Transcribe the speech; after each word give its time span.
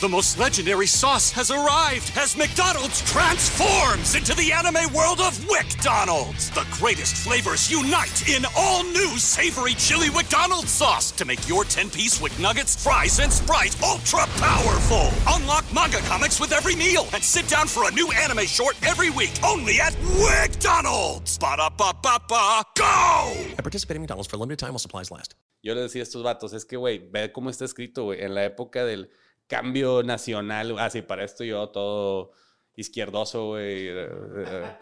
The 0.00 0.08
most 0.08 0.40
legendary 0.40 0.88
sauce 0.88 1.30
has 1.30 1.52
arrived 1.52 2.10
as 2.16 2.36
McDonald's 2.36 3.00
transforms 3.02 4.16
into 4.16 4.34
the 4.34 4.50
anime 4.50 4.92
world 4.92 5.20
of 5.20 5.38
WickDonald's. 5.46 6.50
The 6.50 6.66
greatest 6.72 7.14
flavors 7.14 7.70
unite 7.70 8.28
in 8.28 8.44
all 8.56 8.82
new 8.82 9.16
savory 9.18 9.74
chili 9.74 10.10
McDonald's 10.10 10.72
sauce 10.72 11.12
to 11.12 11.24
make 11.24 11.48
your 11.48 11.62
10-piece 11.62 12.20
Wick 12.20 12.36
Nuggets, 12.40 12.82
fries, 12.82 13.20
and 13.20 13.32
Sprite 13.32 13.80
ultra-powerful. 13.84 15.10
Unlock 15.28 15.64
manga 15.72 15.98
comics 15.98 16.40
with 16.40 16.50
every 16.50 16.74
meal 16.74 17.06
and 17.14 17.22
sit 17.22 17.46
down 17.46 17.68
for 17.68 17.88
a 17.88 17.92
new 17.92 18.10
anime 18.10 18.46
short 18.46 18.74
every 18.84 19.10
week 19.10 19.32
only 19.44 19.80
at 19.80 19.92
WickDonald's. 20.18 21.38
Ba-da-ba-ba-ba, 21.38 22.64
go! 22.76 23.32
At 23.56 23.62
participating 23.62 24.02
McDonald's 24.02 24.28
for 24.28 24.38
a 24.38 24.40
limited 24.40 24.58
time 24.58 24.70
while 24.70 24.80
supplies 24.80 25.12
last. 25.12 25.36
Yo 25.62 25.74
le 25.74 25.82
decía 25.82 26.02
a 26.02 26.04
estos 26.04 26.22
vatos, 26.22 26.52
es 26.52 26.64
que, 26.64 26.76
güey, 26.76 26.98
ve 26.98 27.32
cómo 27.32 27.48
está 27.48 27.64
escrito, 27.64 28.04
güey, 28.04 28.22
en 28.22 28.34
la 28.34 28.44
época 28.44 28.84
del 28.84 29.08
cambio 29.46 30.02
nacional, 30.02 30.78
así 30.78 31.02
para 31.02 31.24
esto 31.24 31.44
yo 31.44 31.68
todo 31.70 32.32
izquierdoso, 32.76 33.46
güey. 33.48 33.88
eh, 33.88 34.08
eh, 34.10 34.76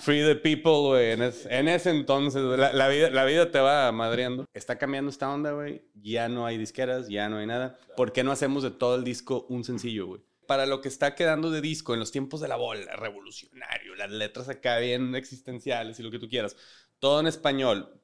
Free 0.00 0.22
the 0.24 0.36
people, 0.36 0.88
güey. 0.88 1.10
En, 1.12 1.22
es- 1.22 1.46
en 1.46 1.66
ese 1.68 1.90
entonces, 1.90 2.40
la, 2.40 2.72
la 2.72 2.88
vida, 2.88 3.10
la 3.10 3.24
vida 3.24 3.50
te 3.50 3.58
va 3.58 3.90
madreando. 3.90 4.44
Está 4.54 4.78
cambiando 4.78 5.10
esta 5.10 5.28
onda, 5.32 5.52
güey. 5.52 5.82
Ya 5.94 6.28
no 6.28 6.46
hay 6.46 6.56
disqueras, 6.56 7.08
ya 7.08 7.28
no 7.28 7.38
hay 7.38 7.46
nada. 7.46 7.76
¿Por 7.96 8.12
qué 8.12 8.22
no 8.22 8.30
hacemos 8.30 8.62
de 8.62 8.70
todo 8.70 8.94
el 8.94 9.02
disco 9.04 9.46
un 9.48 9.64
sencillo, 9.64 10.06
güey? 10.06 10.22
Para 10.46 10.66
lo 10.66 10.80
que 10.80 10.88
está 10.88 11.14
quedando 11.16 11.50
de 11.50 11.60
disco 11.60 11.94
en 11.94 12.00
los 12.00 12.12
tiempos 12.12 12.40
de 12.40 12.48
la 12.48 12.56
bola, 12.56 12.94
revolucionario, 12.96 13.94
las 13.96 14.10
letras 14.10 14.48
acá 14.48 14.78
bien 14.78 15.14
existenciales 15.16 15.98
y 15.98 16.02
lo 16.04 16.10
que 16.12 16.18
tú 16.20 16.28
quieras. 16.28 16.56
Todo 17.00 17.18
en 17.20 17.26
español. 17.26 18.00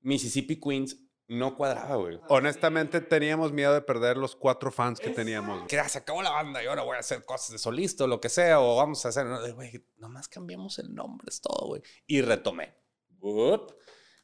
Mississippi 0.00 0.58
Queens 0.58 0.96
no 1.28 1.56
cuadraba, 1.56 1.96
güey. 1.96 2.18
Honestamente, 2.28 3.00
teníamos 3.00 3.52
miedo 3.52 3.74
de 3.74 3.82
perder 3.82 4.16
los 4.16 4.34
cuatro 4.34 4.72
fans 4.72 4.98
que 4.98 5.10
teníamos. 5.10 5.66
que 5.68 5.76
ya 5.76 5.88
se 5.88 5.98
acabó 5.98 6.22
la 6.22 6.30
banda 6.30 6.62
y 6.62 6.66
ahora 6.66 6.82
voy 6.82 6.96
a 6.96 7.00
hacer 7.00 7.24
cosas 7.24 7.50
de 7.50 7.58
solista 7.58 8.04
o 8.04 8.06
lo 8.06 8.20
que 8.20 8.28
sea, 8.28 8.60
o 8.60 8.76
vamos 8.76 9.04
a 9.04 9.10
hacer, 9.10 9.26
güey, 9.54 9.84
nomás 9.98 10.28
cambiamos 10.28 10.78
el 10.78 10.94
nombre, 10.94 11.26
es 11.28 11.40
todo, 11.40 11.68
güey. 11.68 11.82
Y 12.06 12.22
retomé. 12.22 12.74
Up. 13.20 13.76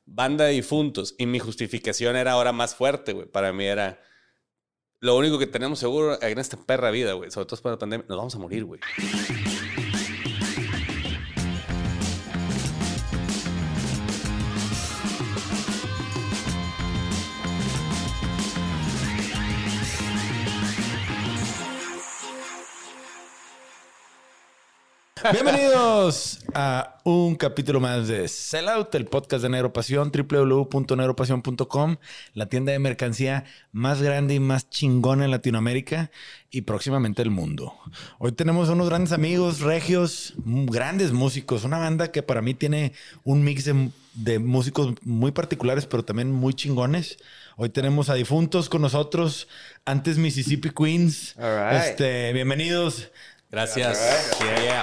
Banda 0.06 0.47
de 0.47 0.53
difuntos. 0.53 1.15
Y 1.19 1.27
mi 1.27 1.39
justificación 1.39 2.17
era 2.17 2.33
ahora 2.33 2.53
más 2.53 2.75
fuerte, 2.75 3.12
güey. 3.12 3.27
Para 3.27 3.53
mí 3.53 3.67
era, 3.67 4.00
lo 5.05 5.17
único 5.19 5.39
que 5.39 5.47
tenemos 5.47 5.78
seguro 5.78 6.21
en 6.23 6.39
esta 6.39 6.56
perra 6.56 6.91
vida, 6.91 7.12
güey, 7.12 7.31
sobre 7.31 7.45
todo 7.45 7.56
después 7.56 7.71
de 7.71 7.77
la 7.77 7.78
pandemia, 7.78 8.06
nos 8.09 8.17
vamos 8.17 8.34
a 8.34 8.39
morir, 8.39 8.65
güey. 8.65 8.81
Bienvenidos 25.33 26.41
a 26.53 26.98
un 27.03 27.34
capítulo 27.36 27.80
más 27.80 28.08
de 28.08 28.28
Sellout, 28.28 28.94
el 28.94 29.06
podcast 29.06 29.42
de 29.42 29.48
Neuropasión, 29.48 30.12
www.neuropasión.com, 30.12 31.97
la 32.34 32.47
tienda 32.47 32.72
de 32.72 32.78
mercancía 32.78 33.44
más 33.72 34.03
grande 34.03 34.34
y 34.34 34.41
más 34.41 34.69
chingona 34.69 35.25
en 35.25 35.31
Latinoamérica 35.31 36.11
y 36.50 36.62
próximamente 36.62 37.22
el 37.22 37.31
mundo. 37.31 37.75
Hoy 38.19 38.33
tenemos 38.33 38.69
unos 38.69 38.89
grandes 38.91 39.12
amigos, 39.12 39.61
regios, 39.61 40.34
grandes 40.44 41.12
músicos, 41.12 41.64
una 41.64 41.78
banda 41.78 42.12
que 42.12 42.22
para 42.22 42.42
mí 42.42 42.53
tiene 42.53 42.92
un 43.22 43.44
mix 43.44 43.64
de, 43.64 43.91
de 44.12 44.38
músicos 44.38 44.94
muy 45.05 45.33
particulares, 45.33 45.86
pero 45.86 46.05
también 46.05 46.31
muy 46.33 46.53
chingones. 46.53 47.16
Hoy 47.56 47.70
tenemos 47.70 48.11
a 48.11 48.14
difuntos 48.14 48.69
con 48.69 48.83
nosotros, 48.83 49.48
antes 49.86 50.19
Mississippi 50.19 50.70
Queens. 50.70 51.34
All 51.38 51.70
right. 51.70 51.83
Este, 51.83 52.33
bienvenidos. 52.33 53.11
Gracias. 53.55 54.36
Yeah. 54.41 54.81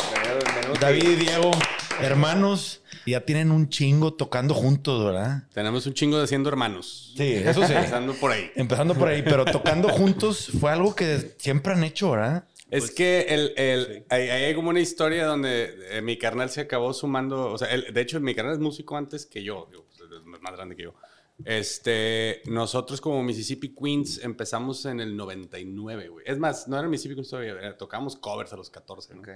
David 0.79 1.03
y 1.09 1.15
Diego, 1.15 1.51
hermanos, 1.99 2.81
ya 3.05 3.19
tienen 3.19 3.51
un 3.51 3.67
chingo 3.67 4.13
tocando 4.13 4.53
juntos, 4.53 5.03
¿verdad? 5.03 5.43
Tenemos 5.53 5.85
un 5.87 5.93
chingo 5.93 6.17
de 6.17 6.25
siendo 6.25 6.47
hermanos. 6.47 7.13
Sí, 7.17 7.33
eso 7.33 7.67
sí. 7.67 7.73
Empezando 7.73 8.13
por 8.13 8.31
ahí. 8.31 8.49
Empezando 8.55 8.95
por 8.95 9.09
ahí, 9.09 9.23
pero 9.23 9.43
tocando 9.43 9.89
juntos 9.89 10.51
fue 10.57 10.71
algo 10.71 10.95
que 10.95 11.35
siempre 11.37 11.73
han 11.73 11.83
hecho, 11.83 12.11
¿verdad? 12.11 12.45
Es 12.69 12.91
que 12.91 13.25
el, 13.27 13.53
el, 13.57 14.05
hay, 14.07 14.29
hay 14.29 14.55
como 14.55 14.69
una 14.69 14.79
historia 14.79 15.25
donde 15.25 15.75
eh, 15.89 16.01
mi 16.01 16.17
carnal 16.17 16.49
se 16.49 16.61
acabó 16.61 16.93
sumando, 16.93 17.51
o 17.51 17.57
sea, 17.57 17.67
él- 17.67 17.87
de 17.93 17.99
hecho 17.99 18.21
mi 18.21 18.33
carnal 18.33 18.53
es 18.53 18.59
músico 18.61 18.95
antes 18.95 19.25
que 19.25 19.43
yo, 19.43 19.67
digo, 19.69 19.85
pues, 19.97 20.09
es 20.09 20.41
más 20.41 20.53
grande 20.53 20.77
que 20.77 20.83
yo. 20.83 20.93
Este, 21.45 22.41
nosotros 22.45 22.99
como 23.01 23.21
Mississippi 23.23 23.73
Queens 23.75 24.19
empezamos 24.23 24.85
en 24.85 24.99
el 24.99 25.15
99, 25.15 26.09
güey. 26.09 26.25
Es 26.27 26.37
más, 26.39 26.67
no 26.67 26.77
era 26.77 26.87
Mississippi 26.87 27.15
Queens 27.15 27.29
todavía, 27.29 27.51
era- 27.53 27.77
tocábamos 27.77 28.15
covers 28.15 28.53
a 28.53 28.57
los 28.57 28.69
14, 28.69 29.15
¿no? 29.15 29.21
Ok. 29.21 29.29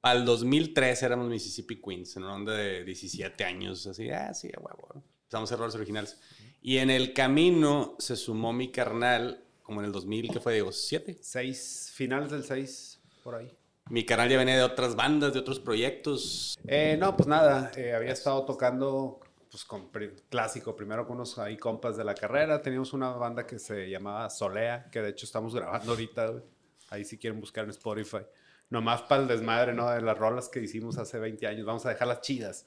Para 0.00 0.18
el 0.18 0.24
2003 0.24 1.02
éramos 1.02 1.28
Mississippi 1.28 1.80
Queens, 1.80 2.16
en 2.16 2.24
una 2.24 2.34
onda 2.34 2.52
de 2.54 2.84
17 2.84 3.42
años, 3.44 3.86
así, 3.86 4.10
ah, 4.10 4.34
sí, 4.34 4.48
huevo. 4.56 4.88
¿no? 4.94 5.02
Empezamos 5.24 5.50
roles 5.58 5.74
originales. 5.74 6.20
Y 6.60 6.78
en 6.78 6.90
el 6.90 7.12
camino 7.14 7.96
se 7.98 8.14
sumó 8.16 8.52
mi 8.52 8.70
carnal, 8.70 9.42
como 9.62 9.80
en 9.80 9.86
el 9.86 9.92
2000, 9.92 10.30
que 10.30 10.40
fue, 10.40 10.54
digo, 10.54 10.72
7. 10.72 11.16
Seis, 11.20 11.90
finales 11.94 12.30
del 12.30 12.44
seis, 12.44 13.00
por 13.22 13.34
ahí. 13.34 13.50
Mi 13.90 14.04
canal 14.04 14.28
ya 14.30 14.38
venía 14.38 14.56
de 14.56 14.62
otras 14.62 14.94
bandas, 14.96 15.32
de 15.34 15.40
otros 15.40 15.58
proyectos. 15.60 16.58
Eh, 16.66 16.96
no, 16.98 17.16
pues 17.16 17.26
nada, 17.26 17.70
eh, 17.76 17.92
había 17.94 18.12
estado 18.12 18.44
tocando 18.44 19.20
pues 19.54 19.64
con 19.64 19.88
clásico, 20.30 20.74
primero 20.74 21.06
con 21.06 21.14
unos 21.14 21.38
ahí 21.38 21.56
compas 21.56 21.96
de 21.96 22.02
la 22.02 22.12
carrera, 22.12 22.60
teníamos 22.60 22.92
una 22.92 23.10
banda 23.10 23.46
que 23.46 23.60
se 23.60 23.88
llamaba 23.88 24.28
Solea, 24.28 24.90
que 24.90 25.00
de 25.00 25.10
hecho 25.10 25.26
estamos 25.26 25.54
grabando 25.54 25.92
ahorita, 25.92 26.26
güey. 26.26 26.42
ahí 26.90 27.04
si 27.04 27.16
quieren 27.18 27.38
buscar 27.38 27.62
en 27.62 27.70
Spotify, 27.70 28.26
nomás 28.68 29.02
para 29.02 29.22
el 29.22 29.28
desmadre, 29.28 29.72
¿no? 29.72 29.88
De 29.88 30.00
las 30.02 30.18
rolas 30.18 30.48
que 30.48 30.58
hicimos 30.58 30.98
hace 30.98 31.20
20 31.20 31.46
años, 31.46 31.64
vamos 31.66 31.86
a 31.86 31.90
dejarlas 31.90 32.20
chidas. 32.20 32.66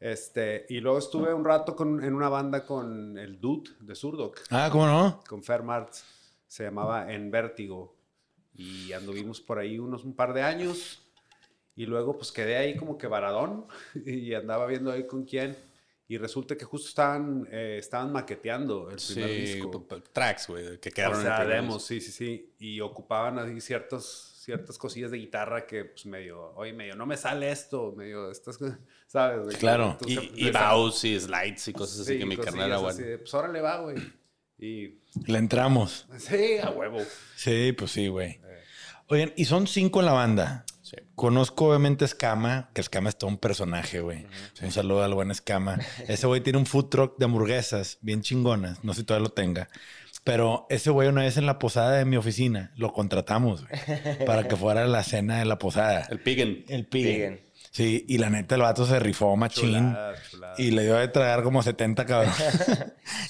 Este, 0.00 0.64
y 0.70 0.80
luego 0.80 0.96
estuve 0.96 1.34
un 1.34 1.44
rato 1.44 1.76
con, 1.76 2.02
en 2.02 2.14
una 2.14 2.30
banda 2.30 2.64
con 2.64 3.18
el 3.18 3.38
Dude 3.38 3.70
de 3.80 3.94
Surdoc, 3.94 4.40
Ah, 4.48 4.70
¿cómo 4.72 4.86
no? 4.86 5.20
con 5.28 5.42
Fer 5.42 5.62
Martz, 5.62 6.02
se 6.48 6.64
llamaba 6.64 7.12
En 7.12 7.30
Vértigo, 7.30 7.94
y 8.54 8.94
anduvimos 8.94 9.42
por 9.42 9.58
ahí 9.58 9.78
unos 9.78 10.02
un 10.04 10.16
par 10.16 10.32
de 10.32 10.40
años. 10.44 11.06
Y 11.76 11.84
luego 11.84 12.16
pues 12.16 12.32
quedé 12.32 12.56
ahí 12.56 12.74
como 12.74 12.96
que 12.96 13.06
varadón 13.06 13.66
y 14.06 14.32
andaba 14.32 14.64
viendo 14.64 14.90
ahí 14.90 15.06
con 15.06 15.24
quién. 15.24 15.70
Y 16.08 16.18
resulta 16.18 16.56
que 16.56 16.64
justo 16.64 16.88
estaban, 16.88 17.48
eh, 17.50 17.76
estaban 17.78 18.12
maqueteando 18.12 18.90
el 18.90 18.96
primer 18.96 19.30
Sí, 19.30 19.40
disco. 19.54 19.86
tracks, 20.12 20.48
güey, 20.48 20.78
que 20.78 20.90
O 20.90 20.92
quedaron 20.92 21.14
en 21.20 21.20
el 21.20 21.26
sea, 21.26 21.36
primer 21.38 21.56
demos, 21.62 21.86
sí, 21.86 22.00
sí, 22.00 22.12
sí. 22.12 22.54
Y 22.58 22.80
ocupaban 22.80 23.38
ahí 23.38 23.60
ciertas, 23.60 24.04
ciertas 24.44 24.76
cosillas 24.76 25.10
de 25.12 25.18
guitarra 25.18 25.66
que 25.66 25.86
pues 25.86 26.04
medio, 26.04 26.52
oye, 26.56 26.72
medio, 26.74 26.96
no 26.96 27.06
me 27.06 27.16
sale 27.16 27.50
esto, 27.50 27.94
medio, 27.96 28.30
estas 28.30 28.58
cosas, 28.58 28.78
¿sabes? 29.06 29.44
güey? 29.44 29.56
Claro. 29.56 29.96
Y, 30.06 30.18
y 30.18 30.44
les- 30.50 30.52
bows 30.52 31.04
y 31.04 31.18
slides 31.18 31.68
y 31.68 31.72
cosas 31.72 32.00
así 32.00 32.12
sí, 32.14 32.18
que 32.18 32.26
mi 32.26 32.36
carnal 32.36 32.66
era 32.66 32.74
así 32.76 32.84
bueno. 32.84 32.98
de, 33.06 33.18
pues 33.18 33.32
órale 33.34 33.60
va, 33.60 33.80
güey. 33.80 33.96
Y 34.58 34.98
Le 35.26 35.38
entramos. 35.38 36.06
sí, 36.18 36.58
a 36.62 36.70
huevo. 36.70 36.98
Sí, 37.36 37.72
pues 37.72 37.90
sí, 37.90 38.08
güey. 38.08 38.38
Oigan, 39.08 39.32
y 39.36 39.44
son 39.46 39.66
cinco 39.66 40.00
en 40.00 40.06
la 40.06 40.12
banda. 40.12 40.64
Sí. 40.92 41.02
Conozco 41.14 41.68
obviamente 41.68 42.04
a 42.04 42.06
Escama, 42.06 42.70
que 42.74 42.82
Escama 42.82 43.08
es 43.08 43.16
todo 43.16 43.30
un 43.30 43.38
personaje, 43.38 44.00
güey. 44.00 44.26
Un 44.60 44.72
saludo 44.72 45.02
al 45.02 45.14
buen 45.14 45.30
Escama. 45.30 45.78
Ese 46.06 46.26
güey 46.26 46.42
tiene 46.42 46.58
un 46.58 46.66
food 46.66 46.90
truck 46.90 47.18
de 47.18 47.24
hamburguesas 47.24 47.98
bien 48.02 48.20
chingonas. 48.20 48.84
No 48.84 48.92
sé 48.92 49.00
si 49.00 49.06
todavía 49.06 49.28
lo 49.28 49.32
tenga. 49.32 49.68
Pero 50.24 50.66
ese 50.70 50.90
güey 50.90 51.08
una 51.08 51.22
vez 51.22 51.36
en 51.36 51.46
la 51.46 51.58
posada 51.58 51.96
de 51.96 52.04
mi 52.04 52.16
oficina 52.16 52.72
lo 52.76 52.92
contratamos, 52.92 53.66
güey, 53.66 54.24
para 54.24 54.46
que 54.46 54.54
fuera 54.54 54.86
la 54.86 55.02
cena 55.02 55.38
de 55.38 55.44
la 55.44 55.58
posada. 55.58 56.06
El 56.10 56.20
Piggin. 56.20 56.64
El 56.68 56.86
Piggen. 56.86 57.40
Sí, 57.72 58.04
y 58.06 58.18
la 58.18 58.28
neta 58.28 58.54
el 58.54 58.60
vato 58.60 58.84
se 58.84 58.98
rifó 58.98 59.34
machín. 59.34 59.70
Chulada, 59.70 60.14
chulada. 60.30 60.54
Y 60.58 60.72
le 60.72 60.82
dio 60.82 60.96
de 60.96 61.08
tragar 61.08 61.42
como 61.42 61.62
70 61.62 62.04
cabrón. 62.04 62.30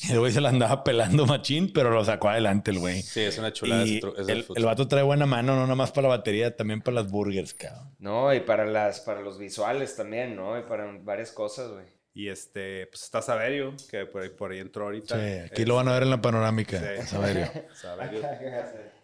y 0.03 0.11
el 0.13 0.19
güey 0.19 0.33
se 0.33 0.41
la 0.41 0.49
andaba 0.49 0.83
pelando 0.83 1.27
machín, 1.27 1.73
pero 1.73 1.91
lo 1.91 2.05
sacó 2.05 2.29
adelante 2.29 2.73
el 2.73 2.81
güey. 2.81 3.03
Sí, 3.03 3.21
es 3.21 3.39
una 3.39 3.53
chulada. 3.53 3.87
Y 3.87 4.01
el, 4.29 4.45
el 4.53 4.65
vato 4.65 4.89
trae 4.89 5.05
buena 5.05 5.27
mano, 5.27 5.55
no 5.55 5.69
nomás 5.69 5.93
para 5.93 6.09
la 6.09 6.17
batería, 6.17 6.57
también 6.57 6.83
para 6.83 6.97
las 6.97 7.09
burgers, 7.09 7.55
cabrón. 7.55 7.95
No, 8.01 8.35
y 8.35 8.41
para 8.41 8.67
las, 8.67 8.99
para 8.99 9.21
los 9.21 9.39
visuales 9.39 9.95
también, 9.95 10.35
¿no? 10.35 10.59
Y 10.59 10.63
para 10.63 10.91
varias 11.01 11.31
cosas, 11.31 11.71
güey. 11.71 11.85
Y 12.13 12.29
este, 12.29 12.89
pues 12.89 13.05
está 13.05 13.23
Saverio, 13.23 13.75
que 13.91 14.07
por 14.07 14.23
ahí, 14.23 14.29
por 14.29 14.51
ahí 14.51 14.59
entró 14.59 14.87
ahorita. 14.87 15.15
Sí, 15.17 15.39
aquí 15.53 15.65
lo 15.65 15.77
van 15.77 15.87
a 15.87 15.93
ver 15.93 16.03
en 16.03 16.11
la 16.11 16.21
panorámica. 16.21 16.79
Sí. 16.79 17.07
Saberio. 17.07 17.49
Saverio, 17.81 18.23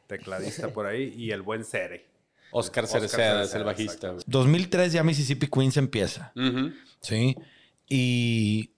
tecladista 0.09 0.69
por 0.69 0.87
ahí. 0.87 1.15
Y 1.17 1.31
el 1.31 1.43
buen 1.43 1.65
Cere. 1.65 2.05
Oscar 2.51 2.85
Oscar 2.85 3.01
Cereceda 3.01 3.43
es 3.45 3.55
el 3.55 3.65
bajista. 3.65 4.11
güey. 4.11 4.25
2003 4.27 4.93
ya 4.93 5.03
Mississippi 5.03 5.47
Queens 5.49 5.77
empieza, 5.77 6.33
Ujú. 6.37 6.73
¿sí? 7.01 7.37
Y, 7.89 8.71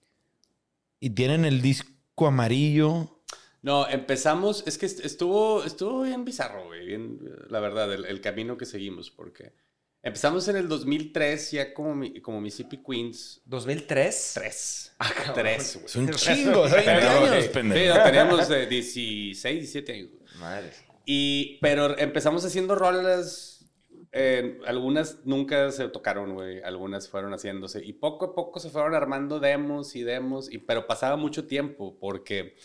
y 1.00 1.10
tienen 1.10 1.44
el 1.44 1.62
disco 1.62 2.26
amarillo. 2.26 3.20
No, 3.62 3.86
empezamos, 3.88 4.64
es 4.66 4.78
que 4.78 4.86
est- 4.86 5.04
estuvo, 5.04 5.64
estuvo 5.64 6.02
bien 6.02 6.24
bizarro, 6.24 6.64
güey, 6.66 6.86
bien, 6.86 7.18
la 7.48 7.60
verdad, 7.60 7.92
el, 7.92 8.06
el 8.06 8.20
camino 8.20 8.56
que 8.56 8.66
seguimos, 8.66 9.10
porque 9.10 9.52
Empezamos 10.02 10.48
en 10.48 10.56
el 10.56 10.66
2003, 10.66 11.50
ya 11.50 11.74
como, 11.74 12.02
como 12.22 12.40
Mississippi 12.40 12.78
Queens. 12.78 13.42
¿2003? 13.46 14.32
3. 14.32 14.92
Ah. 14.98 15.10
3, 15.34 15.74
güey. 15.74 15.84
Es 15.84 15.96
un 15.96 16.10
chingo, 16.12 16.60
o 16.62 16.68
sea, 16.70 16.76
20 16.76 16.94
Pero, 16.94 17.10
años, 17.34 17.44
pendejo. 17.48 17.92
sí, 17.92 17.98
no, 17.98 18.04
teníamos 18.04 18.50
eh, 18.50 18.66
16, 18.66 19.58
17 19.60 19.92
años. 19.92 20.08
güey. 20.12 20.40
Madre. 20.40 20.70
Y, 21.04 21.58
pero 21.60 21.98
empezamos 21.98 22.42
haciendo 22.46 22.76
rolas. 22.76 23.49
Eh, 24.12 24.58
algunas 24.66 25.20
nunca 25.24 25.70
se 25.72 25.88
tocaron, 25.88 26.34
güey. 26.34 26.60
Algunas 26.62 27.08
fueron 27.08 27.32
haciéndose. 27.32 27.84
Y 27.84 27.92
poco 27.94 28.26
a 28.26 28.34
poco 28.34 28.58
se 28.60 28.70
fueron 28.70 28.94
armando 28.94 29.38
demos 29.40 29.94
y 29.96 30.02
demos. 30.02 30.52
Y, 30.52 30.58
pero 30.58 30.86
pasaba 30.86 31.16
mucho 31.16 31.46
tiempo 31.46 31.96
porque 32.00 32.56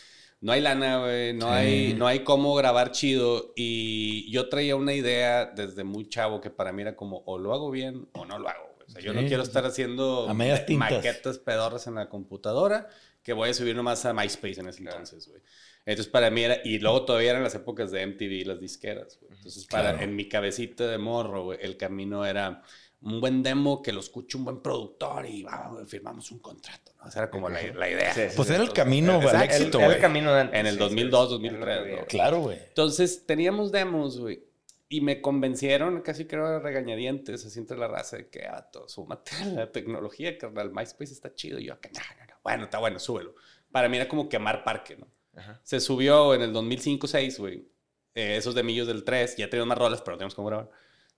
no 0.42 0.52
hay 0.52 0.62
lana, 0.62 1.00
güey. 1.00 1.34
No, 1.34 1.48
Sí. 1.48 1.54
hay, 1.54 1.94
no 1.94 2.08
hay 2.08 2.24
cómo 2.24 2.56
grabar 2.56 2.92
chido. 2.92 3.54
Y 3.56 4.32
yo 4.32 4.50
traía 4.50 4.76
una 4.76 4.94
idea 4.94 5.46
desde 5.46 5.84
muy 5.84 6.08
chavo 6.10 6.42
que 6.42 6.50
para 6.50 6.72
mí 6.72 6.82
era 6.82 6.96
como 6.96 7.24
o 7.26 7.38
lo 7.38 7.54
hago 7.54 7.70
bien 7.72 8.08
o 8.14 8.26
no 8.26 8.40
lo 8.40 8.50
hago. 8.50 8.74
güey. 8.76 8.88
O 8.88 8.90
sea, 8.90 9.02
yo 9.02 9.14
no 9.14 9.22
Sí, 9.22 9.28
quiero 9.28 9.44
sí, 9.44 9.50
estar 9.50 9.66
haciendo 9.66 10.28
maquetas 10.34 11.40
pedorras 11.40 11.88
en 11.88 11.96
la 11.96 12.10
computadora 12.10 12.88
que 13.24 13.34
voy 13.34 13.50
a 13.50 13.54
subir 13.54 13.76
nomás 13.76 14.06
a 14.06 14.14
MySpace 14.14 14.60
en 14.60 14.68
ese 14.68 14.84
entonces, 14.84 15.28
güey. 15.28 15.42
Entonces 15.86 16.12
para 16.12 16.30
mí 16.32 16.44
era, 16.44 16.60
y 16.64 16.80
luego 16.80 17.06
todavía 17.06 17.32
eran 17.32 17.44
las 17.44 17.56
épocas 17.56 17.92
de 17.92 18.02
MTV, 18.06 18.48
las 18.48 18.60
disqueras, 18.60 19.20
güey. 19.22 19.34
Entonces 19.34 19.66
para, 19.68 19.92
Claro. 19.92 20.04
en 20.04 20.16
mi 20.16 20.28
cabecita 20.28 20.88
de 20.88 20.98
morro, 20.98 21.44
güey, 21.46 21.60
el 21.62 21.78
camino 21.78 22.26
era 22.26 22.64
un 23.02 23.22
buen 23.22 23.44
demo 23.44 23.84
que 23.84 23.94
lo 23.94 24.00
escuche 24.00 24.36
un 24.38 24.46
buen 24.46 24.62
productor 24.62 25.28
y 25.28 25.44
vamos, 25.44 25.88
firmamos 25.88 26.32
un 26.32 26.40
contrato, 26.40 26.92
¿no? 27.00 27.08
Esa 27.08 27.20
era 27.20 27.30
como 27.30 27.50
la, 27.50 27.62
la 27.62 27.90
idea. 27.90 28.14
Sí, 28.14 28.22
sí, 28.30 28.34
Pues 28.36 28.50
era 28.50 28.64
el 28.64 28.74
camino 28.74 29.18
al 29.18 29.22
exacto. 29.22 29.44
éxito, 29.44 29.78
el, 29.80 29.84
güey. 29.86 29.96
el 29.98 30.02
camino 30.02 30.34
de 30.34 30.42
antes. 30.42 30.60
En 30.60 30.66
el 30.66 30.74
sí, 30.74 30.80
2002, 30.80 31.26
sí. 31.28 31.32
2003, 31.34 31.86
Es 31.88 31.92
lo 31.92 31.96
que 31.98 32.02
¿no? 32.02 32.08
Claro, 32.08 32.40
güey. 32.40 32.58
Entonces 32.68 33.26
teníamos 33.28 33.72
demos, 33.72 34.20
güey. 34.20 34.44
Y 34.90 35.02
me 35.02 35.22
convencieron, 35.22 36.02
casi 36.02 36.26
creo 36.26 36.46
a 36.48 36.60
regañadientes, 36.60 37.46
así 37.46 37.60
entre 37.60 37.78
la 37.78 37.88
raza, 37.88 38.18
de 38.18 38.30
que, 38.30 38.46
ah, 38.46 38.68
todo, 38.72 38.88
súmate 38.88 39.32
a 39.36 39.46
la 39.46 39.72
tecnología, 39.72 40.38
carnal. 40.38 40.72
MySpace 40.72 41.14
está 41.14 41.34
chido. 41.36 41.60
Y 41.60 41.66
yo, 41.66 41.80
que 41.80 41.90
no, 41.90 42.00
no, 42.20 42.26
no. 42.26 42.34
Bueno, 42.44 42.64
está 42.66 42.80
bueno, 42.80 42.98
súbelo. 43.00 43.36
Para 43.72 43.88
mí 43.90 43.98
era 43.98 44.08
como 44.08 44.30
quemar 44.30 44.64
parque, 44.64 44.96
¿no? 44.96 45.08
Ajá. 45.36 45.62
Se 45.64 45.80
subió 45.80 46.34
en 46.34 46.42
el 46.42 46.54
2005-6, 46.54 47.38
güey. 47.40 47.70
eh, 48.14 48.38
esos 48.38 48.56
de 48.56 48.64
millos 48.64 48.88
del 48.88 49.04
3. 49.04 49.38
Ya 49.38 49.50
teníamos 49.50 49.70
más 49.70 49.78
rolas, 49.78 50.02
pero 50.02 50.14
no 50.16 50.18
teníamos 50.20 50.36
cómo 50.36 50.48
grabar. 50.48 50.70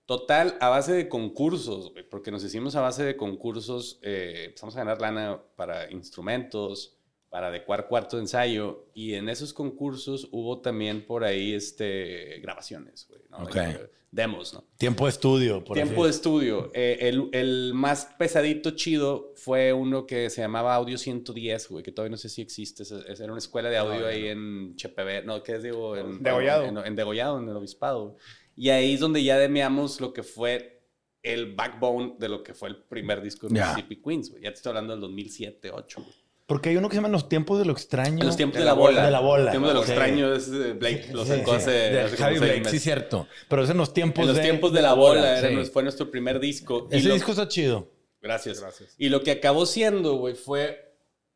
Total, 0.06 0.56
a 0.60 0.68
base 0.70 0.92
de 0.94 1.08
concursos, 1.08 1.92
güey, 1.92 2.08
porque 2.08 2.30
nos 2.30 2.42
hicimos 2.44 2.74
a 2.76 2.80
base 2.80 3.04
de 3.04 3.16
concursos, 3.16 4.00
eh, 4.02 4.44
empezamos 4.46 4.74
a 4.76 4.80
ganar 4.80 5.00
lana 5.00 5.42
para 5.56 5.90
instrumentos, 5.92 6.97
para 7.30 7.48
adecuar 7.48 7.88
cuarto 7.88 8.16
de 8.16 8.22
ensayo, 8.22 8.86
y 8.94 9.14
en 9.14 9.28
esos 9.28 9.52
concursos 9.52 10.28
hubo 10.32 10.60
también 10.60 11.04
por 11.06 11.24
ahí 11.24 11.52
este, 11.54 12.38
grabaciones, 12.40 13.06
güey, 13.08 13.20
¿no? 13.30 13.38
Ok. 13.38 13.56
Eh, 13.56 13.90
Demos, 14.10 14.54
¿no? 14.54 14.64
Tiempo 14.78 15.04
de 15.04 15.10
estudio, 15.10 15.62
por 15.62 15.74
Tiempo 15.74 16.04
de 16.04 16.08
así 16.08 16.16
estudio. 16.16 16.70
Eh, 16.72 16.96
el, 17.02 17.28
el 17.32 17.72
más 17.74 18.06
pesadito 18.18 18.70
chido 18.70 19.34
fue 19.36 19.74
uno 19.74 20.06
que 20.06 20.30
se 20.30 20.40
llamaba 20.40 20.74
Audio 20.74 20.96
110, 20.96 21.68
güey, 21.68 21.84
que 21.84 21.92
todavía 21.92 22.12
no 22.12 22.16
sé 22.16 22.30
si 22.30 22.40
existe. 22.40 22.84
Esa- 22.84 23.02
esa 23.06 23.24
Era 23.24 23.32
una 23.34 23.38
escuela 23.38 23.68
de 23.68 23.76
audio 23.76 24.06
ahí 24.06 24.28
en 24.28 24.74
Chepevé. 24.76 25.22
No, 25.24 25.42
¿qué 25.42 25.56
es, 25.56 25.62
digo? 25.62 25.94
En, 25.94 26.22
Degollado. 26.22 26.64
En, 26.64 26.78
en 26.78 26.96
Degollado, 26.96 27.38
en 27.38 27.50
el 27.50 27.56
Obispado. 27.56 28.16
Y 28.56 28.70
ahí 28.70 28.94
es 28.94 29.00
donde 29.00 29.22
ya 29.22 29.36
demeamos 29.38 30.00
lo 30.00 30.14
que 30.14 30.22
fue 30.22 30.80
el 31.22 31.54
backbone 31.54 32.14
de 32.18 32.30
lo 32.30 32.42
que 32.42 32.54
fue 32.54 32.70
el 32.70 32.76
primer 32.84 33.20
disco 33.20 33.46
de 33.46 33.56
Ya. 33.56 33.66
Mississippi 33.74 33.96
Queens, 33.96 34.30
güey. 34.30 34.42
Ya 34.42 34.48
te 34.50 34.56
estoy 34.56 34.70
hablando 34.70 34.94
del 34.94 35.02
2007, 35.02 35.68
2008, 35.68 36.00
güey. 36.02 36.14
Porque 36.48 36.70
hay 36.70 36.76
uno 36.78 36.88
que 36.88 36.94
se 36.96 37.02
llama 37.02 37.10
Los 37.10 37.28
tiempos 37.28 37.58
de 37.60 37.66
lo 37.66 37.72
extraño. 37.72 38.20
En 38.20 38.26
los 38.26 38.36
tiempos 38.36 38.54
De 38.54 38.60
de, 38.60 38.64
la 38.64 38.72
la 38.74 38.78
bola. 38.80 39.04
De 39.04 39.10
la 39.12 39.20
bola. 39.20 39.42
Los 39.44 39.50
tiempos 39.52 39.68
de 39.68 39.74
lo 39.74 39.84
Sí. 39.84 39.92
extraño, 39.92 40.32
es, 40.34 40.48
eh, 40.48 40.72
Blake 40.72 41.08
lo 41.12 41.24
Sí, 41.24 41.30
sacó 41.30 41.50
sí. 41.52 41.56
hace, 41.58 42.04
como 42.06 42.16
Javi 42.16 42.38
Blake, 42.38 42.64
sí, 42.70 42.78
cierto. 42.80 43.28
Pero 43.48 43.62
es 43.64 43.70
en 43.70 43.76
los 43.76 43.92
tiempos 43.94 44.22
En 44.22 44.26
los 44.28 44.36
de, 44.36 44.42
tiempos 44.42 44.72
de 44.72 44.82
la 44.82 44.94
bola, 44.94 45.38
era 45.38 45.48
sí. 45.50 45.54
nues- 45.54 45.70
fue 45.70 45.82
nuestro 45.82 46.10
primer 46.10 46.40
disco. 46.40 46.88
Y 46.90 46.96
Ese 46.96 47.08
lo- 47.08 47.14
disco 47.14 47.30
está 47.32 47.46
chido. 47.48 47.90
Gracias. 48.22 48.60
Gracias. 48.60 48.94
Y 48.98 49.10
lo 49.10 49.22
que 49.22 49.30
acabó 49.30 49.66
siendo, 49.66 50.14
güey, 50.14 50.34
fue. 50.34 50.86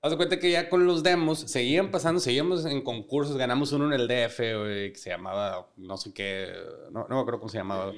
Haz 0.00 0.10
de 0.10 0.16
cuenta 0.16 0.38
que 0.40 0.50
ya 0.50 0.68
con 0.68 0.84
los 0.86 1.02
demos 1.04 1.38
seguían 1.40 1.90
pasando, 1.92 2.18
seguíamos 2.18 2.64
en 2.64 2.80
concursos. 2.82 3.36
Ganamos 3.36 3.70
uno 3.70 3.86
en 3.86 4.00
el 4.00 4.08
DF, 4.08 4.56
güey, 4.58 4.92
que 4.94 4.98
se 4.98 5.10
llamaba, 5.10 5.68
no 5.76 5.96
sé 5.96 6.12
qué, 6.12 6.48
no, 6.90 7.06
no 7.08 7.14
me 7.16 7.20
acuerdo 7.20 7.38
cómo 7.38 7.50
se 7.52 7.58
llamaba. 7.58 7.92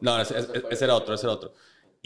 No, 0.00 0.20
ese, 0.22 0.38
ese- 0.38 0.62
ese 0.70 0.84
era 0.84 0.94
otro, 0.94 1.14
ese 1.16 1.26
era 1.26 1.34
otro. 1.34 1.52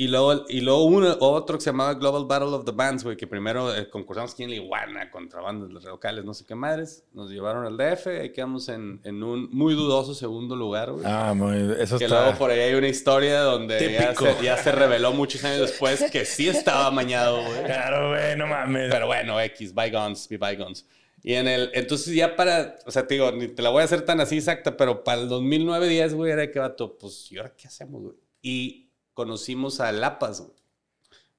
Y 0.00 0.06
luego, 0.06 0.45
y 0.49 0.61
luego 0.61 0.85
uno, 0.85 1.17
otro 1.19 1.59
que 1.59 1.65
se 1.65 1.71
llamaba 1.71 1.95
Global 1.95 2.25
Battle 2.25 2.55
of 2.55 2.65
the 2.65 2.71
Bands, 2.71 3.03
güey, 3.03 3.17
que 3.17 3.27
primero 3.27 3.75
eh, 3.75 3.91
concursamos 3.91 4.33
aquí 4.33 4.45
en 4.45 4.50
la 4.50 4.55
Iguana 4.55 5.11
contra 5.11 5.41
bandas 5.41 5.73
locales, 5.83 6.25
no 6.25 6.35
sé 6.35 6.47
qué 6.47 6.55
madres. 6.55 7.03
Nos 7.12 7.29
llevaron 7.31 7.67
al 7.67 7.77
DF, 7.77 8.06
ahí 8.06 8.31
quedamos 8.31 8.69
en, 8.69 9.00
en 9.03 9.25
un 9.25 9.50
muy 9.50 9.75
dudoso 9.75 10.15
segundo 10.15 10.55
lugar, 10.55 10.93
güey. 10.93 11.05
Ah, 11.05 11.35
muy, 11.35 11.75
eso 11.81 11.99
Que 11.99 12.05
está. 12.05 12.23
luego 12.23 12.39
por 12.39 12.53
ahí 12.53 12.61
hay 12.61 12.75
una 12.75 12.87
historia 12.87 13.41
donde 13.41 13.93
ya 13.93 14.15
se, 14.15 14.37
ya 14.41 14.56
se 14.56 14.71
reveló 14.71 15.12
muchos 15.12 15.43
años 15.43 15.62
después 15.62 16.09
que 16.12 16.25
sí 16.25 16.49
estaba 16.49 16.93
mañado, 16.93 17.43
güey. 17.43 17.65
Claro, 17.65 18.11
güey, 18.11 18.37
no 18.37 18.47
mames. 18.47 18.93
Pero 18.93 19.09
bueno, 19.09 19.41
X, 19.41 19.75
bygones, 19.75 20.29
be 20.29 20.39
bygones. 20.39 20.87
Y 21.25 21.35
en 21.35 21.49
el, 21.49 21.73
entonces 21.75 22.15
ya 22.15 22.37
para, 22.37 22.77
o 22.87 22.93
sea, 22.93 23.05
te 23.05 23.15
digo, 23.15 23.33
ni 23.33 23.49
te 23.49 23.62
la 23.62 23.71
voy 23.71 23.83
a 23.83 23.87
hacer 23.87 24.03
tan 24.03 24.21
así 24.21 24.37
exacta, 24.37 24.77
pero 24.77 25.03
para 25.03 25.23
el 25.23 25.29
2009-10, 25.29 26.15
güey, 26.15 26.31
era 26.31 26.49
que 26.53 26.61
vato, 26.61 26.97
pues, 26.97 27.33
¿y 27.33 27.39
ahora 27.39 27.53
qué 27.56 27.67
hacemos, 27.67 28.00
güey? 28.00 28.15
Y 28.41 28.88
conocimos 29.19 29.81
a 29.81 29.91
Lapas. 29.91 30.44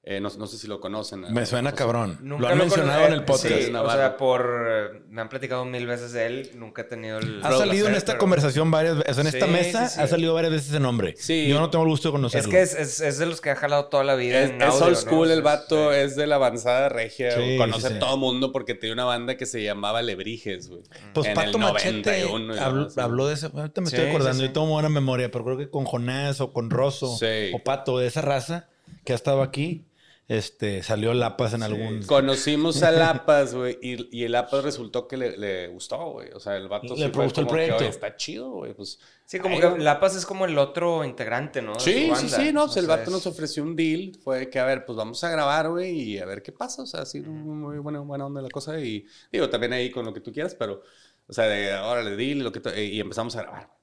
Eh, 0.02 0.18
no, 0.18 0.30
no 0.38 0.46
sé 0.46 0.56
si 0.56 0.66
lo 0.66 0.80
conocen. 0.80 1.20
Me 1.30 1.44
suena 1.44 1.72
José. 1.72 1.78
cabrón. 1.78 2.18
Nunca 2.22 2.40
lo 2.40 2.48
han 2.48 2.52
cono- 2.54 2.64
mencionado 2.64 3.06
en 3.06 3.12
eh, 3.12 3.16
el 3.16 3.24
podcast. 3.26 3.48
Sí, 3.48 3.70
o 3.74 3.90
sea, 3.92 4.16
por... 4.16 4.66
eh, 4.66 5.02
Me 5.10 5.20
han 5.20 5.28
platicado 5.28 5.66
mil 5.66 5.86
veces 5.86 6.12
de 6.12 6.24
él. 6.26 6.50
Nunca 6.54 6.82
he 6.82 6.84
tenido 6.86 7.18
el... 7.18 7.44
Ha 7.44 7.52
salido 7.52 7.86
en 7.86 7.94
esta 7.94 8.12
pero- 8.12 8.20
conversación 8.20 8.70
varias 8.70 8.96
veces. 8.96 9.18
En 9.18 9.26
esta 9.26 9.44
Sí, 9.44 9.52
mesa 9.52 9.88
sí, 9.90 9.96
sí. 9.96 10.00
ha 10.00 10.06
salido 10.06 10.32
varias 10.32 10.52
veces 10.54 10.68
ese 10.70 10.80
nombre. 10.80 11.14
Sí. 11.18 11.46
Yo 11.48 11.60
no 11.60 11.68
tengo 11.68 11.84
el 11.84 11.90
gusto 11.90 12.08
de 12.08 12.12
conocerlo. 12.12 12.48
Es 12.48 12.50
que 12.50 12.62
es, 12.62 12.74
es, 12.74 13.00
es 13.02 13.18
de 13.18 13.26
los 13.26 13.42
que 13.42 13.50
ha 13.50 13.56
jalado 13.56 13.86
toda 13.88 14.02
la 14.02 14.14
vida 14.14 14.40
Es, 14.40 14.50
en 14.52 14.62
es 14.62 14.68
audio, 14.68 14.86
old 14.86 14.94
¿no? 14.94 15.00
school 15.02 15.30
el 15.32 15.38
Es- 15.40 15.44
vato, 15.44 15.90
sí. 15.92 15.98
es 15.98 16.16
de 16.16 16.26
la 16.26 16.36
avanzada 16.36 16.88
regia, 16.88 17.32
Sí, 17.32 17.58
conoce 17.58 17.82
sí, 17.82 17.88
sí. 17.88 17.94
a 17.96 17.98
todo 17.98 18.16
mundo 18.16 18.52
porque 18.52 18.74
tenía 18.74 18.94
una 18.94 19.04
banda 19.04 19.36
que 19.36 19.44
se 19.44 19.62
llamaba 19.62 20.00
Lebrijes, 20.00 20.70
güey. 20.70 20.80
Pues 21.12 21.26
en 21.26 21.34
Pato 21.34 21.50
el 21.50 21.58
Machete 21.58 22.22
91 22.24 22.54
y 22.56 22.58
habló, 22.58 22.88
habló 22.96 23.26
de 23.28 23.34
ese. 23.34 23.50
Ahorita 23.54 23.82
me 23.82 23.90
Sí, 23.90 23.96
estoy 23.96 24.08
acordando. 24.08 24.40
sí. 24.40 24.46
Yo 24.46 24.52
tengo 24.54 24.66
buena 24.68 24.88
memoria, 24.88 25.30
pero 25.30 25.44
creo 25.44 25.58
que 25.58 25.68
con 25.68 25.84
Jonás 25.84 26.40
o 26.40 26.54
con 26.54 26.70
Rosso 26.70 27.18
o 27.52 27.58
Pato 27.62 27.98
de 27.98 28.06
esa 28.06 28.22
raza 28.22 28.66
que 29.04 29.12
ha 29.12 29.16
estado 29.16 29.42
aquí, 29.42 29.84
este, 30.30 30.80
salió 30.84 31.12
Lapas 31.12 31.54
en 31.54 31.64
algún. 31.64 32.04
Conocimos 32.04 32.84
a 32.84 32.90
Lapas, 32.92 33.52
güey, 33.52 33.76
y, 33.82 34.16
y 34.16 34.22
el 34.24 34.30
Lapas 34.32 34.62
resultó 34.62 35.08
que 35.08 35.16
le, 35.16 35.36
le 35.36 35.66
gustó, 35.66 36.12
güey. 36.12 36.30
O 36.32 36.38
sea, 36.38 36.56
el 36.56 36.68
vato 36.68 36.94
Le 36.94 37.06
sí 37.06 37.10
gustó 37.12 37.40
el 37.40 37.46
como 37.46 37.46
que, 37.48 37.48
proyecto. 37.48 37.76
"Oye, 37.78 37.88
está 37.88 38.14
chido, 38.14 38.50
güey. 38.52 38.72
Pues, 38.74 39.00
Sí, 39.26 39.40
como 39.40 39.56
ay, 39.56 39.60
que 39.60 39.66
güey". 39.68 39.82
La 39.82 39.98
Paz 39.98 40.14
es 40.14 40.24
como 40.24 40.44
el 40.44 40.56
otro 40.56 41.04
integrante, 41.04 41.60
¿no? 41.62 41.78
Sí, 41.80 42.10
sí, 42.14 42.28
sí, 42.28 42.52
no, 42.52 42.66
pues 42.66 42.76
O 42.76 42.80
el 42.80 42.86
vato 42.86 43.02
es- 43.04 43.10
nos 43.10 43.26
ofreció 43.26 43.64
un 43.64 43.74
deal. 43.74 44.12
Fue 44.22 44.48
que, 44.48 44.60
a 44.60 44.64
ver, 44.64 44.84
pues 44.84 44.96
vamos 44.96 45.22
a 45.24 45.30
grabar, 45.30 45.68
güey, 45.68 45.90
y 46.00 46.18
a 46.18 46.26
ver 46.26 46.42
qué 46.42 46.52
pasa. 46.52 46.82
O 46.82 46.86
sea, 46.86 47.00
así 47.02 47.20
muy 47.20 47.78
buena, 47.78 47.98
buena 48.00 48.26
onda 48.26 48.40
la 48.40 48.50
cosa. 48.50 48.78
Y 48.80 49.04
digo, 49.32 49.50
también 49.50 49.72
ahí 49.72 49.90
con 49.90 50.04
lo 50.04 50.14
que 50.14 50.20
tú 50.20 50.32
quieras, 50.32 50.54
pero, 50.54 50.82
o 51.26 51.32
sea, 51.32 51.46
de 51.46 51.74
órale, 51.74 52.10
deal 52.16 52.38
y 52.38 52.42
lo 52.42 52.52
que 52.52 52.60
y 52.84 53.00
empezamos 53.00 53.34
a 53.34 53.42
grabar. 53.42 53.79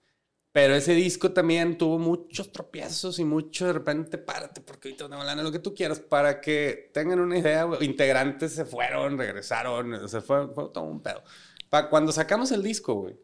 Pero 0.57 0.73
ese 0.73 0.95
disco 0.95 1.33
también 1.33 1.77
tuvo 1.77 1.99
muchos 1.99 2.51
tropiezos 2.51 3.19
y 3.19 3.23
mucho 3.23 3.67
de 3.67 3.73
repente, 3.73 4.17
párate, 4.17 4.59
porque 4.59 4.87
ahorita 4.87 5.07
no 5.07 5.23
lana, 5.23 5.43
lo 5.43 5.51
que 5.51 5.59
tú 5.59 5.75
quieras, 5.75 5.99
para 5.99 6.41
que 6.41 6.89
tengan 6.95 7.19
una 7.19 7.37
idea. 7.37 7.67
Integrantes 7.81 8.53
se 8.53 8.65
fueron, 8.65 9.19
regresaron, 9.19 10.09
se 10.09 10.19
fue, 10.19 10.47
fue 10.47 10.69
todo 10.73 10.85
un 10.85 11.03
pedo. 11.03 11.21
Pa, 11.69 11.91
cuando 11.91 12.11
sacamos 12.11 12.51
el 12.51 12.63
disco, 12.63 12.95
güey, 12.95 13.15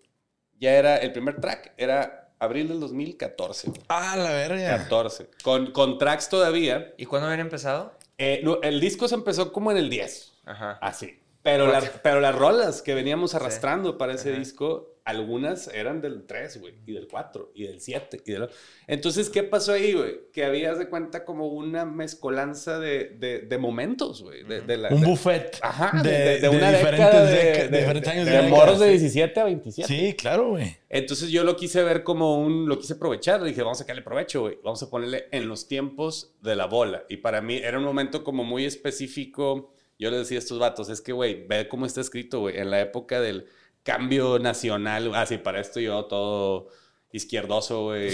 ya 0.60 0.74
era, 0.74 0.98
el 0.98 1.12
primer 1.12 1.42
track 1.42 1.74
era 1.76 2.36
abril 2.38 2.68
del 2.68 2.80
2014, 2.80 3.70
güey. 3.70 3.82
Ah, 3.88 4.16
la 4.16 4.30
verga. 4.30 4.78
14. 4.84 5.32
Con, 5.44 5.72
con 5.72 5.98
tracks 5.98 6.30
todavía. 6.30 6.94
¿Y 7.00 7.08
cuándo 7.08 7.26
habían 7.26 7.40
empezado? 7.40 7.98
Eh, 8.20 8.42
no, 8.44 8.62
el 8.62 8.80
disco 8.80 9.08
se 9.08 9.16
empezó 9.16 9.52
como 9.52 9.72
en 9.72 9.78
el 9.78 9.90
10. 9.90 10.34
Ajá. 10.46 10.74
Así. 10.84 11.20
Pero, 11.44 11.68
la- 11.68 11.82
pero 12.02 12.20
las 12.22 12.34
rolas 12.34 12.82
que 12.82 12.94
veníamos 12.96 13.36
arrastrando 13.36 13.98
para 13.98 14.14
ese 14.14 14.32
disco, 14.32 14.90
algunas 15.04 15.68
eran 15.68 16.00
del 16.00 16.26
3, 16.26 16.62
güey, 16.62 16.76
y 16.88 16.94
del 16.94 17.10
4, 17.10 17.52
y 17.54 17.64
del 17.68 17.82
7. 17.82 18.22
Y 18.26 18.32
del... 18.32 18.48
Entonces, 18.88 19.30
¿qué 19.30 19.44
pasó 19.44 19.74
ahí, 19.74 19.92
güey? 19.92 20.22
Que 20.32 20.46
habías 20.46 20.80
de 20.80 20.88
cuenta 20.88 21.26
como 21.26 21.48
una 21.48 21.84
mezcolanza 21.84 22.80
de, 22.80 23.10
de, 23.20 23.40
de 23.40 23.58
momentos, 23.58 24.24
güey. 24.24 24.44
De, 24.44 24.62
de 24.62 24.78
Un 24.94 25.02
de- 25.02 25.06
buffet. 25.08 25.60
Ajá, 25.62 26.02
de, 26.02 26.10
de, 26.10 26.18
de- 26.18 26.26
de 26.36 26.40
de 26.40 26.50
una 26.50 26.72
diferentes 26.72 26.92
década 26.98 27.26
de, 27.26 27.78
diferentes 27.78 28.12
años 28.14 28.26
de, 28.26 28.32
de 28.32 28.38
de 28.38 28.44
décadas, 28.44 28.50
morros 28.66 28.80
de 28.80 28.86
sí. 28.86 28.92
17 29.00 29.40
a 29.42 29.44
27. 29.44 29.88
Sí, 29.94 30.14
claro, 30.14 30.50
güey. 30.52 30.78
Entonces 30.88 31.30
yo 31.30 31.44
lo 31.44 31.58
quise 31.58 31.84
ver 31.84 32.04
como 32.06 32.38
un, 32.40 32.70
lo 32.70 32.80
quise 32.80 32.94
aprovechar, 32.94 33.44
dije, 33.44 33.62
vamos 33.64 33.80
a 33.80 33.84
sacarle 33.84 34.02
provecho, 34.04 34.40
güey, 34.44 34.60
vamos 34.64 34.82
a 34.82 34.90
ponerle 34.90 35.26
en 35.32 35.50
los 35.50 35.68
tiempos 35.68 36.36
de 36.42 36.56
la 36.56 36.68
bola. 36.68 37.04
Y 37.10 37.18
para 37.18 37.42
mí 37.42 37.58
era 37.58 37.78
un 37.80 37.84
momento 37.84 38.24
como 38.24 38.46
muy 38.46 38.64
específico, 38.64 39.73
yo 40.00 40.12
le 40.12 40.18
decía 40.18 40.38
a 40.38 40.40
estos 40.40 40.60
vatos, 40.60 40.90
es 40.90 41.02
que, 41.02 41.14
güey, 41.14 41.46
ve 41.48 41.68
cómo 41.68 41.86
está 41.86 42.02
escrito, 42.02 42.40
güey, 42.42 42.58
en 42.58 42.72
la 42.72 42.82
época 42.82 43.22
del 43.22 43.48
cambio 43.84 44.40
nacional, 44.40 45.14
así 45.16 45.38
para 45.38 45.60
esto 45.60 45.80
yo 45.80 46.06
todo 46.06 46.70
izquierdoso, 47.14 47.84
güey. 47.84 48.10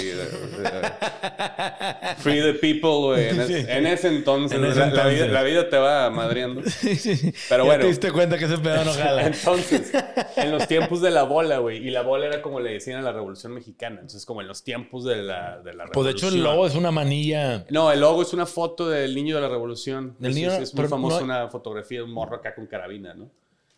Free 2.20 2.42
the 2.42 2.54
people, 2.60 2.90
güey. 3.08 3.30
En, 3.30 3.40
es- 3.42 3.48
Sí. 3.48 3.66
en 3.68 3.88
ese 3.88 4.08
entonces, 4.10 4.58
En 4.58 4.66
ese 4.66 4.80
la, 4.80 4.86
la 4.88 4.92
vida, 4.92 5.04
entonces. 5.26 5.32
la 5.32 5.44
vida 5.44 5.70
te 5.70 5.78
va 5.78 6.10
madreando. 6.10 6.62
Sí. 6.70 7.34
Pero 7.50 7.64
Ya 7.64 7.68
bueno. 7.68 7.82
te 7.82 7.88
diste 7.88 8.12
cuenta 8.12 8.38
que 8.38 8.46
ese 8.46 8.58
pedo 8.58 8.84
no 8.84 8.94
jala. 8.94 9.26
Entonces, 9.28 9.92
en 10.36 10.52
los 10.52 10.68
tiempos 10.68 11.02
de 11.02 11.12
la 11.12 11.24
bola, 11.24 11.60
güey. 11.60 11.78
Y 11.88 11.92
la 11.92 12.02
bola 12.02 12.26
era 12.28 12.42
como 12.42 12.60
le 12.60 12.74
decían 12.74 13.00
a 13.00 13.02
la 13.02 13.12
Revolución 13.12 13.54
Mexicana. 13.54 13.96
Entonces, 13.96 14.26
como 14.26 14.42
en 14.42 14.48
los 14.48 14.64
tiempos 14.64 15.06
de 15.06 15.18
la, 15.24 15.60
de 15.60 15.74
la 15.74 15.86
Pues 15.86 16.06
de 16.06 16.12
hecho 16.12 16.28
el 16.28 16.34
Revolución. 16.34 16.44
logo 16.56 16.68
es 16.68 16.76
una 16.76 16.92
manilla. 16.92 17.66
No, 17.70 17.92
el 17.92 18.00
logo 18.02 18.22
es 18.22 18.34
una 18.34 18.46
foto 18.46 18.90
del 18.90 19.16
niño 19.16 19.36
de 19.36 19.42
la 19.42 19.48
revolución. 19.50 20.16
Del 20.20 20.36
niño- 20.36 20.52
es, 20.52 20.60
es 20.60 20.76
muy 20.76 20.88
famoso 20.88 21.20
no- 21.20 21.26
una 21.26 21.48
fotografía 21.50 22.00
de 22.00 22.04
un 22.04 22.12
morro 22.12 22.36
acá 22.36 22.54
con 22.54 22.68
carabina, 22.68 23.14
¿no? 23.14 23.30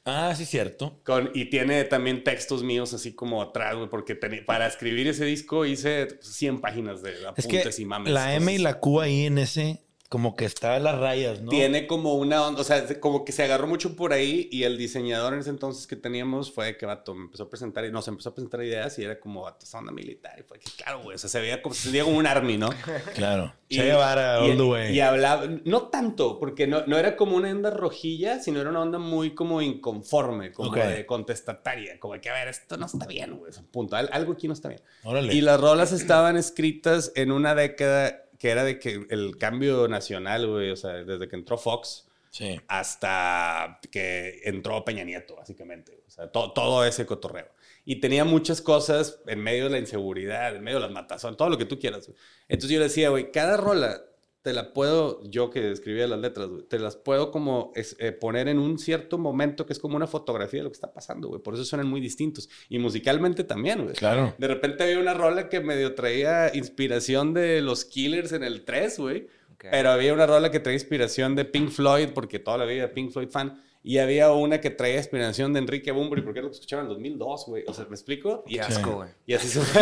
Ah, 0.04 0.34
sí, 0.36 0.46
cierto. 0.46 1.00
Con, 1.04 1.30
y 1.36 1.46
tiene 1.52 1.84
también 1.84 2.24
textos 2.24 2.64
míos 2.64 2.92
así 2.94 3.14
como 3.14 3.42
atrás, 3.42 3.76
güey, 3.76 3.88
porque 3.88 4.20
teni- 4.20 4.44
para 4.44 4.66
escribir 4.66 5.08
ese 5.08 5.26
disco 5.26 5.66
hice 5.66 6.08
100 6.22 6.60
páginas 6.60 7.04
de 7.04 7.12
Es 7.12 7.24
apuntes 7.26 7.76
que 7.76 7.82
y 7.82 7.86
mames. 7.86 8.12
la 8.12 8.34
M 8.36 8.52
y 8.52 8.58
la 8.58 8.80
Q 8.80 9.00
ahí 9.02 9.26
en 9.28 9.38
ese, 9.38 9.84
como 10.12 10.36
que 10.36 10.44
está 10.44 10.76
en 10.76 10.84
las 10.84 11.00
rayas, 11.00 11.40
¿no? 11.40 11.50
Tiene 11.52 11.88
como 11.88 12.16
una 12.16 12.46
onda, 12.46 12.60
o 12.60 12.64
sea, 12.66 12.86
como 13.00 13.24
que 13.24 13.32
se 13.32 13.44
agarró 13.44 13.66
mucho 13.66 13.96
por 13.96 14.12
ahí 14.12 14.50
y 14.52 14.64
el 14.64 14.78
diseñador 14.78 15.34
en 15.34 15.40
ese 15.40 15.52
entonces 15.52 15.88
que 15.88 15.96
teníamos 15.96 16.52
fue 16.52 16.76
que 16.76 16.86
vato 16.86 17.16
me 17.16 17.24
empezó 17.28 17.44
a 17.44 17.50
presentar 17.50 17.86
y 17.86 17.92
nos 17.94 18.10
empezó 18.10 18.28
a 18.28 18.34
presentar 18.36 18.62
ideas 18.62 19.00
y 19.00 19.06
era 19.06 19.22
como 19.22 19.44
vato, 19.44 19.66
esa 19.66 19.78
onda 19.78 19.94
militar 19.94 20.34
y 20.38 20.44
fue 20.44 20.60
que 20.60 20.70
claro, 20.76 21.02
güey, 21.02 21.16
o 21.16 21.18
sea, 21.18 21.30
se 21.30 21.40
veía 21.40 21.62
como 21.62 21.74
se 21.74 21.84
sentía 21.84 22.04
como 22.04 22.18
un 22.18 22.28
army, 22.28 22.58
¿no? 22.58 22.70
Claro. 23.16 23.54
Y- 23.70 23.78
Che 23.78 23.86
Guevara, 23.86 24.46
y, 24.46 24.52
all 24.52 24.58
the 24.58 24.64
way. 24.64 24.94
y 24.94 25.00
hablaba, 25.00 25.46
no 25.64 25.84
tanto, 25.84 26.40
porque 26.40 26.68
no, 26.68 26.86
no 26.88 26.98
era 26.98 27.16
como 27.16 27.38
una 27.38 27.50
onda 27.50 27.70
rojilla, 27.70 28.40
sino 28.42 28.60
era 28.60 28.70
una 28.70 28.82
onda 28.82 29.00
muy 29.00 29.34
como 29.34 29.62
inconforme, 29.62 30.52
como 30.52 30.76
de 30.76 31.06
contestataria, 31.06 31.98
como 32.02 32.20
que, 32.20 32.30
a 32.30 32.34
ver, 32.34 32.50
esto 32.50 32.76
no 32.76 32.86
está 32.88 33.06
bien, 33.08 33.38
güey, 33.38 33.54
punto, 33.72 33.96
al- 33.96 34.10
algo 34.12 34.34
aquí 34.34 34.48
no 34.50 34.54
está 34.54 34.68
bien. 34.68 34.82
Órale. 35.04 35.34
Y 35.34 35.40
las 35.40 35.58
rolas 35.62 35.94
estaban 35.94 36.36
escritas 36.36 37.14
en 37.16 37.32
una 37.32 37.56
década 37.56 38.21
que 38.42 38.50
era 38.50 38.64
de 38.64 38.80
que 38.80 39.06
el 39.12 39.38
cambio 39.38 39.88
nacional, 39.88 40.48
güey, 40.48 40.72
o 40.72 40.76
sea, 40.76 40.94
desde 41.04 41.28
que 41.30 41.36
entró 41.36 41.60
Fox 41.60 42.08
Sí. 42.32 42.60
hasta 42.68 43.80
que 43.92 44.42
entró 44.46 44.84
Peña 44.84 45.04
Nieto, 45.04 45.36
básicamente. 45.36 46.02
O 46.08 46.10
sea, 46.10 46.28
to- 46.32 46.52
todo 46.54 46.84
ese 46.84 47.06
cotorreo. 47.06 47.50
Y 47.86 47.98
tenía 48.00 48.26
muchas 48.26 48.60
cosas 48.62 49.20
en 49.28 49.40
medio 49.42 49.66
de 49.66 49.70
la 49.72 49.78
inseguridad, 49.78 50.56
en 50.56 50.64
medio 50.64 50.78
de 50.80 50.86
las 50.86 50.92
matazones, 50.92 51.38
todo 51.38 51.50
lo 51.50 51.58
que 51.60 51.66
tú 51.66 51.78
quieras. 51.78 52.08
güey. 52.08 52.18
Entonces 52.48 52.72
yo 52.74 52.80
le 52.80 52.86
decía, 52.86 53.10
güey, 53.10 53.32
cada 53.32 53.58
rola 53.58 54.02
te 54.42 54.54
la 54.54 54.74
puedo, 54.74 55.22
yo 55.30 55.50
que 55.52 55.72
escribía 55.72 56.08
las 56.08 56.20
letras, 56.20 56.48
güey, 56.50 56.64
te 56.64 56.80
las 56.80 56.96
puedo 56.96 57.30
como 57.30 57.72
es- 57.76 57.96
eh, 58.00 58.12
poner 58.12 58.48
en 58.48 58.58
un 58.58 58.80
cierto 58.80 59.18
momento 59.20 59.66
que 59.68 59.74
es 59.74 59.80
como 59.80 59.96
una 59.96 60.08
fotografía 60.08 60.62
de 60.62 60.64
lo 60.64 60.70
que 60.72 60.76
está 60.76 60.92
pasando, 60.94 61.28
güey. 61.28 61.42
Por 61.42 61.54
eso 61.54 61.64
suenan 61.64 61.88
muy 61.88 62.02
distintos. 62.02 62.50
Y 62.68 62.80
musicalmente 62.80 63.44
también, 63.44 63.84
güey. 63.84 63.96
Claro. 63.96 64.34
De 64.38 64.48
repente 64.48 64.84
había 64.84 64.98
una 65.00 65.14
rola 65.14 65.48
que 65.50 65.60
medio 65.60 65.94
traía 65.94 66.56
inspiración 66.56 67.34
de 67.36 67.62
los 67.62 67.86
Killers 67.86 68.32
en 68.32 68.44
el 68.44 68.64
3, 68.66 68.98
güey. 69.00 69.28
Pero 69.70 69.92
había 69.92 70.12
una 70.12 70.26
rola 70.26 70.50
que 70.50 70.60
traía 70.60 70.76
inspiración 70.80 71.36
de 71.36 71.46
Pink 71.46 71.70
Floyd, 71.70 72.10
porque 72.16 72.40
toda 72.40 72.58
la 72.58 72.66
vida 72.66 72.86
era 72.86 72.94
Pink 72.96 73.12
Floyd 73.12 73.30
fan. 73.30 73.62
Y 73.84 73.98
había 73.98 74.32
una 74.32 74.62
que 74.62 74.70
traía 74.70 74.98
inspiración 74.98 75.54
de 75.54 75.60
Enrique 75.60 75.92
Bunbury, 75.92 76.22
porque 76.22 76.40
es 76.40 76.44
lo 76.44 76.50
que 76.52 76.56
escuchaba 76.56 76.84
en 76.84 76.90
2002, 76.90 77.46
güey. 77.48 77.64
O 77.68 77.74
sea, 77.74 77.86
¿me 77.86 77.96
explico? 77.96 78.44
Y, 78.46 78.60
asco, 78.60 78.92
güey. 78.92 79.10
y 79.26 79.34
así 79.34 79.48
se... 79.48 79.60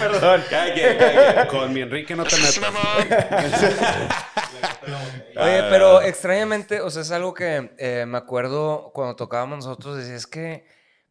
Perdón, 0.00 0.42
quien. 0.48 0.98
Con 1.48 1.72
mi 1.72 1.82
Enrique 1.82 2.16
no 2.16 2.24
te 2.24 2.36
metas. 2.36 2.56
Oye, 5.36 5.62
pero 5.70 6.02
extrañamente, 6.02 6.80
o 6.80 6.90
sea, 6.90 7.02
es 7.02 7.12
algo 7.12 7.34
que 7.34 7.70
eh, 7.78 8.04
me 8.06 8.18
acuerdo 8.18 8.90
cuando 8.92 9.14
tocábamos 9.14 9.64
nosotros, 9.64 9.96
decía, 9.96 10.16
es 10.16 10.26
que 10.26 10.64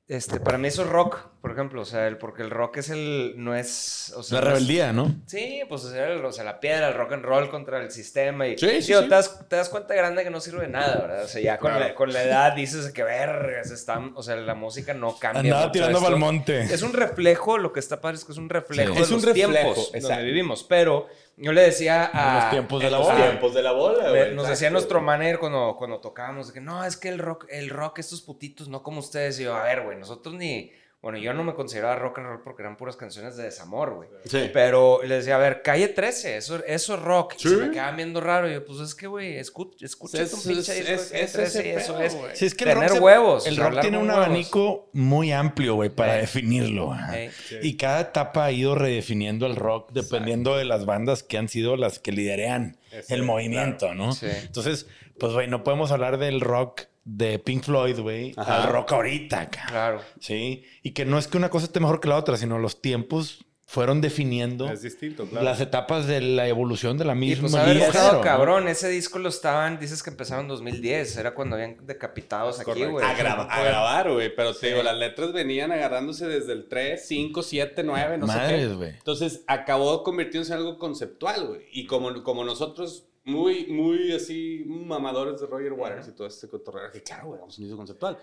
este, 0.10 0.40
para 0.40 0.58
mí 0.58 0.68
eso 0.68 0.82
es 0.82 0.90
rock, 0.90 1.20
por 1.42 1.52
ejemplo, 1.52 1.82
o 1.82 1.86
sea, 1.86 2.08
el, 2.08 2.18
porque 2.18 2.42
el 2.42 2.50
rock 2.50 2.78
es 2.78 2.90
el, 2.90 3.34
no 3.38 3.56
es, 3.56 4.14
o 4.16 4.24
sea, 4.24 4.40
La 4.42 4.48
rebeldía, 4.48 4.92
¿no? 4.92 5.16
Sí, 5.26 5.62
pues 5.70 5.86
o 5.86 5.90
sea, 5.92 6.08
el- 6.10 6.24
o 6.26 6.32
sea, 6.32 6.44
la 6.44 6.60
piedra, 6.60 6.90
el 6.90 6.94
rock 6.96 7.14
and 7.14 7.24
roll 7.24 7.50
contra 7.50 7.82
el 7.82 7.92
sistema. 7.92 8.48
Y, 8.48 8.58
Sí, 8.58 8.68
sí, 8.82 8.88
digo, 8.90 9.02
sí. 9.02 9.08
Te, 9.10 9.16
das, 9.16 9.48
te 9.48 9.56
das 9.56 9.70
cuenta 9.70 9.94
grande 9.94 10.24
que 10.24 10.30
no 10.30 10.42
sirve 10.42 10.62
de 10.62 10.68
nada, 10.68 10.98
¿verdad? 11.02 11.24
O 11.24 11.28
sea, 11.28 11.42
ya 11.42 11.58
con, 11.58 11.80
la, 11.80 11.96
con 11.96 12.12
la 12.12 12.24
edad 12.24 12.54
dices 12.54 12.92
que 12.92 13.04
vergas, 13.04 13.72
están, 13.72 14.12
o 14.16 14.24
sea, 14.24 14.36
la 14.36 14.56
música 14.56 14.94
no 14.94 15.18
cambia. 15.18 15.40
Andaba 15.42 15.62
mucho 15.62 15.72
tirando 15.72 15.98
esto. 16.00 16.10
pa'l 16.10 16.20
monte. 16.20 16.60
Es 16.62 16.82
un 16.82 16.94
reflejo, 16.94 17.58
lo 17.58 17.72
que 17.72 17.80
está 17.80 18.02
padre 18.02 18.18
es 18.18 18.26
que 18.26 18.32
es 18.34 18.38
un 18.38 18.50
reflejo 18.50 18.92
Sí. 18.94 18.98
de 18.98 19.04
Es 19.04 19.10
un 19.10 19.16
los 19.16 19.26
reflejo, 19.26 19.52
tiempos 19.52 19.78
exacto. 19.94 20.08
donde 20.10 20.24
vivimos. 20.24 20.64
Pero 20.66 21.08
yo 21.38 21.54
le 21.54 21.62
decía 21.62 22.10
a... 22.14 22.28
En 22.38 22.42
los 22.42 22.50
tiempos 22.52 22.84
de 22.84 22.92
la 22.92 22.98
los 22.98 23.08
bola. 23.08 23.16
tiempos 23.16 23.30
Tiempos 23.40 23.54
de 23.54 23.64
la 23.64 23.72
bola, 23.72 24.10
güey. 24.10 24.22
nos 24.22 24.30
exacto. 24.32 24.50
decía 24.50 24.70
nuestro 24.72 25.00
manager 25.02 25.40
cuando, 25.40 25.76
cuando 25.78 26.00
tocábamos 26.00 26.48
de 26.48 26.54
que 26.54 26.60
no, 26.62 26.84
es 26.84 26.98
que 26.98 27.08
el 27.08 27.18
rock, 27.20 27.46
el 27.50 27.70
rock, 27.70 28.00
estos 28.00 28.22
putitos, 28.22 28.68
no 28.68 28.84
como 28.84 29.00
ustedes. 29.00 29.40
Y 29.40 29.44
yo, 29.46 29.56
a 29.56 29.64
ver, 29.64 29.84
güey, 29.84 29.98
nosotros 29.98 30.36
ni. 30.36 30.74
Bueno, 31.02 31.18
yo 31.18 31.34
no 31.34 31.46
me 31.46 31.54
consideraba 31.54 31.96
rock 31.96 32.18
and 32.20 32.28
roll 32.28 32.42
porque 32.44 32.62
eran 32.62 32.76
puras 32.76 32.98
canciones 32.98 33.38
de 33.38 33.44
desamor, 33.44 33.94
güey. 33.96 34.10
Sí. 34.26 34.50
Pero 34.52 35.00
le 35.02 35.16
decía, 35.16 35.36
a 35.36 35.40
ver, 35.40 35.62
calle 35.62 35.88
13, 35.88 36.36
eso, 36.36 36.62
eso 36.66 36.96
es 36.96 37.02
rock. 37.02 37.36
Y 37.38 37.42
se 37.48 37.56
me 37.56 37.72
quedaban 37.72 37.96
viendo 37.96 38.20
raro. 38.20 38.50
Y 38.50 38.56
yo, 38.56 38.66
pues 38.66 38.80
es 38.82 38.94
que, 38.96 39.08
güey, 39.08 39.38
escucha, 39.38 39.86
escucha 39.86 40.22
Es- 40.22 40.34
un 40.34 40.44
pinche 40.44 40.60
es- 40.60 40.68
disco 40.78 40.84
de 40.90 40.94
es- 40.96 41.08
Calle 41.12 41.24
es 41.24 41.32
13 41.32 41.60
ese 41.60 41.68
y 41.68 41.72
eso 41.72 41.94
pedo, 41.94 42.04
es. 42.04 42.16
güey. 42.16 42.36
Sí, 42.36 42.46
es 42.48 42.54
que 42.54 42.64
el 42.66 42.70
Tener 42.72 42.90
rock 42.90 42.98
se- 42.98 43.04
huevos, 43.04 43.48
El 43.48 43.56
rock 43.56 43.80
tiene 43.80 43.98
un 43.98 44.10
huevos. 44.10 44.26
abanico 44.26 44.90
muy 44.92 45.32
amplio, 45.32 45.76
güey, 45.76 45.90
para 45.90 46.16
Sí. 46.16 46.20
definirlo. 46.20 46.94
Ey. 47.14 47.30
Y 47.62 47.78
cada 47.78 48.02
etapa 48.02 48.44
ha 48.44 48.52
ido 48.52 48.76
redefiniendo 48.76 49.46
el 49.46 49.56
rock 49.56 49.92
dependiendo 49.94 50.58
de 50.58 50.66
las 50.66 50.86
bandas 50.86 51.24
que 51.24 51.38
han 51.38 51.48
sido 51.48 51.78
las 51.78 52.00
que 52.00 52.12
liderean 52.12 52.78
el 53.08 53.24
movimiento, 53.24 53.94
¿no? 53.96 54.12
Sí. 54.12 54.28
Entonces, 54.30 54.86
pues, 55.18 55.32
güey, 55.32 55.48
no 55.48 55.64
podemos 55.64 55.92
hablar 55.94 56.18
del 56.18 56.42
rock 56.42 56.89
de 57.04 57.40
Pink 57.40 57.64
Floyd, 57.64 58.00
güey, 58.00 58.34
al 58.38 58.70
rock 58.72 58.92
ahorita, 58.94 59.50
cabrón. 59.50 59.70
Claro. 59.72 60.02
Sí. 60.20 60.64
Y 60.84 60.92
que 60.92 61.06
no 61.06 61.18
es 61.18 61.28
que 61.28 61.38
una 61.38 61.50
cosa 61.50 61.66
esté 61.66 61.80
mejor 61.80 62.00
que 62.00 62.08
la 62.10 62.18
otra, 62.18 62.38
sino 62.38 62.60
los 62.60 62.82
tiempos 62.82 63.46
fueron 63.66 64.02
definiendo 64.02 64.68
Es 64.68 64.82
distinto, 64.82 65.28
claro. 65.28 65.46
las 65.46 65.62
etapas 65.62 66.08
de 66.08 66.22
la 66.22 66.48
evolución 66.48 66.98
de 66.98 67.06
la 67.06 67.14
Y 67.14 67.18
misma. 67.18 67.50
pues 67.50 67.54
haber 67.54 68.14
¿no? 68.14 68.22
cabrón, 68.22 68.68
ese 68.68 68.90
disco 68.90 69.20
lo 69.20 69.30
estaban, 69.30 69.80
dices 69.80 70.02
que 70.02 70.10
empezaron 70.10 70.46
en 70.46 70.50
2010, 70.50 71.18
era 71.18 71.36
cuando 71.36 71.56
habían 71.56 71.78
decapitados 71.86 72.56
aquí, 72.60 72.66
Correcto. 72.66 72.92
güey. 72.94 73.06
A, 73.06 73.14
graba- 73.14 73.44
a 73.44 73.64
grabar, 73.64 74.12
güey. 74.12 74.36
Pero 74.36 74.54
te 74.54 74.60
Sí. 74.60 74.68
digo, 74.68 74.82
las 74.82 74.98
letras 74.98 75.34
venían 75.34 75.72
agarrándose 75.72 76.28
desde 76.28 76.54
el 76.54 76.68
3, 76.68 77.08
5, 77.08 77.44
7, 77.44 77.84
9, 77.84 78.18
no 78.18 78.26
sé 78.26 78.34
Madres, 78.34 78.68
qué. 78.70 78.74
güey. 78.74 78.90
Entonces 78.90 79.44
acabó 79.46 80.02
convirtiéndose 80.04 80.52
en 80.54 80.58
algo 80.58 80.80
conceptual, 80.80 81.46
güey. 81.50 81.62
Y 81.72 81.86
como, 81.86 82.24
como 82.24 82.44
nosotros, 82.44 83.06
muy, 83.30 83.68
muy 83.68 84.12
así, 84.12 84.64
mamadores 84.66 85.40
de 85.40 85.48
Roger 85.48 85.74
Waters 85.74 86.08
y 86.08 86.12
todo 86.12 86.28
este 86.28 86.48
cotorreo, 86.48 86.92
que 86.92 87.02
claro, 87.02 87.28
güey, 87.28 87.40
vamos 87.40 87.58
a 87.58 87.62
un 87.62 87.66
disco 87.66 87.78
conceptual. 87.78 88.18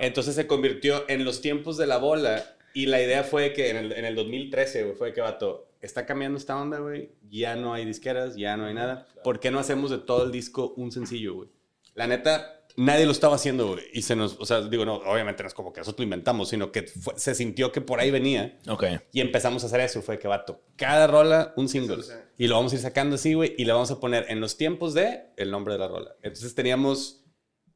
Entonces 0.00 0.34
se 0.34 0.46
convirtió 0.46 1.08
en 1.08 1.24
los 1.24 1.40
tiempos 1.40 1.76
de 1.76 1.86
la 1.86 1.98
bola. 1.98 2.54
Y 2.74 2.86
la 2.86 3.02
idea 3.02 3.24
fue 3.24 3.52
que 3.52 3.70
en 3.70 3.76
el, 3.76 3.92
en 3.92 4.04
el 4.04 4.14
2013, 4.14 4.84
güey, 4.84 4.94
fue 4.94 5.12
que, 5.12 5.20
vato, 5.20 5.68
está 5.80 6.06
cambiando 6.06 6.38
esta 6.38 6.60
onda, 6.60 6.78
güey. 6.78 7.10
Ya 7.28 7.56
no 7.56 7.72
hay 7.72 7.84
disqueras, 7.84 8.36
ya 8.36 8.56
no 8.56 8.66
hay 8.66 8.74
nada. 8.74 9.06
¿Por 9.24 9.40
qué 9.40 9.50
no 9.50 9.58
hacemos 9.58 9.90
de 9.90 9.98
todo 9.98 10.24
el 10.24 10.32
disco 10.32 10.74
un 10.76 10.92
sencillo, 10.92 11.34
güey? 11.34 11.48
La 11.94 12.06
neta, 12.06 12.57
nadie 12.78 13.04
lo 13.06 13.12
estaba 13.12 13.34
haciendo, 13.34 13.68
güey. 13.72 13.84
Y 13.92 14.02
se 14.02 14.16
nos, 14.16 14.36
o 14.40 14.46
sea, 14.46 14.62
digo, 14.62 14.84
no, 14.84 14.94
obviamente 14.96 15.42
no 15.42 15.48
es 15.48 15.54
como 15.54 15.72
que 15.72 15.80
nosotros 15.80 15.98
lo 16.00 16.04
inventamos, 16.04 16.48
sino 16.48 16.72
que 16.72 16.84
fue- 16.84 17.14
se 17.18 17.34
sintió 17.34 17.72
que 17.72 17.80
por 17.80 18.00
ahí 18.00 18.10
venía. 18.10 18.58
Ok. 18.68 18.84
Y 19.12 19.20
empezamos 19.20 19.62
a 19.62 19.66
hacer 19.66 19.80
eso. 19.80 20.00
Fue 20.00 20.18
que, 20.18 20.28
vato, 20.28 20.62
cada 20.76 21.06
rola, 21.06 21.52
un 21.56 21.68
single. 21.68 22.02
Y 22.38 22.46
lo 22.46 22.54
vamos 22.56 22.72
a 22.72 22.76
ir 22.76 22.80
sacando 22.80 23.16
así, 23.16 23.34
güey. 23.34 23.54
Y 23.58 23.64
le 23.64 23.72
vamos 23.72 23.90
a 23.90 24.00
poner 24.00 24.26
en 24.28 24.40
los 24.40 24.56
tiempos 24.56 24.94
de 24.94 25.24
el 25.36 25.50
nombre 25.50 25.74
de 25.74 25.80
la 25.80 25.88
rola. 25.88 26.14
Entonces 26.22 26.54
teníamos 26.54 27.24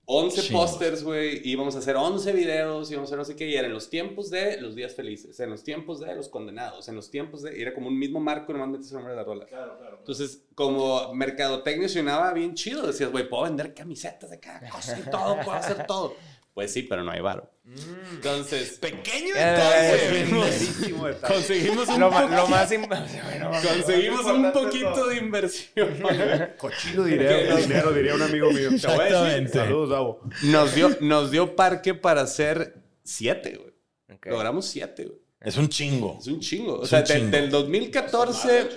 11 0.05 0.43
Chingos. 0.43 0.71
pósters, 0.71 1.05
güey. 1.05 1.41
Íbamos 1.49 1.77
a 1.77 1.79
hacer 1.79 1.97
11 1.97 2.33
videos. 2.33 2.91
Íbamos 2.91 3.09
a 3.09 3.11
hacer 3.11 3.19
no 3.19 3.25
sé 3.25 3.37
qué. 3.37 3.49
Y 3.49 3.55
era 3.55 3.69
en 3.69 3.73
los 3.73 3.89
tiempos 3.89 4.31
de 4.31 4.61
los 4.61 4.75
días 4.75 4.95
felices. 4.95 5.39
En 5.41 5.51
los 5.51 5.63
tiempos 5.63 6.01
de 6.01 6.15
los 6.15 6.29
condenados. 6.29 6.89
En 6.89 6.97
los 6.97 7.11
tiempos 7.11 7.43
de. 7.43 7.57
y 7.57 7.63
era 7.63 7.73
como 7.73 7.89
un 7.89 7.99
mismo 7.99 8.19
marco, 8.21 8.53
nomás 8.53 8.69
metes 8.69 8.89
el 8.89 8.95
nombre 8.95 9.13
de 9.13 9.17
la 9.17 9.25
rola. 9.25 9.47
Entonces, 9.99 10.43
como 10.55 11.15
mercadotecnia 11.15 11.89
sonaba 11.89 12.33
bien 12.33 12.55
chido. 12.55 12.87
Decías, 12.87 13.11
güey, 13.11 13.29
puedo 13.29 13.45
vender 13.45 13.75
camisetas 13.75 14.31
de 14.31 14.41
cada 14.41 14.69
cosa 14.69 14.99
y 14.99 15.09
todo. 15.09 15.37
Puedo 15.37 15.53
hacer 15.53 15.87
todo. 15.87 16.15
Pues 16.55 16.71
sí, 16.73 16.83
pero 16.83 17.03
no 17.03 17.11
hay 17.11 17.21
varo. 17.21 17.51
Entonces. 18.13 18.79
Pequeño 18.79 19.35
Eh, 19.35 19.39
detalle. 19.39 21.17
Conseguimos 21.27 21.89
un 21.89 22.01
Lo, 22.01 22.11
poquito- 22.11 22.37
lo 22.37 22.47
más... 22.49 22.69
bueno, 22.79 23.51
Conseguimos 23.63 24.25
lo 24.27 24.35
un 24.35 24.53
poquito 24.53 24.93
todo. 24.93 25.09
de 25.09 25.17
inversión. 25.17 25.89
Cochino 26.59 27.05
dinero, 27.05 27.57
dinero, 27.57 27.93
diría 27.93 28.15
un 28.15 28.23
amigo 28.23 28.51
mío. 28.51 28.71
Exactamente. 28.71 29.53
Saludos, 29.53 29.91
Davo. 29.91 30.21
Nos 30.43 30.75
dio, 30.75 30.91
nos 31.01 31.31
dio 31.31 31.57
parque 31.57 31.95
para 31.95 32.21
hacer 32.23 32.75
siete, 33.03 33.57
güey. 33.59 33.73
Logramos 34.25 34.67
siete, 34.67 35.07
güey. 35.07 35.19
Es 35.41 35.57
un 35.57 35.69
chingo. 35.69 36.19
Es 36.21 36.27
un 36.29 36.39
chingo. 36.41 36.75
O 36.81 36.83
Es 36.85 36.91
sea, 36.91 37.03
de- 37.03 37.15
chingo. 37.15 37.31
del 37.31 37.51
2014. 37.51 38.69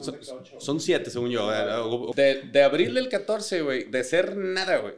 Son, 0.00 0.18
son 0.58 0.80
siete, 0.80 1.10
según 1.10 1.30
yo. 1.30 1.50
De, 2.14 2.42
de 2.42 2.62
abril 2.62 2.94
del 2.94 3.08
14, 3.08 3.62
güey, 3.62 3.84
de 3.84 4.04
ser 4.04 4.36
nada, 4.36 4.76
güey, 4.78 4.94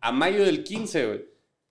a 0.00 0.12
mayo 0.12 0.44
del 0.44 0.62
15, 0.64 1.06
güey, 1.06 1.24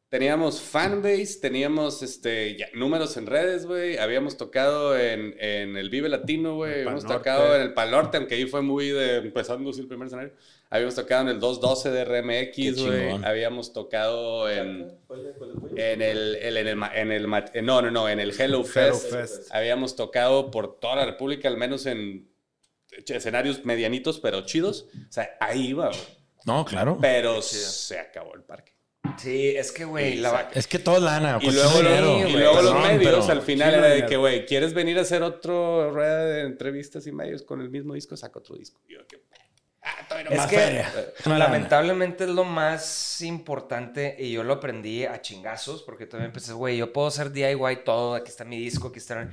Teníamos 0.09 0.61
fanbase, 0.61 1.39
teníamos 1.41 2.01
este, 2.01 2.55
ya, 2.55 2.67
números 2.73 3.17
en 3.17 3.25
redes, 3.25 3.65
güey. 3.65 3.97
Habíamos 3.97 4.37
tocado 4.37 4.97
en, 4.97 5.35
en 5.37 5.75
el 5.75 5.89
Vive 5.89 6.07
Latino, 6.07 6.55
güey. 6.55 6.71
El 6.75 6.79
Habíamos 6.87 7.03
Norte. 7.03 7.17
tocado 7.17 7.55
en 7.57 7.61
el 7.61 7.73
Pal 7.73 7.91
Norte, 7.91 8.15
aunque 8.15 8.35
ahí 8.35 8.45
fue 8.45 8.61
muy 8.61 8.87
de 8.89 9.17
empezando 9.17 9.69
el 9.69 9.87
primer 9.87 10.07
escenario. 10.07 10.31
Habíamos 10.69 10.95
tocado 10.95 11.23
en 11.23 11.27
el 11.29 11.39
212 11.41 11.91
de 11.91 12.05
RMX, 12.05 12.85
güey. 12.85 13.11
Habíamos 13.25 13.73
tocado 13.73 14.49
en, 14.49 14.97
en 15.75 16.01
el, 16.01 16.35
el- 16.35 16.57
en 16.57 16.67
el, 16.69 16.75
ma- 16.77 16.91
en 16.95 17.11
el 17.11 17.27
ma- 17.27 17.45
eh, 17.53 17.61
no, 17.61 17.81
no, 17.81 17.91
no, 17.91 18.07
en 18.07 18.21
el 18.21 18.31
Hello 18.39 18.63
Fest. 18.63 19.11
Fest. 19.11 19.53
Habíamos 19.53 19.97
tocado 19.97 20.51
por 20.51 20.79
toda 20.79 20.95
la 20.95 21.05
República, 21.05 21.49
al 21.49 21.57
menos 21.57 21.85
en 21.85 22.29
escenarios 23.07 23.65
medianitos, 23.65 24.19
pero 24.21 24.41
chidos. 24.45 24.87
O 25.09 25.11
sea, 25.11 25.35
ahí 25.41 25.67
iba, 25.67 25.87
güey. 25.89 25.99
No, 26.45 26.63
claro. 26.63 26.97
Pero 27.01 27.41
se 27.41 27.99
acabó 27.99 28.33
el 28.35 28.43
parque. 28.43 28.71
Sí, 29.17 29.49
es 29.55 29.71
que, 29.71 29.85
güey, 29.85 30.15
la 30.17 30.49
Es 30.53 30.67
que 30.67 30.79
todo 30.79 30.99
lana. 30.99 31.37
Y 31.41 31.51
luego, 31.51 31.69
los- 31.69 31.83
dinero. 31.83 32.17
y 32.19 32.21
güey, 32.23 32.33
luego 32.33 32.61
los 32.61 32.73
Perdón, 32.73 32.81
medios 32.97 33.25
pero- 33.25 33.31
al 33.39 33.41
final 33.41 33.69
sí, 33.71 33.75
era 33.77 33.87
de 33.87 33.93
dinero. 33.95 34.09
que, 34.09 34.17
güey, 34.17 34.45
¿quieres 34.45 34.73
venir 34.73 34.97
a 34.97 35.01
hacer 35.01 35.23
otro 35.23 35.91
rueda 35.91 36.25
de 36.25 36.41
entrevistas 36.41 37.07
y 37.07 37.11
medios 37.11 37.41
con 37.43 37.61
el 37.61 37.69
mismo 37.69 37.93
disco? 37.93 38.15
Saca 38.17 38.39
otro 38.39 38.55
disco. 38.55 38.79
Y 38.87 38.93
yo, 38.93 39.05
que, 39.07 39.21
ah, 39.83 40.05
todavía 40.07 40.29
no 40.29 40.35
Es 40.35 40.37
Más 40.37 40.47
que 41.23 41.29
lamentablemente 41.29 42.23
es 42.25 42.29
lo 42.29 42.43
más 42.43 43.21
importante 43.21 44.15
y 44.19 44.31
yo 44.31 44.43
lo 44.43 44.53
aprendí 44.53 45.05
a 45.05 45.21
chingazos 45.21 45.83
porque 45.83 46.05
también 46.05 46.27
empecé, 46.29 46.53
güey, 46.53 46.77
yo 46.77 46.91
puedo 46.93 47.07
hacer 47.07 47.31
DIY 47.31 47.83
todo, 47.85 48.15
aquí 48.15 48.29
está 48.29 48.43
mi 48.45 48.57
disco, 48.59 48.89
aquí 48.89 48.99
está... 48.99 49.29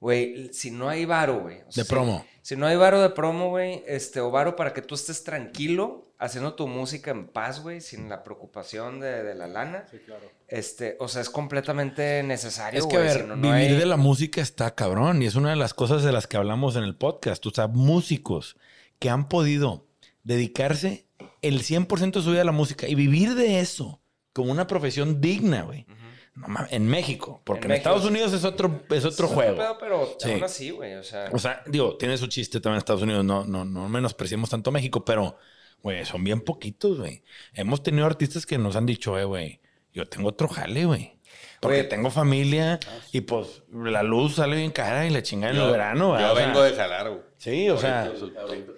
Güey, 0.00 0.52
si 0.52 0.70
no 0.70 0.88
hay 0.88 1.04
varo, 1.04 1.40
güey. 1.40 1.62
sea, 1.70 1.82
De 1.82 1.88
promo. 1.88 2.24
Si, 2.40 2.54
no 2.54 2.66
hay 2.68 2.76
varo 2.76 3.02
de 3.02 3.10
promo, 3.10 3.48
güey, 3.48 3.82
este, 3.86 4.20
o 4.20 4.30
varo 4.30 4.54
para 4.54 4.72
que 4.72 4.80
tú 4.80 4.94
estés 4.94 5.24
tranquilo 5.24 6.07
haciendo 6.18 6.54
tu 6.54 6.66
música 6.66 7.10
en 7.12 7.28
paz, 7.28 7.60
güey, 7.62 7.80
sin 7.80 8.08
la 8.08 8.24
preocupación 8.24 8.98
de, 9.00 9.22
de 9.22 9.34
la 9.34 9.46
lana. 9.46 9.86
Sí, 9.90 9.98
claro. 10.04 10.30
Este, 10.48 10.96
o 10.98 11.08
sea, 11.08 11.22
es 11.22 11.30
completamente 11.30 12.22
necesario, 12.22 12.80
Es 12.80 12.86
que, 12.86 12.96
a 12.96 13.00
ver, 13.00 13.20
si 13.22 13.26
no, 13.26 13.36
no 13.36 13.42
vivir 13.52 13.70
hay- 13.72 13.76
de 13.76 13.86
la 13.86 13.96
música 13.96 14.40
está 14.40 14.74
cabrón 14.74 15.22
y 15.22 15.26
es 15.26 15.34
una 15.36 15.50
de 15.50 15.56
las 15.56 15.74
cosas 15.74 16.02
de 16.02 16.12
las 16.12 16.26
que 16.26 16.36
hablamos 16.36 16.74
en 16.76 16.82
el 16.84 16.96
podcast. 16.96 17.44
O 17.46 17.50
sea, 17.50 17.68
músicos 17.68 18.56
que 18.98 19.10
han 19.10 19.28
podido 19.28 19.86
dedicarse 20.24 21.06
el 21.42 21.62
100% 21.62 22.12
de 22.18 22.22
su 22.22 22.30
vida 22.32 22.42
a 22.42 22.44
la 22.44 22.52
música 22.52 22.88
y 22.88 22.94
vivir 22.94 23.34
de 23.34 23.60
eso 23.60 24.00
como 24.32 24.50
una 24.52 24.66
profesión 24.66 25.20
digna, 25.20 25.62
güey. 25.62 25.86
No 26.34 26.46
mames, 26.46 26.72
en 26.72 26.86
México, 26.86 27.42
porque 27.44 27.62
en, 27.62 27.64
En 27.64 27.68
México. 27.70 27.88
Estados 27.90 28.08
Unidos 28.10 28.32
es 28.32 28.44
otro, 28.44 28.82
es 28.90 29.04
otro 29.04 29.26
Es 29.26 29.32
juego. 29.32 29.56
pedo, 29.56 29.76
pero 29.80 30.16
Sí. 30.20 30.30
aún 30.32 30.44
así, 30.44 30.70
güey, 30.70 30.94
o 30.94 31.02
sea... 31.02 31.28
O 31.32 31.38
sea, 31.38 31.62
digo, 31.66 31.96
tiene 31.96 32.16
su 32.16 32.28
chiste 32.28 32.60
también 32.60 32.74
en 32.76 32.78
Estados 32.78 33.02
Unidos, 33.02 33.24
no, 33.24 33.44
no, 33.44 33.64
no 33.64 33.88
menospreciemos 33.88 34.48
tanto 34.48 34.70
a 34.70 34.72
México, 34.72 35.04
pero, 35.04 35.36
güey, 35.82 36.04
son 36.04 36.24
bien 36.24 36.40
poquitos, 36.40 36.98
güey. 36.98 37.22
Hemos 37.54 37.82
tenido 37.82 38.06
artistas 38.06 38.46
que 38.46 38.58
nos 38.58 38.76
han 38.76 38.86
dicho, 38.86 39.18
eh, 39.18 39.24
güey, 39.24 39.60
yo 39.92 40.06
tengo 40.06 40.28
otro 40.28 40.48
jale, 40.48 40.84
güey. 40.84 41.18
Porque 41.60 41.84
tengo 41.84 42.10
familia 42.10 42.78
y 43.12 43.22
pues 43.22 43.62
la 43.72 44.02
luz 44.02 44.36
sale 44.36 44.56
bien 44.56 44.70
cara 44.70 45.06
y 45.06 45.10
la 45.10 45.22
chingada 45.22 45.52
en 45.54 45.60
el 45.60 45.70
verano. 45.70 46.18
Yo 46.18 46.34
sea, 46.34 46.46
vengo 46.46 46.62
de 46.62 46.72
jalar, 46.72 47.10
güey. 47.10 47.22
Sí, 47.38 47.70
o 47.70 47.78
sea, 47.78 48.12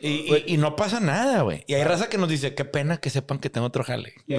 y, 0.00 0.08
y- 0.08 0.44
y 0.48 0.56
no 0.58 0.76
pasa 0.76 1.00
nada, 1.00 1.40
güey. 1.42 1.64
Y 1.66 1.74
hay 1.74 1.82
raza 1.82 2.08
que 2.10 2.18
nos 2.18 2.28
dice, 2.28 2.54
qué 2.54 2.66
pena 2.66 2.98
que 2.98 3.08
sepan 3.08 3.38
que 3.38 3.48
tengo 3.48 3.66
otro 3.66 3.82
jale. 3.84 4.12
Que, 4.26 4.36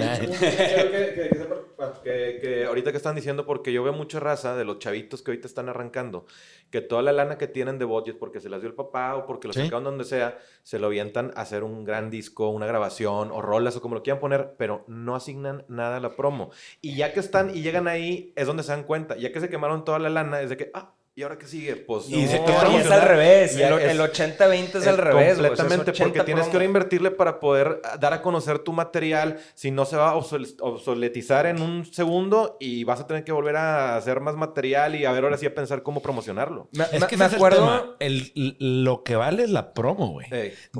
que- 2.04 2.38
que 2.40 2.64
ahorita 2.66 2.90
que 2.92 2.96
están 2.96 3.16
diciendo, 3.16 3.44
porque 3.46 3.72
yo 3.72 3.82
veo 3.82 3.92
mucha 3.92 4.20
raza 4.20 4.56
de 4.56 4.64
los 4.64 4.78
chavitos 4.78 5.22
que 5.22 5.30
ahorita 5.32 5.46
están 5.46 5.68
arrancando, 5.68 6.26
que 6.70 6.80
toda 6.80 7.02
la 7.02 7.12
lana 7.12 7.38
que 7.38 7.48
tienen 7.48 7.78
de 7.78 7.84
budget, 7.84 8.18
porque 8.18 8.40
se 8.40 8.48
las 8.48 8.60
dio 8.60 8.68
el 8.68 8.74
papá 8.76 9.16
o 9.16 9.26
porque 9.26 9.48
lo 9.48 9.54
Sí. 9.54 9.62
sacaron 9.64 9.84
donde 9.84 10.04
sea, 10.04 10.38
se 10.62 10.78
lo 10.78 10.86
avientan 10.86 11.32
a 11.36 11.42
hacer 11.42 11.64
un 11.64 11.84
gran 11.84 12.10
disco, 12.10 12.48
una 12.50 12.66
grabación 12.66 13.30
o 13.32 13.42
rolas 13.42 13.76
o 13.76 13.80
como 13.82 13.96
lo 13.96 14.02
quieran 14.02 14.20
poner, 14.20 14.54
pero 14.56 14.84
no 14.86 15.14
asignan 15.16 15.64
nada 15.68 15.96
a 15.96 16.00
la 16.00 16.14
promo. 16.16 16.50
Y 16.80 16.96
ya 16.96 17.12
que 17.12 17.20
están 17.20 17.54
y 17.56 17.62
llegan 17.62 17.88
ahí, 17.88 18.32
es 18.36 18.46
donde 18.46 18.62
se 18.62 18.70
dan 18.72 18.84
cuenta. 18.84 19.16
Ya 19.16 19.32
que 19.32 19.40
se 19.40 19.48
quemaron 19.48 19.84
toda 19.84 19.98
la 19.98 20.08
lana, 20.10 20.40
es 20.40 20.50
de 20.50 20.56
que, 20.56 20.70
ah, 20.74 20.94
¿y 21.14 21.22
ahora 21.22 21.36
qué 21.36 21.46
sigue? 21.46 21.76
Pues 21.76 22.08
Y 22.08 22.26
se 22.26 22.38
No, 22.38 22.44
te 22.46 22.52
va 22.52 22.62
a 22.62 22.72
y 22.72 22.76
es 22.76 22.90
al 22.90 23.02
revés. 23.02 23.54
El, 23.56 23.72
es- 23.78 23.90
el 23.90 24.00
80-20 24.00 24.74
es, 24.76 24.86
al 24.86 24.96
revés, 24.98 25.32
o 25.32 25.40
sea, 25.40 25.48
Completamente, 25.48 25.90
80 25.90 26.04
porque 26.08 26.24
tienes 26.24 26.46
que 26.46 26.52
ahora 26.52 26.64
invertirle 26.64 27.10
para 27.10 27.38
poder 27.38 27.82
dar 28.00 28.12
a 28.14 28.22
conocer 28.22 28.60
tu 28.60 28.72
material. 28.72 29.38
Si 29.54 29.70
no, 29.70 29.84
se 29.84 29.96
va 29.96 30.10
a 30.12 30.14
obsol- 30.14 30.56
obsoletizar 30.60 31.44
en 31.46 31.60
un 31.60 31.84
segundo 31.84 32.56
y 32.60 32.84
vas 32.84 33.00
a 33.00 33.06
tener 33.06 33.24
que 33.24 33.32
volver 33.32 33.56
a 33.56 33.96
hacer 33.96 34.20
más 34.20 34.36
material 34.36 34.94
y 34.94 35.04
a 35.04 35.12
ver 35.12 35.24
ahora 35.24 35.36
sí 35.36 35.44
a 35.46 35.54
pensar 35.54 35.82
cómo 35.82 36.00
promocionarlo. 36.00 36.68
Me, 36.72 36.84
Es 36.92 37.04
que 37.04 37.16
me 37.18 37.26
el 37.26 37.34
acuerdo... 37.34 37.56
tema. 37.58 37.96
El- 38.00 38.56
lo 38.58 39.02
que 39.04 39.16
vale 39.16 39.42
es 39.44 39.50
la 39.50 39.74
promo, 39.74 40.08
güey. 40.12 40.28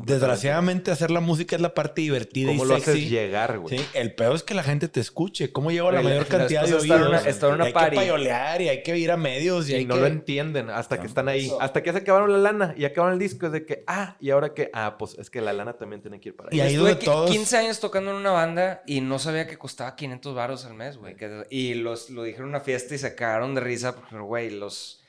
Desgraciadamente, 0.05 0.91
hacer 0.91 1.11
la 1.11 1.21
música 1.21 1.57
es 1.57 1.63
la 1.63 1.75
parte 1.75 2.01
divertida 2.01 2.49
¿Cómo 2.49 2.65
y 2.65 2.69
lo 2.69 2.75
sexy. 2.77 2.91
haces 2.91 3.11
llegar, 3.11 3.59
güey? 3.59 3.79
Sí, 3.79 3.85
el 3.95 4.15
peor 4.15 4.35
es 4.37 4.43
que 4.43 4.55
la 4.55 4.63
gente 4.63 4.89
te 4.89 5.01
escuche. 5.01 5.53
¿Cómo 5.53 5.71
llego 5.71 5.89
a 5.89 5.93
la 5.93 6.03
mayor 6.03 6.23
la- 6.23 6.39
cantidad 6.39 6.63
de 6.63 6.67
después 6.69 6.85
estar 6.85 6.97
en 6.99 7.07
oídos? 7.07 7.21
una- 7.23 7.31
estar 7.31 7.49
en 7.51 7.55
una 7.57 7.65
Y 7.65 7.67
hay 7.69 7.73
party. 7.73 7.91
que 7.91 7.97
payolear 7.97 8.63
y 8.63 8.69
hay 8.69 8.83
que 8.83 8.97
ir 8.99 9.11
a 9.11 9.17
medios 9.17 9.69
y, 9.69 9.73
Y 9.73 9.75
hay 9.77 9.85
no 9.85 9.95
que... 9.97 10.22
entienden 10.23 10.71
hasta 10.71 11.01
que 11.01 11.07
están 11.07 11.29
ahí. 11.29 11.51
Hasta 11.61 11.83
que 11.83 11.93
se 11.93 11.99
acabaron 11.99 12.33
la 12.33 12.39
lana 12.39 12.75
y 12.77 12.85
acabaron 12.85 13.15
el 13.15 13.19
disco. 13.19 13.47
Es 13.47 13.53
de 13.53 13.67
que, 13.67 13.85
ah, 13.87 14.17
y 14.21 14.31
ahora 14.31 14.55
que, 14.55 14.71
ah, 14.73 14.97
pues 14.99 15.17
es 15.19 15.29
que 15.31 15.41
la 15.41 15.53
lana 15.53 15.75
también 15.75 16.01
tiene 16.03 16.21
que 16.21 16.31
ir 16.31 16.37
para 16.37 16.55
Y 16.55 16.61
allá. 16.61 16.69
ahí 16.69 16.75
Estuve 16.75 16.95
todos- 16.97 17.31
15 17.31 17.57
años 17.59 17.81
tocando 17.81 18.11
en 18.11 18.17
una 18.17 18.31
banda 18.31 18.83
y 18.87 19.01
no 19.01 19.19
sabía 19.19 19.47
que 19.47 19.59
costaba 19.59 19.95
500 19.97 20.35
baros 20.35 20.65
al 20.65 20.75
mes, 20.75 20.97
güey. 20.97 21.17
que- 21.17 21.47
Y 21.51 21.75
los, 21.75 22.11
lo 22.11 22.23
dijeron 22.23 22.47
en 22.49 22.55
una 22.57 22.61
fiesta 22.61 22.95
y 22.95 22.99
se 22.99 23.15
cagaron 23.15 23.55
de 23.55 23.61
risa 23.61 23.95
porque, 23.95 24.17
güey, 24.19 24.51
los, 24.51 25.03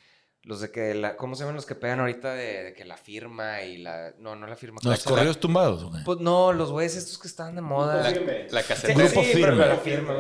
los 0.46 0.60
de 0.60 0.72
que, 0.72 0.94
la, 0.94 1.16
¿cómo 1.16 1.36
se 1.36 1.42
llaman 1.44 1.56
los 1.56 1.66
que 1.66 1.74
pegan 1.76 2.02
ahorita 2.02 2.34
de, 2.34 2.64
de 2.64 2.74
que 2.74 2.84
la 2.84 2.98
firma 2.98 3.62
y 3.62 3.78
la... 3.78 4.12
No, 4.20 4.36
no 4.36 4.46
la 4.46 4.58
firma. 4.58 4.80
¿cómo 4.82 4.92
Los 4.92 5.04
correos 5.04 5.40
tumbados, 5.40 5.86
güey. 5.86 6.04
Pues 6.04 6.20
no, 6.20 6.52
los 6.52 6.70
güeyes 6.70 6.98
estos 6.98 7.18
que 7.18 7.30
estaban 7.30 7.56
de 7.56 7.62
moda. 7.62 8.12
La, 8.12 8.12
la 8.50 8.64
caseta. 8.64 8.94
Grupo 8.94 9.24
sí, 9.24 9.32
Firme. 9.34 9.58
pero 9.58 9.68
la 9.70 9.78
firma, 9.78 10.14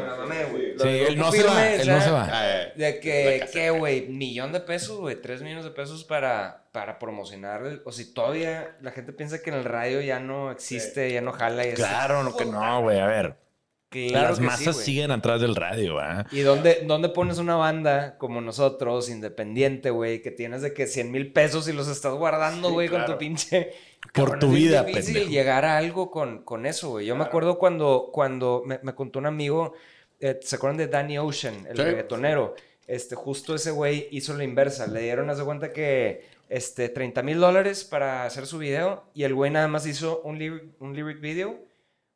güey. 0.50 0.74
Sí, 0.80 0.88
él 0.88 1.18
no 1.18 1.30
se 1.32 1.44
va, 1.44 1.68
él 1.70 1.88
no 1.88 2.02
se 2.02 2.10
va. 2.10 2.30
Ah, 2.32 2.50
eh, 2.50 2.74
De 2.76 3.00
que. 3.02 3.46
¿qué, 3.52 3.70
güey? 3.70 4.08
Millón 4.08 4.54
de 4.54 4.62
pesos, 4.62 4.98
güey. 5.00 5.22
Tres 5.22 5.42
millones 5.42 5.66
de 5.66 5.72
pesos 5.72 6.06
para, 6.06 6.64
para 6.72 7.00
promocionar. 7.00 7.82
O 7.84 7.92
si 7.92 8.14
todavía 8.14 8.78
la 8.82 8.92
gente 8.92 9.12
piensa 9.12 9.42
que 9.42 9.50
en 9.50 9.58
el 9.58 9.66
radio 9.66 10.00
ya 10.02 10.20
no 10.22 10.52
existe, 10.52 11.12
ya 11.12 11.20
no 11.22 11.34
jala. 11.34 11.66
Y 11.66 11.70
es- 11.72 11.76
Claro, 11.76 12.24
no 12.24 12.36
que 12.36 12.46
no, 12.46 12.82
güey. 12.82 13.00
A 13.00 13.08
ver, 13.08 13.36
Claro 14.10 14.30
las 14.30 14.38
sí, 14.38 14.44
masas 14.44 14.78
siguen 14.78 15.12
atrás 15.12 15.42
del 15.42 15.56
radio, 15.56 16.00
¿ah? 16.00 16.26
¿Y 16.32 16.42
dónde, 16.42 16.84
dónde 16.86 17.10
pones 17.10 17.38
una 17.38 17.56
banda 17.56 18.18
como 18.18 18.42
nosotros, 18.42 19.10
independiente, 19.10 19.90
güey, 19.90 20.22
que 20.22 20.32
tienes 20.32 20.62
de 20.62 20.74
que 20.74 20.88
100 20.88 21.12
mil 21.12 21.32
pesos 21.32 21.68
y 21.68 21.74
los 21.74 21.88
estás 21.88 22.14
guardando, 22.14 22.72
güey, 22.72 22.90
con 22.90 23.06
tu 23.06 23.18
pinche... 23.18 23.72
Por 24.14 24.32
Cabrón, 24.32 24.40
tu 24.40 24.48
es 24.48 24.54
vida, 24.54 24.84
difícil 24.84 25.14
pendejo. 25.14 25.32
llegar 25.32 25.64
a 25.66 25.78
algo 25.78 26.12
con, 26.12 26.44
con 26.44 26.66
eso, 26.66 26.90
güey. 26.90 27.06
Yo 27.06 27.16
me 27.16 27.24
acuerdo 27.24 27.58
cuando, 27.58 28.10
cuando 28.12 28.64
me, 28.66 28.80
me 28.84 28.94
contó 28.94 29.20
un 29.20 29.26
amigo, 29.28 29.74
eh, 30.20 30.40
¿se 30.42 30.58
acuerdan 30.58 30.78
de 30.78 30.88
Danny 30.88 31.18
Ocean, 31.20 31.66
el 31.70 31.78
Sí. 31.78 31.84
reggaetonero? 31.84 32.54
Este, 32.86 33.16
justo 33.16 33.56
ese 33.56 33.72
güey 33.72 34.10
hizo 34.12 34.34
la 34.36 34.44
inversa. 34.44 34.88
Le 34.88 35.00
dieron, 35.02 35.30
haz 35.30 35.38
de 35.38 35.46
cuenta 35.46 35.72
que, 35.72 36.26
este, 36.50 36.90
30 36.90 37.24
mil 37.24 37.40
dólares 37.40 37.86
para 37.86 38.26
hacer 38.26 38.46
su 38.46 38.58
video 38.58 39.06
y 39.14 39.24
el 39.24 39.34
güey 39.34 39.50
nada 39.52 39.70
más 39.70 39.88
hizo 39.88 40.22
un 40.26 40.38
lyric, 40.38 40.64
un 40.82 40.94
lyric 40.94 41.22
video. 41.22 41.58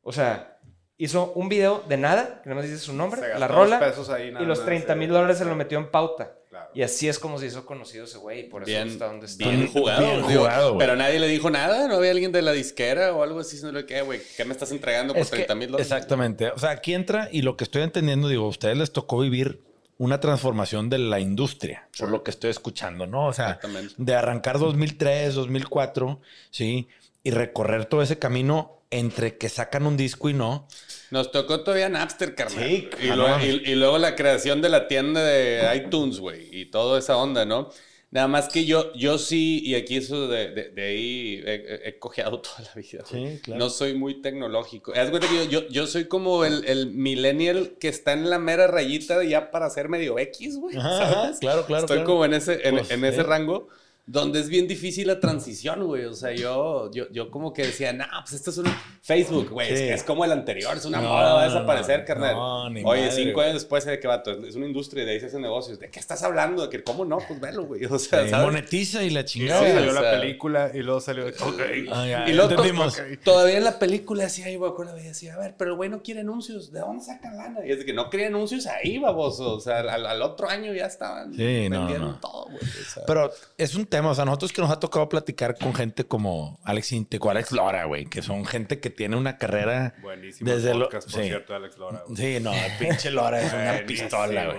O 0.02 0.12
sea, 0.12 0.57
hizo 0.98 1.32
un 1.34 1.48
video 1.50 1.84
de 1.88 1.98
nada, 1.98 2.42
que 2.44 2.50
nada 2.50 2.62
más 2.62 2.70
dice 2.70 2.84
su 2.84 2.94
nombre, 2.94 3.22
Se 3.22 3.40
la 3.40 3.48
rola, 3.48 3.80
los 3.80 3.90
pesos 3.90 4.10
ahí 4.10 4.32
nada 4.32 4.44
y 4.44 4.48
los 4.48 4.60
más, 4.60 4.66
30 4.66 4.96
mil 4.96 5.10
eh. 5.10 5.14
dólares 5.14 5.38
se 5.38 5.46
lo 5.46 5.56
metió 5.56 5.78
en 5.78 5.92
pauta. 5.92 6.34
Claro. 6.50 6.72
Y 6.74 6.82
así 6.82 7.08
es 7.08 7.20
como 7.20 7.38
se 7.38 7.46
hizo 7.46 7.66
conocido 7.66 8.06
ese 8.06 8.18
güey, 8.18 8.40
y 8.40 8.44
por 8.44 8.64
eso 8.64 8.68
Bien, 8.68 8.88
está 8.88 9.06
donde 9.08 9.26
está. 9.28 9.48
bien 9.48 9.68
jugado. 9.68 10.02
bien 10.02 10.22
jugado, 10.24 10.74
güey. 10.74 10.80
pero 10.80 10.96
nadie 10.98 11.20
le 11.20 11.28
dijo 11.28 11.50
nada. 11.52 11.88
No 11.88 11.96
había 11.96 12.12
alguien 12.12 12.32
de 12.32 12.42
la 12.42 12.52
disquera 12.52 13.14
o 13.14 13.22
algo 13.22 13.42
así 13.42 13.58
diciéndole 13.58 13.86
que, 13.86 14.02
güey, 14.02 14.22
¿qué 14.36 14.44
me 14.46 14.54
estás 14.54 14.72
entregando 14.72 15.14
por 15.14 15.22
Es 15.22 15.30
que- 15.30 15.36
30 15.38 15.56
mil 15.56 15.68
dólares? 15.72 15.92
Exactamente. 15.92 16.50
O 16.50 16.58
sea, 16.58 16.72
aquí 16.72 16.94
entra 16.94 17.30
y 17.32 17.42
lo 17.44 17.58
que 17.58 17.64
estoy 17.64 17.84
entendiendo, 17.84 18.28
digo, 18.28 18.46
a 18.46 18.50
ustedes 18.50 18.78
les 18.78 18.92
tocó 18.92 19.20
vivir 19.20 19.62
una 20.00 20.20
transformación 20.20 20.90
de 20.90 21.00
la 21.00 21.20
industria, 21.20 21.90
por 21.98 22.10
lo 22.10 22.24
que 22.24 22.32
estoy 22.32 22.50
escuchando, 22.52 23.06
¿no? 23.08 23.28
O 23.28 23.34
sea, 23.34 23.60
de 23.98 24.16
arrancar 24.16 24.58
2003, 24.60 25.34
2004, 25.36 26.22
¿sí? 26.52 26.88
Y 27.24 27.32
recorrer 27.32 27.86
todo 27.86 28.02
ese 28.02 28.18
camino 28.20 28.80
entre 28.90 29.38
que 29.38 29.50
sacan 29.50 29.86
un 29.86 29.98
disco 29.98 30.30
y 30.30 30.34
no. 30.34 30.68
Nos 31.12 31.32
tocó 31.32 31.62
todavía 31.62 31.90
Napster, 31.90 32.36
carnal. 32.36 32.68
Sí, 32.68 32.90
y, 33.02 33.08
luego, 33.08 33.40
y- 33.42 33.72
y 33.72 33.76
luego 33.76 33.98
la 33.98 34.16
creación 34.16 34.62
de 34.62 34.70
la 34.70 34.88
tienda 34.88 35.24
de 35.24 35.76
iTunes, 35.76 36.20
güey. 36.20 36.50
Y 36.52 36.66
toda 36.66 37.00
esa 37.00 37.18
onda, 37.18 37.46
¿no? 37.46 37.70
Nada 38.10 38.30
más 38.30 38.48
que 38.48 38.64
yo, 38.66 38.94
yo 38.94 39.18
sí, 39.18 39.62
y 39.66 39.76
aquí 39.76 39.98
eso 39.98 40.30
de, 40.30 40.50
de- 40.52 40.70
de 40.70 40.82
ahí 40.82 41.44
he, 41.46 41.82
he- 41.90 42.00
cojeado 42.00 42.40
toda 42.42 42.60
la 42.62 42.74
vida. 42.82 43.04
Sí, 43.06 43.40
claro. 43.44 43.60
No 43.60 43.70
soy 43.70 43.94
muy 43.96 44.22
tecnológico. 44.22 44.94
Cuenta 44.94 45.28
que 45.28 45.36
yo, 45.36 45.44
yo, 45.62 45.68
yo 45.68 45.88
soy 45.88 46.06
como 46.06 46.46
el, 46.46 46.64
el 46.66 46.88
millennial 46.88 47.76
que 47.80 47.90
está 47.90 48.14
en 48.14 48.30
la 48.30 48.40
mera 48.40 48.68
rayita 48.68 49.24
ya 49.26 49.52
para 49.52 49.70
ser 49.70 49.90
medio 49.90 50.18
X, 50.20 50.56
güey. 50.58 50.76
Claro, 50.76 51.32
claro, 51.40 51.60
Estoy 51.62 51.86
claro. 51.86 52.04
como 52.06 52.24
en 52.26 52.34
ese, 52.34 52.68
en, 52.68 52.76
Pues, 52.78 52.92
en 52.92 53.04
ese 53.04 53.18
sí. 53.18 53.24
rango. 53.24 53.68
Donde 54.10 54.40
es 54.40 54.48
bien 54.48 54.68
difícil 54.70 55.06
la 55.08 55.20
transición, 55.20 55.84
güey. 55.86 56.06
O 56.06 56.14
sea, 56.14 56.32
yo, 56.34 56.90
yo, 56.92 57.10
yo 57.12 57.30
como 57.30 57.52
que 57.54 57.64
decía, 57.64 57.92
no, 57.92 58.06
pues 58.22 58.34
esto 58.34 58.52
es 58.52 58.58
un 58.60 58.66
Facebook, 59.02 59.50
güey. 59.50 59.72
Es, 59.74 59.80
Sí. 59.80 59.86
es 59.90 60.04
como 60.04 60.24
el 60.24 60.32
anterior, 60.32 60.78
es 60.78 60.86
una 60.86 61.02
No, 61.02 61.10
moda, 61.10 61.34
va 61.34 61.42
a 61.44 61.48
desaparecer, 61.50 62.00
no. 62.00 62.06
carnal. 62.06 62.36
No, 62.36 62.70
ni 62.70 62.84
Oye, 62.86 63.02
madre, 63.08 63.12
cinco 63.12 63.42
años 63.42 63.56
después, 63.56 63.84
¿de 63.86 64.00
qué 64.00 64.08
vato? 64.08 64.32
Es 64.46 64.56
una 64.56 64.66
industria, 64.66 65.04
de 65.04 65.12
ahí 65.12 65.20
se 65.20 65.26
hacen 65.26 65.42
negocios. 65.42 65.78
¿De 65.78 65.90
qué 65.90 66.00
estás 66.00 66.24
hablando? 66.24 66.64
¿De 66.64 66.70
que 66.70 66.84
cómo 66.84 67.04
no? 67.04 67.18
Pues 67.28 67.40
velo, 67.42 67.66
güey. 67.66 67.84
O 67.86 68.00
sea, 68.00 68.22
Eh, 68.24 68.30
¿sabes? 68.30 68.46
monetiza 68.46 69.04
y 69.04 69.10
la 69.10 69.26
chingada. 69.26 69.66
Sí, 69.66 69.74
salió 69.74 69.92
o 69.92 69.94
la 69.94 70.12
película 70.12 70.72
y 70.74 70.80
luego 70.80 71.02
salió. 71.02 71.26
Ok. 71.28 71.62
Ah, 71.92 72.08
ya, 72.08 72.30
Y 72.30 72.34
luego 72.34 72.48
to- 72.50 72.56
entendimos. 72.64 73.02
todavía 73.26 73.58
en 73.58 73.64
la 73.66 73.78
película 73.78 74.24
decía, 74.24 74.50
yo 74.50 74.60
me 74.62 74.68
acuerdo, 74.68 74.98
y 74.98 75.04
decía, 75.04 75.34
a 75.36 75.38
ver, 75.40 75.56
pero 75.58 75.72
el 75.72 75.76
güey 75.78 75.90
no 75.90 76.02
quiere 76.02 76.22
anuncios, 76.22 76.72
¿de 76.72 76.80
dónde 76.80 77.04
sacan 77.04 77.36
lana? 77.36 77.66
Y 77.66 77.72
es 77.72 77.80
de 77.80 77.86
que 77.86 77.92
no 77.94 78.10
quería 78.10 78.28
anuncios 78.28 78.68
ahí, 78.68 79.00
baboso. 79.00 79.56
O 79.56 79.60
sea, 79.60 79.80
al, 79.80 80.06
al 80.06 80.22
otro 80.22 80.48
año 80.50 80.74
ya 80.74 80.86
estaban 80.86 81.34
Sí, 81.34 81.68
no, 81.70 81.80
vendiendo 81.82 82.08
no. 82.14 82.20
todo, 82.22 82.46
güey. 82.46 82.58
O 82.58 82.94
sea, 82.94 83.04
Pero 83.06 83.32
es 83.58 83.76
un 83.76 83.86
tema, 83.86 83.97
o 84.06 84.16
sea, 84.16 84.26
nosotros 84.26 84.52
que 84.54 84.62
nos 84.62 84.72
ha 84.72 84.80
tocado 84.80 85.08
platicar 85.10 85.58
con 85.58 85.74
gente 85.74 86.06
como 86.06 86.60
Alex 86.64 86.92
Intec 86.92 87.24
o 87.26 87.30
Alex 87.30 87.52
Lora, 87.52 87.86
güey, 87.86 88.06
que 88.06 88.22
son 88.22 88.46
gente 88.46 88.80
que 88.80 88.90
tiene 88.90 89.16
una 89.16 89.38
carrera 89.38 89.96
Buenísimo 90.02 90.50
desde 90.50 90.72
el 90.72 90.80
lo- 90.80 90.86
podcast, 90.86 91.12
por 91.12 91.22
sí. 91.22 91.28
cierto, 91.28 91.56
Alex 91.56 91.78
Lora. 91.78 92.04
güey. 92.08 92.18
Sí, 92.18 92.40
no, 92.44 92.54
el 92.54 92.72
pinche 92.80 93.12
Lora 93.12 93.42
es 93.42 93.54
una 93.54 93.86
pistola, 93.88 94.46
güey. 94.46 94.58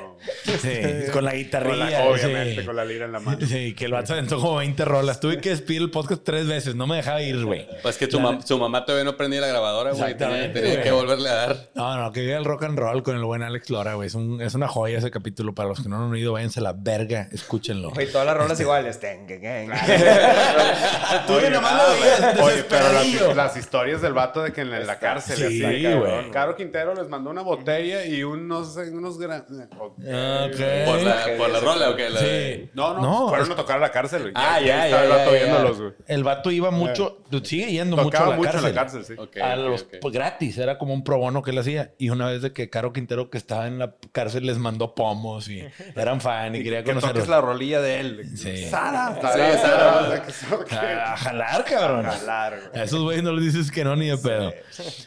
Sí, 0.59 1.11
con 1.12 1.24
la 1.24 1.31
Con 1.31 1.38
guitarrilla. 1.38 1.90
la- 1.90 2.05
obviamente, 2.09 2.61
sí. 2.61 2.66
con 2.66 2.77
la 2.77 2.85
lira 2.85 3.05
en 3.05 3.12
la 3.12 3.20
mano. 3.20 3.46
Sí, 3.46 3.74
que 3.74 3.85
el 3.85 3.92
vato 3.92 4.12
aventó 4.14 4.40
como 4.40 4.57
20 4.57 4.85
rolas. 4.85 5.20
Tuve 5.20 5.40
que 5.40 5.51
despedir 5.51 5.83
el 5.83 5.90
podcast 5.90 6.22
tres 6.24 6.46
veces, 6.46 6.74
no 6.74 6.87
me 6.87 6.96
dejaba 6.96 7.22
ir, 7.22 7.44
güey. 7.44 7.66
pues 7.83 7.96
que 7.98 8.07
tu, 8.07 8.18
mam- 8.18 8.42
su 8.42 8.59
mamá 8.59 8.85
todavía 8.85 9.05
no 9.05 9.16
prendía 9.16 9.40
la 9.40 9.46
grabadora, 9.48 9.90
güey. 9.92 9.98
Tenía, 10.16 10.16
Exactamente, 10.46 10.61
tenía 10.61 10.72
güey. 10.77 10.85
que 10.85 10.90
volverle 10.92 11.29
a 11.29 11.35
dar. 11.35 11.70
No, 11.74 11.96
no, 11.96 12.12
que 12.12 12.20
viva 12.22 12.37
el 12.38 12.44
rock 12.44 12.64
and 12.64 12.79
roll 12.79 13.03
con 13.03 13.16
el 13.16 13.24
buen 13.24 13.42
Alex 13.42 13.70
Lora, 13.70 13.94
güey. 13.94 14.07
Es, 14.09 14.14
un- 14.14 14.40
es 14.40 14.55
una 14.55 14.68
joya 14.68 14.98
ese 14.98 15.11
capítulo. 15.11 15.55
Para 15.55 15.68
los 15.68 15.81
que 15.83 15.88
no 15.88 15.98
lo 15.98 16.05
han 16.07 16.11
oído, 16.12 16.33
váyanse 16.33 16.61
a 16.61 16.62
la 16.62 16.72
verga, 16.72 17.29
escúchenlo. 17.33 17.90
Oye, 17.90 18.07
todas 18.07 18.27
las 18.27 18.37
rolas 18.37 18.59
iguales. 18.61 18.98
Ten, 18.98 19.27
gang, 19.29 19.69
gang. 19.69 21.27
Tú 21.27 21.35
Oye, 21.35 21.51
nomás 21.51 21.73
ah, 21.73 21.87
lo 21.88 21.93
veías. 22.01 22.41
Oye, 22.41 22.64
pero 22.69 22.93
las, 22.93 23.37
las 23.37 23.57
historias 23.57 24.01
del 24.03 24.12
vato 24.12 24.43
de 24.43 24.53
que 24.53 24.62
en 24.62 24.71
la, 24.71 24.81
en 24.81 24.87
la 24.87 24.99
cárcel. 24.99 25.37
Sí, 25.37 25.64
así, 25.64 25.95
güey. 25.95 26.31
Caro 26.31 26.57
Quintero 26.57 26.95
les 26.95 27.09
mandó 27.09 27.31
una 27.31 27.43
botella 27.43 28.05
y 28.05 28.23
unos, 28.23 28.77
unos 28.77 29.19
gran... 29.19 29.41
ok. 29.79 29.99
Ok. 29.99 30.61
¿Por 30.87 31.03
la, 31.03 31.27
por 31.37 31.51
la 31.51 31.61
rola 31.61 31.91
o 31.91 31.97
qué? 31.97 32.11
La 32.11 32.21
de- 32.21 32.29
Sí. 32.29 32.71
No, 32.75 32.95
no, 32.95 33.01
No, 33.03 33.29
fueron 33.29 33.47
es- 33.47 33.53
a 33.53 33.57
tocar 33.57 33.77
a 33.77 33.81
la 33.81 33.91
cárcel. 33.91 34.33
Ah, 34.35 34.61
Y 34.61 34.67
ya, 34.67 34.83
ahí 34.83 34.91
estaba 34.91 35.07
ya, 35.07 35.12
el 35.12 35.19
vato 35.19 35.33
ya, 35.33 35.38
ya. 35.38 35.45
viéndolos, 35.45 35.81
güey. 35.81 35.93
El 36.07 36.25
vato 36.25 36.51
iba 36.51 36.71
mucho, 36.71 37.19
sigue 37.45 37.67
yendo 37.73 37.97
mucho 37.97 38.09
a 38.09 38.11
Tocaba 38.11 38.31
la 38.31 38.37
mucho 38.37 38.51
cárcel. 38.53 38.69
en 38.71 38.75
la 38.75 38.81
cárcel, 38.81 39.05
sí. 39.05 39.41
A 39.41 39.57
los, 39.57 39.87
pues 40.01 40.14
gratis, 40.14 40.59
era 40.59 40.79
como 40.79 40.95
un 40.95 41.05
pro 41.05 41.19
bono 41.19 41.43
que 41.43 41.51
él 41.51 41.59
hacía. 41.59 41.93
Y 41.99 42.11
una 42.11 42.27
vez 42.29 42.43
de 42.43 42.53
que 42.53 42.71
Caro 42.71 42.93
Quintero, 42.93 43.31
que 43.31 43.38
estaba 43.38 43.67
en 43.67 43.79
la 43.79 43.95
cárcel, 44.12 44.47
les 44.47 44.59
mandó 44.59 44.95
pomos 44.95 45.49
y 45.49 45.64
eran 45.97 46.21
fan 46.21 46.55
y 46.55 46.62
quería 46.62 46.81
Que 46.83 46.91
conocerlos. 46.91 47.14
toques 47.17 47.29
la 47.29 47.41
rolilla 47.41 47.81
de 47.81 48.01
él. 48.01 48.31
Sí. 48.37 48.67
Sara. 48.69 49.18
Sí, 49.21 50.47
que 50.69 50.75
A, 50.75 51.13
a 51.13 51.17
jalar, 51.17 51.65
cabrón. 51.65 52.07
A 52.07 52.13
jalar, 52.13 52.61
güey. 52.69 52.81
A 52.81 52.85
esos 52.85 53.03
güeyes 53.03 53.23
no 53.23 53.33
les 53.33 53.53
dices 53.53 53.71
que 53.71 53.85
no 53.85 53.97
ni 53.97 54.07
de 54.07 54.19
pedo. 54.19 54.53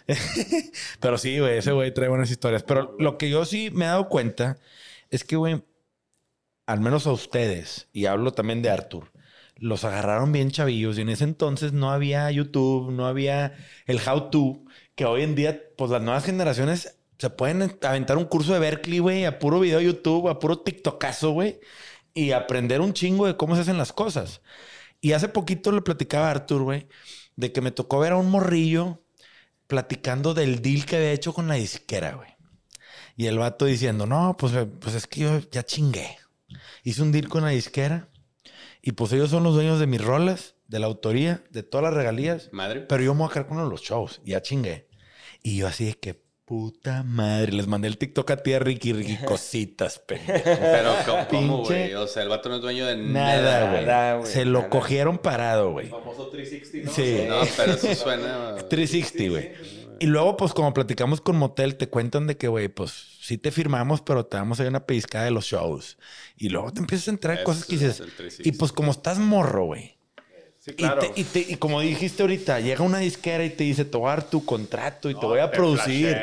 Pero 0.99 1.17
sí, 1.17 1.39
güey, 1.39 1.57
ese 1.57 1.71
güey 1.71 1.93
trae 1.93 2.09
buenas 2.09 2.31
historias. 2.31 2.63
Pero 2.63 2.95
lo 2.99 3.17
que 3.17 3.29
yo 3.29 3.45
sí 3.45 3.69
me 3.71 3.85
he 3.85 3.87
dado 3.87 4.09
cuenta 4.09 4.57
es 5.09 5.23
que, 5.23 5.35
güey, 5.35 5.63
al 6.65 6.79
menos 6.79 7.07
a 7.07 7.11
ustedes, 7.11 7.89
y 7.91 8.05
hablo 8.05 8.31
también 8.33 8.61
de 8.61 8.69
Arthur, 8.69 9.11
los 9.57 9.83
agarraron 9.83 10.31
bien 10.31 10.51
chavillos 10.51 10.97
y 10.97 11.01
en 11.01 11.09
ese 11.09 11.23
entonces 11.23 11.71
no 11.71 11.91
había 11.91 12.31
YouTube, 12.31 12.91
no 12.91 13.05
había 13.05 13.53
el 13.85 13.99
how 14.05 14.29
to, 14.29 14.63
que 14.95 15.05
hoy 15.05 15.21
en 15.21 15.35
día, 15.35 15.61
pues 15.77 15.91
las 15.91 16.01
nuevas 16.01 16.25
generaciones 16.25 16.97
se 17.19 17.29
pueden 17.29 17.77
aventar 17.83 18.17
un 18.17 18.25
curso 18.25 18.53
de 18.53 18.59
Berkeley, 18.59 18.97
güey, 18.97 19.25
a 19.25 19.37
puro 19.37 19.59
video 19.59 19.77
de 19.77 19.85
YouTube, 19.85 20.29
a 20.29 20.39
puro 20.39 20.59
TikTokazo, 20.59 21.31
güey, 21.31 21.59
y 22.13 22.31
aprender 22.31 22.81
un 22.81 22.93
chingo 22.93 23.27
de 23.27 23.37
cómo 23.37 23.55
se 23.55 23.61
hacen 23.61 23.77
las 23.77 23.93
cosas. 23.93 24.41
Y 24.99 25.13
hace 25.13 25.29
poquito 25.29 25.71
le 25.71 25.81
platicaba 25.81 26.27
a 26.27 26.31
Arthur, 26.31 26.63
güey, 26.63 26.87
de 27.35 27.51
que 27.51 27.61
me 27.61 27.71
tocó 27.71 27.99
ver 27.99 28.13
a 28.13 28.17
un 28.17 28.29
morrillo 28.29 29.01
platicando 29.67 30.33
del 30.33 30.61
deal 30.61 30.85
que 30.85 30.97
había 30.97 31.11
hecho 31.11 31.33
con 31.33 31.47
la 31.47 31.55
disquera, 31.55 32.13
güey. 32.13 32.29
Y 33.15 33.27
el 33.27 33.37
vato 33.37 33.65
diciendo, 33.65 34.05
no, 34.05 34.35
pues, 34.37 34.53
pues 34.79 34.95
es 34.95 35.07
que 35.07 35.21
yo 35.21 35.39
ya 35.51 35.63
chingué. 35.63 36.17
Hice 36.83 37.01
un 37.01 37.11
deal 37.11 37.29
con 37.29 37.43
la 37.43 37.49
disquera 37.49 38.09
y 38.81 38.93
pues 38.93 39.13
ellos 39.13 39.29
son 39.29 39.43
los 39.43 39.53
dueños 39.53 39.79
de 39.79 39.87
mis 39.87 40.01
rolas, 40.01 40.55
de 40.67 40.79
la 40.79 40.87
autoría, 40.87 41.43
de 41.51 41.63
todas 41.63 41.83
las 41.83 41.93
regalías. 41.93 42.49
Madre. 42.51 42.81
Pero 42.81 43.03
yo 43.03 43.13
me 43.13 43.19
voy 43.19 43.29
a 43.29 43.33
quedar 43.33 43.47
con 43.47 43.57
uno 43.57 43.65
de 43.65 43.71
los 43.71 43.81
shows. 43.81 44.21
Ya 44.25 44.41
chingué. 44.41 44.87
Y 45.43 45.57
yo 45.57 45.67
así 45.67 45.85
de 45.85 45.93
que 45.95 46.20
puta 46.51 47.01
madre. 47.03 47.53
Les 47.53 47.65
mandé 47.65 47.87
el 47.87 47.97
TikTok 47.97 48.29
a 48.31 48.35
ti, 48.37 48.51
a 48.53 48.59
Ricky, 48.59 48.91
Ricky, 48.91 49.15
cositas, 49.25 49.99
pendejo. 49.99 50.41
Pero, 50.43 50.93
¿cómo, 51.29 51.57
güey? 51.59 51.93
O 51.93 52.07
sea, 52.07 52.23
el 52.23 52.29
vato 52.29 52.49
no 52.49 52.55
es 52.55 52.61
dueño 52.61 52.85
de 52.85 52.97
Nada, 52.97 53.71
nada. 53.81 54.15
güey. 54.17 54.29
Se 54.29 54.43
lo 54.43 54.59
nada. 54.59 54.69
cogieron 54.69 55.17
parado, 55.17 55.71
güey. 55.71 55.87
Famoso 55.87 56.27
360, 56.27 56.89
¿no? 56.89 56.93
Sí. 56.93 57.25
No, 57.29 57.53
pero 57.55 57.71
eso 57.71 57.95
suena... 57.95 58.55
360, 58.69 59.29
güey. 59.29 59.51
Y 60.01 60.07
luego, 60.07 60.35
pues, 60.35 60.51
como 60.51 60.73
platicamos 60.73 61.21
con 61.21 61.37
Motel, 61.37 61.77
te 61.77 61.87
cuentan 61.87 62.27
de 62.27 62.35
que, 62.35 62.49
güey, 62.49 62.67
pues, 62.67 62.91
sí 63.21 63.37
te 63.37 63.51
firmamos, 63.51 64.01
pero 64.01 64.25
te 64.25 64.35
damos 64.35 64.59
ahí 64.59 64.67
una 64.67 64.85
pellizcada 64.85 65.23
de 65.23 65.31
los 65.31 65.45
shows. 65.45 65.97
Y 66.35 66.49
luego 66.49 66.73
te 66.73 66.81
empiezas 66.81 67.07
a 67.07 67.11
entrar 67.11 67.35
Eso 67.37 67.43
cosas 67.45 67.65
que 67.65 67.75
es 67.75 67.81
dices. 67.81 67.99
el 68.01 68.07
360. 68.07 68.49
Y 68.49 68.51
pues, 68.59 68.73
como 68.73 68.91
estás 68.91 69.19
morro, 69.19 69.67
güey. 69.67 69.95
Sí, 70.63 70.71
Y, 70.77 70.83
te- 70.83 71.11
y, 71.15 71.23
te- 71.23 71.53
y 71.53 71.55
como 71.57 71.81
dijiste 71.81 72.21
ahorita, 72.21 72.59
llega 72.59 72.83
una 72.83 72.99
disquera 72.99 73.43
y 73.43 73.49
te 73.49 73.63
dice, 73.63 73.83
te 73.83 73.97
voy 73.97 74.07
a 74.11 74.15
dar 74.17 74.29
tu 74.29 74.45
contrato 74.45 75.09
y 75.09 75.15
te 75.19 75.25
voy 75.25 75.39
a 75.39 75.49
te 75.49 75.57
producir. 75.57 76.15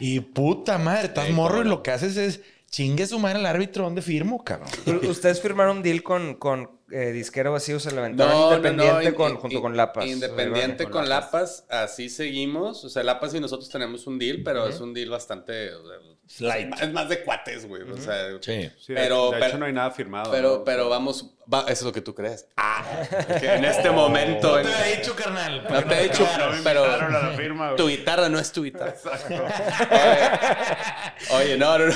Y 0.00 0.20
puta 0.20 0.78
madre, 0.78 1.08
estás 1.08 1.26
Sí, 1.26 1.32
morro 1.34 1.60
y 1.60 1.64
lo 1.68 1.82
que 1.82 1.90
haces 1.90 2.16
es 2.16 2.40
chingue 2.70 3.06
su 3.06 3.18
madre 3.18 3.38
al 3.40 3.46
árbitro 3.46 3.84
donde 3.84 4.00
firmo, 4.00 4.42
cabrón. 4.42 4.68
¿Ustedes 5.06 5.40
firmaron 5.42 5.76
un 5.76 5.82
deal 5.82 6.02
con, 6.02 6.34
con 6.36 6.70
eh, 6.90 7.12
disquero 7.12 7.52
vacío? 7.52 7.78
¿Se 7.78 7.92
No, 7.94 8.10
no, 8.10 8.56
independiente 8.56 9.10
no, 9.10 9.14
con, 9.16 9.30
in- 9.32 9.36
junto 9.36 9.56
in- 9.56 9.62
con 9.62 9.76
Lapas? 9.76 10.06
Independiente 10.06 10.84
Con 10.84 10.92
con 10.92 11.08
Lapas. 11.10 11.64
Lapas, 11.68 11.90
así 11.90 12.08
seguimos. 12.08 12.84
O 12.86 12.88
sea, 12.88 13.02
Lapas 13.02 13.34
y 13.34 13.40
nosotros 13.40 13.68
tenemos 13.68 14.06
un 14.06 14.18
deal, 14.18 14.42
pero 14.42 14.66
es 14.66 14.80
un 14.80 14.94
deal 14.94 15.10
bastante. 15.10 15.74
o 15.74 15.86
sea, 15.86 15.98
Light. 16.48 16.72
Es 16.80 16.90
más 16.92 17.08
de 17.10 17.22
cuates, 17.22 17.68
güey. 17.68 17.82
O 17.82 17.98
sea, 17.98 18.28
Sí. 18.40 18.52
De- 18.52 18.72
pero- 18.88 19.26
de, 19.30 19.36
pero- 19.36 19.46
hecho 19.46 19.58
no 19.58 19.66
hay 19.66 19.72
nada 19.74 19.90
firmado. 19.90 20.30
pero, 20.32 20.56
¿no? 20.58 20.64
pero 20.64 20.88
vamos. 20.88 21.33
Va- 21.52 21.62
eso 21.62 21.70
es 21.72 21.82
lo 21.82 21.92
que 21.92 22.00
tú 22.00 22.14
crees. 22.14 22.46
Ah, 22.56 22.84
que 23.40 23.54
en 23.54 23.64
este 23.64 23.90
momento. 23.90 24.58
en- 24.58 24.66
he 24.66 24.96
dicho, 24.96 25.14
carnal. 25.16 25.66
no 25.68 25.84
te 25.84 26.00
he 26.00 26.02
dicho, 26.08 26.26
No 26.38 26.50
me 26.50 26.58
pero. 26.62 26.84
a 26.84 27.08
la 27.08 27.30
firma, 27.36 27.66
güey. 27.72 27.76
Tu 27.76 27.88
guitarra 27.88 28.28
no 28.28 28.38
es 28.38 28.52
tu 28.52 28.64
guitarra. 28.64 28.94
Oye, 31.30 31.44
oye, 31.44 31.56
no, 31.58 31.78
no, 31.78 31.86
no. 31.86 31.94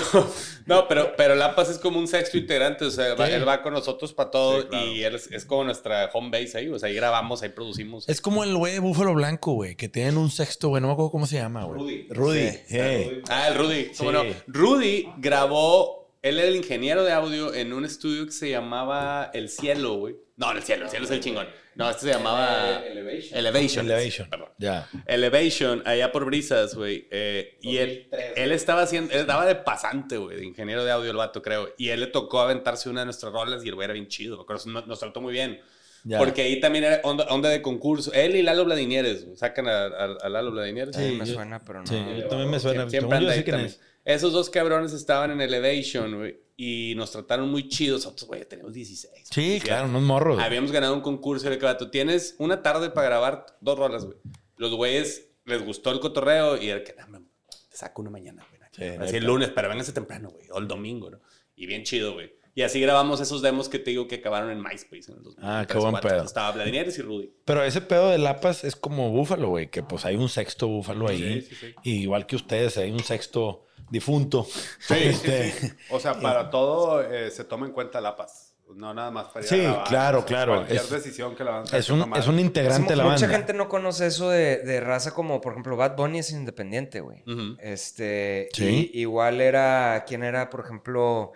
No, 0.66 0.86
pero, 0.86 1.14
pero 1.16 1.34
Lapas 1.34 1.70
es 1.70 1.78
como 1.78 1.98
un 1.98 2.06
sexto 2.06 2.36
integrante. 2.36 2.84
O 2.84 2.90
sea, 2.90 3.16
Sí. 3.16 3.22
él 3.32 3.48
va 3.48 3.62
con 3.62 3.72
nosotros 3.72 4.12
para 4.12 4.30
todo 4.30 4.60
Sí, 4.62 4.66
claro. 4.68 4.86
y 4.86 5.02
él 5.02 5.14
es, 5.14 5.30
es 5.32 5.44
como 5.46 5.64
nuestra 5.64 6.10
home 6.12 6.28
base 6.30 6.58
ahí. 6.58 6.68
O 6.68 6.78
sea, 6.78 6.88
ahí 6.90 6.94
grabamos, 6.94 7.42
ahí 7.42 7.48
producimos. 7.48 8.06
Es 8.08 8.20
como 8.20 8.44
el 8.44 8.54
güey 8.54 8.74
de 8.74 8.80
Búfalo 8.80 9.14
Blanco, 9.14 9.52
güey, 9.52 9.76
que 9.76 9.88
tienen 9.88 10.18
un 10.18 10.30
sexto, 10.30 10.68
güey. 10.68 10.82
No 10.82 10.88
me 10.88 10.92
acuerdo 10.92 11.10
cómo 11.10 11.26
se 11.26 11.36
llama, 11.36 11.64
güey. 11.64 11.78
Rudy. 11.80 12.08
Rudy. 12.10 12.48
Sí. 12.50 12.58
sí. 12.68 13.22
Ah, 13.30 13.48
el 13.48 13.54
Rudy. 13.54 13.84
Sí. 13.86 13.94
¿Cómo 13.98 14.12
no? 14.12 14.22
Rudy 14.46 15.08
grabó, 15.16 15.97
él 16.22 16.38
era 16.38 16.48
el 16.48 16.56
ingeniero 16.56 17.04
de 17.04 17.12
audio 17.12 17.54
en 17.54 17.72
un 17.72 17.84
estudio 17.84 18.24
que 18.26 18.32
se 18.32 18.50
llamaba 18.50 19.30
El 19.34 19.48
Cielo, 19.48 19.94
güey. 19.94 20.16
No, 20.36 20.52
El 20.52 20.62
Cielo, 20.62 20.84
El 20.84 20.90
Cielo 20.90 21.04
es 21.06 21.10
el 21.10 21.20
chingón. 21.20 21.46
No, 21.74 21.88
este 21.90 22.06
se 22.06 22.12
llamaba 22.12 22.80
Elevation. 22.86 23.38
Elevation. 23.38 23.86
Elevation. 23.86 24.28
Perdón. 24.30 24.48
Ya. 24.58 24.88
Elevation, 25.06 25.82
allá 25.84 26.10
por 26.12 26.24
Brisas, 26.24 26.74
güey. 26.74 27.06
Eh, 27.10 27.58
y 27.60 27.76
él, 27.78 28.08
él 28.36 28.52
estaba 28.52 28.82
haciendo, 28.82 29.12
él 29.14 29.20
estaba 29.20 29.46
de 29.46 29.54
pasante, 29.56 30.16
güey, 30.16 30.36
de 30.38 30.44
ingeniero 30.44 30.84
de 30.84 30.90
audio 30.92 31.10
el 31.10 31.16
vato, 31.16 31.42
creo. 31.42 31.72
Y 31.76 31.88
él 31.90 32.00
le 32.00 32.06
tocó 32.08 32.40
aventarse 32.40 32.88
una 32.88 33.00
de 33.00 33.06
nuestras 33.06 33.32
rolas 33.32 33.64
y 33.64 33.68
el 33.68 33.74
güey 33.74 33.84
era 33.86 33.94
bien 33.94 34.08
chido. 34.08 34.44
Pero 34.46 34.60
nos, 34.66 34.86
nos 34.86 34.98
trató 35.00 35.20
muy 35.20 35.32
bien. 35.32 35.60
Ya. 36.04 36.18
Porque 36.18 36.42
ahí 36.42 36.60
también 36.60 36.84
era 36.84 37.00
onda, 37.02 37.24
onda 37.30 37.48
de 37.48 37.60
concurso. 37.60 38.12
Él 38.12 38.36
y 38.36 38.42
Lalo 38.42 38.64
Vladinieres, 38.64 39.24
güey. 39.24 39.36
Sacan 39.36 39.66
a, 39.68 39.86
a- 39.86 40.16
a 40.22 40.28
Lalo 40.28 40.52
Vladinieres. 40.52 40.94
Sí, 40.94 41.10
Sí, 41.10 41.16
me 41.16 41.26
yo- 41.26 41.34
suena, 41.34 41.60
pero 41.64 41.80
no. 41.80 41.86
Sí, 41.86 41.96
yo 42.18 42.28
también 42.28 42.50
me 42.50 42.60
suena. 42.60 42.88
Siempre 42.88 43.00
Según 43.00 43.14
anda 43.14 43.26
yo 43.34 43.38
ahí 43.38 43.44
también. 43.44 43.66
es. 43.66 43.80
Esos 44.08 44.32
dos 44.32 44.48
cabrones 44.50 44.92
estaban 44.92 45.30
en 45.30 45.40
Elevation, 45.40 46.16
güey. 46.16 46.40
Y 46.56 46.94
nos 46.96 47.12
trataron 47.12 47.50
muy 47.50 47.68
chidos. 47.68 48.04
Nosotros, 48.04 48.26
güey, 48.26 48.44
teníamos 48.46 48.72
16. 48.72 49.28
Sí, 49.30 49.60
claro, 49.62 49.86
unos 49.88 50.02
morros. 50.02 50.40
Habíamos 50.40 50.72
ganado 50.72 50.94
un 50.94 51.02
concurso 51.02 51.48
que 51.50 51.74
tú 51.78 51.90
tienes 51.90 52.34
una 52.38 52.62
tarde 52.62 52.90
para 52.90 53.08
grabar 53.08 53.46
dos 53.60 53.78
rolas, 53.78 54.04
güey. 54.06 54.16
Los 54.56 54.72
güeyes 54.74 55.28
les 55.44 55.64
gustó 55.64 55.92
el 55.92 56.00
cotorreo 56.00 56.60
y 56.60 56.68
era 56.70 56.82
que, 56.82 56.94
"No, 56.98 57.06
me- 57.06 57.26
te 57.70 57.76
saco 57.76 58.02
una 58.02 58.10
mañana, 58.10 58.44
güey. 58.48 58.58
Sí, 58.72 58.84
Así 58.84 58.98
neta. 58.98 59.16
el 59.16 59.24
lunes, 59.24 59.50
pero 59.54 59.68
véngase 59.68 59.92
temprano, 59.92 60.30
güey. 60.30 60.46
O 60.50 60.58
el 60.58 60.68
domingo, 60.68 61.10
¿no? 61.10 61.20
Y 61.56 61.66
bien 61.66 61.82
chido, 61.84 62.12
güey. 62.14 62.32
Y 62.54 62.62
así 62.62 62.80
grabamos 62.80 63.20
esos 63.20 63.40
demos 63.42 63.68
que 63.68 63.78
te 63.78 63.90
digo 63.90 64.08
que 64.08 64.16
acabaron 64.16 64.50
en 64.50 64.58
MySpace 64.60 65.10
en 65.12 65.18
el 65.18 65.22
2003, 65.22 65.44
Ah, 65.44 65.64
qué 65.66 65.74
buen 65.74 65.92
2004. 65.92 66.08
pedo. 66.10 66.24
Estaba 66.24 66.50
Vladinieres 66.52 66.98
y 66.98 67.02
Rudy. 67.02 67.32
Pero 67.44 67.62
ese 67.62 67.80
pedo 67.82 68.10
de 68.10 68.18
Lapas 68.18 68.64
es 68.64 68.74
como 68.74 69.10
Búfalo, 69.10 69.48
güey, 69.50 69.70
que 69.70 69.82
pues 69.82 70.04
hay 70.04 70.16
un 70.16 70.28
sexto 70.28 70.66
Búfalo 70.68 71.08
ahí. 71.08 71.42
Sí, 71.42 71.48
sí, 71.50 71.54
sí. 71.60 71.74
Y 71.84 71.92
igual 72.02 72.26
que 72.26 72.36
ustedes, 72.36 72.76
hay 72.78 72.90
un 72.90 73.02
sexto 73.04 73.64
difunto. 73.90 74.44
Sí, 74.78 74.94
Este, 74.94 75.52
sí, 75.52 75.66
sí. 75.68 75.72
O 75.90 75.98
sea, 76.00 76.20
para 76.20 76.50
todo 76.50 77.02
eh, 77.02 77.30
se 77.30 77.44
toma 77.44 77.66
en 77.66 77.72
cuenta 77.72 78.00
la 78.00 78.16
paz. 78.16 78.44
No 78.74 78.92
nada 78.92 79.10
más 79.10 79.28
para 79.28 79.40
ir 79.46 79.46
a 79.46 79.48
Sí, 79.48 79.88
claro, 79.88 80.18
O 80.18 80.20
sea, 80.20 80.26
claro. 80.28 80.54
Cualquier 80.56 80.80
Es- 80.82 80.90
decisión 80.90 81.34
que 81.34 81.42
la 81.42 81.50
van 81.52 81.64
a 81.72 81.76
Es 81.78 81.88
un, 81.88 82.00
tomar. 82.00 82.20
es 82.20 82.26
un 82.26 82.38
integrante 82.38 82.90
de 82.90 82.96
la 82.96 83.04
mucha 83.04 83.22
banda. 83.22 83.36
gente 83.38 83.54
no 83.54 83.66
conoce 83.66 84.06
eso 84.08 84.28
de, 84.28 84.58
de 84.58 84.80
raza 84.80 85.14
como, 85.14 85.40
por 85.40 85.52
ejemplo, 85.52 85.74
Bad 85.78 85.96
Bunny 85.96 86.18
es 86.18 86.30
independiente, 86.32 87.00
güey. 87.00 87.24
Este, 87.60 88.48
Sí. 88.52 88.90
y- 88.92 89.00
igual 89.00 89.40
era, 89.40 90.04
¿quién 90.06 90.22
era, 90.22 90.50
por 90.50 90.60
ejemplo, 90.60 91.32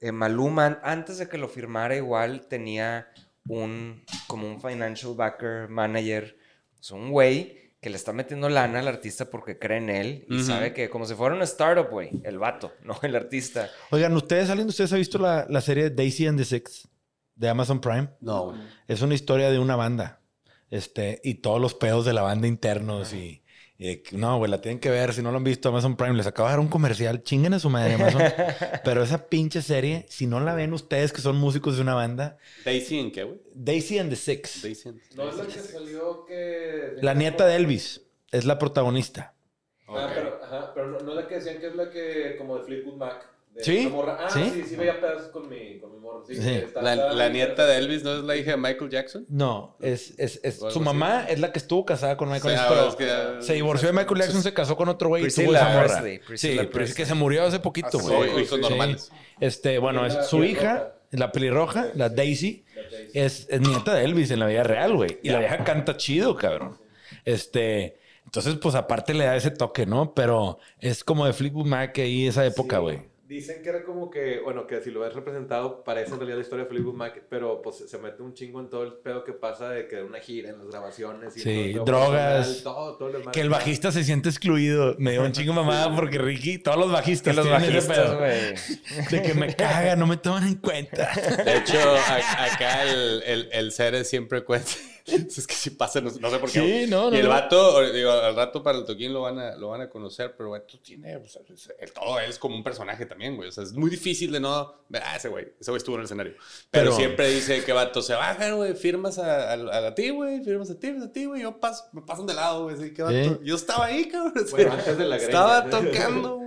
eh, 0.00 0.12
Maluma? 0.12 0.80
Antes 0.82 1.16
de 1.18 1.28
que 1.28 1.38
lo 1.38 1.48
firmara, 1.48 1.96
igual 1.96 2.46
tenía 2.48 3.08
un, 3.48 4.04
como 4.26 4.46
un 4.46 4.60
financial 4.60 5.14
backer, 5.14 5.68
manager, 5.70 6.36
o 6.78 6.82
sea, 6.82 6.96
un 6.98 7.10
güey 7.10 7.63
que 7.84 7.90
le 7.90 7.96
está 7.96 8.14
metiendo 8.14 8.48
lana 8.48 8.78
al 8.78 8.88
artista 8.88 9.28
porque 9.28 9.58
cree 9.58 9.76
en 9.76 9.90
él 9.90 10.26
y 10.30 10.42
sabe 10.42 10.72
que 10.72 10.88
como 10.88 11.04
si 11.04 11.12
fuera 11.12 11.34
una 11.34 11.44
startup, 11.44 11.90
güey, 11.90 12.12
el 12.22 12.38
vato, 12.38 12.72
no 12.82 12.98
el 13.02 13.14
artista. 13.14 13.68
Oigan, 13.90 14.16
¿ustedes, 14.16 14.48
alguien 14.48 14.68
de 14.68 14.70
ustedes 14.70 14.94
ha 14.94 14.96
visto 14.96 15.18
la, 15.18 15.44
la 15.50 15.60
serie 15.60 15.90
Daisy 15.90 16.26
and 16.26 16.38
the 16.38 16.46
Six 16.46 16.88
de 17.34 17.46
Amazon 17.46 17.82
Prime? 17.82 18.08
No, 18.22 18.46
güey. 18.46 18.58
Es 18.88 19.02
una 19.02 19.12
historia 19.12 19.50
de 19.50 19.58
una 19.58 19.76
banda. 19.76 20.22
Este, 20.70 21.20
y 21.22 21.34
todos 21.34 21.60
los 21.60 21.74
pedos 21.74 22.06
de 22.06 22.14
la 22.14 22.22
banda 22.22 22.48
internos 22.48 23.12
y 23.12 23.43
de 23.78 24.02
que, 24.02 24.16
no, 24.16 24.38
güey, 24.38 24.50
la 24.50 24.60
tienen 24.60 24.78
que 24.78 24.90
ver. 24.90 25.12
Si 25.12 25.22
no 25.22 25.30
lo 25.30 25.38
han 25.38 25.44
visto, 25.44 25.68
Amazon 25.68 25.96
Prime 25.96 26.14
les 26.14 26.26
acaba 26.26 26.48
de 26.48 26.52
dar 26.52 26.60
un 26.60 26.68
comercial. 26.68 27.22
Chinguen 27.22 27.54
a 27.54 27.58
su 27.58 27.70
madre, 27.70 27.94
Amazon. 27.94 28.22
Pero 28.84 29.02
esa 29.02 29.26
pinche 29.26 29.62
serie, 29.62 30.06
si 30.08 30.26
no 30.26 30.40
la 30.40 30.54
ven 30.54 30.72
ustedes 30.72 31.12
que 31.12 31.20
son 31.20 31.36
músicos 31.36 31.76
de 31.76 31.82
una 31.82 31.94
banda, 31.94 32.38
Daisy 32.64 32.98
en 32.98 33.10
qué, 33.10 33.24
güey? 33.24 33.40
Daisy 33.52 33.98
and 33.98 34.10
the 34.10 34.16
Six. 34.16 34.62
Daisy 34.62 34.88
en... 34.90 35.02
No 35.16 35.28
es 35.28 35.36
la 35.36 35.46
que 35.46 35.58
salió 35.58 36.24
que. 36.24 36.94
La 37.02 37.14
nieta 37.14 37.46
de 37.46 37.56
Elvis 37.56 38.02
es 38.30 38.44
la 38.44 38.58
protagonista. 38.58 39.34
Ah, 39.88 40.10
pero, 40.14 40.40
ajá, 40.42 40.72
pero 40.74 40.90
no, 40.90 40.98
no 41.00 41.10
es 41.10 41.16
la 41.16 41.28
que 41.28 41.34
decían 41.36 41.58
que 41.58 41.66
es 41.66 41.74
la 41.74 41.90
que, 41.90 42.36
como 42.38 42.58
de 42.58 42.64
Fleetwood 42.64 42.96
Mac. 42.96 43.33
De 43.54 43.62
Sí, 43.62 43.86
morra. 43.88 44.18
Ah, 44.20 44.28
sí. 44.30 44.50
sí, 44.52 44.64
sí, 44.68 44.74
veía 44.76 45.00
pedazos 45.00 45.28
con 45.28 45.48
mi, 45.48 45.78
con 45.78 45.92
mi 45.92 45.98
morro. 46.00 46.24
Sí, 46.26 46.34
Sí. 46.34 46.50
está- 46.50 46.82
La, 46.82 46.94
está- 46.94 47.12
la 47.12 47.28
nieta 47.28 47.64
de 47.66 47.76
Elvis 47.78 48.02
no 48.02 48.16
es 48.18 48.24
la 48.24 48.34
hija 48.36 48.50
de 48.52 48.56
Michael 48.56 48.90
Jackson. 48.90 49.26
No, 49.28 49.76
es, 49.80 50.12
es, 50.18 50.40
es- 50.42 50.58
su 50.58 50.66
así. 50.66 50.80
mamá 50.80 51.24
es 51.28 51.38
la 51.38 51.52
que 51.52 51.60
estuvo 51.60 51.84
casada 51.86 52.16
con 52.16 52.30
Michael 52.30 52.56
Jackson. 52.56 52.88
es 52.88 52.94
que 52.96 53.06
ya- 53.06 53.40
se 53.40 53.52
divorció 53.54 53.86
de 53.88 53.92
Michael 53.94 54.20
Jackson, 54.20 54.42
se 54.42 54.52
casó 54.52 54.76
con 54.76 54.88
otro 54.88 55.08
güey 55.08 55.24
y 55.26 55.28
tuvo 55.30 55.54
esa 55.54 55.68
morra. 55.68 55.84
Presley, 55.86 56.18
Priscilla 56.18 56.62
sí, 56.62 56.68
pero 56.72 56.84
es 56.84 56.94
que 56.94 57.06
se 57.06 57.14
murió 57.14 57.44
hace 57.44 57.60
poquito, 57.60 57.98
Hace 57.98 58.12
güey. 58.14 58.42
hijos 58.42 58.58
normales. 58.58 59.12
Este, 59.38 59.78
bueno, 59.78 60.04
es 60.04 60.26
su 60.26 60.42
hija, 60.42 60.94
la 61.12 61.30
pelirroja, 61.30 61.86
la 61.94 62.08
Daisy, 62.08 62.64
es, 63.12 63.46
es 63.48 63.60
nieta 63.60 63.94
de 63.94 64.04
Elvis 64.04 64.32
en 64.32 64.40
la 64.40 64.46
vida 64.46 64.64
real, 64.64 64.94
güey. 64.96 65.20
Y 65.22 65.28
la 65.30 65.38
vieja 65.38 65.62
canta 65.62 65.96
chido, 65.96 66.34
cabrón. 66.34 66.76
Este, 67.24 67.98
entonces, 68.24 68.56
pues 68.60 68.74
aparte 68.74 69.14
le 69.14 69.24
da 69.26 69.36
ese 69.36 69.50
toque, 69.52 69.86
¿no? 69.86 70.12
Pero 70.14 70.58
es 70.80 71.04
como 71.04 71.24
de 71.26 71.32
Fleetwood 71.32 71.66
Mac 71.66 71.96
ahí 71.98 72.26
esa 72.26 72.44
época, 72.44 72.76
Sí. 72.76 72.82
güey. 72.82 73.13
Dicen 73.34 73.62
que 73.64 73.68
era 73.68 73.82
como 73.82 74.10
que, 74.10 74.38
bueno, 74.38 74.64
que 74.66 74.80
si 74.80 74.92
lo 74.92 75.00
ves 75.00 75.12
representado, 75.12 75.82
parece 75.82 76.12
en 76.12 76.18
realidad 76.18 76.36
la 76.36 76.42
historia 76.42 76.64
de 76.64 76.70
Fleetwood 76.70 76.94
Mac, 76.94 77.22
pero 77.28 77.60
pues 77.62 77.82
se 77.86 77.98
mete 77.98 78.22
un 78.22 78.32
chingo 78.32 78.60
en 78.60 78.68
todo 78.70 78.84
el 78.84 78.92
pedo 78.92 79.24
que 79.24 79.32
pasa 79.32 79.70
de 79.70 79.88
que 79.88 80.02
una 80.02 80.20
gira 80.20 80.50
en 80.50 80.58
las 80.58 80.68
grabaciones. 80.68 81.36
Y 81.36 81.40
Sí, 81.40 81.72
todo 81.74 81.84
drogas. 81.84 82.46
personal, 82.46 82.62
Todo, 82.62 82.96
todo 82.96 83.08
el 83.08 83.14
desmadre. 83.14 83.32
Que 83.34 83.40
el 83.40 83.50
bajista 83.50 83.90
se 83.90 84.04
siente 84.04 84.28
excluido. 84.28 84.94
Me 84.98 85.10
dio 85.12 85.22
un 85.22 85.32
chingo 85.32 85.52
mamada 85.52 85.92
porque 85.96 86.18
Ricky, 86.18 86.58
todos 86.58 86.78
los 86.78 86.92
bajistas 86.92 87.34
los 87.34 87.50
bajistas, 87.50 88.16
güey. 88.16 88.54
De 89.10 89.22
que 89.22 89.34
me 89.34 89.52
caga, 89.56 89.96
no 89.96 90.06
me 90.06 90.16
toman 90.16 90.46
en 90.46 90.54
cuenta. 90.54 91.10
De 91.44 91.56
hecho, 91.56 91.76
a- 91.80 92.44
acá 92.54 92.84
el, 92.84 93.22
el, 93.24 93.48
el 93.52 93.72
Ceres 93.72 94.08
siempre 94.08 94.44
cuenta. 94.44 94.70
Es 95.36 95.46
que 95.46 95.54
si 95.54 95.70
pasa, 95.70 96.00
no, 96.00 96.10
no 96.20 96.30
sé 96.30 96.38
por 96.38 96.50
qué. 96.50 96.84
Sí, 96.84 96.90
no, 96.90 97.10
no, 97.10 97.16
Y 97.16 97.20
el 97.20 97.28
vato, 97.28 97.80
digo, 97.92 98.10
al 98.10 98.34
rato 98.34 98.62
para 98.62 98.78
el 98.78 98.84
toquín 98.84 99.12
lo 99.12 99.20
van 99.22 99.38
a, 99.38 99.54
lo 99.56 99.68
van 99.68 99.82
a 99.82 99.90
conocer, 99.90 100.34
pero 100.36 100.54
el 100.54 100.60
vato 100.60 100.78
tiene, 100.80 101.16
o 101.16 101.28
sea, 101.28 101.42
es- 101.52 101.72
el- 101.78 101.92
todo 101.92 102.18
él 102.20 102.30
es 102.30 102.38
como 102.38 102.56
un 102.56 102.64
personaje 102.64 103.04
también, 103.04 103.36
güey. 103.36 103.48
O 103.48 103.52
sea, 103.52 103.64
es 103.64 103.72
muy 103.74 103.90
difícil 103.90 104.32
de 104.32 104.40
no 104.40 104.74
ver, 104.88 105.02
ah, 105.04 105.16
ese 105.16 105.28
güey, 105.28 105.46
ese 105.60 105.70
güey 105.70 105.78
estuvo 105.78 105.96
en 105.96 106.00
el 106.00 106.04
escenario. 106.06 106.32
Pero, 106.70 106.84
Pero- 106.84 106.96
siempre 106.96 107.28
dice 107.30 107.62
que 107.64 107.72
vato 107.72 108.00
se 108.00 108.14
bajan, 108.14 108.56
güey, 108.56 108.74
firmas 108.74 109.18
a, 109.18 109.52
a, 109.52 109.86
a 109.88 109.94
ti, 109.94 110.08
güey, 110.10 110.42
firmas 110.42 110.70
a 110.70 110.78
ti, 110.78 110.86
firmas 110.88 111.08
a 111.08 111.12
ti, 111.12 111.24
güey, 111.26 111.42
yo 111.42 111.60
paso, 111.60 111.84
me 111.92 112.00
pasan 112.02 112.24
de 112.26 112.34
lado, 112.34 112.64
güey, 112.64 112.76
así 112.76 112.94
que 112.94 113.02
vato. 113.02 113.14
Sí. 113.14 113.38
Yo 113.44 113.56
estaba 113.56 113.84
ahí, 113.86 114.08
cabrón. 114.08 114.32
Bueno, 114.50 114.72
antes 114.72 114.96
de 114.96 115.04
la 115.04 115.16
greña. 115.16 115.26
Estaba 115.26 115.68
tocando, 115.70 116.36
güey. 116.38 116.44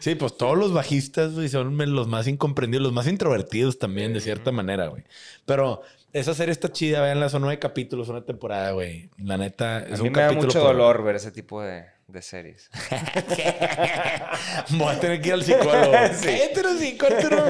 Sí, 0.00 0.16
pues 0.16 0.36
todos 0.36 0.58
los 0.58 0.72
bajistas, 0.72 1.34
güey, 1.34 1.48
son 1.48 1.76
los 1.94 2.08
más 2.08 2.26
incomprendidos, 2.26 2.82
los 2.82 2.92
más 2.92 3.06
introvertidos 3.06 3.78
también, 3.78 4.12
de 4.12 4.20
cierta 4.20 4.50
manera, 4.50 4.88
güey. 4.88 5.04
Pero 5.46 5.82
esa 6.12 6.34
serie 6.34 6.52
está 6.52 6.70
chida, 6.72 7.00
veanla, 7.02 7.28
son 7.28 7.42
nueve 7.42 7.58
capítulos, 7.58 8.08
una 8.08 8.24
temporada, 8.24 8.72
güey. 8.72 9.10
La 9.18 9.36
neta, 9.36 9.76
A 9.76 9.80
es 9.80 10.00
mí 10.00 10.08
un 10.08 10.14
me 10.14 10.22
da 10.22 10.32
mucho 10.32 10.60
por- 10.60 10.68
dolor 10.72 11.02
ver 11.04 11.16
ese 11.16 11.30
tipo 11.30 11.62
de, 11.62 11.84
de 12.08 12.22
series. 12.22 12.70
Voy 14.70 14.94
a 14.94 15.00
tener 15.00 15.20
que 15.20 15.28
ir 15.28 15.34
al 15.34 15.44
psicólogo. 15.44 15.92
Cállate, 16.22 16.60
hocico, 16.66 17.06
Arturo. 17.06 17.44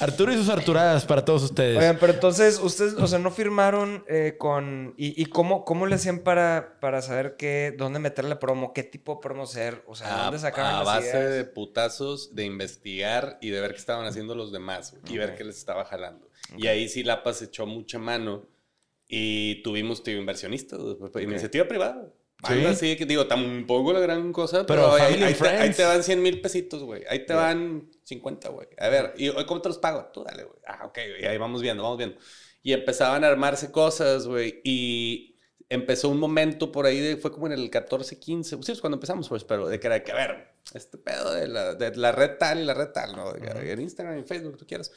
Arturo 0.00 0.32
y 0.32 0.36
sus 0.36 0.48
Arturadas 0.48 1.04
para 1.04 1.24
todos 1.24 1.42
ustedes. 1.42 1.76
Oigan, 1.78 1.96
pero 1.98 2.12
entonces, 2.12 2.58
ustedes, 2.62 2.94
o 2.94 3.06
sea, 3.06 3.18
no 3.18 3.30
firmaron 3.30 4.04
eh, 4.08 4.36
con... 4.38 4.94
¿Y, 4.96 5.20
y 5.20 5.26
cómo, 5.26 5.64
cómo 5.64 5.86
le 5.86 5.96
hacían 5.96 6.20
para, 6.20 6.78
para 6.80 7.02
saber 7.02 7.36
qué, 7.36 7.74
dónde 7.76 7.98
meterle 7.98 8.36
promo? 8.36 8.72
¿Qué 8.72 8.82
tipo 8.84 9.14
de 9.16 9.20
promo 9.22 9.46
ser? 9.46 9.82
O 9.86 9.94
sea, 9.96 10.20
A, 10.20 10.24
¿dónde 10.24 10.38
sacaban 10.38 10.74
a 10.74 10.78
las 10.78 10.86
base 10.86 11.08
ideas? 11.08 11.30
de 11.32 11.44
putazos, 11.44 12.34
de 12.34 12.44
investigar 12.44 13.38
y 13.40 13.50
de 13.50 13.60
ver 13.60 13.72
qué 13.72 13.78
estaban 13.78 14.06
haciendo 14.06 14.34
los 14.34 14.52
demás 14.52 14.94
y 15.08 15.18
ver 15.18 15.34
qué 15.34 15.44
les 15.44 15.56
estaba 15.58 15.84
jalando. 15.84 16.27
Y 16.56 16.66
ahí 16.66 16.88
sí 16.88 17.02
Lapas 17.02 17.42
echó 17.42 17.66
mucha 17.66 17.98
mano 17.98 18.46
y 19.06 19.62
tuvimos 19.62 20.02
tío, 20.02 20.18
inversionistas, 20.18 20.78
güey, 20.80 21.24
iniciativa 21.24 21.66
privada. 21.66 22.12
Sí. 22.46 22.54
Sí. 22.54 22.64
Así 22.66 22.96
que 22.96 23.04
digo, 23.04 23.26
tampoco 23.26 23.92
la 23.92 23.98
gran 23.98 24.32
cosa, 24.32 24.64
Pero 24.64 24.92
pero, 24.92 24.92
ahí, 24.92 25.14
ahí 25.14 25.32
and 25.32 25.38
te, 25.42 25.48
ahí 25.48 25.70
te 25.72 25.84
van 25.84 26.04
100 26.04 26.22
mil 26.22 26.40
pesitos, 26.40 26.84
güey. 26.84 27.02
Ahí 27.08 27.26
te 27.26 27.34
van 27.34 27.90
50, 28.04 28.48
güey. 28.50 28.68
A 28.78 28.88
ver, 28.88 29.14
¿y 29.16 29.28
hoy 29.28 29.44
cómo 29.44 29.60
te 29.60 29.68
los 29.68 29.78
pago? 29.78 30.08
Tú 30.12 30.22
dale, 30.22 30.44
güey. 30.44 30.60
Ah, 30.64 30.86
ok, 30.86 30.98
güey. 31.10 31.26
Ahí 31.26 31.36
vamos 31.36 31.62
viendo, 31.62 31.82
vamos 31.82 31.98
viendo. 31.98 32.16
Y 32.62 32.72
empezaban 32.72 33.24
a 33.24 33.28
armarse 33.28 33.72
cosas, 33.72 34.28
güey. 34.28 34.60
Y 34.62 35.36
empezó 35.68 36.08
un 36.08 36.20
momento 36.20 36.70
por 36.70 36.86
ahí, 36.86 37.00
de, 37.00 37.16
fue 37.16 37.32
como 37.32 37.46
en 37.46 37.54
el 37.54 37.70
14, 37.70 38.18
15, 38.18 38.58
sí, 38.62 38.72
es 38.72 38.80
cuando 38.80 38.96
empezamos, 38.96 39.28
pues, 39.28 39.44
pero 39.44 39.68
de 39.68 39.78
que 39.80 39.86
era 39.86 40.02
que, 40.02 40.12
a 40.12 40.14
ver, 40.14 40.48
este 40.74 40.96
pedo 40.96 41.34
de 41.34 41.48
la, 41.48 41.74
de 41.74 41.94
la 41.96 42.12
red 42.12 42.38
tal 42.38 42.60
y 42.60 42.64
la 42.64 42.74
red 42.74 42.88
tal, 42.88 43.16
¿no? 43.16 43.32
De 43.32 43.40
que 43.40 43.72
En 43.72 43.80
Instagram, 43.80 44.18
en 44.18 44.26
Facebook, 44.26 44.56
tú 44.56 44.66
quieras. 44.66 44.92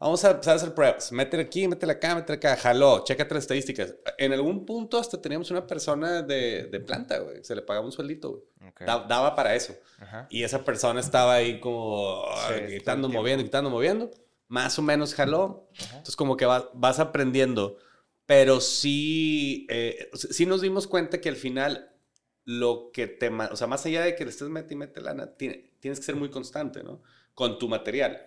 Vamos 0.00 0.24
a 0.24 0.30
empezar 0.30 0.52
a 0.52 0.56
hacer 0.56 0.74
pruebas. 0.74 1.10
Métele 1.10 1.42
aquí, 1.42 1.66
métele 1.66 1.92
acá, 1.92 2.14
métele 2.14 2.36
acá. 2.36 2.56
Jaló, 2.56 3.02
chécate 3.04 3.34
las 3.34 3.44
estadísticas. 3.44 3.96
En 4.16 4.32
algún 4.32 4.64
punto 4.64 4.96
hasta 4.98 5.20
teníamos 5.20 5.50
una 5.50 5.66
persona 5.66 6.22
de, 6.22 6.64
de 6.70 6.80
planta, 6.80 7.18
güey. 7.18 7.42
Se 7.42 7.54
le 7.56 7.62
pagaba 7.62 7.84
un 7.84 7.90
sueldito, 7.90 8.30
güey. 8.30 8.70
Ok. 8.70 8.80
Da- 8.82 9.06
daba 9.08 9.34
para 9.34 9.56
eso. 9.56 9.74
Ajá. 9.98 10.28
Y 10.30 10.44
esa 10.44 10.64
persona 10.64 11.00
estaba 11.00 11.34
ahí 11.34 11.58
como 11.58 12.22
Sí, 12.48 12.76
quitando, 12.78 13.08
moviendo, 13.08 13.42
quitando, 13.42 13.70
moviendo. 13.70 14.10
Más 14.46 14.78
o 14.78 14.82
menos 14.82 15.14
jaló. 15.14 15.68
Entonces 15.80 16.14
como 16.16 16.36
que 16.36 16.46
va- 16.46 16.70
vas 16.74 17.00
aprendiendo. 17.00 17.76
Pero 18.24 18.60
sí, 18.60 19.66
eh, 19.68 20.10
sí 20.14 20.46
nos 20.46 20.60
dimos 20.60 20.86
cuenta 20.86 21.20
que 21.20 21.28
al 21.28 21.36
final 21.36 21.90
lo 22.44 22.90
que 22.92 23.06
te... 23.08 23.28
O 23.30 23.56
sea, 23.56 23.66
más 23.66 23.84
allá 23.84 24.02
de 24.02 24.14
que 24.14 24.24
le 24.24 24.30
estés 24.30 24.48
mete 24.48 24.74
y 24.74 24.76
mete 24.76 25.00
lana, 25.00 25.34
tiene- 25.36 25.72
tienes 25.80 25.98
que 25.98 26.06
ser 26.06 26.14
muy 26.14 26.30
constante, 26.30 26.82
¿no? 26.84 27.02
Con 27.38 27.56
tu 27.56 27.68
material. 27.68 28.20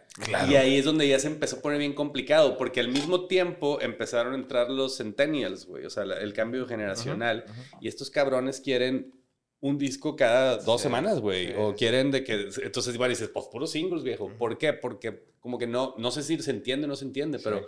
Y 0.49 0.55
ahí 0.55 0.77
es 0.77 0.85
donde 0.85 1.05
ya 1.05 1.19
se 1.19 1.27
empezó 1.27 1.57
a 1.57 1.61
poner 1.61 1.79
bien 1.79 1.91
complicado, 1.93 2.57
porque 2.57 2.79
al 2.79 2.87
mismo 2.87 3.27
tiempo 3.27 3.79
empezaron 3.81 4.31
a 4.31 4.37
entrar 4.37 4.69
los 4.69 4.95
centennials, 4.95 5.65
güey, 5.65 5.83
o 5.85 5.89
sea, 5.89 6.05
la- 6.05 6.17
el 6.21 6.31
cambio 6.31 6.65
generacional. 6.65 7.43
Y 7.81 7.89
estos 7.89 8.09
cabrones 8.09 8.61
quieren 8.61 9.13
un 9.59 9.77
disco 9.77 10.15
cada 10.15 10.57
dos 10.59 10.79
semanas, 10.81 11.19
güey. 11.19 11.47
sí, 11.47 11.53
o 11.57 11.75
quieren 11.75 12.09
de 12.09 12.23
que... 12.23 12.47
Entonces 12.63 12.93
igual 12.95 13.09
dices, 13.09 13.27
pues 13.33 13.47
puros 13.51 13.69
singles, 13.71 14.03
viejo. 14.03 14.31
¿Por 14.37 14.57
qué? 14.57 14.71
Porque 14.71 15.25
como 15.41 15.57
que 15.57 15.67
no, 15.67 15.93
no 15.97 16.09
sé 16.11 16.23
si 16.23 16.37
se 16.41 16.51
entiende 16.51 16.85
o 16.85 16.87
no 16.87 16.95
se 16.95 17.03
entiende, 17.05 17.37
pero 17.39 17.65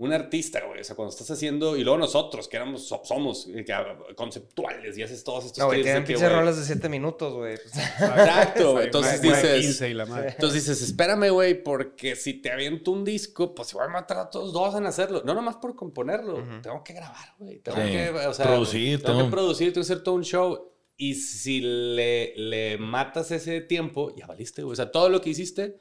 un 0.00 0.12
artista, 0.12 0.60
güey, 0.64 0.80
o 0.80 0.84
sea, 0.84 0.94
cuando 0.94 1.10
estás 1.12 1.28
haciendo... 1.32 1.76
Y 1.76 1.82
luego 1.82 1.98
nosotros, 1.98 2.46
que 2.46 2.56
éramos, 2.56 2.86
so- 2.86 3.02
somos 3.04 3.48
eh, 3.52 3.64
que, 3.64 3.72
ah, 3.72 3.98
conceptuales 4.14 4.96
y 4.96 5.02
haces 5.02 5.24
todos 5.24 5.46
estos... 5.46 5.58
No, 5.58 5.66
güey, 5.66 5.82
tienen 5.82 6.04
que, 6.04 6.12
pinches 6.12 6.28
güey, 6.28 6.38
rolas 6.40 6.56
de 6.56 6.64
7 6.64 6.88
minutos, 6.88 7.34
güey. 7.34 7.54
Exacto, 7.98 8.72
güey. 8.74 8.84
Entonces 8.86 9.20
dices... 9.20 9.60
15 9.60 9.90
y 9.90 9.94
la 9.94 10.06
madre. 10.06 10.28
Entonces 10.30 10.64
dices, 10.66 10.82
espérame, 10.82 11.30
güey, 11.30 11.62
porque 11.62 12.14
si 12.14 12.34
te 12.34 12.52
aviento 12.52 12.92
un 12.92 13.04
disco, 13.04 13.54
pues 13.54 13.72
igual 13.72 13.90
matar 13.90 14.18
a 14.18 14.30
todos 14.30 14.52
dos 14.52 14.74
en 14.76 14.86
hacerlo. 14.86 15.22
No 15.24 15.34
nomás 15.34 15.56
por 15.56 15.74
componerlo. 15.74 16.34
Ujú. 16.34 16.62
Tengo 16.62 16.84
que 16.84 16.92
grabar, 16.92 17.34
güey. 17.38 17.58
Tengo 17.58 17.78
Sí. 17.78 17.90
que, 17.90 18.10
o 18.10 18.34
sea, 18.34 18.46
Producir, 18.46 19.02
Tengo 19.02 19.18
tengo- 19.18 19.24
que 19.24 19.30
producir, 19.32 19.72
tengo 19.72 19.84
que 19.86 19.92
hacer 19.92 20.02
todo 20.04 20.14
un 20.14 20.24
show. 20.24 20.72
Y 20.96 21.14
si 21.14 21.60
le, 21.60 22.34
le 22.36 22.78
matas 22.78 23.30
ese 23.32 23.60
tiempo, 23.62 24.14
ya 24.16 24.26
valiste, 24.26 24.62
güey. 24.62 24.72
O 24.72 24.76
sea, 24.76 24.90
todo 24.92 25.08
lo 25.08 25.20
que 25.20 25.30
hiciste 25.30 25.78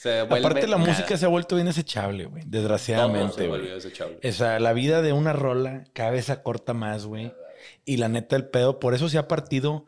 se 0.00 0.22
vuelve 0.22 0.46
Aparte, 0.46 0.66
la 0.66 0.78
nada. 0.78 0.92
música 0.92 1.14
se 1.18 1.26
ha 1.26 1.28
vuelto 1.28 1.56
bien 1.56 1.66
desechable, 1.66 2.24
güey. 2.24 2.42
Desgraciadamente, 2.46 3.34
se 3.34 3.46
güey. 3.48 3.68
O 4.24 4.32
sea, 4.32 4.58
la 4.58 4.72
vida 4.72 5.02
de 5.02 5.12
una 5.12 5.34
rola 5.34 5.84
cada 5.92 6.10
vez 6.10 6.24
se 6.24 6.32
acorta 6.32 6.72
más, 6.72 7.04
güey. 7.04 7.34
Y 7.84 7.98
la 7.98 8.08
neta, 8.08 8.34
el 8.34 8.48
pedo, 8.48 8.80
por 8.80 8.94
eso 8.94 9.10
se 9.10 9.18
ha 9.18 9.28
partido 9.28 9.84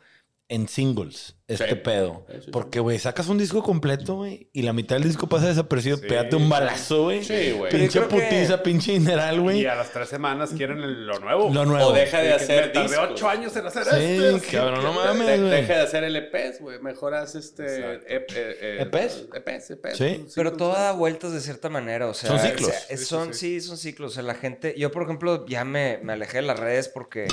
en 0.53 0.69
singles 0.69 1.37
este 1.49 1.69
Sí. 1.71 1.75
pedo. 1.77 2.25
Sí, 2.29 2.35
sí, 2.37 2.43
sí. 2.47 2.51
Porque, 2.51 2.81
güey, 2.81 2.99
sacas 2.99 3.29
un 3.29 3.37
disco 3.37 3.62
completo, 3.62 4.15
güey, 4.17 4.49
y 4.55 4.62
la 4.62 4.73
mitad 4.73 4.97
del 4.97 5.05
disco 5.05 5.27
pasa 5.29 5.49
desapercibido. 5.49 5.99
Sí, 5.99 6.07
Pégate 6.09 6.37
un 6.37 6.45
sí. 6.45 6.49
balazo, 6.49 7.03
güey. 7.05 7.23
Sí, 7.25 7.51
güey. 7.53 7.71
Pinche 7.71 7.99
creo 7.99 8.09
que- 8.09 8.17
putiza, 8.17 8.62
pinche 8.62 8.93
mineral, 8.99 9.41
güey. 9.41 9.61
Y 9.62 9.67
a 9.67 9.75
las 9.75 9.91
tres 9.93 10.09
semanas 10.09 10.51
quieren 10.57 10.79
el- 10.79 11.07
lo 11.07 11.19
nuevo. 11.19 11.51
Lo 11.53 11.67
nuevo. 11.67 11.88
O 11.88 11.93
deja 11.93 12.21
de 12.23 12.33
hacer 12.33 12.73
tardé 12.73 12.97
ocho 12.97 13.29
años 13.29 13.55
en 13.57 13.67
hacer 13.67 13.85
Sí, 13.85 13.91
esto. 14.25 14.37
así 14.37 14.57
cabrón, 14.57 14.83
no 14.83 14.93
mames, 14.95 15.27
De- 15.27 15.38
güey. 15.38 15.51
deja 15.51 15.75
de 15.75 15.81
hacer 15.81 16.05
LPs, 16.05 16.61
güey. 16.61 16.81
Mejor 16.81 17.15
haz 17.15 17.35
este... 17.35 17.65
Ep- 18.09 18.33
eh, 18.35 18.79
¿EPs? 18.83 19.27
EPs, 19.35 19.71
EPs. 19.73 19.97
Sí. 19.99 20.25
Pero 20.35 20.53
todo 20.55 20.73
da 20.73 20.93
vueltas 20.93 21.33
de 21.33 21.41
cierta 21.41 21.69
manera, 21.69 22.09
o 22.09 22.15
sea... 22.15 22.31
Son 22.31 22.38
ciclos. 22.38 22.69
o 22.69 22.73
sea, 22.73 22.79
es- 22.79 22.87
Sí, 22.88 22.97
sí, 22.99 23.05
son, 23.05 23.35
sí, 23.35 23.61
son 23.61 23.77
ciclos. 23.79 24.12
O 24.12 24.15
sea, 24.15 24.23
la 24.23 24.35
gente... 24.35 24.75
Yo, 24.79 24.91
por 24.91 25.03
ejemplo, 25.03 25.45
ya 25.47 25.65
me, 25.65 25.99
me 26.03 26.12
alejé 26.15 26.38
de 26.38 26.43
las 26.43 26.59
redes 26.59 26.88
porque... 26.88 27.27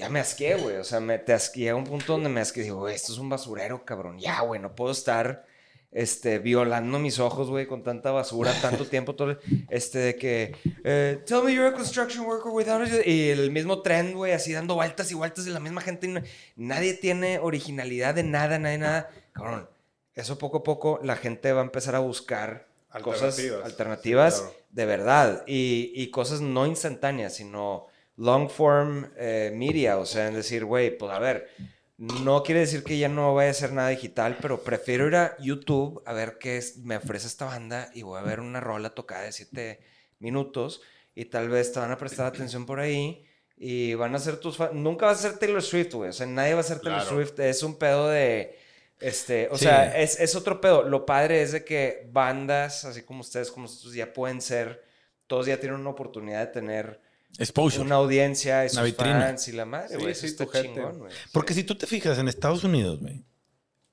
Ya 0.00 0.08
me 0.08 0.20
asqué, 0.20 0.54
güey. 0.56 0.76
O 0.76 0.84
sea, 0.84 1.00
me, 1.00 1.18
te 1.18 1.32
asqué. 1.32 1.60
Llega 1.60 1.74
un 1.74 1.84
punto 1.84 2.14
donde 2.14 2.28
me 2.28 2.40
asqué. 2.40 2.62
Digo, 2.62 2.88
esto 2.88 3.12
es 3.12 3.18
un 3.18 3.28
basurero, 3.28 3.84
cabrón. 3.84 4.18
Ya, 4.18 4.40
güey, 4.40 4.60
no 4.60 4.74
puedo 4.74 4.92
estar 4.92 5.44
este, 5.92 6.38
violando 6.38 6.98
mis 6.98 7.18
ojos, 7.18 7.50
güey, 7.50 7.66
con 7.66 7.82
tanta 7.82 8.10
basura, 8.10 8.52
tanto 8.60 8.86
tiempo, 8.88 9.14
todo, 9.14 9.38
este, 9.68 9.98
de 9.98 10.16
que, 10.16 10.56
eh, 10.84 11.22
tell 11.26 11.42
me 11.42 11.52
you're 11.52 11.68
a 11.68 11.72
construction 11.72 12.24
worker 12.24 12.52
without 12.52 12.82
a... 12.82 13.08
Y 13.08 13.30
el 13.30 13.50
mismo 13.50 13.82
tren, 13.82 14.14
güey, 14.14 14.32
así 14.32 14.52
dando 14.52 14.74
vueltas 14.74 15.10
y 15.10 15.14
vueltas 15.14 15.44
de 15.44 15.50
la 15.50 15.60
misma 15.60 15.80
gente. 15.80 16.22
nadie 16.56 16.94
tiene 16.94 17.38
originalidad 17.38 18.14
de 18.14 18.22
nada, 18.22 18.58
nadie 18.58 18.78
nada. 18.78 19.10
Cabrón, 19.32 19.68
eso 20.14 20.38
poco 20.38 20.58
a 20.58 20.62
poco 20.62 21.00
la 21.02 21.16
gente 21.16 21.52
va 21.52 21.60
a 21.60 21.64
empezar 21.64 21.94
a 21.94 22.00
buscar 22.00 22.68
cosas 23.02 23.38
Alternativas. 23.38 23.64
alternativas 23.64 24.34
Sí, 24.34 24.40
claro. 24.40 24.56
de 24.70 24.84
verdad 24.86 25.44
y, 25.46 25.92
y 25.94 26.10
cosas 26.10 26.40
no 26.40 26.66
instantáneas, 26.66 27.34
sino 27.36 27.86
long 28.20 28.48
form 28.50 29.10
eh, 29.16 29.50
media, 29.54 29.96
o 29.98 30.04
sea, 30.04 30.28
en 30.28 30.34
decir, 30.34 30.64
güey, 30.66 30.96
pues 30.96 31.10
a 31.10 31.18
ver, 31.18 31.48
no 31.96 32.42
quiere 32.42 32.60
decir 32.60 32.82
que 32.84 32.98
ya 32.98 33.08
no 33.08 33.34
vaya 33.34 33.50
a 33.50 33.54
ser 33.54 33.72
nada 33.72 33.88
digital, 33.88 34.36
pero 34.40 34.62
prefiero 34.62 35.06
ir 35.06 35.16
a 35.16 35.36
YouTube 35.38 36.02
a 36.06 36.12
ver 36.12 36.36
qué 36.38 36.56
es- 36.58 36.76
me 36.78 36.96
ofrece 36.96 37.26
esta 37.26 37.46
banda 37.46 37.90
y 37.94 38.02
voy 38.02 38.18
a 38.18 38.22
ver 38.22 38.40
una 38.40 38.60
rola 38.60 38.90
tocada 38.94 39.22
de 39.22 39.32
7 39.32 39.80
minutos 40.18 40.82
y 41.14 41.26
tal 41.26 41.48
vez 41.48 41.72
te 41.72 41.80
van 41.80 41.92
a 41.92 41.98
prestar 41.98 42.26
atención 42.26 42.66
por 42.66 42.78
ahí 42.80 43.24
y 43.56 43.94
van 43.94 44.14
a 44.14 44.18
ser 44.18 44.36
tus 44.36 44.56
fans. 44.56 44.72
Nunca 44.74 45.06
vas 45.06 45.18
a 45.24 45.28
ser 45.30 45.38
Taylor 45.38 45.62
Swift, 45.62 45.92
güey, 45.94 46.10
o 46.10 46.12
sea, 46.12 46.26
nadie 46.26 46.54
va 46.54 46.60
a 46.60 46.64
ser 46.64 46.80
Taylor 46.80 47.00
Claro. 47.02 47.16
Swift, 47.16 47.38
es 47.40 47.62
un 47.62 47.76
pedo 47.78 48.08
de... 48.08 48.56
Este, 48.98 49.48
o 49.50 49.56
Sí. 49.56 49.64
sea, 49.64 49.98
es, 49.98 50.20
es 50.20 50.34
otro 50.36 50.60
pedo. 50.60 50.82
Lo 50.82 51.06
padre 51.06 51.40
es 51.40 51.52
de 51.52 51.64
que 51.64 52.06
bandas, 52.12 52.84
así 52.84 53.00
como 53.02 53.20
ustedes, 53.20 53.50
como 53.50 53.62
nosotros, 53.64 53.94
ya 53.94 54.12
pueden 54.12 54.42
ser, 54.42 54.84
todos 55.26 55.46
ya 55.46 55.58
tienen 55.58 55.80
una 55.80 55.88
oportunidad 55.90 56.40
de 56.46 56.52
tener 56.52 57.00
Exposure. 57.38 57.82
una 57.84 57.94
audiencia 57.96 58.64
y 58.66 58.68
sus 58.68 58.78
Una 58.78 58.84
vitrina. 58.86 59.20
fans 59.20 59.48
y 59.48 59.52
la 59.52 59.64
madre, 59.64 59.88
Sí, 59.90 59.94
güey. 59.96 60.14
sí, 60.14 60.26
eso 60.26 60.42
está 60.44 60.62
chingón, 60.62 60.98
güey. 60.98 61.12
Porque 61.32 61.54
si 61.54 61.64
tú 61.64 61.74
te 61.74 61.86
fijas 61.86 62.18
en 62.18 62.28
Estados 62.28 62.64
Unidos, 62.64 63.00
güey, 63.00 63.24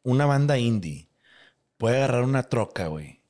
una 0.03 0.25
banda 0.25 0.57
indie 0.57 1.07
puede 1.77 1.97
agarrar 1.97 2.23
una 2.23 2.43
troca, 2.43 2.87
güey, 2.87 3.21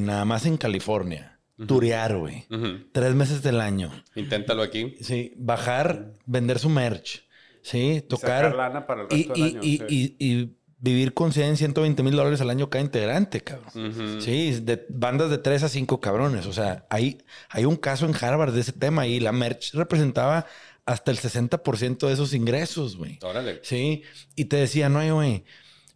nada 0.00 0.24
más 0.24 0.44
en 0.46 0.56
California, 0.56 1.38
turear, 1.66 2.16
güey, 2.18 2.46
tres 2.92 3.14
meses 3.14 3.42
del 3.42 3.60
año, 3.60 3.90
Inténtalo 4.14 4.62
aquí. 4.62 4.94
sí, 5.00 5.32
bajar, 5.36 6.12
vender 6.26 6.58
su 6.58 6.68
merch, 6.68 7.24
sí, 7.62 8.02
tocar 8.08 8.44
sacar 8.44 8.54
lana 8.56 8.86
para 8.86 9.02
el 9.02 9.08
y, 9.10 9.16
resto 9.24 9.32
del 9.32 9.42
y- 9.42 9.48
año, 9.56 9.60
y- 9.62 9.78
sí. 9.78 10.16
y- 10.18 10.26
y 10.42 10.56
vivir 10.78 11.14
con 11.14 11.32
100, 11.32 11.56
120 11.56 12.02
mil 12.02 12.16
dólares 12.16 12.40
al 12.40 12.50
año 12.50 12.68
cada 12.68 12.84
integrante, 12.84 13.40
cabrón. 13.40 13.90
Ujú. 13.90 14.20
Sí, 14.20 14.60
de 14.62 14.86
bandas 14.88 15.30
de 15.30 15.38
3 15.38 15.62
a 15.62 15.68
5 15.68 16.00
cabrones. 16.00 16.46
O 16.46 16.52
sea, 16.52 16.86
hay, 16.90 17.22
hay 17.48 17.64
un 17.64 17.76
caso 17.76 18.06
en 18.06 18.14
Harvard 18.14 18.52
de 18.52 18.60
ese 18.60 18.72
tema 18.72 19.06
y 19.06 19.20
la 19.20 19.32
merch 19.32 19.72
representaba 19.74 20.46
hasta 20.84 21.10
el 21.10 21.18
60% 21.18 22.06
de 22.06 22.12
esos 22.12 22.32
ingresos, 22.34 22.96
güey. 22.96 23.18
Órale. 23.22 23.60
Sí, 23.62 24.02
y 24.36 24.44
te 24.46 24.56
decía, 24.56 24.88
no, 24.88 25.14
güey, 25.14 25.44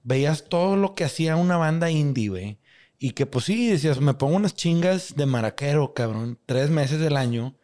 veías 0.02 0.44
todo 0.48 0.76
lo 0.76 0.94
que 0.94 1.04
hacía 1.04 1.36
una 1.36 1.56
banda 1.56 1.90
indie, 1.90 2.28
güey. 2.28 2.58
Y 2.98 3.12
que 3.12 3.24
pues 3.24 3.46
sí, 3.46 3.68
decías, 3.68 4.00
me 4.00 4.14
pongo 4.14 4.36
unas 4.36 4.54
chingas 4.54 5.14
de 5.16 5.24
maraquero, 5.26 5.94
cabrón, 5.94 6.38
tres 6.44 6.70
meses 6.70 7.00
del 7.00 7.16
año. 7.16 7.56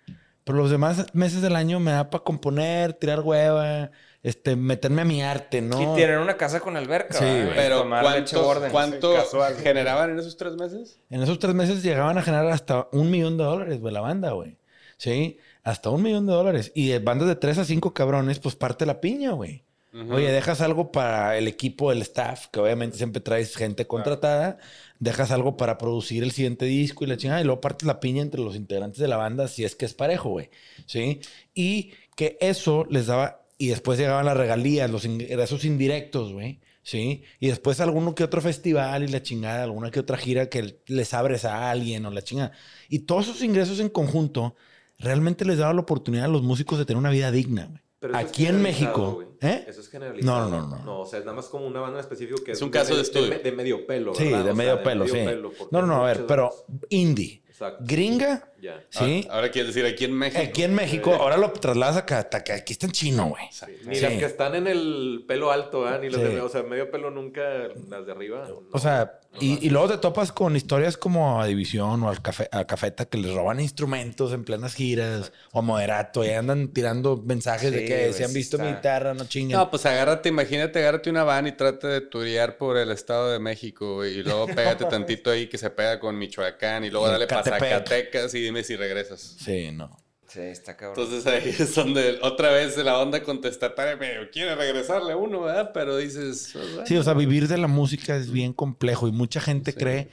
Pero 0.45 0.59
los 0.59 0.71
demás 0.71 1.07
meses 1.13 1.43
del 1.43 1.57
año 1.57 1.81
me 1.81 1.91
da 1.91 2.09
para 2.09 2.23
componer, 2.23 2.93
tirar 2.93 3.21
hueva, 3.21 3.91
este, 4.27 4.57
meterme 4.57 5.03
a 5.03 5.05
mi 5.05 5.23
arte, 5.23 5.63
¿no? 5.63 5.81
Y 5.81 5.95
tienen 5.95 6.19
una 6.19 6.37
casa 6.37 6.59
con 6.59 6.77
alberca, 6.77 7.15
Sí. 7.17 7.25
Pero 7.55 7.89
¿cuánto, 7.89 8.69
cuánto 8.73 9.15
generaban 9.63 10.11
en 10.11 10.19
esos 10.19 10.37
tres 10.37 10.57
meses? 10.57 10.99
En 11.11 11.23
esos 11.23 11.39
tres 11.39 11.55
meses 11.55 11.81
llegaban 11.81 12.19
a 12.19 12.23
generar 12.23 12.49
hasta 12.49 12.89
un 12.91 13.09
millón 13.09 13.39
de 13.39 13.45
dólares, 13.45 13.81
güey, 13.81 13.95
la 13.95 14.01
banda, 14.01 14.33
güey. 14.33 14.57
Sí, 14.97 15.39
hasta 15.63 15.91
un 15.91 16.03
millón 16.03 16.27
de 16.27 16.33
dólares. 16.33 16.73
Y 16.75 16.89
de 16.89 16.99
bandas 16.99 17.29
de 17.29 17.37
tres 17.37 17.57
a 17.59 17.65
cinco 17.65 17.95
cabrones, 17.95 18.41
pues 18.41 18.57
parte 18.57 18.85
la 18.85 19.01
piña, 19.01 19.31
güey. 19.31 19.63
Oye, 20.11 20.33
dejas 20.33 20.61
algo 20.61 20.91
para 20.91 21.39
el 21.39 21.47
equipo, 21.47 21.93
el 21.93 22.03
staff, 22.03 22.49
que 22.49 22.59
obviamente 22.59 22.97
siempre 22.97 23.21
traes 23.23 23.55
gente 23.55 23.87
contratada. 23.87 24.59
Dejas 24.99 25.31
algo 25.31 25.57
para 25.57 25.79
producir 25.79 26.25
el 26.25 26.33
siguiente 26.33 26.65
disco 26.65 27.05
y 27.05 27.07
la 27.07 27.17
chingada. 27.17 27.41
Y 27.41 27.45
luego 27.45 27.61
partes 27.61 27.87
la 27.87 28.01
piña 28.01 28.23
entre 28.23 28.41
los 28.41 28.57
integrantes 28.57 28.99
de 28.99 29.07
la 29.07 29.17
banda, 29.17 29.47
si 29.47 29.65
es 29.65 29.77
que 29.77 29.87
es 29.87 29.95
parejo, 29.95 30.31
güey. 30.31 30.51
Sí. 30.87 31.21
Y 31.55 31.93
que 32.17 32.37
eso 32.41 32.87
les 32.91 33.07
daba. 33.07 33.46
Y 33.59 33.69
después 33.69 33.99
llegaban 33.99 34.27
las 34.27 34.37
regalías, 34.37 34.91
los 34.91 35.05
ingresos 35.05 35.65
indirectos, 35.65 36.33
güey. 36.33 36.61
Sí. 36.83 37.25
Y 37.41 37.49
después 37.49 37.81
alguno 37.81 38.15
que 38.15 38.23
otro 38.23 38.41
festival 38.41 39.03
y 39.03 39.09
la 39.09 39.23
chingada, 39.23 39.65
alguna 39.65 39.91
que 39.91 40.01
otra 40.01 40.17
gira 40.17 40.49
que 40.49 40.83
les 40.87 41.15
abres 41.15 41.45
a 41.45 41.71
alguien 41.71 42.07
o 42.07 42.11
la 42.11 42.23
chingada. 42.23 42.53
Y 42.89 43.01
todos 43.01 43.29
esos 43.29 43.43
ingresos 43.43 43.81
en 43.81 43.89
conjunto 43.89 44.55
realmente 44.99 45.45
les 45.45 45.59
daba 45.59 45.73
la 45.73 45.81
oportunidad 45.81 46.27
a 46.27 46.29
los 46.29 46.43
músicos 46.43 46.79
de 46.79 46.85
tener 46.85 46.99
una 46.99 47.11
vida 47.11 47.31
digna, 47.31 47.67
güey. 47.67 47.81
Aquí 48.15 48.47
en 48.47 48.63
México. 48.63 49.25
¿Eh? 49.47 49.65
Eso 49.69 49.81
es 49.81 49.89
generalizado. 49.89 50.49
No, 50.51 50.61
no, 50.61 50.69
no, 50.69 50.77
no. 50.79 50.85
No, 50.85 51.01
o 51.01 51.07
sea, 51.07 51.19
es 51.21 51.25
nada 51.25 51.37
más 51.37 51.47
como 51.47 51.67
una 51.67 51.81
banda 51.81 51.99
en 51.99 52.01
específico 52.05 52.43
que 52.45 52.53
Es 52.53 52.63
un 52.63 52.71
caso 52.71 52.95
de 52.97 53.03
estudio. 53.03 53.39
De, 53.39 53.53
medio 53.53 53.87
pelo, 53.87 54.15
Sí, 54.15 54.25
de 54.29 54.35
O 54.35 54.45
sea, 54.45 54.55
medio 54.55 54.83
pelo, 54.83 55.07
sí. 55.07 55.13
porque 55.59 55.71
No, 55.71 55.81
no, 55.81 55.87
no, 55.87 56.03
a 56.03 56.07
ver, 56.07 56.27
pero 56.27 56.53
indie, 56.91 57.43
Exacto. 57.49 57.83
gringa, 57.87 58.53
Ya. 58.61 58.85
sí. 58.91 59.23
Ahora, 59.25 59.35
ahora 59.37 59.51
quieres 59.51 59.75
decir 59.75 59.91
aquí 59.91 60.05
en 60.05 60.13
México. 60.13 60.43
Aquí 60.43 60.63
en 60.63 60.75
México, 60.75 61.15
ahora 61.15 61.37
lo 61.37 61.51
trasladas 61.53 61.97
acá, 61.97 62.19
hasta 62.19 62.43
que 62.45 62.53
aquí 62.53 62.73
está 62.73 62.87
en 62.87 62.93
chino, 62.93 63.29
güey. 63.29 63.45
Ni 63.87 63.95
Sí. 63.97 64.03
las 64.03 64.13
que 64.15 64.25
están 64.25 64.55
en 64.55 64.67
el 64.67 65.25
pelo 65.27 65.51
alto, 65.51 65.87
¿ah? 65.87 65.99
Ni 65.99 66.11
las 66.11 66.21
Sí. 66.21 66.27
de, 66.29 66.41
o 66.41 66.49
sea, 66.49 66.63
medio 66.63 66.91
pelo 66.91 67.11
nunca, 67.11 67.43
las 67.89 68.05
de 68.07 68.13
arriba. 68.13 68.47
no. 68.49 68.63
O 68.73 68.79
sea, 68.79 69.21
y, 69.39 69.67
y 69.67 69.69
luego 69.71 69.89
te 69.91 69.99
topas 69.99 70.33
con 70.33 70.57
historias 70.57 70.97
como 70.97 71.41
a 71.43 71.47
División 71.47 72.03
o 72.03 72.09
al 72.09 72.23
café, 72.23 72.49
a 72.51 72.65
Cafeta 72.65 73.05
que 73.05 73.19
les 73.19 73.35
roban 73.35 73.61
instrumentos 73.61 74.33
en 74.33 74.45
plenas 74.45 74.75
giras 74.75 75.31
o 75.53 75.59
a 75.59 75.63
Moderato 75.63 76.25
y 76.25 76.31
andan 76.31 76.69
tirando 76.69 77.19
mensajes 77.19 77.71
de 77.71 77.81
Sí, 77.81 77.85
que 77.87 77.99
güey, 78.01 78.13
si 78.15 78.23
han 78.23 78.31
sí 78.31 78.35
visto 78.35 78.57
mi 78.59 78.65
está. 78.65 78.77
guitarra, 78.77 79.13
no 79.15 79.27
chinguen. 79.37 79.59
No, 79.59 79.71
pues 79.71 79.85
agárrate, 79.87 80.29
imagínate, 80.29 80.79
agárrate 80.79 81.11
una 81.11 81.25
van 81.25 81.47
y 81.47 81.53
trata 81.53 81.89
de 81.89 82.01
turear 82.01 82.57
por 82.57 82.77
el 82.77 82.91
Estado 82.91 83.31
de 83.31 83.39
México, 83.39 84.05
y 84.05 84.23
luego 84.23 84.47
pégate 84.47 84.85
tantito 84.91 85.31
ahí 85.31 85.49
que 85.49 85.59
se 85.59 85.71
pega 85.71 86.01
con 86.01 86.19
Michoacán 86.19 86.85
y 86.85 86.91
luego 86.91 87.09
Y 87.09 87.11
dale 87.11 87.27
para. 87.27 87.43
Zacatecas 87.43 88.35
y 88.35 88.41
dime 88.41 88.65
si 88.65 88.77
regresas. 88.77 89.37
Sí, 89.39 89.71
no. 89.73 89.97
Sí, 90.29 90.41
está 90.41 90.77
cabrón. 90.77 91.05
Entonces 91.05 91.27
ahí 91.27 91.55
es 91.59 91.75
donde 91.75 92.19
otra 92.21 92.51
vez 92.51 92.77
la 92.79 92.99
onda 92.99 93.23
contestataria 93.23 93.97
me 93.97 94.29
quiere 94.31 94.55
regresarle 94.55 95.13
a 95.13 95.17
uno, 95.17 95.43
¿verdad? 95.43 95.71
Pero 95.73 95.97
dices... 95.97 96.51
pues, 96.53 96.69
bueno. 96.73 96.87
Sí, 96.87 96.97
o 96.97 97.03
sea, 97.03 97.15
vivir 97.15 97.49
de 97.49 97.57
la 97.59 97.69
música 97.69 98.17
es 98.17 98.31
bien 98.31 98.53
complejo 98.53 99.09
y 99.09 99.13
mucha 99.13 99.41
gente 99.41 99.73
cree, 99.73 100.09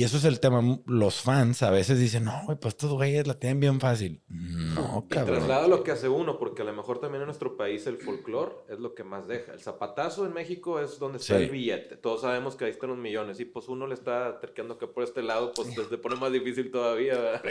y 0.00 0.04
eso 0.04 0.16
es 0.16 0.24
el 0.24 0.40
tema, 0.40 0.62
los 0.86 1.20
fans 1.20 1.62
a 1.62 1.70
veces 1.70 1.98
dicen, 1.98 2.24
no, 2.24 2.42
güey, 2.46 2.56
pues 2.58 2.72
estos 2.74 2.92
güeyes 2.92 3.26
la 3.26 3.34
tienen 3.34 3.60
bien 3.60 3.80
fácil. 3.80 4.22
No, 4.28 5.04
Y 5.10 5.14
cabrón. 5.14 5.36
traslada 5.38 5.68
lo 5.68 5.82
que 5.82 5.90
hace 5.92 6.08
uno, 6.08 6.38
porque 6.38 6.62
a 6.62 6.64
lo 6.64 6.72
mejor 6.72 7.00
también 7.00 7.20
en 7.22 7.26
nuestro 7.26 7.56
país 7.56 7.86
el 7.86 7.98
folclore 7.98 8.52
es 8.70 8.78
lo 8.78 8.94
que 8.94 9.04
más 9.04 9.28
deja. 9.28 9.52
El 9.52 9.60
zapatazo 9.60 10.24
en 10.24 10.32
México 10.32 10.80
es 10.80 10.98
donde 10.98 11.18
está 11.18 11.36
Sí. 11.36 11.44
el 11.44 11.50
billete. 11.50 11.96
Todos 11.96 12.22
sabemos 12.22 12.56
que 12.56 12.64
ahí 12.64 12.70
están 12.70 12.90
los 12.90 12.98
millones. 12.98 13.38
Y 13.40 13.44
pues 13.44 13.68
uno 13.68 13.86
le 13.86 13.94
está 13.94 14.40
terqueando 14.40 14.78
que 14.78 14.86
por 14.86 15.04
este 15.04 15.22
lado, 15.22 15.52
pues 15.54 15.68
se 15.74 15.98
pone 15.98 16.16
más 16.16 16.32
difícil 16.32 16.70
todavía. 16.70 17.18
¿verdad? 17.18 17.42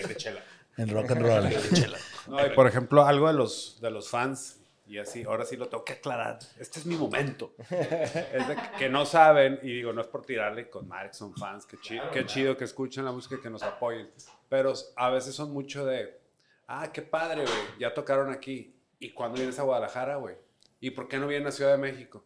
En 0.77 0.89
rock 0.89 1.11
and 1.11 1.21
roll. 1.21 1.43
No, 2.29 2.45
y 2.45 2.49
por 2.51 2.67
ejemplo, 2.67 3.05
algo 3.05 3.27
de 3.27 3.33
los, 3.33 3.79
de 3.81 3.89
los 3.91 4.07
fans, 4.09 4.58
y 4.89 4.97
así, 4.97 5.21
ahora 5.23 5.45
sí 5.45 5.55
lo 5.55 5.69
tengo 5.69 5.85
que 5.85 5.93
aclarar. 5.93 6.39
Este 6.57 6.79
es 6.79 6.87
mi 6.87 6.95
momento. 6.95 7.53
es 7.69 8.47
de 8.47 8.55
que, 8.55 8.77
que 8.79 8.89
no 8.89 9.05
saben, 9.05 9.59
y 9.61 9.67
digo, 9.67 9.93
no 9.93 10.01
es 10.01 10.07
por 10.07 10.25
tirarle 10.25 10.67
con 10.67 10.87
Marx, 10.87 11.17
son 11.17 11.35
fans, 11.35 11.67
qué 11.67 11.77
chido, 11.77 12.09
qué 12.09 12.25
chido 12.25 12.57
que 12.57 12.63
escuchen 12.63 13.05
la 13.05 13.11
música 13.11 13.35
y 13.35 13.39
que 13.39 13.51
nos 13.51 13.61
apoyen. 13.61 14.09
Pero 14.49 14.73
a 14.95 15.11
veces 15.11 15.35
son 15.35 15.53
mucho 15.53 15.85
de, 15.85 16.19
ah, 16.65 16.91
qué 16.91 17.03
padre, 17.03 17.43
güey, 17.43 17.79
ya 17.79 17.93
tocaron 17.93 18.31
aquí. 18.31 18.75
¿Y 18.97 19.11
cuándo 19.11 19.37
vienes 19.37 19.59
a 19.59 19.61
Guadalajara, 19.61 20.15
güey? 20.15 20.35
¿Y 20.79 20.89
por 20.89 21.07
qué 21.07 21.19
no 21.19 21.27
vienes 21.27 21.53
a 21.53 21.57
Ciudad 21.57 21.71
de 21.73 21.77
México? 21.77 22.25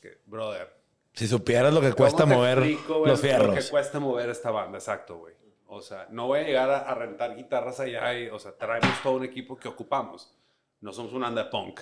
Que, 0.00 0.20
brother, 0.26 0.72
Si 1.12 1.26
supieras 1.26 1.74
lo 1.74 1.80
que 1.80 1.92
cuesta 1.92 2.22
¿Cómo 2.22 2.34
te 2.34 2.36
mover 2.36 2.58
explico, 2.58 2.98
güey, 3.00 3.10
los 3.10 3.18
Lo 3.18 3.22
que 3.22 3.34
fierros. 3.34 3.70
cuesta 3.70 3.98
mover 3.98 4.30
esta 4.30 4.52
banda, 4.52 4.78
exacto, 4.78 5.18
güey. 5.18 5.34
O 5.66 5.82
sea, 5.82 6.06
no 6.10 6.28
voy 6.28 6.38
a 6.38 6.42
llegar 6.44 6.70
a, 6.70 6.78
a 6.88 6.94
rentar 6.94 7.34
guitarras 7.34 7.80
allá 7.80 8.16
y, 8.16 8.28
o 8.28 8.38
sea, 8.38 8.56
traemos 8.56 9.02
todo 9.02 9.14
un 9.14 9.24
equipo 9.24 9.56
que 9.56 9.66
ocupamos. 9.66 10.35
No 10.80 10.92
somos 10.92 11.12
un 11.12 11.24
anda 11.24 11.48
punk. 11.48 11.80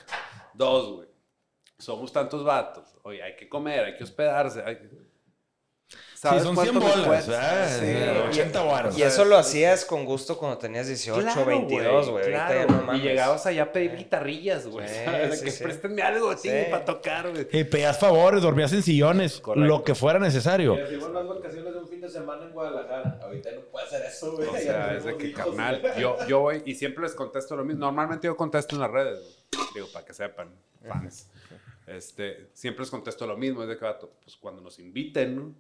Dos, 0.55 0.93
güey. 0.97 1.09
Somos 1.79 2.13
tantos 2.13 2.45
vatos. 2.45 2.97
Oye, 3.03 3.23
hay 3.23 3.37
que 3.37 3.49
comer, 3.49 3.85
hay 3.85 3.97
que 3.97 4.05
hospedarse. 4.05 4.63
hay 4.65 4.77
Sí, 6.31 6.41
son 6.41 6.57
100 6.57 6.73
cuánto 6.73 6.73
me 6.75 7.07
bolas. 7.07 7.25
Sí, 7.25 7.31
Eh, 7.85 8.15
güey. 8.19 8.29
80 8.29 8.63
baros. 8.63 8.99
Y 8.99 9.03
eso 9.03 9.25
lo 9.25 9.37
hacías 9.37 9.85
con 9.85 10.05
gusto 10.05 10.39
cuando 10.39 10.59
tenías 10.59 10.87
18, 10.87 11.21
Claro, 11.21 11.45
22, 11.45 12.11
güey. 12.11 12.25
Claro, 12.27 12.67
no 12.71 12.83
mames. 12.83 13.01
y 13.03 13.05
llegabas 13.05 13.47
allá 13.47 13.65
a 13.65 13.73
pedir 13.73 13.97
guitarrillas, 13.97 14.67
güey. 14.67 14.89
Sí, 14.89 14.95
¿sabes? 15.05 15.31
De 15.31 15.37
sí, 15.37 15.45
que 15.45 15.51
sí. 15.51 15.65
préstenme 15.65 16.03
algo, 16.03 16.33
sí, 16.37 16.49
Sí. 16.49 16.57
para 16.71 16.85
tocar, 16.85 17.31
güey. 17.31 17.47
Y 17.53 17.65
pedías 17.65 17.99
favores, 17.99 18.43
dormías 18.43 18.73
en 18.73 18.83
sillones, 18.83 19.41
Correcto. 19.41 19.67
lo 19.67 19.85
que 19.85 19.95
fuera 19.95 20.19
necesario. 20.19 20.83
Hicimos 20.83 21.11
las 21.13 21.27
vacaciones 21.27 21.73
de 21.73 21.79
un 21.81 21.89
fin 21.89 22.01
de 22.01 22.09
semana 22.09 22.45
en 22.45 22.53
Guadalajara. 22.53 23.19
Ahorita 23.23 23.51
no 23.53 23.61
puede 23.63 23.87
hacer 23.87 24.03
eso, 24.07 24.33
güey. 24.37 24.49
O 24.49 24.57
sea, 24.57 24.95
es 24.97 25.05
de 25.05 25.17
que, 25.17 25.33
carnal, 25.33 25.83
yo, 25.99 26.17
yo 26.27 26.41
voy 26.41 26.63
y 26.65 26.75
siempre 26.75 27.03
les 27.05 27.15
contesto 27.15 27.57
lo 27.57 27.65
mismo. 27.65 27.81
Normalmente 27.81 28.27
yo 28.27 28.37
contesto 28.37 28.75
en 28.77 28.81
las 28.83 28.91
redes, 28.91 29.19
güey. 29.53 29.67
digo, 29.75 29.87
para 29.93 30.05
que 30.05 30.15
sepan, 30.15 30.49
fans. 30.87 31.29
Este, 31.87 32.49
siempre 32.55 32.83
les 32.83 32.91
contesto 32.91 33.27
lo 33.27 33.37
mismo, 33.37 33.63
es 33.63 33.69
de 33.69 33.77
que, 33.77 33.85
vato, 33.85 34.11
pues 34.23 34.37
cuando 34.37 34.63
nos 34.63 34.79
inviten, 34.79 35.55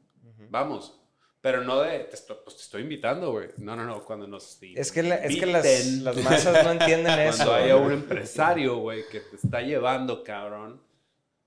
vamos. 0.50 1.00
Pero 1.40 1.62
no 1.62 1.80
de, 1.80 1.98
te 2.04 2.14
estoy, 2.16 2.38
pues 2.42 2.56
te 2.56 2.62
estoy 2.62 2.82
invitando, 2.82 3.32
güey. 3.32 3.50
No, 3.58 3.76
no, 3.76 3.84
no, 3.84 4.02
cuando 4.02 4.26
nos 4.26 4.58
Es 4.62 4.90
que, 4.90 5.02
la- 5.02 5.16
es 5.16 5.36
que 5.38 5.44
las, 5.44 5.64
las 6.02 6.16
masas 6.24 6.64
no 6.64 6.72
entienden 6.72 7.20
eso. 7.20 7.44
Cuando 7.44 7.54
haya 7.54 7.76
un 7.76 7.92
empresario, 7.92 8.78
güey, 8.78 9.06
que 9.10 9.20
te 9.20 9.36
está 9.36 9.60
llevando, 9.60 10.24
cabrón, 10.24 10.82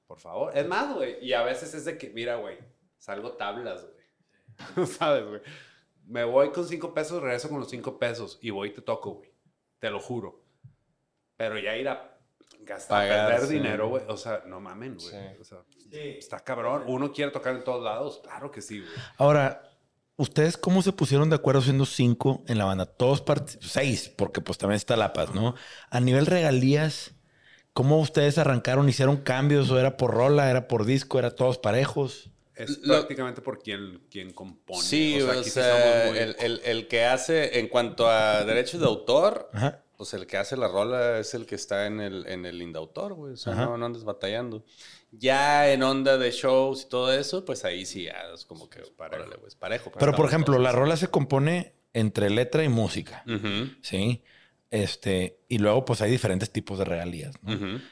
por 0.06 0.20
favor. 0.20 0.56
Es 0.56 0.68
más, 0.68 0.94
güey, 0.94 1.18
y 1.26 1.34
a 1.34 1.42
veces 1.44 1.74
es 1.74 1.86
de 1.86 1.98
que, 1.98 2.12
mira, 2.12 2.36
güey, 2.36 2.60
salgo 2.98 3.32
tablas, 3.34 3.86
güey. 3.86 4.86
¿Sabes, 4.88 5.26
güey? 5.26 5.42
Me 6.06 6.24
voy 6.24 6.52
con 6.52 6.68
cinco 6.68 6.94
pesos, 6.94 7.22
regreso 7.22 7.50
con 7.50 7.60
los 7.60 7.70
cinco 7.70 7.98
pesos 7.98 8.38
y 8.42 8.52
voy 8.52 8.70
y 8.70 8.74
te 8.74 8.82
toco, 8.84 9.16
güey. 9.16 9.32
Te 9.80 9.90
lo 9.90 10.00
juro. 10.00 10.44
Pero 11.36 11.58
ya 11.60 11.76
ir 11.76 11.90
a 11.90 12.17
gastar, 12.68 13.08
Pagar, 13.08 13.30
perder 13.32 13.48
sí. 13.48 13.54
dinero, 13.56 13.90
güey. 13.90 14.04
O 14.08 14.18
sea, 14.18 14.44
no 14.46 14.60
mamen, 14.60 14.96
güey. 14.96 15.10
Sí. 15.10 15.18
O 15.42 15.44
sea, 15.44 15.58
está 15.92 16.40
cabrón. 16.42 16.84
Uno 16.88 17.12
quiere 17.12 17.32
tocar 17.32 17.56
en 17.56 17.64
todos 17.64 17.84
lados. 17.84 18.22
Claro 18.24 18.52
que 18.52 18.62
sí, 18.62 18.80
güey. 18.82 18.92
Ahora, 19.18 19.64
¿ustedes 20.18 20.58
cómo 20.58 20.82
se 20.82 20.92
pusieron 20.92 21.30
de 21.30 21.36
acuerdo 21.38 21.62
siendo 21.62 21.86
cinco 21.86 22.44
en 22.48 22.58
la 22.58 22.66
banda? 22.66 22.86
Todos 22.86 23.24
seis, 23.62 24.10
porque 24.16 24.42
pues 24.42 24.58
también 24.58 24.76
está 24.78 24.96
La 24.96 25.14
Paz, 25.14 25.34
¿no? 25.34 25.56
A 25.90 26.00
nivel 26.00 26.26
regalías, 26.26 27.16
¿cómo 27.74 28.00
ustedes 28.00 28.38
arrancaron? 28.38 28.90
¿Hicieron 28.90 29.18
cambios 29.18 29.70
o 29.72 29.80
era 29.80 29.98
por 29.98 30.12
rola, 30.14 30.50
era 30.50 30.68
por 30.68 30.86
disco, 30.86 31.20
era 31.20 31.32
todos 31.32 31.58
parejos? 31.58 32.30
Es 32.56 32.80
Lo- 32.80 32.96
prácticamente 32.96 33.40
por 33.42 33.60
quien, 33.60 34.02
quien 34.10 34.34
compone. 34.34 34.82
Sí, 34.82 35.22
o 35.22 35.32
sea, 35.44 35.44
somos 35.44 36.08
muy- 36.10 36.18
el, 36.18 36.36
el- 36.40 36.62
el 36.66 36.88
que 36.88 37.06
hace, 37.06 37.60
en 37.60 37.68
cuanto 37.68 38.10
a 38.10 38.44
derechos 38.46 38.80
de 38.82 38.88
autor, 38.88 39.52
Ajá. 39.54 39.84
Pues 39.98 40.14
el 40.14 40.28
que 40.28 40.38
hace 40.38 40.56
la 40.56 40.68
rola 40.68 41.18
es 41.20 41.34
el 41.34 41.46
que 41.46 41.56
está 41.56 41.88
en 41.88 42.00
el, 42.00 42.28
en 42.28 42.46
el 42.46 42.62
indautor, 42.62 43.14
güey. 43.16 43.34
O 43.34 43.38
sea, 43.38 43.56
no, 43.56 43.78
no 43.78 43.86
andes 43.86 44.04
batallando. 44.04 44.64
Ya 45.12 45.72
en 45.72 45.82
onda 45.84 46.18
de 46.18 46.32
shows 46.32 46.84
y 46.84 46.90
todo 46.90 47.12
eso, 47.12 47.44
pues 47.44 47.66
ahí 47.66 47.86
sí 47.86 48.04
ya 48.04 48.16
es 48.34 48.46
como 48.46 48.70
que 48.70 48.82
parejo. 48.96 49.24
órale, 49.24 49.36
güey, 49.38 49.48
es 49.48 49.56
parejo. 49.56 49.92
Pero, 49.98 50.14
por 50.16 50.28
ejemplo, 50.28 50.54
todos. 50.54 50.64
la 50.64 50.72
rola 50.72 50.98
se 50.98 51.08
compone 51.08 51.74
entre 51.94 52.30
letra 52.30 52.64
y 52.64 52.70
música, 52.70 53.24
¿sí? 53.82 54.24
Este, 54.70 55.40
y 55.48 55.60
luego 55.60 55.86
pues 55.86 56.02
hay 56.02 56.12
diferentes 56.12 56.52
tipos 56.52 56.78
de 56.78 56.84
regalías. 56.86 57.34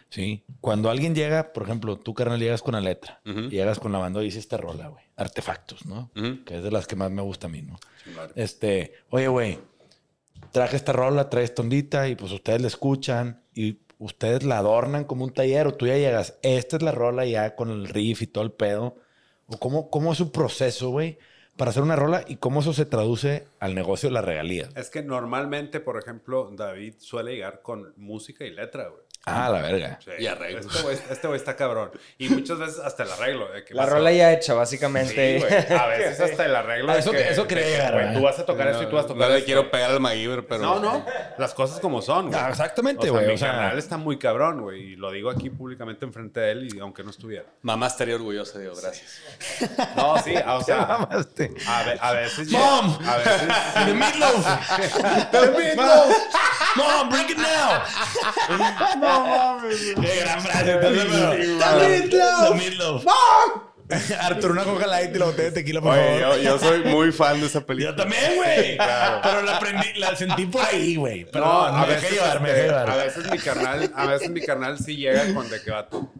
Sí. 0.09 0.43
Cuando 0.59 0.89
alguien 0.89 1.15
llega, 1.15 1.53
por 1.53 1.63
ejemplo, 1.63 1.97
tú, 1.97 2.13
carnal, 2.13 2.37
llegas 2.39 2.61
con 2.61 2.73
la 2.73 2.81
letra 2.81 3.21
Ujú. 3.25 3.39
y 3.45 3.49
llegas 3.51 3.79
con 3.79 3.93
la 3.93 3.97
banda 3.99 4.21
y 4.21 4.25
dices 4.25 4.41
esta 4.41 4.57
rola, 4.57 4.89
güey. 4.89 5.05
Artefactos, 5.15 5.85
¿no? 5.85 6.11
Que 6.45 6.57
es 6.57 6.63
de 6.63 6.71
las 6.71 6.85
que 6.85 6.95
más 6.97 7.11
me 7.11 7.21
gusta 7.21 7.47
a 7.47 7.49
mí, 7.49 7.61
¿no? 7.61 7.79
Este, 8.35 8.93
oye, 9.09 9.27
güey, 9.29 9.57
traje 10.55 10.77
esta 10.77 10.93
rola, 10.93 11.29
trae 11.29 11.43
esta 11.43 12.07
y 12.07 12.15
pues 12.15 12.31
ustedes 12.31 12.61
la 12.61 12.67
escuchan 12.67 13.43
y 13.53 13.81
ustedes 13.99 14.43
la 14.43 14.59
adornan 14.59 15.03
como 15.03 15.25
un 15.25 15.33
taller 15.33 15.67
o 15.67 15.73
tú 15.73 15.85
ya 15.85 15.97
llegas, 15.97 16.39
esta 16.43 16.77
es 16.77 16.81
la 16.81 16.93
rola 16.93 17.25
ya 17.25 17.57
con 17.57 17.69
el 17.71 17.89
riff 17.89 18.21
y 18.21 18.27
todo 18.27 18.45
el 18.45 18.53
pedo. 18.53 18.95
O 19.47 19.57
cómo, 19.59 19.89
cómo 19.89 20.13
es 20.13 20.17
su 20.17 20.31
proceso, 20.31 20.91
güey, 20.91 21.17
para 21.57 21.71
hacer 21.71 21.83
una 21.83 21.97
rola 21.97 22.23
y 22.25 22.37
cómo 22.37 22.61
eso 22.61 22.71
se 22.71 22.85
traduce 22.85 23.49
al 23.59 23.75
negocio 23.75 24.07
de 24.07 24.13
las 24.13 24.23
regalías. 24.23 24.69
Es 24.77 24.89
que 24.89 25.03
normalmente, 25.03 25.81
por 25.81 25.97
ejemplo, 25.97 26.49
David 26.53 26.95
suele 26.99 27.33
llegar 27.33 27.61
con 27.61 27.93
música 27.97 28.45
y 28.45 28.51
letra, 28.51 28.87
güey. 28.87 29.03
Ah, 29.27 29.49
la 29.49 29.61
verga. 29.61 29.99
Sí. 30.03 30.11
Y 30.19 30.27
arreglos. 30.27 30.65
Este 30.67 30.81
güey 30.83 30.97
este 31.09 31.27
güey 31.27 31.39
está 31.39 31.55
cabrón. 31.55 31.91
Y 32.19 32.29
muchas 32.29 32.59
veces 32.59 32.79
hasta 32.79 33.03
el 33.03 33.11
arreglo. 33.11 33.51
de 33.51 33.63
que 33.65 33.73
La 33.73 33.83
a- 33.83 33.85
rola 33.87 34.11
ya 34.11 34.31
hecha, 34.31 34.53
Sí, 34.53 34.57
básicamente. 34.57 35.39
güey. 35.39 35.53
A 35.79 35.85
veces 35.87 36.19
hasta 36.19 36.45
el 36.45 36.55
arreglo. 36.55 36.91
Ah, 36.91 36.97
eso- 36.97 37.11
que- 37.11 37.29
eso. 37.29 37.45
Tú 37.47 38.21
vas 38.21 38.37
a 38.39 38.45
tocar 38.45 38.67
esto 38.67 38.83
y 38.83 38.85
tú 38.87 38.95
vas 38.95 39.05
a 39.05 39.07
tocar 39.07 39.27
No 39.27 39.29
le 39.33 39.37
esto. 39.39 39.45
quiero 39.45 39.71
pegar 39.71 39.91
al 39.91 39.99
MacGyver, 39.99 40.45
pero... 40.47 40.61
No, 40.61 40.79
no. 40.79 41.05
Las 41.37 41.53
cosas 41.53 41.79
como 41.79 42.01
son, 42.01 42.27
güey. 42.27 42.39
Ah, 42.39 42.49
exactamente, 42.49 43.01
O 43.01 43.03
sea, 43.03 43.11
güey. 43.13 43.27
mi 43.27 43.33
O 43.33 43.37
sea, 43.37 43.51
carnal 43.51 43.77
está 43.79 43.97
muy 43.97 44.17
cabrón, 44.19 44.61
güey. 44.61 44.93
Y 44.93 44.95
lo 44.95 45.11
digo 45.11 45.29
aquí 45.31 45.49
públicamente 45.49 46.05
enfrente 46.05 46.39
de 46.39 46.51
él, 46.51 46.69
y 46.75 46.79
aunque 46.79 47.03
no 47.03 47.09
estuviera. 47.09 47.45
Mamá 47.63 47.87
estaría 47.87 48.15
orgullosa, 48.15 48.59
Dios, 48.59 48.81
gracias. 48.81 49.21
No, 49.95 50.17
sí, 50.19 50.35
o 50.47 50.57
te 50.59 50.63
sea, 50.65 50.85
mamaste. 50.85 51.51
a, 51.67 51.83
ve- 51.83 51.97
a 51.99 52.11
veces. 52.13 52.47
Mom. 52.51 52.97
A 53.05 53.17
veces. 53.17 53.41
The 53.85 53.93
meatloaf. 53.93 55.31
The 55.31 55.51
meatloaf. 55.51 56.15
Mom, 56.75 57.09
bring 57.09 57.29
it 57.29 57.37
now. 57.37 57.81
No 59.19 59.27
mames. 59.27 59.77
Qué 59.99 60.19
gran 60.21 60.41
frase. 60.41 60.71
entonces. 61.95 63.07
Arturo, 64.19 64.53
una 64.53 64.63
coca 64.63 64.87
light 64.87 65.15
y 65.15 65.19
la 65.19 65.25
botella 65.25 65.43
de 65.49 65.51
tequila, 65.51 65.79
por 65.79 65.91
Oye, 65.91 66.19
favor. 66.19 66.37
yo, 66.37 66.41
yo 66.43 66.57
soy 66.59 66.83
muy 66.85 67.11
fan 67.11 67.39
de 67.39 67.45
esa 67.45 67.61
película. 67.63 67.91
Yo 67.91 67.95
también, 67.95 68.35
güey. 68.35 68.77
Pero 68.77 69.41
la 69.43 69.57
aprendí, 69.57 69.93
la 69.97 70.15
sentí 70.15 70.47
por 70.47 70.65
ahí, 70.65 70.95
güey. 70.95 71.25
Pero 71.31 71.45
No, 71.45 71.67
no, 71.69 71.77
a 71.77 71.81
me 71.81 71.87
veces, 71.93 72.01
dejé 72.01 72.15
llevar, 72.15 72.41
me 72.41 72.49
este, 72.49 72.61
dejé 72.61 72.71
llevar. 72.73 72.89
a 72.89 72.95
veces 72.95 73.31
mi 73.31 73.37
carnal, 73.37 73.91
a 73.95 74.05
veces 74.07 74.29
mi 74.31 74.41
carnal 74.41 74.79
sí 74.79 74.95
llega 74.97 75.31
con 75.35 75.47
de 75.51 75.61
que 75.61 75.69
va 75.69 75.87
tú. 75.87 76.11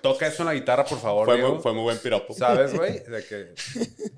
Toca 0.00 0.26
eso 0.26 0.42
en 0.42 0.46
la 0.46 0.54
guitarra, 0.54 0.84
por 0.84 0.98
favor. 0.98 1.26
Fue 1.26 1.36
muy, 1.36 1.58
fue 1.60 1.72
muy 1.72 1.82
buen 1.82 1.98
piropo. 1.98 2.34
¿Sabes, 2.34 2.74
güey? 2.74 3.02
Que... 3.28 3.54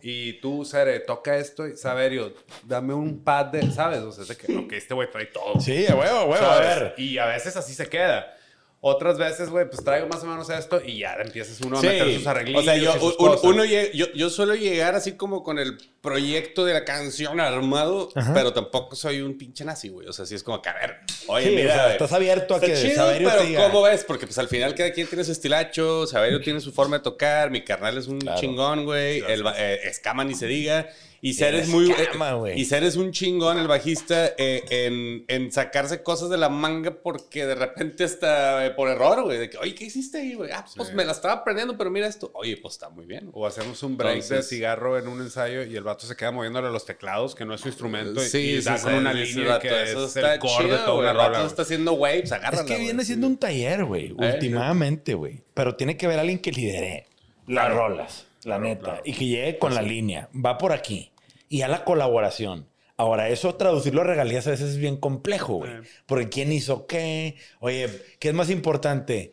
Y 0.02 0.34
tú, 0.40 0.64
Sere, 0.64 1.00
toca 1.00 1.36
esto 1.36 1.66
y 1.66 1.76
Saberio, 1.76 2.34
dame 2.64 2.94
un 2.94 3.24
pad 3.24 3.46
de... 3.46 3.70
¿Sabes? 3.70 4.00
O 4.00 4.12
sea, 4.12 4.24
de 4.24 4.36
que, 4.36 4.76
este 4.76 4.94
güey 4.94 5.10
trae 5.10 5.26
todo. 5.26 5.60
Sí, 5.60 5.86
huevo, 5.88 6.24
huevo. 6.24 6.46
A 6.46 6.60
ver. 6.60 6.94
Y 6.96 7.18
a 7.18 7.26
veces 7.26 7.56
así 7.56 7.74
se 7.74 7.88
queda. 7.88 8.36
Otras 8.82 9.18
veces, 9.18 9.50
güey, 9.50 9.68
pues 9.68 9.84
traigo 9.84 10.08
más 10.08 10.22
o 10.22 10.26
menos 10.26 10.48
esto 10.48 10.80
y 10.82 11.00
ya 11.00 11.12
empiezas 11.22 11.60
uno 11.60 11.76
a 11.76 11.80
Sí. 11.82 11.86
meter 11.88 12.14
sus 12.14 12.26
arreglitos 12.26 12.62
O 12.62 12.64
sea, 12.64 12.76
yo, 12.78 12.90
y 12.96 12.98
sus 12.98 13.02
un- 13.18 13.26
cosas. 13.26 13.44
uno 13.44 13.64
llega- 13.66 13.92
yo, 13.92 14.06
yo 14.14 14.30
suelo 14.30 14.54
llegar 14.54 14.94
así 14.94 15.12
como 15.12 15.42
con 15.42 15.58
el 15.58 15.76
proyecto 16.00 16.64
de 16.64 16.72
la 16.72 16.84
canción 16.86 17.40
armado, 17.40 18.08
pero 18.32 18.54
tampoco 18.54 18.96
soy 18.96 19.20
un 19.20 19.36
pinche 19.36 19.66
nazi, 19.66 19.90
güey. 19.90 20.06
O 20.08 20.14
sea, 20.14 20.24
sí 20.24 20.34
es 20.34 20.42
como 20.42 20.62
que, 20.62 20.70
a 20.70 20.72
ver, 20.72 20.96
oye, 21.26 21.50
Sí, 21.50 21.54
mira, 21.56 21.68
o 21.68 21.74
sea, 21.74 21.82
güey, 21.82 21.92
estás 21.92 22.12
abierto 22.14 22.54
a 22.54 22.56
está 22.56 22.66
que 22.68 22.74
chido, 22.80 22.94
Saberio 22.94 23.28
pero 23.28 23.42
te 23.42 23.48
diga. 23.48 23.62
¿cómo 23.64 23.82
ves? 23.82 24.04
Porque 24.04 24.26
pues 24.26 24.38
al 24.38 24.48
final 24.48 24.74
cada 24.74 24.90
quien 24.92 25.06
tiene 25.06 25.24
su 25.24 25.32
estilacho, 25.32 26.06
Saberio 26.06 26.40
tiene 26.40 26.60
su 26.60 26.72
forma 26.72 26.96
de 26.98 27.02
tocar, 27.04 27.50
mi 27.50 27.62
carnal 27.62 27.98
es 27.98 28.06
un 28.06 28.18
Claro. 28.18 28.40
chingón, 28.40 28.86
güey, 28.86 29.18
el 29.28 29.44
eh, 29.58 29.80
Escama 29.84 30.24
ni 30.24 30.34
se 30.34 30.46
diga. 30.46 30.88
Y 31.22 31.34
ser 31.34 31.54
es 31.54 31.68
muy. 31.68 31.90
Escama, 31.90 32.30
eh, 32.30 32.34
güey. 32.34 32.60
y 32.60 32.64
ser 32.64 32.82
es 32.82 32.96
un 32.96 33.12
chingón, 33.12 33.58
el 33.58 33.68
bajista, 33.68 34.28
eh, 34.38 34.62
en, 34.70 35.24
en 35.28 35.52
sacarse 35.52 36.02
cosas 36.02 36.30
de 36.30 36.38
la 36.38 36.48
manga 36.48 36.92
porque 37.02 37.44
de 37.44 37.54
repente 37.54 38.04
hasta 38.04 38.64
eh, 38.64 38.70
por 38.70 38.88
error, 38.88 39.24
güey. 39.24 39.36
De 39.36 39.50
que, 39.50 39.58
oye, 39.58 39.74
¿qué 39.74 39.84
hiciste 39.84 40.16
ahí, 40.18 40.32
güey? 40.32 40.50
Ah, 40.50 40.64
pues 40.76 40.94
me 40.94 41.04
la 41.04 41.12
estaba 41.12 41.34
aprendiendo, 41.34 41.76
pero 41.76 41.90
mira 41.90 42.06
esto. 42.06 42.30
Oye, 42.32 42.56
pues 42.56 42.74
está 42.74 42.88
muy 42.88 43.04
bien. 43.04 43.28
O 43.34 43.46
hacemos 43.46 43.82
un 43.82 43.98
break 43.98 44.24
de 44.24 44.42
cigarro 44.42 44.98
en 44.98 45.08
un 45.08 45.20
ensayo 45.20 45.62
y 45.64 45.76
el 45.76 45.82
vato 45.82 46.06
se 46.06 46.16
queda 46.16 46.30
moviéndole 46.30 46.70
los 46.70 46.86
teclados, 46.86 47.34
que 47.34 47.44
no 47.44 47.52
es 47.54 47.60
su 47.60 47.68
instrumento, 47.68 48.24
y- 48.24 48.26
Sí, 48.28 48.38
y 48.38 48.58
sí, 48.62 48.64
da 48.68 48.78
sí, 48.78 48.84
con 48.84 48.94
una 48.94 49.12
sí, 49.12 49.18
línea 49.34 49.58
que 49.58 49.82
eso 49.82 50.06
es 50.06 50.16
está 50.16 50.34
el 50.34 50.40
core 50.40 50.64
de 50.64 50.70
chido, 50.70 50.84
toda 50.86 50.92
güey. 50.96 51.00
una 51.10 51.10
El 51.10 51.16
vato 51.32 51.46
está 51.46 51.62
haciendo 51.62 51.92
waves, 51.92 52.32
agárrala, 52.32 52.62
Es 52.62 52.66
que 52.66 52.78
viene 52.78 53.04
siendo 53.04 53.26
un 53.26 53.36
taller, 53.36 53.84
güey. 53.84 54.06
Eh, 54.08 54.14
Últimamente, 54.34 55.12
güey. 55.12 55.42
Pero 55.52 55.76
tiene 55.76 55.98
que 55.98 56.06
ver 56.06 56.18
alguien 56.18 56.38
que 56.38 56.50
lidere 56.50 57.06
las 57.46 57.70
rolas, 57.74 58.26
la 58.44 58.58
neta. 58.58 59.00
Y 59.04 59.12
que 59.12 59.26
llegue 59.26 59.58
con 59.58 59.74
la 59.74 59.82
línea. 59.82 60.28
Va 60.34 60.56
por 60.56 60.72
aquí. 60.72 61.09
Y 61.50 61.58
ya 61.58 61.68
la 61.68 61.84
colaboración. 61.84 62.66
Ahora, 62.96 63.28
eso 63.28 63.54
traducirlo 63.56 64.00
a 64.00 64.04
regalías 64.04 64.46
a 64.46 64.50
veces 64.50 64.70
es 64.70 64.76
bien 64.78 64.96
complejo, 64.96 65.56
güey. 65.56 65.72
Porque 66.06 66.28
quién 66.30 66.52
hizo 66.52 66.86
qué. 66.86 67.36
Oye, 67.60 67.88
¿qué 68.18 68.28
es 68.28 68.34
más 68.34 68.48
importante? 68.50 69.32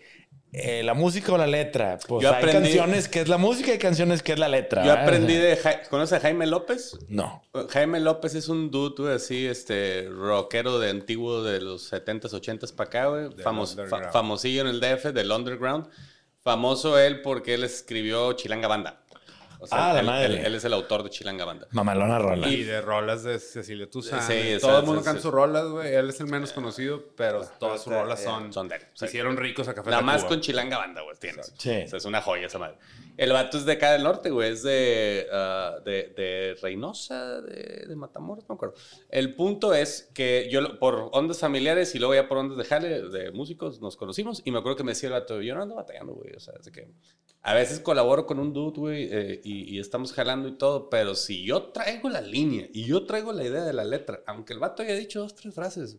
Eh, 0.54 0.82
¿La 0.84 0.94
música 0.94 1.34
o 1.34 1.38
la 1.38 1.46
letra? 1.46 2.00
Pues 2.08 2.24
Yo 2.24 2.34
hay 2.34 2.42
aprendí- 2.44 2.54
canciones 2.64 3.10
que 3.10 3.20
es 3.20 3.28
la 3.28 3.38
música 3.38 3.74
y 3.74 3.78
canciones 3.78 4.24
que 4.24 4.32
es 4.32 4.40
la 4.40 4.48
letra. 4.48 4.84
Yo 4.84 4.90
¿verdad? 4.92 5.04
aprendí 5.04 5.36
de... 5.36 5.58
Ja- 5.58 5.82
¿Conoces 5.90 6.18
a 6.18 6.22
Jaime 6.22 6.48
López? 6.48 6.98
No. 7.10 7.44
Jaime 7.70 8.00
López 8.00 8.34
es 8.34 8.48
un 8.48 8.72
dude, 8.72 8.96
güey, 9.04 9.16
así, 9.16 9.46
este, 9.46 10.08
rockero 10.10 10.80
de 10.80 10.90
antiguo 10.90 11.44
de 11.44 11.60
los 11.60 11.92
70s, 11.92 12.32
80s 12.34 12.74
para 12.74 12.88
acá, 12.88 13.06
güey. 13.08 13.30
Famos- 13.44 13.76
fa- 13.90 14.10
famosillo 14.12 14.62
en 14.62 14.68
el 14.68 14.80
DF, 14.80 15.12
del 15.12 15.30
underground. 15.32 15.88
Famoso 16.42 16.98
él 16.98 17.22
porque 17.22 17.54
él 17.56 17.66
escribió 17.66 18.32
Chilanga 18.34 18.70
Banda. 18.70 19.04
O 19.60 19.68
Ah, 19.72 19.94
la 19.94 20.00
él, 20.02 20.06
madre. 20.06 20.26
él- 20.26 20.46
él 20.46 20.56
es 20.56 20.64
el 20.66 20.74
autor 20.74 21.04
de 21.04 21.10
Chilanga 21.10 21.46
Banda. 21.46 21.68
Mamalona 21.72 22.20
rola. 22.20 22.48
Y 22.48 22.64
de 22.64 22.80
rolas 22.82 23.24
de 23.24 23.40
Cecilia 23.40 23.90
Toussaint. 23.90 24.24
Sí, 24.24 24.54
Sí, 24.56 24.58
Todo 24.62 24.80
el 24.80 24.86
mundo 24.86 25.04
canta 25.04 25.22
sus 25.22 25.32
rolas, 25.32 25.66
güey. 25.68 25.94
Él 25.94 26.10
es 26.10 26.20
el 26.20 26.28
menos 26.28 26.54
conocido, 26.54 27.04
pero 27.16 27.42
todas 27.60 27.82
sus 27.84 27.92
rolas 27.94 28.22
son... 28.24 28.54
Son 28.54 28.68
de 28.68 28.76
él. 28.76 28.82
Se 28.94 29.06
hicieron 29.08 29.36
ricos 29.38 29.68
a 29.68 29.74
Café 29.74 29.90
Nada 29.90 30.02
más 30.02 30.24
con 30.26 30.42
Chilanga 30.42 30.78
Banda, 30.78 31.02
güey, 31.02 31.16
tienes. 31.18 31.54
Sí. 31.58 31.82
O 31.86 31.88
sea, 31.88 31.98
es 31.98 32.06
una 32.06 32.22
joya 32.22 32.48
esa 32.48 32.60
madre. 32.60 32.78
El 33.18 33.34
vato 33.34 33.58
es 33.58 33.66
de 33.66 33.74
acá 33.74 33.94
del 33.94 34.04
norte, 34.04 34.30
güey. 34.30 34.52
Es 34.52 34.62
de, 34.62 35.28
ah, 35.32 35.78
de, 35.84 36.14
de 36.16 36.56
Reynosa, 36.62 37.42
de, 37.42 37.96
Matamoros, 37.96 38.46
no 38.48 38.54
me 38.54 38.58
acuerdo. 38.58 38.76
El 39.10 39.36
punto 39.36 39.74
es 39.74 40.12
que 40.14 40.48
yo, 40.52 40.78
por 40.80 41.10
ondas 41.12 41.40
familiares 41.40 41.96
y 41.96 42.00
luego 42.00 42.14
ya 42.14 42.28
por 42.28 42.38
ondas 42.38 42.58
de 42.60 42.64
jale, 42.64 43.10
de 43.10 43.32
músicos, 43.32 43.82
nos 43.82 43.98
conocimos. 43.98 44.44
Y 44.46 44.52
me 44.52 44.60
acuerdo 44.60 44.78
que 44.78 44.84
me 44.84 44.92
decía 44.92 45.08
el 45.08 45.14
vato, 45.14 45.42
yo 45.42 45.56
no 45.56 45.64
ando 45.64 45.76
batallando, 45.76 46.14
güey. 46.14 46.34
O 46.36 46.40
sea, 46.40 46.54
es 46.60 46.70
que 46.70 46.92
a 47.42 47.56
veces 47.56 47.80
colaboro 47.80 48.28
con 48.28 48.38
un 48.40 48.54
dude, 48.54 48.80
güey, 48.80 49.10
eh, 49.12 49.42
y, 49.44 49.76
y 49.76 49.80
estamos 49.80 50.14
jalando 50.14 50.48
y 50.48 50.58
todo. 50.58 50.90
Pero 50.90 51.16
si 51.16 51.44
yo 51.44 51.72
traigo 51.72 52.10
la 52.10 52.22
línea 52.22 52.68
y 52.72 52.86
yo 52.86 53.06
traigo 53.08 53.34
la 53.34 53.44
idea 53.44 53.64
de 53.64 53.74
la 53.74 53.84
letra, 53.84 54.22
aunque 54.28 54.54
el 54.54 54.60
vato 54.60 54.84
haya 54.84 54.94
dicho 54.94 55.22
dos, 55.22 55.34
tres 55.34 55.56
frases, 55.56 55.98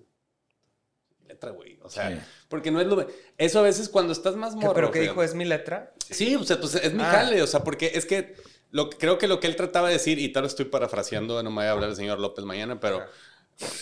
letra, 1.29 1.51
güey. 1.53 1.79
O 1.83 1.89
sea, 1.91 2.11
Sí. 2.11 2.16
porque 2.49 2.70
no 2.70 2.81
es 2.81 2.87
lo... 2.87 3.07
Eso 3.37 3.59
a 3.61 3.62
veces 3.62 3.89
cuando 3.89 4.12
estás 4.12 4.35
más 4.37 4.55
¿Qué- 4.55 4.61
morro... 4.62 4.74
¿Pero 4.74 4.91
qué 4.91 5.01
dijo? 5.01 5.22
¿Es 5.22 5.35
mi 5.35 5.45
letra? 5.45 5.93
Sí, 6.11 6.35
o 6.35 6.43
sea, 6.45 6.59
pues 6.61 6.74
es 6.74 6.93
mi 6.95 7.03
Ah. 7.03 7.11
jale, 7.12 7.43
o 7.43 7.47
sea, 7.47 7.62
porque 7.62 7.93
es 7.95 8.05
que 8.07 8.35
lo, 8.70 8.91
creo 8.91 9.18
que 9.18 9.29
lo 9.29 9.39
que 9.41 9.47
él 9.47 9.57
trataba 9.57 9.89
de 9.89 9.95
decir, 9.95 10.18
y 10.18 10.31
tal 10.33 10.45
estoy 10.45 10.64
parafraseando, 10.66 11.43
no 11.43 11.51
me 11.51 11.57
voy 11.57 11.64
a 11.66 11.70
hablar 11.72 11.91
el 11.91 11.97
señor 11.97 12.18
López 12.18 12.45
mañana, 12.45 12.81
pero 12.81 13.03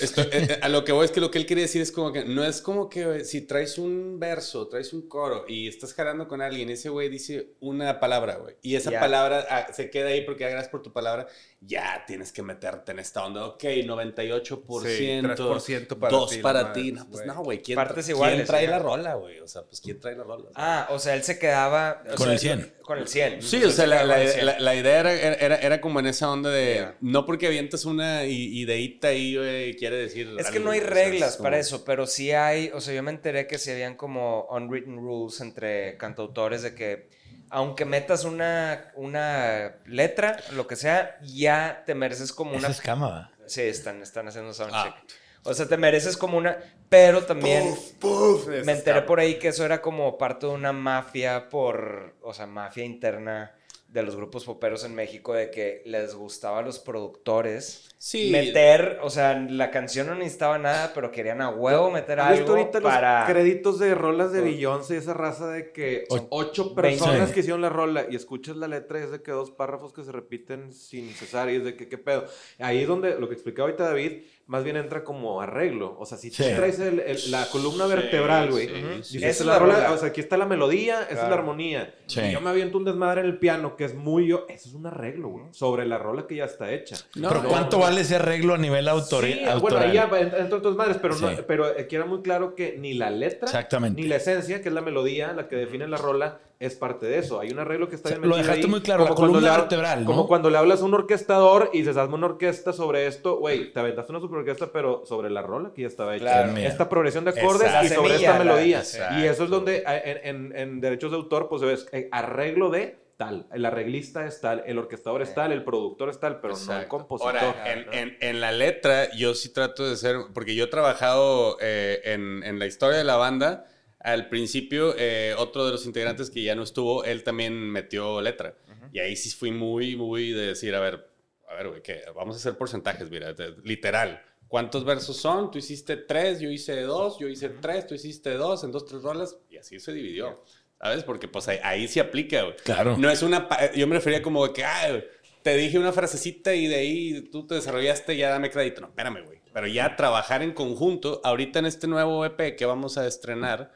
Esto, 0.00 0.22
eh, 0.22 0.28
eh, 0.32 0.58
a 0.62 0.70
lo 0.70 0.84
que 0.84 0.92
voy 0.92 1.04
es 1.04 1.10
que 1.10 1.20
lo 1.20 1.30
que 1.30 1.36
él 1.36 1.44
quería 1.44 1.64
decir 1.64 1.82
es 1.82 1.92
como 1.92 2.10
que 2.10 2.24
no 2.24 2.42
es 2.42 2.62
como 2.62 2.88
que 2.88 3.04
güey, 3.04 3.24
si 3.26 3.42
traes 3.42 3.76
un 3.76 4.18
verso, 4.18 4.68
traes 4.68 4.94
un 4.94 5.06
coro 5.06 5.44
y 5.46 5.68
estás 5.68 5.92
jalando 5.92 6.26
con 6.28 6.40
alguien, 6.40 6.70
ese 6.70 6.88
güey 6.88 7.10
dice 7.10 7.50
una 7.60 8.00
palabra, 8.00 8.36
güey, 8.36 8.56
y 8.62 8.76
esa 8.76 8.90
Ya. 8.90 9.00
palabra 9.00 9.44
ah, 9.50 9.66
se 9.74 9.90
queda 9.90 10.08
ahí 10.08 10.22
porque 10.22 10.44
gracias 10.48 10.70
por 10.70 10.80
tu 10.82 10.94
palabra, 10.94 11.26
ya 11.66 12.04
tienes 12.06 12.32
que 12.32 12.42
meterte 12.42 12.92
en 12.92 12.98
esta 13.00 13.24
onda. 13.24 13.44
Ok, 13.46 13.64
98%, 13.64 14.82
Sí, 14.86 15.08
3% 15.20 15.98
para 15.98 16.10
2 16.16 16.30
ti, 16.30 16.38
para 16.38 16.72
ti. 16.72 16.92
No, 16.92 17.08
pues 17.10 17.26
no, 17.26 17.42
güey, 17.42 17.60
¿quién, 17.62 17.76
Partes 17.76 18.08
iguales, 18.08 18.36
¿quién 18.36 18.46
trae 18.46 18.64
ya. 18.64 18.70
la 18.70 18.78
rola, 18.78 19.14
güey? 19.14 19.40
O 19.40 19.48
sea, 19.48 19.62
pues 19.62 19.80
¿quién 19.80 19.98
trae 20.00 20.14
la 20.16 20.24
rola? 20.24 20.48
Ah, 20.54 20.88
o 20.90 20.98
sea, 20.98 21.14
él 21.14 21.22
se 21.22 21.38
quedaba... 21.38 22.02
o 22.12 22.14
Con 22.14 22.26
sea, 22.26 22.32
el 22.32 22.38
100. 22.38 22.74
Con 22.82 22.98
el 22.98 23.08
100. 23.08 23.42
Sí, 23.42 23.56
Entonces, 23.56 23.72
o 23.72 23.76
sea, 23.76 23.86
la, 23.86 24.04
la- 24.04 24.14
con 24.14 24.22
el 24.22 24.28
100. 24.30 24.46
la- 24.46 24.60
la 24.60 24.74
idea 24.74 25.00
era, 25.00 25.12
era, 25.12 25.56
era 25.56 25.80
como 25.80 26.00
en 26.00 26.06
esa 26.06 26.30
onda 26.30 26.50
de... 26.50 26.88
No 27.00 27.26
porque 27.26 27.46
avientas 27.48 27.84
una 27.84 28.24
i- 28.24 28.58
ideita 28.60 29.08
ahí, 29.08 29.36
güey, 29.36 29.74
quiere 29.76 29.96
decir... 29.96 30.34
Es 30.38 30.46
que 30.50 30.58
algo, 30.58 30.66
no 30.66 30.70
hay 30.72 30.80
o 30.80 30.82
sea, 30.84 30.90
reglas 30.90 31.30
es 31.32 31.36
para 31.38 31.58
eso, 31.58 31.84
pero 31.84 32.06
sí 32.06 32.30
hay, 32.32 32.70
o 32.74 32.80
sea, 32.80 32.94
yo 32.94 33.02
me 33.02 33.10
enteré 33.10 33.46
que 33.46 33.58
sí 33.58 33.70
habían 33.70 33.96
como 33.96 34.46
unwritten 34.50 34.96
rules 34.98 35.40
entre 35.40 35.96
cantautores 35.96 36.62
de 36.62 36.74
que 36.74 37.08
aunque 37.50 37.84
metas 37.84 38.24
una, 38.24 38.92
una 38.94 39.76
letra, 39.86 40.36
lo 40.52 40.66
que 40.66 40.76
sea, 40.76 41.18
ya 41.22 41.82
te 41.86 41.94
mereces 41.94 42.32
como 42.32 42.52
Esa 42.52 42.66
una... 42.66 42.68
es 42.68 42.80
cama. 42.80 43.32
Sí, 43.46 43.62
están, 43.62 44.02
están 44.02 44.28
haciendo 44.28 44.52
soundcheck. 44.52 44.94
Ah. 44.94 45.04
O 45.44 45.54
sea, 45.54 45.66
te 45.66 45.76
mereces 45.76 46.16
como 46.16 46.36
una... 46.36 46.58
Pero 46.88 47.24
también 47.24 47.76
Puf, 48.00 48.48
me 48.64 48.72
enteré 48.72 49.02
por 49.02 49.20
ahí 49.20 49.38
que 49.38 49.48
eso 49.48 49.64
era 49.64 49.80
como 49.80 50.18
parte 50.18 50.46
de 50.46 50.52
una 50.52 50.72
mafia 50.72 51.48
por... 51.48 52.16
O 52.20 52.34
sea, 52.34 52.46
mafia 52.46 52.84
interna 52.84 53.55
de 53.96 54.02
los 54.02 54.14
grupos 54.16 54.44
poperos 54.44 54.84
en 54.84 54.94
México 54.94 55.32
de 55.32 55.50
que 55.50 55.82
les 55.86 56.14
gustaba 56.14 56.58
a 56.58 56.62
los 56.62 56.78
productores 56.78 57.88
Sí. 57.98 58.30
meter, 58.30 58.98
o 59.02 59.08
sea, 59.08 59.34
la 59.38 59.70
canción 59.70 60.06
no 60.06 60.14
necesitaba 60.14 60.58
nada, 60.58 60.92
pero 60.94 61.10
querían 61.10 61.40
a 61.40 61.48
huevo 61.48 61.90
meter 61.90 62.20
¿Has 62.20 62.32
visto 62.32 62.52
algo 62.52 62.58
ahorita 62.64 62.80
para... 62.82 63.20
los 63.20 63.30
créditos 63.30 63.78
de 63.78 63.94
rolas 63.94 64.32
de 64.32 64.40
Por- 64.40 64.48
Beyoncé 64.50 64.94
y 64.94 64.98
esa 64.98 65.14
raza 65.14 65.48
de 65.48 65.72
que 65.72 66.04
son 66.10 66.26
ocho 66.28 66.74
personas 66.74 67.32
que 67.32 67.40
hicieron 67.40 67.62
la 67.62 67.70
rola 67.70 68.06
y 68.10 68.14
escuchas 68.14 68.56
la 68.58 68.68
letra 68.68 69.00
y 69.00 69.04
es 69.04 69.10
de 69.10 69.22
que 69.22 69.32
dos 69.32 69.50
párrafos 69.50 69.94
que 69.94 70.04
se 70.04 70.12
repiten 70.12 70.72
sin 70.74 71.08
cesar 71.14 71.48
y 71.50 71.56
es 71.56 71.64
de 71.64 71.74
que 71.74 71.88
qué 71.88 71.96
pedo. 71.96 72.26
Ahí 72.58 72.82
es 72.82 72.88
donde 72.88 73.18
lo 73.18 73.28
que 73.28 73.34
explicaba 73.34 73.68
ahorita 73.68 73.84
David 73.88 74.22
más 74.46 74.62
bien 74.62 74.76
entra 74.76 75.02
como 75.02 75.40
arreglo. 75.40 75.96
O 75.98 76.06
sea, 76.06 76.16
si 76.16 76.30
tú 76.30 76.42
Sí. 76.44 76.50
traes 76.54 76.78
el- 76.78 77.00
el- 77.00 77.30
la 77.32 77.46
columna 77.50 77.86
vertebral, 77.86 78.50
güey. 78.50 78.68
sí, 79.02 79.02
sí. 79.02 79.16
Esa 79.18 79.28
es 79.28 79.40
la 79.44 79.54
la 79.54 79.58
rola, 79.58 79.92
o 79.92 79.98
sea, 79.98 80.08
aquí 80.10 80.20
está 80.20 80.36
la 80.36 80.46
melodía, 80.46 81.02
esa 81.10 81.24
es 81.24 81.28
la 81.28 81.34
armonía. 81.34 81.94
Sí. 82.06 82.20
Y 82.20 82.32
yo 82.32 82.40
me 82.40 82.50
aviento 82.50 82.78
un 82.78 82.84
desmadre 82.84 83.22
en 83.22 83.26
el 83.26 83.38
piano 83.38 83.74
que 83.76 83.84
es 83.84 83.94
muy 83.94 84.28
yo, 84.28 84.46
eso 84.48 84.68
es 84.68 84.74
un 84.74 84.86
arreglo, 84.86 85.28
güey, 85.30 85.44
sobre 85.50 85.84
la 85.84 85.98
rola 85.98 86.26
que 86.28 86.36
ya 86.36 86.44
está 86.44 86.70
hecha. 86.72 86.96
No, 87.16 87.28
Pero 87.28 87.42
no, 87.42 87.48
¿cuánto 87.48 87.78
no. 87.78 87.82
vale 87.82 88.02
ese 88.02 88.16
arreglo 88.16 88.54
a 88.54 88.58
nivel 88.58 88.86
autoral? 88.88 89.58
bueno, 89.60 89.78
ahí 89.78 89.92
ya 89.94 90.06
va, 90.06 90.20
entra 90.20 90.38
entre 90.38 90.58
otras 90.58 90.74
madres, 90.76 90.98
pero, 91.02 91.16
pero 91.48 91.76
eh, 91.76 91.88
queda 91.88 92.04
muy 92.04 92.22
claro 92.22 92.54
que 92.54 92.76
ni 92.78 92.94
la 92.94 93.10
letra 93.10 93.46
Exactamente. 93.46 94.00
ni 94.00 94.06
la 94.06 94.16
esencia, 94.16 94.62
que 94.62 94.68
es 94.68 94.74
la 94.74 94.80
melodía, 94.80 95.32
la 95.32 95.48
que 95.48 95.56
define 95.56 95.88
la 95.88 95.96
rola, 95.96 96.38
es 96.58 96.74
parte 96.74 97.06
de 97.06 97.18
eso. 97.18 97.38
Hay 97.40 97.50
un 97.50 97.58
arreglo 97.58 97.88
que 97.88 97.96
está 97.96 98.08
O 98.08 98.12
sea, 98.12 98.18
bien 98.18 98.30
lo 98.30 98.36
dejaste 98.36 98.62
ahí, 98.62 98.66
muy 98.70 98.80
claro, 98.80 99.04
la 99.04 99.10
cuando 99.10 99.32
columna 99.34 99.52
le 99.52 99.58
vertebral, 99.58 100.00
¿no? 100.00 100.06
Como 100.06 100.26
cuando 100.26 100.48
le 100.50 100.58
hablas 100.58 100.80
a 100.80 100.84
un 100.84 100.94
orquestador 100.94 101.70
y 101.72 101.78
dices, 101.80 101.96
hazme 101.96 102.14
una 102.14 102.26
orquesta 102.26 102.72
sobre 102.72 103.06
esto, 103.06 103.36
güey, 103.36 103.72
te 103.72 103.80
aventaste 103.80 104.12
una 104.12 104.20
super 104.20 104.38
orquesta, 104.38 104.70
pero 104.72 105.02
sobre 105.04 105.28
la 105.30 105.42
rola 105.42 105.72
que 105.74 105.82
ya 105.82 105.88
estaba 105.88 106.14
hecha. 106.16 106.24
Claro. 106.24 106.52
Mira. 106.52 106.68
Esta 106.68 106.88
progresión 106.88 107.24
de 107.24 107.30
acordes 107.38 107.62
Exacto. 107.68 107.86
y 107.86 107.88
sobre 107.90 108.08
La 108.10 108.14
semilla, 108.16 108.30
esta 108.32 108.44
la- 108.44 108.52
melodía. 108.52 108.78
exacto. 108.78 109.18
Y 109.20 109.24
eso 109.26 109.44
es 109.44 109.50
donde 109.50 109.84
eh, 109.86 110.20
en, 110.24 110.46
en- 110.52 110.56
en 110.56 110.80
derechos 110.80 111.10
de 111.10 111.16
autor, 111.16 111.48
pues 111.48 111.62
ves 111.62 111.86
eh, 111.92 112.08
arreglo 112.12 112.70
de 112.70 113.04
tal. 113.18 113.46
El 113.52 113.64
arreglista 113.64 114.26
es 114.26 114.40
tal, 114.42 114.62
el 114.66 114.78
orquestador 114.78 115.22
es 115.22 115.34
tal, 115.34 115.50
el 115.52 115.64
productor 115.64 116.10
es 116.10 116.20
tal, 116.20 116.38
pero 116.40 116.54
no 116.66 116.78
el 116.78 116.86
compositor. 116.86 117.36
Ahora, 117.36 117.72
en, 117.72 117.86
en- 117.92 118.16
en 118.20 118.40
la 118.40 118.52
letra, 118.52 119.10
yo 119.14 119.34
sí 119.34 119.52
trato 119.52 119.88
de 119.88 119.96
ser, 119.96 120.16
porque 120.34 120.54
yo 120.54 120.64
he 120.64 120.68
trabajado 120.68 121.56
eh, 121.60 122.00
en, 122.04 122.42
en 122.44 122.58
la 122.58 122.66
historia 122.66 122.98
de 122.98 123.04
la 123.04 123.16
banda. 123.16 123.66
Al 124.06 124.28
principio, 124.28 124.94
eh, 124.96 125.34
otro 125.36 125.66
de 125.66 125.72
los 125.72 125.84
integrantes 125.84 126.30
que 126.30 126.42
ya 126.42 126.54
no 126.54 126.62
estuvo, 126.62 127.02
él 127.04 127.24
también 127.24 127.54
metió 127.54 128.20
letra. 128.20 128.54
Y 128.92 129.00
ahí 129.00 129.16
sí 129.16 129.30
fui 129.30 129.50
muy, 129.50 129.96
muy 129.96 130.30
de 130.30 130.46
decir, 130.48 130.74
a 130.74 130.80
ver, 130.80 131.08
a 131.48 131.54
ver, 131.54 131.68
güey, 131.68 131.82
que 131.82 132.02
vamos 132.14 132.36
a 132.36 132.38
hacer 132.38 132.56
porcentajes, 132.56 133.10
mira, 133.10 133.32
de- 133.32 133.54
literal. 133.64 134.22
¿Cuántos 134.48 134.84
versos 134.84 135.16
son? 135.16 135.50
Tú 135.50 135.58
hiciste 135.58 135.96
tres, 135.96 136.38
yo 136.40 136.48
hice 136.50 136.82
dos, 136.82 137.18
yo 137.18 137.26
hice 137.28 137.48
tres, 137.48 137.86
tú 137.88 137.94
hiciste 137.94 138.34
dos, 138.34 138.62
en 138.62 138.70
dos, 138.70 138.86
tres 138.86 139.02
rolas, 139.02 139.36
y 139.50 139.56
así 139.56 139.80
se 139.80 139.92
dividió. 139.92 140.40
¿Sabes? 140.80 141.02
Porque 141.04 141.26
pues 141.26 141.48
ahí, 141.48 141.58
ahí 141.64 141.88
sí 141.88 141.98
aplica, 142.00 142.42
güey. 142.42 142.54
Claro. 142.64 142.96
No 142.98 143.10
es 143.10 143.22
una. 143.22 143.48
Yo 143.74 143.86
me 143.88 143.96
refería 143.96 144.22
como 144.22 144.52
que, 144.52 144.62
ah, 144.64 145.00
te 145.42 145.56
dije 145.56 145.78
una 145.78 145.90
frasecita 145.92 146.54
y 146.54 146.66
de 146.68 146.76
ahí 146.76 147.22
tú 147.32 147.46
te 147.46 147.54
desarrollaste, 147.56 148.16
ya 148.16 148.28
dame 148.30 148.50
crédito. 148.50 148.82
No, 148.82 148.88
espérame, 148.88 149.24
güey. 149.24 149.40
Pero 149.52 149.66
ya 149.66 149.96
trabajar 149.96 150.42
en 150.42 150.52
conjunto, 150.52 151.20
ahorita 151.24 151.58
en 151.58 151.66
este 151.66 151.86
nuevo 151.88 152.24
EP 152.24 152.54
que 152.56 152.66
vamos 152.66 152.98
a 152.98 153.06
estrenar, 153.06 153.72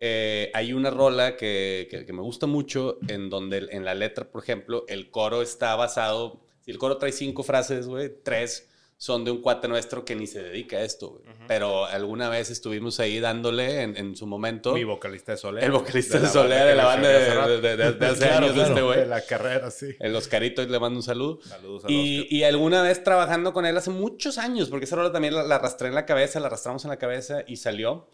eh, 0.00 0.50
hay 0.54 0.72
una 0.72 0.90
rola 0.90 1.36
que, 1.36 1.88
que- 1.90 2.04
que 2.04 2.12
me 2.12 2.22
gusta 2.22 2.46
mucho, 2.46 2.98
en 3.08 3.30
donde 3.30 3.66
en 3.70 3.84
la 3.84 3.94
letra, 3.94 4.28
por 4.30 4.42
ejemplo, 4.42 4.84
el 4.88 5.10
coro 5.10 5.42
está 5.42 5.74
basado. 5.76 6.40
Si 6.60 6.70
el 6.70 6.78
coro 6.78 6.98
trae 6.98 7.12
cinco 7.12 7.42
frases, 7.42 7.86
güey, 7.86 8.12
tres 8.22 8.68
son 8.98 9.24
de 9.26 9.30
un 9.30 9.42
cuate 9.42 9.68
nuestro 9.68 10.06
que 10.06 10.16
ni 10.16 10.26
se 10.26 10.42
dedica 10.42 10.78
a 10.78 10.82
esto, 10.82 11.10
güey. 11.10 11.22
Pero 11.46 11.84
alguna 11.84 12.30
vez 12.30 12.48
estuvimos 12.50 12.98
ahí 12.98 13.20
dándole 13.20 13.82
en, 13.82 13.94
en 13.96 14.16
su 14.16 14.26
momento. 14.26 14.72
Mi 14.72 14.84
vocalista 14.84 15.32
de 15.32 15.38
Solea. 15.38 15.64
El 15.66 15.72
vocalista 15.72 16.18
de, 16.18 16.26
banda 16.26 16.64
de 16.64 16.74
la 16.74 16.84
banda 16.86 17.08
de, 17.08 17.60
de- 17.60 17.76
de- 17.76 17.92
de 17.92 18.06
hace 18.06 18.18
Claro, 18.26 18.36
años 18.46 18.52
claro. 18.54 18.68
este 18.70 18.82
güey. 18.82 18.98
De 19.00 19.06
la 19.06 19.20
carrera, 19.20 19.70
sí. 19.70 19.94
El 20.00 20.16
Oscarito, 20.16 20.64
le 20.66 20.80
mando 20.80 20.98
un 20.98 21.02
saludo. 21.02 21.40
Saludos 21.42 21.84
a 21.84 21.90
Y, 21.92 22.26
y 22.30 22.42
alguna 22.44 22.82
vez 22.82 23.04
trabajando 23.04 23.52
con 23.52 23.66
él 23.66 23.76
hace 23.76 23.90
muchos 23.90 24.38
años, 24.38 24.70
porque 24.70 24.86
esa 24.86 24.96
rola 24.96 25.12
también 25.12 25.34
la, 25.34 25.42
la 25.44 25.56
arrastré 25.56 25.88
en 25.88 25.94
la 25.94 26.06
cabeza, 26.06 26.40
la 26.40 26.46
arrastramos 26.46 26.82
en 26.84 26.90
la 26.90 26.96
cabeza 26.98 27.44
y 27.46 27.56
salió. 27.56 28.08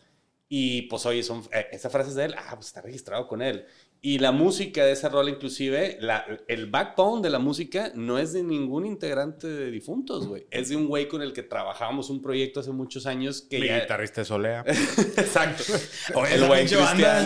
Y 0.49 0.83
pues 0.83 1.07
oye, 1.07 1.23
son, 1.23 1.43
eh, 1.53 1.69
esa 1.73 1.89
frase 1.89 2.11
es 2.11 2.17
de 2.17 2.27
él, 2.27 2.35
ah, 2.37 2.51
pues 2.55 2.67
está 2.67 2.83
registrado 2.83 3.27
con 3.27 3.41
él. 3.41 3.67
Y 4.05 4.19
la 4.19 4.33
música 4.33 4.85
de 4.85 4.91
esa 4.91 5.09
rola 5.09 5.31
inclusive, 5.31 5.97
la, 6.01 6.27
el 6.49 6.69
backbone 6.69 7.23
de 7.23 7.31
la 7.31 7.39
música 7.39 7.93
no 7.95 8.19
es 8.19 8.33
de 8.33 8.43
ningún 8.43 8.85
integrante 8.85 9.47
de 9.47 9.71
Difuntos, 9.71 10.27
güey. 10.27 10.45
Es 10.51 10.71
de 10.71 10.77
un 10.77 10.89
güey 10.89 11.07
con 11.07 11.23
el 11.23 11.33
que 11.33 11.45
trabajábamos 11.45 12.11
un 12.11 12.21
proyecto 12.21 12.59
hace 12.59 12.73
muchos 12.73 13.07
años 13.07 13.43
que 13.43 13.61
Mi 13.61 13.69
ya... 13.69 13.79
guitarrista 13.79 14.23
de 14.23 14.25
Solea. 14.25 14.65
Exacto. 14.67 15.63
El 16.33 16.49
Cristian. 16.49 16.83
Banda, 16.83 17.23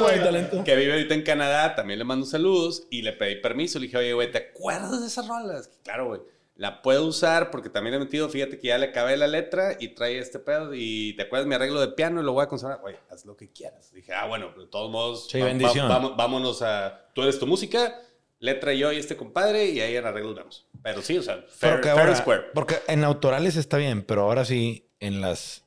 güey. 0.00 0.18
talento. 0.18 0.64
que 0.64 0.74
vive 0.74 0.94
ahorita 0.94 1.14
en 1.14 1.22
Canadá, 1.22 1.76
también 1.76 2.00
le 2.00 2.04
mando 2.04 2.26
saludos 2.26 2.88
y 2.90 3.02
le 3.02 3.12
pedí 3.12 3.36
permiso. 3.36 3.78
Le 3.78 3.86
dije, 3.86 3.98
oye, 3.98 4.12
güey, 4.14 4.32
¿te 4.32 4.38
acuerdas 4.38 5.00
de 5.00 5.06
esas 5.06 5.28
rolas? 5.28 5.70
Claro, 5.84 6.08
güey. 6.08 6.20
La 6.58 6.82
puedo 6.82 7.06
usar 7.06 7.50
porque 7.52 7.70
también 7.70 7.94
he 7.94 7.98
metido, 8.00 8.28
fíjate 8.28 8.58
que 8.58 8.66
ya 8.66 8.78
le 8.78 8.86
acabé 8.86 9.16
la 9.16 9.28
letra 9.28 9.76
y 9.78 9.94
trae 9.94 10.18
este 10.18 10.40
pedo 10.40 10.74
y 10.74 11.14
te 11.14 11.22
acuerdas 11.22 11.46
mi 11.46 11.54
arreglo 11.54 11.80
de 11.80 11.88
piano 11.88 12.20
y 12.20 12.24
lo 12.24 12.32
voy 12.32 12.42
a 12.42 12.48
conservar. 12.48 12.80
Oye, 12.84 12.98
haz 13.10 13.24
lo 13.24 13.36
que 13.36 13.48
quieras. 13.52 13.92
Dije, 13.92 14.12
ah, 14.12 14.26
bueno, 14.26 14.52
de 14.58 14.66
todos 14.66 14.90
modos, 14.90 15.28
Sí, 15.30 15.38
va- 15.38 15.44
va- 15.46 15.50
bendición. 15.52 15.88
vamos- 15.88 16.16
vámonos 16.16 16.60
a. 16.62 17.10
Tú 17.14 17.22
eres 17.22 17.38
tu 17.38 17.46
música, 17.46 18.00
letra 18.40 18.74
yo 18.74 18.90
y 18.92 18.96
este 18.96 19.16
compadre 19.16 19.66
y 19.66 19.80
ahí 19.80 19.94
en 19.94 20.04
arreglos 20.04 20.34
vemos. 20.34 20.66
Pero 20.82 21.00
sí, 21.00 21.16
o 21.16 21.22
sea, 21.22 21.44
fair, 21.48 21.74
Porque 21.74 21.90
ahora- 21.90 22.16
square. 22.16 22.42
Porque 22.52 22.78
en 22.88 23.04
autorales 23.04 23.54
está 23.54 23.76
bien, 23.76 24.02
pero 24.02 24.22
ahora 24.22 24.44
sí, 24.44 24.90
en 24.98 25.20
las 25.20 25.64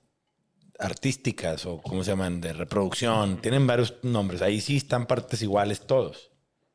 artísticas 0.78 1.66
o 1.66 1.82
como 1.82 2.04
se 2.04 2.12
llaman, 2.12 2.42
de 2.42 2.54
reproducción, 2.54 3.38
tienen 3.42 3.68
varios 3.68 3.96
nombres. 4.04 4.42
Ahí 4.42 4.60
sí 4.62 4.78
están 4.78 5.06
partes 5.06 5.42
iguales 5.42 5.82
todos. 5.86 6.31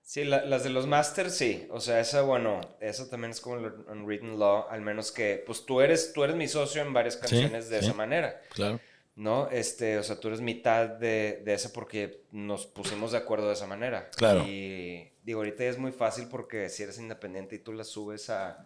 Sí, 0.09 0.23
la- 0.23 0.45
las 0.45 0.63
de 0.63 0.71
los 0.71 0.87
masters, 0.87 1.35
sí. 1.35 1.67
O 1.71 1.81
sea, 1.81 1.99
esa, 1.99 2.23
bueno, 2.23 2.61
eso 2.81 3.09
también 3.09 3.33
es 3.33 3.41
como 3.41 3.57
el 3.57 3.73
unwritten 3.91 4.39
law, 4.39 4.67
al 4.71 4.81
menos 4.81 5.11
que, 5.11 5.43
pues 5.45 5.67
tú 5.67 5.81
eres, 5.81 6.13
tú 6.13 6.23
eres 6.23 6.37
mi 6.37 6.47
socio 6.47 6.81
en 6.81 6.93
varias 6.93 7.17
canciones 7.17 7.69
de 7.69 7.81
sí. 7.81 7.87
esa 7.87 7.93
manera, 7.95 8.41
Claro. 8.55 8.79
¿no? 9.17 9.49
Este, 9.51 9.99
o 9.99 10.05
sea, 10.05 10.21
tú 10.21 10.29
eres 10.29 10.41
mitad 10.41 10.89
de, 10.89 11.43
de 11.45 11.55
esa 11.55 11.73
porque 11.73 12.21
nos 12.31 12.67
pusimos 12.67 13.11
de 13.11 13.19
acuerdo 13.19 13.49
de 13.49 13.55
esa 13.55 13.67
manera. 13.67 14.09
Claro. 14.15 14.45
Y 14.47 15.11
digo, 15.25 15.41
ahorita 15.41 15.65
ya 15.65 15.71
es 15.71 15.79
muy 15.79 15.91
fácil 15.91 16.29
porque 16.31 16.69
si 16.69 16.85
eres 16.85 17.01
independiente 17.01 17.57
y 17.57 17.59
tú 17.59 17.73
la 17.73 17.83
subes 17.83 18.31
a 18.31 18.65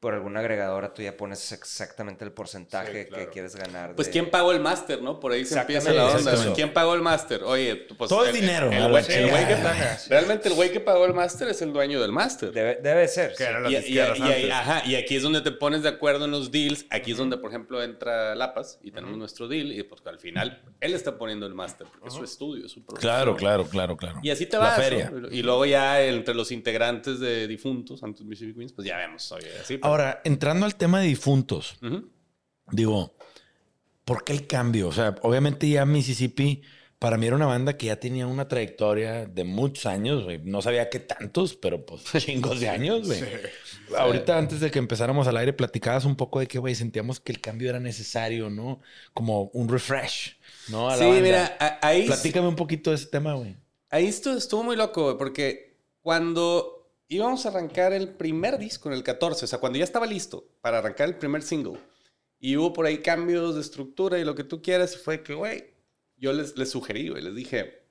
por 0.00 0.14
alguna 0.14 0.40
agregadora, 0.40 0.94
tú 0.94 1.02
ya 1.02 1.14
pones 1.14 1.52
exactamente 1.52 2.24
el 2.24 2.32
porcentaje 2.32 3.06
que 3.06 3.28
quieres 3.28 3.54
ganar. 3.54 3.94
Pues 3.94 4.08
de- 4.08 4.12
quién 4.12 4.30
pagó 4.30 4.50
el 4.52 4.58
máster, 4.60 5.02
¿no? 5.02 5.20
Por 5.20 5.32
ahí 5.32 5.44
se 5.44 5.58
empieza 5.58 5.92
la 5.92 6.06
onda. 6.08 6.54
¿Quién 6.54 6.72
pagó 6.72 6.94
el 6.94 7.02
máster? 7.02 7.42
Oye, 7.44 7.76
pues, 7.98 8.08
Todo 8.08 8.24
es 8.24 8.34
el- 8.34 8.40
dinero, 8.40 8.70
El, 8.72 8.80
la 8.80 8.88
güey- 8.88 9.10
el 9.10 9.28
güey 9.30 9.46
que 9.46 9.56
paga. 9.56 9.98
Realmente 10.08 10.48
el 10.48 10.54
güey 10.54 10.72
que 10.72 10.80
pagó 10.80 11.04
el 11.04 11.12
máster 11.12 11.48
es 11.48 11.60
el 11.60 11.74
dueño 11.74 12.00
del 12.00 12.12
máster. 12.12 12.50
Debe, 12.50 12.76
debe 12.82 13.06
ser. 13.08 13.34
Que 13.36 13.44
sí. 13.44 13.50
Y, 13.68 13.72
y- 13.74 13.76
disqueras 13.76 14.18
y 14.18 14.22
ahí- 14.22 14.32
antes. 14.44 14.50
ajá, 14.52 14.82
y 14.86 14.94
aquí 14.94 15.16
es 15.16 15.22
donde 15.22 15.42
te 15.42 15.50
pones 15.52 15.82
de 15.82 15.90
acuerdo 15.90 16.24
en 16.24 16.30
los 16.30 16.50
deals. 16.50 16.86
Aquí 16.88 17.10
es 17.12 17.18
donde, 17.18 17.36
por 17.36 17.50
ejemplo, 17.50 17.82
entra 17.82 18.34
Lapas 18.34 18.78
y 18.82 18.90
tenemos 18.92 19.18
nuestro 19.18 19.48
deal. 19.48 19.70
Y 19.70 19.82
pues 19.82 20.00
al 20.06 20.18
final 20.18 20.62
él 20.80 20.94
está 20.94 21.18
poniendo 21.18 21.44
el 21.46 21.52
máster 21.54 21.86
porque 21.86 22.08
es 22.08 22.14
su 22.14 22.24
estudio, 22.24 22.64
es 22.64 22.72
su 22.72 22.82
producción. 22.82 23.12
Claro, 23.12 23.36
claro, 23.36 23.66
claro, 23.66 23.96
claro. 23.98 24.18
Y 24.22 24.30
así 24.30 24.46
te 24.46 24.56
La 24.56 24.62
vas. 24.62 24.78
¿no? 24.78 24.82
feria. 24.82 25.12
Y 25.30 25.42
luego 25.42 25.66
ya 25.66 26.02
entre 26.02 26.34
los 26.34 26.50
integrantes 26.52 27.20
de 27.20 27.46
difuntos, 27.46 28.00
Santos 28.00 28.24
Mississippi 28.24 28.54
Queens, 28.60 28.72
pues 28.72 28.88
ya 28.88 28.96
vemos. 28.96 29.30
Oye, 29.32 29.46
así. 29.60 29.78
Ahora, 29.90 30.20
entrando 30.24 30.66
al 30.66 30.76
tema 30.76 31.00
de 31.00 31.06
difuntos, 31.08 31.78
digo, 32.70 33.16
¿por 34.04 34.24
qué 34.24 34.32
el 34.32 34.46
cambio? 34.46 34.88
O 34.88 34.92
sea, 34.92 35.16
obviamente 35.22 35.68
ya 35.68 35.84
Mississippi, 35.84 36.62
para 36.98 37.16
mí 37.16 37.26
era 37.26 37.34
una 37.36 37.46
banda 37.46 37.76
que 37.76 37.86
ya 37.86 37.96
tenía 37.96 38.26
una 38.26 38.46
trayectoria 38.46 39.26
de 39.26 39.44
muchos 39.44 39.86
años, 39.86 40.24
güey. 40.24 40.38
No 40.44 40.60
sabía 40.62 40.90
qué 40.90 41.00
tantos, 41.00 41.54
pero 41.54 41.84
pues 41.86 42.02
chingos 42.24 42.60
de 42.60 42.68
años, 42.68 43.06
güey. 43.06 43.20
Ahorita, 43.96 44.38
antes 44.38 44.60
de 44.60 44.70
que 44.70 44.78
empezáramos 44.78 45.26
al 45.26 45.36
aire, 45.36 45.52
platicabas 45.52 46.04
un 46.04 46.14
poco 46.14 46.38
de 46.40 46.46
que, 46.46 46.58
güey, 46.58 46.74
sentíamos 46.74 47.18
que 47.18 47.32
el 47.32 47.40
cambio 47.40 47.70
era 47.70 47.80
necesario, 47.80 48.50
¿no? 48.50 48.80
Como 49.14 49.44
un 49.54 49.68
refresh, 49.68 50.38
¿no? 50.68 50.88
A 50.88 50.96
Sí, 50.96 51.04
banda. 51.04 51.20
mira, 51.20 51.78
ahí, 51.82 52.06
Platícame 52.06 52.46
un 52.48 52.56
poquito 52.56 52.90
de 52.90 52.96
ese 52.96 53.06
tema, 53.06 53.34
güey. 53.34 53.56
ahí 53.90 54.06
estuvo, 54.06 54.36
estuvo 54.36 54.62
muy 54.62 54.76
loco, 54.76 55.04
güey, 55.04 55.16
porque 55.18 55.78
cuando 56.02 56.79
íbamos 57.10 57.44
a 57.44 57.50
arrancar 57.50 57.92
el 57.92 58.08
primer 58.08 58.56
disco 58.56 58.88
en 58.88 58.94
el 58.94 59.02
14, 59.02 59.44
o 59.44 59.48
sea, 59.48 59.58
cuando 59.58 59.78
ya 59.78 59.84
estaba 59.84 60.06
listo 60.06 60.48
para 60.60 60.78
arrancar 60.78 61.08
el 61.08 61.18
primer 61.18 61.42
single, 61.42 61.78
y 62.38 62.56
hubo 62.56 62.72
por 62.72 62.86
ahí 62.86 62.98
cambios 62.98 63.56
de 63.56 63.60
estructura 63.60 64.18
y 64.18 64.24
lo 64.24 64.34
que 64.34 64.44
tú 64.44 64.62
quieras, 64.62 64.96
fue 64.96 65.22
que, 65.22 65.34
güey, 65.34 65.74
yo 66.16 66.32
les, 66.32 66.56
les 66.56 66.70
sugerí, 66.70 67.08
güey, 67.08 67.22
les 67.22 67.34
dije, 67.34 67.82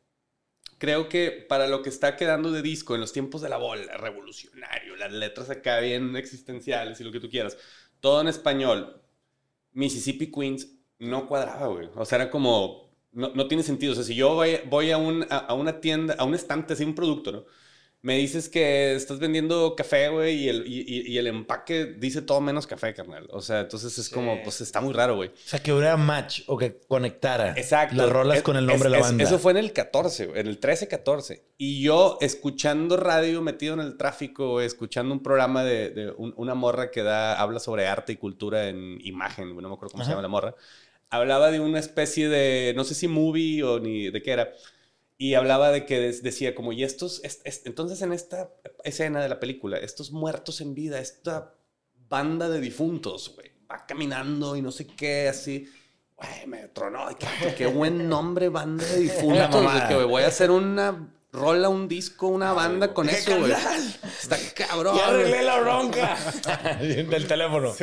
creo 0.77 1.09
que 1.09 1.31
para 1.31 1.67
lo 1.67 1.83
que 1.83 1.89
está 1.89 2.15
quedando 2.15 2.51
de 2.51 2.61
disco 2.61 2.95
en 2.95 3.01
los 3.01 3.11
tiempos 3.11 3.41
de 3.41 3.49
la 3.49 3.57
bola, 3.57 3.97
revolucionario, 3.97 4.95
las 4.95 5.11
letras 5.11 5.49
acá 5.49 5.81
bien 5.81 6.15
existenciales 6.15 6.99
y 7.01 7.03
lo 7.03 7.11
que 7.11 7.19
tú 7.19 7.29
quieras, 7.29 7.57
todo 7.99 8.21
en 8.21 8.29
español, 8.29 9.01
Mississippi 9.73 10.31
Queens 10.31 10.67
no 10.97 11.27
cuadraba, 11.27 11.67
güey. 11.67 11.89
O 11.93 12.05
sea, 12.05 12.15
era 12.15 12.31
como, 12.31 12.89
no, 13.11 13.29
no 13.35 13.47
tiene 13.47 13.63
sentido. 13.63 13.91
O 13.91 13.95
sea, 13.95 14.03
si 14.05 14.15
yo 14.15 14.33
voy, 14.33 14.59
voy 14.69 14.91
a, 14.91 14.97
un, 14.97 15.25
a, 15.29 15.37
a 15.37 15.53
una 15.53 15.81
tienda, 15.81 16.15
a 16.17 16.23
un 16.23 16.35
estante, 16.35 16.73
así 16.73 16.85
un 16.85 16.95
producto, 16.95 17.31
¿no? 17.31 17.45
Me 18.01 18.15
dices 18.17 18.47
que 18.47 18.95
estás 18.95 19.19
vendiendo 19.19 19.75
café, 19.75 20.07
güey, 20.07 20.45
y 20.45 20.47
el, 20.47 20.65
y, 20.65 20.85
y- 21.11 21.17
el 21.17 21.27
empaque 21.27 21.85
dice 21.85 22.21
todo 22.21 22.39
menos 22.39 22.65
café, 22.65 22.93
carnal. 22.93 23.27
O 23.33 23.41
sea, 23.41 23.59
entonces 23.59 23.97
es 23.97 24.09
como, 24.09 24.41
pues 24.41 24.61
está 24.61 24.79
muy 24.79 24.93
raro, 24.93 25.17
güey. 25.17 25.27
O 25.29 25.33
sea, 25.43 25.59
que 25.61 25.73
hubiera 25.73 25.97
match 25.97 26.43
o 26.47 26.57
que 26.57 26.79
conectara 26.87 27.51
Exacto. 27.57 27.97
las 27.97 28.07
rolas 28.09 28.37
Es- 28.37 28.43
con 28.43 28.55
el 28.55 28.65
nombre 28.65 28.77
es- 28.77 28.83
de 28.85 28.89
la 28.89 28.97
es- 28.99 29.03
banda. 29.03 29.23
Eso 29.25 29.37
fue 29.37 29.51
en 29.51 29.57
el 29.57 29.73
14, 29.73 30.27
güey, 30.27 30.39
en 30.39 30.47
el 30.47 30.61
13-14. 30.61 31.41
Y 31.57 31.81
yo 31.81 32.17
escuchando 32.21 32.95
radio, 32.95 33.41
metido 33.41 33.73
en 33.73 33.81
el 33.81 33.97
tráfico, 33.97 34.61
escuchando 34.61 35.13
un 35.13 35.21
programa 35.21 35.65
de, 35.65 35.89
de 35.89 36.11
un- 36.11 36.33
una 36.37 36.55
morra 36.55 36.91
que 36.91 37.03
da, 37.03 37.37
habla 37.37 37.59
sobre 37.59 37.85
arte 37.87 38.13
y 38.13 38.15
cultura 38.15 38.69
en 38.69 38.97
imagen, 39.03 39.51
güey, 39.51 39.61
no 39.61 39.67
me 39.67 39.75
acuerdo 39.75 39.91
cómo 39.91 40.05
se 40.05 40.11
Ajá. 40.11 40.13
llama 40.13 40.21
la 40.21 40.27
morra. 40.29 40.55
Hablaba 41.09 41.51
de 41.51 41.59
una 41.59 41.79
especie 41.79 42.29
de, 42.29 42.71
no 42.77 42.85
sé 42.85 42.95
si 42.95 43.09
movie 43.09 43.61
o 43.63 43.79
ni 43.81 44.09
de 44.09 44.21
qué 44.21 44.31
era. 44.31 44.53
Y 45.21 45.33
hablaba 45.33 45.69
de 45.71 45.85
que 45.85 45.99
decía 45.99 46.55
como, 46.55 46.71
y 46.71 46.83
estos, 46.83 47.21
es- 47.25 47.41
es- 47.43 47.65
entonces 47.65 48.01
en 48.01 48.13
esta 48.13 48.51
escena 48.85 49.21
de 49.21 49.27
la 49.29 49.39
película, 49.39 49.77
estos 49.77 50.11
muertos 50.11 50.61
en 50.61 50.73
vida, 50.73 50.99
esta 50.99 51.53
banda 52.07 52.49
de 52.49 52.61
difuntos, 52.61 53.35
güey, 53.35 53.51
va 53.69 53.85
caminando 53.85 54.55
y 54.55 54.61
no 54.61 54.71
sé 54.71 54.87
qué, 54.87 55.27
así. 55.27 55.67
Güey, 56.15 56.47
me 56.47 56.67
tronó. 56.69 57.07
que, 57.17 57.53
Qué 57.55 57.67
buen 57.67 58.07
nombre, 58.09 58.47
banda 58.49 58.85
de 58.85 58.97
difuntos. 59.01 59.61
que, 59.89 59.95
voy 60.05 60.23
a 60.23 60.27
hacer 60.27 60.51
una 60.51 61.13
rola, 61.31 61.69
un 61.69 61.87
disco, 61.87 62.27
una 62.27 62.53
banda 62.53 62.93
con 62.93 63.07
eso, 63.09 63.37
güey. 63.39 63.51
Está 63.51 64.37
cabrón. 64.55 64.97
Ya 64.97 65.09
güey. 65.11 65.21
arreglé 65.21 65.43
la 65.43 65.59
bronca. 65.59 66.17
Del 66.81 67.27
teléfono. 67.27 67.73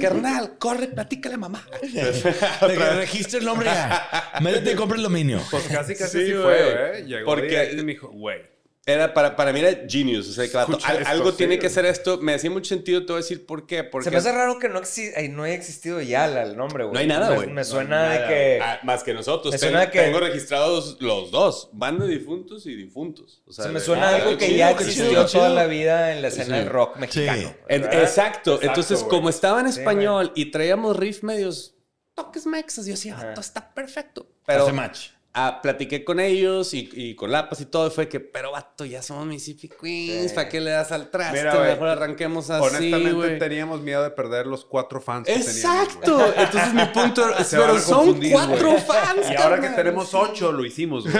Carnal, 0.00 0.58
corre, 0.58 0.88
platícale 0.88 1.34
a 1.34 1.38
mamá. 1.38 1.66
De 1.82 2.74
que 2.74 2.90
registre 2.90 3.38
el 3.40 3.44
nombre 3.44 3.66
ya. 3.66 4.32
Métete 4.40 4.72
y 4.72 4.74
compra 4.74 4.96
el 4.96 5.02
dominio. 5.02 5.40
Pues 5.50 5.64
casi, 5.64 5.94
casi 5.94 6.18
Sí, 6.18 6.26
sí, 6.26 6.32
güey. 6.32 6.42
fue, 6.42 6.98
¿eh? 7.00 7.04
Llegó 7.06 7.26
Porque- 7.26 7.70
y 7.72 7.76
me 7.76 7.92
dijo, 7.92 8.08
güey. 8.08 8.53
Era 8.86 9.14
para, 9.14 9.34
para 9.34 9.50
mí 9.50 9.60
era 9.60 9.86
genius. 9.88 10.28
O 10.28 10.32
sea, 10.34 10.46
que 10.46 10.54
vato, 10.54 10.72
Escucha 10.72 10.88
al- 10.90 10.98
esto, 10.98 11.08
algo 11.10 11.30
sí, 11.30 11.36
tiene 11.38 11.58
que 11.58 11.70
ser 11.70 11.86
esto. 11.86 12.18
Me 12.20 12.34
hacía 12.34 12.50
mucho 12.50 12.68
sentido. 12.68 13.00
Te 13.06 13.12
voy 13.14 13.20
a 13.20 13.22
decir 13.22 13.46
por 13.46 13.66
qué. 13.66 13.82
Porque 13.82 14.04
Se 14.04 14.10
me 14.10 14.18
hace 14.18 14.30
raro 14.30 14.58
que 14.58 14.68
no, 14.68 14.78
exi- 14.78 15.10
ay, 15.16 15.30
no 15.30 15.42
haya 15.44 15.54
existido 15.54 16.02
ya 16.02 16.26
la- 16.26 16.42
el 16.42 16.54
nombre, 16.54 16.84
güey. 16.84 16.92
No 16.92 17.00
hay 17.00 17.06
nada, 17.06 17.30
Me- 17.30 17.36
güey. 17.36 17.48
Me, 17.48 17.64
suena 17.64 18.10
de 18.10 18.14
nada. 18.18 18.28
que... 18.28 18.60
Ah, 18.62 18.80
más 18.82 19.02
que 19.02 19.14
nosotros. 19.14 19.52
Me 19.54 19.58
Tengo, 19.58 19.72
suena 19.72 19.90
que- 19.90 20.00
tengo 20.00 20.20
registrados 20.20 20.98
los 21.00 21.30
dos. 21.30 21.70
Banda 21.72 22.04
de 22.04 22.12
difuntos 22.18 22.66
y 22.66 22.74
difuntos. 22.74 23.42
O 23.46 23.52
sea, 23.54 23.64
se 23.64 23.70
me 23.70 23.80
suena 23.80 24.10
Ah, 24.10 24.16
algo 24.16 24.36
que 24.36 24.46
chido, 24.48 24.58
ya 24.58 24.70
existió 24.72 25.06
chido. 25.06 25.26
toda 25.28 25.48
la 25.48 25.66
vida 25.66 26.12
en 26.12 26.20
la 26.20 26.28
escena 26.28 26.44
Sí. 26.44 26.52
del 26.64 26.68
rock 26.68 26.96
mexicano. 26.98 27.54
Exacto. 27.68 27.98
Exacto, 28.02 28.58
Entonces, 28.60 29.02
como 29.04 29.30
estaba 29.30 29.60
en 29.60 29.72
Sí, 29.72 29.78
español 29.80 30.30
y 30.34 30.50
traíamos 30.50 30.94
riff 30.98 31.22
medios 31.22 31.74
toques 32.14 32.44
mexas, 32.46 32.84
yo 32.84 32.92
decía, 32.92 33.14
Ajá. 33.14 33.28
"Vato, 33.28 33.40
está 33.40 33.72
perfecto. 33.72 34.26
Pero 34.46 34.64
Hace 34.64 34.72
match. 34.74 35.08
Ah, 35.34 35.60
platiqué 35.62 36.04
con 36.04 36.20
ellos 36.20 36.72
y, 36.74 36.88
y 36.92 37.14
con 37.14 37.30
Lapas 37.30 37.60
y 37.60 37.66
todo. 37.66 37.88
y 37.88 37.90
Fue 37.90 38.08
que, 38.08 38.20
pero 38.20 38.52
vato, 38.52 38.84
ya 38.84 39.02
somos 39.02 39.26
Mississippi 39.26 39.68
Queens. 39.68 40.30
Sí. 40.30 40.34
¿Para 40.34 40.48
qué 40.48 40.60
le 40.60 40.70
das 40.70 40.90
al 40.92 41.10
traste? 41.10 41.38
Mira, 41.38 41.54
güey, 41.56 41.70
Mejor 41.70 41.88
arranquemos 41.88 42.48
así, 42.50 42.64
Honestamente 42.64 43.12
güey. 43.12 43.38
teníamos 43.38 43.80
miedo 43.82 44.02
de 44.02 44.10
perder 44.10 44.46
los 44.46 44.64
cuatro 44.64 45.00
fans 45.00 45.26
que 45.26 45.32
teníamos, 45.34 45.56
Exacto. 45.56 46.14
güey. 46.16 46.32
Entonces 46.36 46.74
mi 46.74 46.84
punto 46.86 47.28
era, 47.28 47.44
Se 47.44 47.56
pero 47.58 47.78
son 47.78 48.20
cuatro 48.30 48.70
güey. 48.70 48.80
fans. 48.80 49.30
Y 49.30 49.36
ahora 49.36 49.60
que 49.60 49.68
tenemos 49.70 50.14
ocho, 50.14 50.52
lo 50.52 50.64
hicimos, 50.64 51.04
güey. 51.04 51.14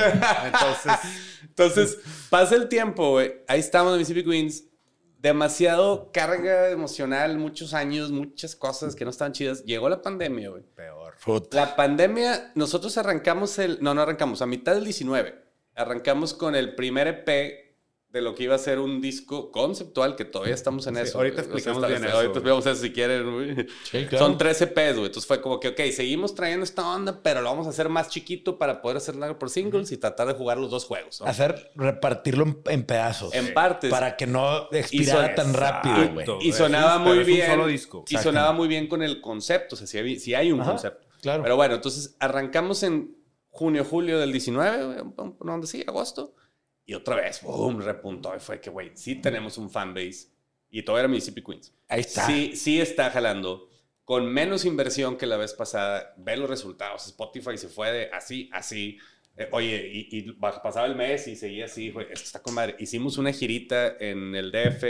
Entonces, 0.47 0.93
Entonces, 1.43 1.99
pasa 2.31 2.57
el 2.57 2.69
tiempo, 2.69 3.11
güey. 3.12 3.33
Ahí 3.47 3.61
estamos 3.61 3.93
en 3.93 3.99
Mississippi 3.99 4.29
Queens. 4.29 4.65
Demasiado 5.19 6.11
carga 6.12 6.69
emocional, 6.69 7.39
muchos 7.39 7.73
años, 7.73 8.11
muchas 8.11 8.55
cosas 8.55 8.95
que 8.95 9.05
no 9.05 9.11
estaban 9.11 9.33
chidas. 9.33 9.65
Llegó 9.65 9.89
la 9.89 10.03
pandemia, 10.03 10.51
güey. 10.51 10.62
peor. 10.75 11.03
La 11.53 11.77
pandemia, 11.77 12.53
nosotros 12.55 12.97
arrancamos 12.99 13.59
el. 13.59 13.79
No, 13.81 13.95
no 13.95 14.03
arrancamos, 14.03 14.43
a 14.43 14.47
mitad 14.47 14.75
del 14.75 14.85
19. 14.85 15.43
Arrancamos 15.77 16.35
con 16.35 16.55
el 16.55 16.75
primer 16.75 17.09
EP 17.09 17.64
de 18.15 18.21
lo 18.23 18.35
que 18.37 18.45
iba 18.45 18.55
a 18.55 18.59
ser 18.59 18.79
un 18.79 19.01
disco 19.01 19.51
conceptual, 19.51 20.15
que 20.15 20.25
todavía 20.25 20.55
estamos 20.55 20.87
en 20.87 20.95
Sí, 20.95 21.01
eso. 21.03 21.19
ahorita 21.19 21.43
güey. 21.43 21.57
O 21.57 21.59
sea, 21.59 21.73
explicamos 21.73 21.89
bien 21.89 22.05
eso, 22.05 22.15
Ahorita 22.17 22.33
explicamos 22.33 22.67
eso 22.67 22.81
si 22.81 22.93
quieren, 22.93 23.35
güey. 23.35 23.67
Sí, 23.83 24.07
claro. 24.07 24.25
Son 24.25 24.39
13 24.39 24.65
EPs, 24.65 24.93
güey. 24.95 25.07
Entonces 25.07 25.27
fue 25.27 25.41
como 25.41 25.59
que, 25.59 25.69
ok, 25.69 25.81
seguimos 25.93 26.33
trayendo 26.37 26.62
esta 26.62 26.87
onda, 26.89 27.21
pero 27.25 27.43
lo 27.43 27.51
vamos 27.51 27.67
a 27.67 27.71
hacer 27.71 27.89
más 27.89 28.09
chiquito 28.09 28.57
para 28.57 28.81
poder 28.81 28.99
hacerlo 28.99 29.37
por 29.37 29.51
singles 29.51 29.91
y 29.91 29.97
tratar 29.97 30.29
de 30.29 30.35
jugar 30.35 30.59
los 30.59 30.71
dos 30.71 30.85
juegos. 30.85 31.21
¿no? 31.21 31.27
Hacer, 31.27 31.73
repartirlo 31.75 32.45
en, 32.45 32.61
en 32.67 32.85
pedazos. 32.85 33.35
En 33.35 33.53
partes. 33.53 33.91
Para 33.91 34.17
que 34.17 34.29
no 34.29 34.69
expirara 34.71 35.27
son- 35.27 35.35
tan 35.35 35.53
rápido, 35.55 36.12
güey. 36.15 36.27
Y 36.41 36.53
sonaba 36.53 36.99
muy 36.99 37.11
pero 37.19 37.21
es 37.23 37.27
un 37.29 37.35
bien. 37.35 37.51
solo 37.51 37.67
disco. 37.67 38.05
Y 38.09 38.17
sonaba 38.19 38.53
muy 38.53 38.69
bien 38.69 38.87
con 38.87 39.03
el 39.03 39.21
concepto. 39.21 39.75
O 39.75 39.79
sea, 39.79 39.89
si 39.89 39.99
hay, 39.99 40.21
si 40.21 40.35
hay 40.35 40.53
un 40.53 40.61
Ajá, 40.61 40.71
concepto. 40.71 41.05
claro. 41.21 41.43
Pero 41.43 41.57
bueno, 41.57 41.75
entonces 41.75 42.15
arrancamos 42.21 42.85
en 42.85 43.17
junio, 43.51 43.85
julio 43.85 44.21
del 44.21 44.31
19, 44.31 44.85
güey, 44.85 45.01
un- 45.01 45.15
un- 45.17 45.37
donde 45.41 45.67
sí, 45.67 45.85
agosto. 45.87 46.33
Y 46.87 46.95
otra 46.95 47.16
vez, 47.16 47.43
boom, 47.43 47.80
repuntó. 47.80 48.35
Y 48.37 48.41
fue 48.41 48.61
que, 48.61 48.70
güey, 48.70 48.93
sí 48.95 49.16
tenemos 49.16 49.57
un 49.59 49.70
fanbase. 49.70 50.28
Y 50.70 50.82
todo 50.82 50.99
era 50.99 51.09
Mississippi 51.09 51.43
Queens. 51.43 51.72
Ahí 51.89 52.01
está. 52.01 52.26
Sí, 52.26 52.57
sí 52.57 52.80
está 52.80 53.11
jalando. 53.11 53.68
Con 54.05 54.26
menos 54.26 54.64
inversión 54.64 55.16
que 55.16 55.26
la 55.26 55.37
vez 55.37 55.55
pasada. 55.55 56.14
Ve 56.18 56.37
los 56.37 56.49
resultados. 56.51 57.07
Spotify 57.07 57.57
se 57.57 57.68
fue 57.68 57.91
de 57.93 58.11
así, 58.12 58.51
así. 58.53 58.99
Eh, 59.37 59.49
oye, 59.53 59.89
y, 59.93 60.09
y 60.18 60.30
ba- 60.32 60.62
pasaba 60.62 60.87
el 60.87 60.95
mes 60.95 61.26
y 61.26 61.35
seguía 61.37 61.64
así, 61.64 61.91
güey, 61.91 62.07
esto 62.11 62.24
está 62.24 62.41
con 62.43 62.55
madre. 62.55 62.76
Hicimos 62.78 63.18
una 63.18 63.32
girita 63.32 63.97
en 63.99 64.35
el 64.35 64.53
DF, 64.53 64.85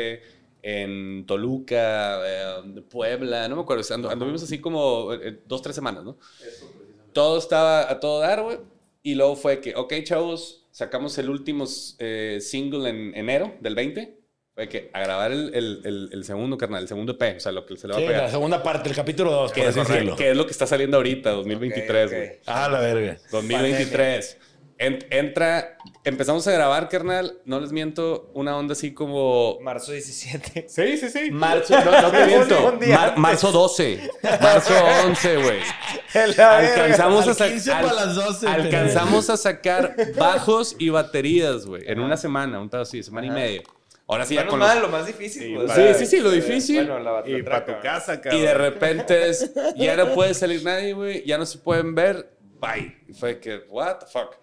en 0.63 1.25
Toluca, 1.27 2.21
eh, 2.27 2.83
Puebla, 2.91 3.49
no 3.49 3.57
me 3.57 3.63
acuerdo, 3.63 3.83
andu- 3.85 4.11
anduvimos 4.11 4.43
así 4.43 4.59
como 4.61 5.15
eh, 5.15 5.41
dos, 5.47 5.63
tres 5.63 5.75
semanas, 5.75 6.05
¿no? 6.05 6.19
Todo 7.13 7.39
estaba 7.39 7.91
a 7.91 8.01
todo 8.01 8.21
dar, 8.21 8.43
güey. 8.43 8.59
Y 9.03 9.15
luego 9.15 9.37
fue 9.37 9.61
que, 9.61 9.75
ok, 9.77 9.93
chavos, 10.03 10.64
sacamos 10.79 11.17
el 11.19 11.31
último 11.31 11.67
eh, 12.01 12.39
single 12.41 12.91
en 12.91 13.13
enero 13.15 13.55
del 13.61 13.77
20. 13.77 14.19
Fue 14.57 14.69
que 14.69 14.91
a 14.93 15.01
grabar 15.01 15.31
el, 15.33 15.53
el, 15.55 15.81
el- 15.85 16.11
el 16.13 16.25
segundo, 16.25 16.57
carnal, 16.59 16.83
el 16.83 16.89
segundo 16.89 17.13
EP, 17.19 17.37
o 17.37 17.41
sea, 17.41 17.51
lo 17.53 17.65
que 17.67 17.77
se 17.77 17.87
le 17.89 17.95
va 17.95 17.99
Sí, 18.01 18.05
a 18.05 18.09
pegar. 18.09 18.23
la 18.25 18.31
segunda 18.31 18.63
parte, 18.63 18.89
el 18.89 18.95
capítulo 18.95 19.31
2, 19.33 19.53
que, 19.53 19.67
es, 19.69 19.75
que- 20.17 20.31
es 20.31 20.37
lo 20.37 20.47
que 20.47 20.53
está 20.53 20.67
saliendo 20.67 20.97
ahorita, 20.97 21.31
2023, 21.31 22.07
Ok, 22.07 22.13
ok. 22.13 22.17
güey. 22.19 22.31
Ah, 22.47 22.69
la 22.69 22.81
verga. 22.81 23.19
2023. 23.33 24.33
En- 24.41 24.54
entra, 24.79 25.77
empezamos 26.05 26.47
a 26.49 26.53
grabar, 26.53 26.89
carnal, 26.89 27.39
no 27.45 27.61
les 27.61 27.73
miento, 27.73 28.31
una 28.35 28.57
onda 28.57 28.73
así 28.73 28.93
como... 28.93 29.59
Marzo 29.61 29.93
17. 29.93 30.67
Sí, 30.69 30.97
sí, 30.99 31.09
sí. 31.11 31.31
Marzo, 31.31 31.79
no, 31.85 32.03
no 32.03 32.11
te 32.11 32.25
miento. 32.27 32.79
Mar- 32.89 33.17
marzo 33.17 33.53
12. 33.53 34.11
Marzo 34.41 34.75
11, 35.07 35.37
güey. 35.37 35.59
Alcanzamos 36.39 37.27
a, 37.27 37.31
Al 37.31 37.37
sa- 37.37 37.49
15 37.49 37.73
al- 37.73 37.83
para 37.85 37.95
las 38.07 38.15
12, 38.17 38.47
alcanzamos 38.49 39.31
a 39.31 39.37
sacar 39.37 39.95
bajos 40.17 40.77
y 40.79 40.89
baterías, 40.89 41.67
güey, 41.67 41.83
en 41.87 42.01
una 42.01 42.17
semana, 42.17 42.61
un 42.61 42.69
pedo 42.69 42.83
así, 42.83 43.03
semana 43.03 43.27
y 43.27 43.31
media. 43.31 43.63
Ahora 44.07 44.27
sí, 44.27 44.35
ya 44.35 44.47
con 44.47 44.59
los- 44.59 44.69
mal, 44.69 44.83
lo 44.83 44.89
más 44.89 45.07
difícil. 45.07 45.55
pues. 45.57 45.73
Sí, 45.73 45.83
sí, 46.01 46.07
sí, 46.07 46.21
lo 46.21 46.31
difícil. 46.31 46.87
Bueno, 46.87 46.99
la 47.23 47.29
Y 47.29 47.43
para 47.43 47.65
tu 47.65 47.73
casa, 47.81 48.15
Y 48.15 48.19
cabrón. 48.19 48.43
de 48.43 48.55
repente 48.55 49.29
es, 49.31 49.51
ya 49.77 49.97
no 49.97 50.13
puede 50.13 50.35
salir 50.35 50.63
nadie, 50.63 50.93
güey, 50.93 51.25
ya 51.25 51.39
no 51.39 51.47
se 51.47 51.59
pueden 51.59 51.95
ver, 51.95 52.37
bye. 52.61 52.97
Y 53.09 53.15
fue 53.15 53.41
que, 53.41 53.63
what 53.71 54.01
the 54.01 54.07
fuck. 54.07 54.37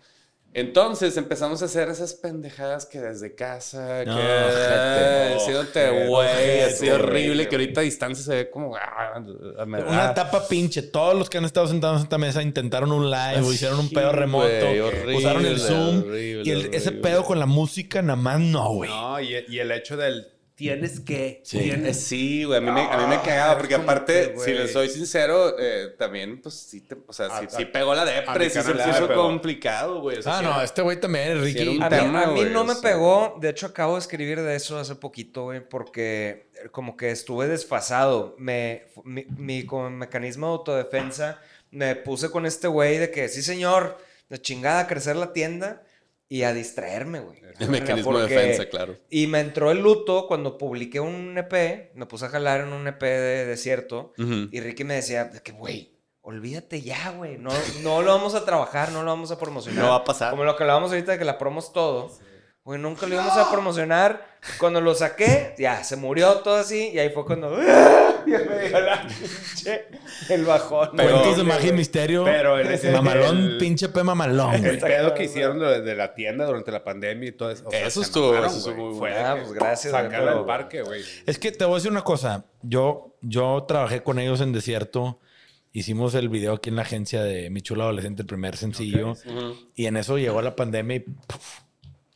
Entonces 0.54 1.16
empezamos 1.16 1.62
a 1.62 1.66
hacer 1.66 1.88
esas 1.88 2.14
pendejadas 2.14 2.86
que 2.86 2.99
desde 2.99 3.36
casa, 3.36 4.04
No, 4.06 4.18
que 4.18 4.22
ojete, 4.22 5.34
haciéndote 5.36 5.89
ojete, 5.89 6.08
güey, 6.08 6.89
horrible, 6.91 7.47
que 7.47 7.56
ahorita 7.56 7.80
a 7.80 7.84
distancia 7.84 8.24
se 8.26 8.36
ve 8.36 8.49
como... 8.49 8.76
ah, 8.76 9.24
Una 9.88 10.12
etapa 10.12 10.45
pinche. 10.49 10.82
Todos 10.82 11.16
los 11.18 11.30
que 11.30 11.38
han 11.38 11.45
estado 11.45 11.68
sentados 11.68 11.97
en 11.99 12.04
esta 12.04 12.18
mesa 12.18 12.41
intentaron 12.41 12.91
un 12.91 13.10
live 13.10 13.41
o 13.45 13.54
hicieron 13.54 13.80
un 13.80 13.89
pedo 13.89 14.12
remoto. 14.12 14.45
horrible, 14.45 15.16
usaron 15.16 15.45
el 15.45 15.58
Zoom. 15.60 15.99
horrible, 15.99 16.43
y 16.43 16.49
el- 16.52 16.74
ese 16.74 16.91
pedo 16.91 17.24
con 17.24 17.39
la 17.39 17.45
música, 17.45 18.02
nada 18.02 18.18
más 18.18 18.39
no, 18.41 18.70
güey. 18.74 18.89
No, 18.89 19.22
y, 19.22 19.34
y 19.47 19.60
el 19.60 19.72
hecho 19.72 19.95
del 19.95 20.28
tienes 20.62 20.99
que. 20.99 21.41
Sí. 21.43 21.57
Eh, 21.59 21.62
Tienes... 21.64 21.97
Sí, 22.05 22.43
güey, 22.43 22.57
a 22.57 22.62
mí 22.62 22.72
me, 22.72 22.82
a 22.82 22.97
mí 22.97 23.03
me 23.07 23.22
cagaba, 23.22 23.57
porque 23.57 23.76
aparte, 23.76 24.34
que, 24.34 24.39
si 24.39 24.53
les 24.53 24.72
soy 24.72 24.89
sincero, 24.89 25.55
eh, 25.59 25.95
también, 25.97 26.41
pues 26.41 26.55
sí, 26.55 26.82
te, 26.82 26.95
o 27.07 27.12
sea, 27.14 27.28
sí, 27.39 27.45
A- 27.47 27.49
sí 27.49 27.64
a- 27.64 27.72
pegó 27.72 27.93
la 27.95 28.03
a 28.03 28.05
mi 28.05 28.12
depre, 28.12 28.49
sí 28.49 28.62
se 28.62 28.64
sí 28.64 29.07
pegó. 29.07 29.24
complicado, 29.24 30.01
güey. 30.01 30.18
o 30.20 30.22
sea, 30.22 30.36
Ah, 30.36 30.39
sí 30.39 30.45
no, 30.45 30.62
este 30.62 30.82
güey 30.82 30.99
también, 30.99 31.41
Ricky. 31.41 31.59
Sí, 31.59 31.80
A 31.82 31.89
mí, 31.89 31.97
a 31.97 32.28
mí 32.28 32.39
güey, 32.41 32.49
no 32.51 32.64
me 32.64 32.76
pegó, 32.76 33.38
de 33.41 33.49
hecho 33.49 33.66
acabo 33.68 33.93
de 33.95 33.99
escribir 33.99 34.41
de 34.41 34.55
eso 34.55 34.78
hace 34.78 34.95
poquito, 34.95 35.43
güey, 35.43 35.59
porque 35.68 36.49
como 36.72 36.95
que 36.95 37.12
estuve 37.12 37.47
desfasado. 37.47 38.36
Me, 38.38 38.86
mi, 39.03 39.26
mi 39.38 39.66
como 39.66 39.89
mecanismo 39.89 40.47
de 40.47 40.51
autodefensa 40.53 41.39
me 41.72 41.95
puse 41.95 42.30
con 42.30 42.45
este 42.45 42.68
güey 42.68 42.97
de 42.97 43.09
que 43.12 43.28
sí 43.30 43.41
señor, 43.41 43.97
de 44.30 44.39
chingada 44.41 44.88
crecer 44.88 45.16
la 45.16 45.34
tienda 45.34 45.84
y 46.32 46.44
a 46.44 46.54
distraerme, 46.54 47.20
güey. 47.20 47.42
El 47.60 47.68
mecanismo 47.68 48.18
de 48.18 48.30
defensa, 48.30 48.70
claro. 48.70 48.98
Y 49.10 49.28
me 49.28 49.42
entró 49.42 49.70
el 49.70 49.80
luto 49.80 50.28
cuando 50.28 50.58
publiqué 50.58 51.02
un 51.02 51.38
EP, 51.38 51.94
me 51.94 52.06
puse 52.06 52.24
a 52.24 52.30
jalar 52.30 52.62
en 52.62 52.72
un 52.72 52.88
EP 52.88 53.02
de 53.02 53.46
desierto 53.46 54.14
y 54.18 54.62
Ricky 54.62 54.86
me 54.86 54.94
decía 54.94 55.26
de 55.26 55.42
que, 55.42 55.52
güey, 55.52 56.00
olvídate 56.22 56.82
ya, 56.82 57.12
güey, 57.12 57.38
no, 57.38 57.50
no 57.84 58.02
lo 58.02 58.14
vamos 58.14 58.34
a 58.36 58.46
trabajar, 58.46 58.94
no 58.94 59.04
lo 59.04 59.12
vamos 59.12 59.30
a 59.32 59.38
promocionar. 59.38 59.84
No 59.84 59.90
va 59.90 59.98
a 59.98 60.04
pasar. 60.06 60.32
Como 60.32 60.46
lo 60.46 60.56
que 60.56 60.64
hablábamos 60.64 60.92
ahorita 60.92 61.12
de 61.12 61.20
que 61.20 61.26
la 61.26 61.38
promo 61.38 61.60
es 61.60 61.74
todo. 61.74 62.10
Güey, 62.64 62.80
nunca 62.80 63.07
lo 63.07 63.16
íbamos 63.16 63.36
a 63.38 63.49
promocionar. 63.51 64.24
Cuando 64.59 64.82
lo 64.82 64.93
saqué, 64.93 65.55
ya, 65.57 65.84
se 65.84 65.95
murió 65.95 66.36
todo 66.41 66.55
así. 66.57 66.89
Y 66.93 66.99
ahí 66.99 67.09
fue 67.09 67.26
cuando... 67.26 67.59
ya 68.28 68.39
me 68.47 68.68
dio 68.70 68.80
la 68.80 69.01
pinche... 69.07 69.86
El 70.30 70.45
bajón. 70.45 70.89
Cuentos 70.91 71.38
de 71.38 71.43
magia 71.43 71.70
y 71.70 71.74
misterio. 71.74 72.24
Pero 72.24 72.59
el- 72.59 72.68
el- 72.68 72.91
mamalón, 72.93 73.38
el- 73.38 73.57
pinche 73.57 73.89
P 73.89 74.03
mamalón, 74.03 74.59
güey. 74.59 74.66
El 74.76 74.80
pedo 74.80 75.14
que 75.16 75.24
hicieron 75.24 75.57
de, 75.59 75.82
de 75.82 75.95
la 75.95 76.14
tienda 76.14 76.45
durante 76.45 76.72
la 76.72 76.84
pandemia 76.84 77.30
y 77.30 77.32
todo 77.32 77.49
eso. 77.49 77.68
o 77.68 77.72
sea, 77.72 77.86
Eso 77.88 78.01
estuvo- 78.03 78.36
eso 78.45 78.76
muy 78.76 78.93
bueno. 78.93 79.16
Ah, 79.20 79.38
pues 79.39 79.53
gracias, 79.53 79.93
pero- 80.09 80.39
al 80.39 80.45
parque, 80.45 80.84
güey. 80.84 81.01
Es 81.26 81.39
que 81.39 81.51
te 81.51 81.66
voy 81.66 81.74
a 81.74 81.78
decir 81.78 81.91
una 81.91 82.03
cosa. 82.03 82.45
Yo, 82.62 83.16
yo 83.22 83.66
trabajé 83.68 84.03
con 84.03 84.20
ellos 84.20 84.39
en 84.39 84.53
Desierto. 84.53 85.20
Hicimos 85.74 86.14
el 86.16 86.30
video 86.30 86.53
aquí 86.53 86.70
en 86.70 86.76
la 86.76 86.82
agencia 86.84 87.24
de 87.24 87.49
Mi 87.49 87.62
Chula 87.62 87.86
Adolescente, 87.86 88.22
el 88.22 88.28
primer 88.28 88.55
sencillo. 88.55 89.16
Y 89.74 89.88
en 89.88 89.97
eso 89.97 90.18
llegó 90.20 90.41
la 90.43 90.55
pandemia 90.55 90.97
y... 90.97 90.99
puf. 90.99 91.59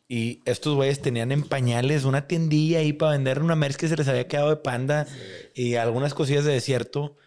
Y 0.07 0.41
estos 0.45 0.75
güeyes 0.75 1.01
tenían 1.01 1.31
en 1.31 1.43
pañales 1.43 2.03
una 2.03 2.27
tiendilla 2.27 2.79
ahí 2.79 2.93
para 2.93 3.13
vender 3.13 3.41
una 3.41 3.55
merch 3.55 3.75
que 3.75 3.87
se 3.87 3.97
les 3.97 4.07
había 4.07 4.27
quedado 4.27 4.49
de 4.49 4.57
panda 4.57 5.07
y 5.55 5.75
algunas 5.75 6.13
cosillas 6.13 6.45
de 6.45 6.53
desierto. 6.53 7.17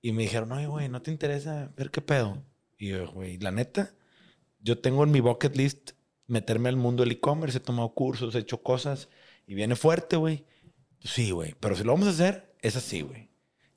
Y 0.00 0.12
me 0.12 0.22
dijeron, 0.22 0.50
oye, 0.52 0.66
güey, 0.66 0.88
¿no 0.88 1.02
te 1.02 1.10
interesa 1.10 1.70
ver 1.76 1.90
qué 1.90 2.00
pedo? 2.00 2.42
Y 2.78 2.88
yo, 2.88 3.10
güey, 3.12 3.38
la 3.38 3.50
neta, 3.52 3.94
yo 4.60 4.78
tengo 4.78 5.04
en 5.04 5.10
mi 5.10 5.20
bucket 5.20 5.56
list 5.56 5.92
meterme 6.26 6.70
al 6.70 6.76
mundo 6.76 7.02
del 7.02 7.12
e-commerce. 7.12 7.58
He 7.58 7.60
tomado 7.60 7.92
cursos, 7.94 8.34
he 8.34 8.38
hecho 8.38 8.62
cosas 8.62 9.08
y 9.46 9.54
viene 9.54 9.76
fuerte, 9.76 10.16
güey. 10.16 10.44
Sí, 11.04 11.30
güey, 11.32 11.54
pero 11.60 11.76
si 11.76 11.84
lo 11.84 11.92
vamos 11.92 12.08
a 12.08 12.12
hacer, 12.12 12.54
es 12.62 12.76
así, 12.76 13.02
güey. 13.02 13.28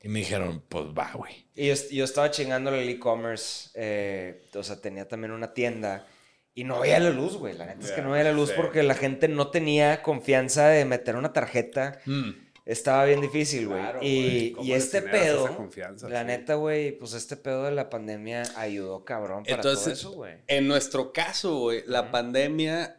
Y 0.02 0.08
me 0.08 0.20
dijeron, 0.20 0.64
pues 0.70 0.86
va, 0.98 1.12
güey. 1.14 1.48
Y 1.56 1.68
yo, 1.68 1.74
yo 1.92 2.06
estaba 2.06 2.32
chingándole 2.32 2.84
el 2.84 2.90
e-commerce. 2.90 3.72
eh, 3.74 4.46
o 4.54 4.64
sea, 4.64 4.80
tenía 4.80 5.08
también 5.08 5.32
una 5.32 5.54
tienda. 5.54 6.08
Y 6.56 6.64
no 6.64 6.80
veía 6.80 7.00
la 7.00 7.10
luz, 7.10 7.36
güey. 7.36 7.56
La 7.56 7.66
neta 7.66 7.86
es 7.86 7.92
que 7.92 8.02
no 8.02 8.12
veía 8.12 8.24
la 8.24 8.32
luz 8.32 8.50
sí. 8.50 8.56
porque 8.56 8.82
la 8.82 8.96
gente 8.96 9.28
no 9.28 9.50
tenía 9.50 10.02
confianza 10.02 10.68
de 10.70 10.86
meter 10.86 11.18
una 11.18 11.34
tarjeta. 11.34 12.00
Mm. 12.06 12.30
Estaba 12.66 13.04
bien 13.06 13.20
difícil, 13.22 13.68
güey. 13.68 13.80
Claro, 13.80 14.00
güey. 14.00 14.38
y, 14.48 14.52
¿Cómo 14.54 14.66
y 14.66 14.72
este 14.72 15.02
pedo, 15.02 15.70
la 16.10 16.22
Sí. 16.22 16.26
neta, 16.26 16.56
güey, 16.56 16.98
pues 16.98 17.14
este 17.14 17.36
pedo 17.36 17.66
de 17.66 17.72
la 17.72 17.90
pandemia 17.90 18.44
ayudó 18.56 19.04
cabrón 19.06 19.44
para 19.44 19.62
todo 19.62 19.74
Entonces, 19.74 20.00
eso, 20.00 20.12
güey. 20.14 20.38
En 20.48 20.68
nuestro 20.68 21.12
caso, 21.12 21.60
güey, 21.60 21.84
la 21.86 22.10
pandemia 22.10 22.98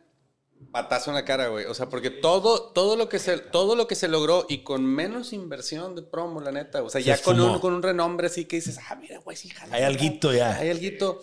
patazo 0.71 1.11
en 1.11 1.15
la 1.17 1.25
cara, 1.25 1.49
güey. 1.49 1.65
O 1.65 1.75
sea, 1.75 1.89
porque 1.89 2.11
todo, 2.11 2.73
todo, 2.73 2.97
lo 2.97 3.09
que 3.09 3.19
se, 3.19 3.39
todo 3.39 3.75
lo 3.75 3.89
que 3.89 3.95
se 3.95 4.09
logró 4.09 4.47
y 4.49 4.59
con 4.59 4.85
menos 4.85 5.33
inversión 5.33 5.97
de 5.97 6.03
promo, 6.03 6.41
la 6.41 6.53
neta. 6.53 6.83
O 6.83 6.91
sea, 6.91 7.01
Se 7.01 7.07
ya 7.07 7.19
con 7.19 7.41
un, 7.41 7.59
con 7.59 7.73
un 7.73 7.83
renombre 7.83 8.27
así 8.27 8.45
que 8.45 8.57
dices, 8.57 8.79
ah, 8.89 8.95
mira, 8.97 9.19
güey, 9.21 9.37
sí, 9.37 9.49
jala, 9.49 9.75
Hay 9.75 9.83
alguito 9.83 10.33
ya. 10.33 10.57
Hay 10.57 10.71
alguito. 10.71 11.23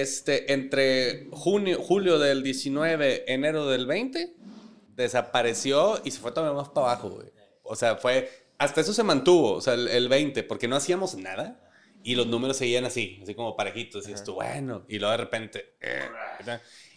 Este, 0.00 0.52
entre 0.52 1.28
junio, 1.32 1.78
julio 1.80 2.18
del 2.18 2.42
19, 2.42 3.32
enero 3.32 3.66
del 3.66 3.86
20, 3.86 4.34
desapareció 4.94 6.00
y 6.04 6.10
se 6.10 6.20
fue 6.20 6.32
todavía 6.32 6.56
más 6.56 6.68
para 6.68 6.92
abajo, 6.92 7.10
güey. 7.10 7.28
O 7.62 7.76
sea, 7.76 7.96
fue. 7.96 8.30
Hasta 8.58 8.80
eso 8.80 8.92
se 8.94 9.02
mantuvo, 9.02 9.52
o 9.52 9.60
sea, 9.60 9.74
el, 9.74 9.88
el 9.88 10.08
20, 10.08 10.42
porque 10.44 10.66
no 10.66 10.76
hacíamos 10.76 11.14
nada 11.16 11.60
y 12.02 12.14
los 12.14 12.28
números 12.28 12.56
seguían 12.56 12.84
así, 12.84 13.18
así 13.22 13.34
como 13.34 13.56
parejitos. 13.56 14.08
Y 14.08 14.12
esto, 14.12 14.34
bueno. 14.34 14.84
Y 14.88 14.98
luego 14.98 15.10
de 15.10 15.16
repente. 15.16 15.74
eh, 15.80 16.08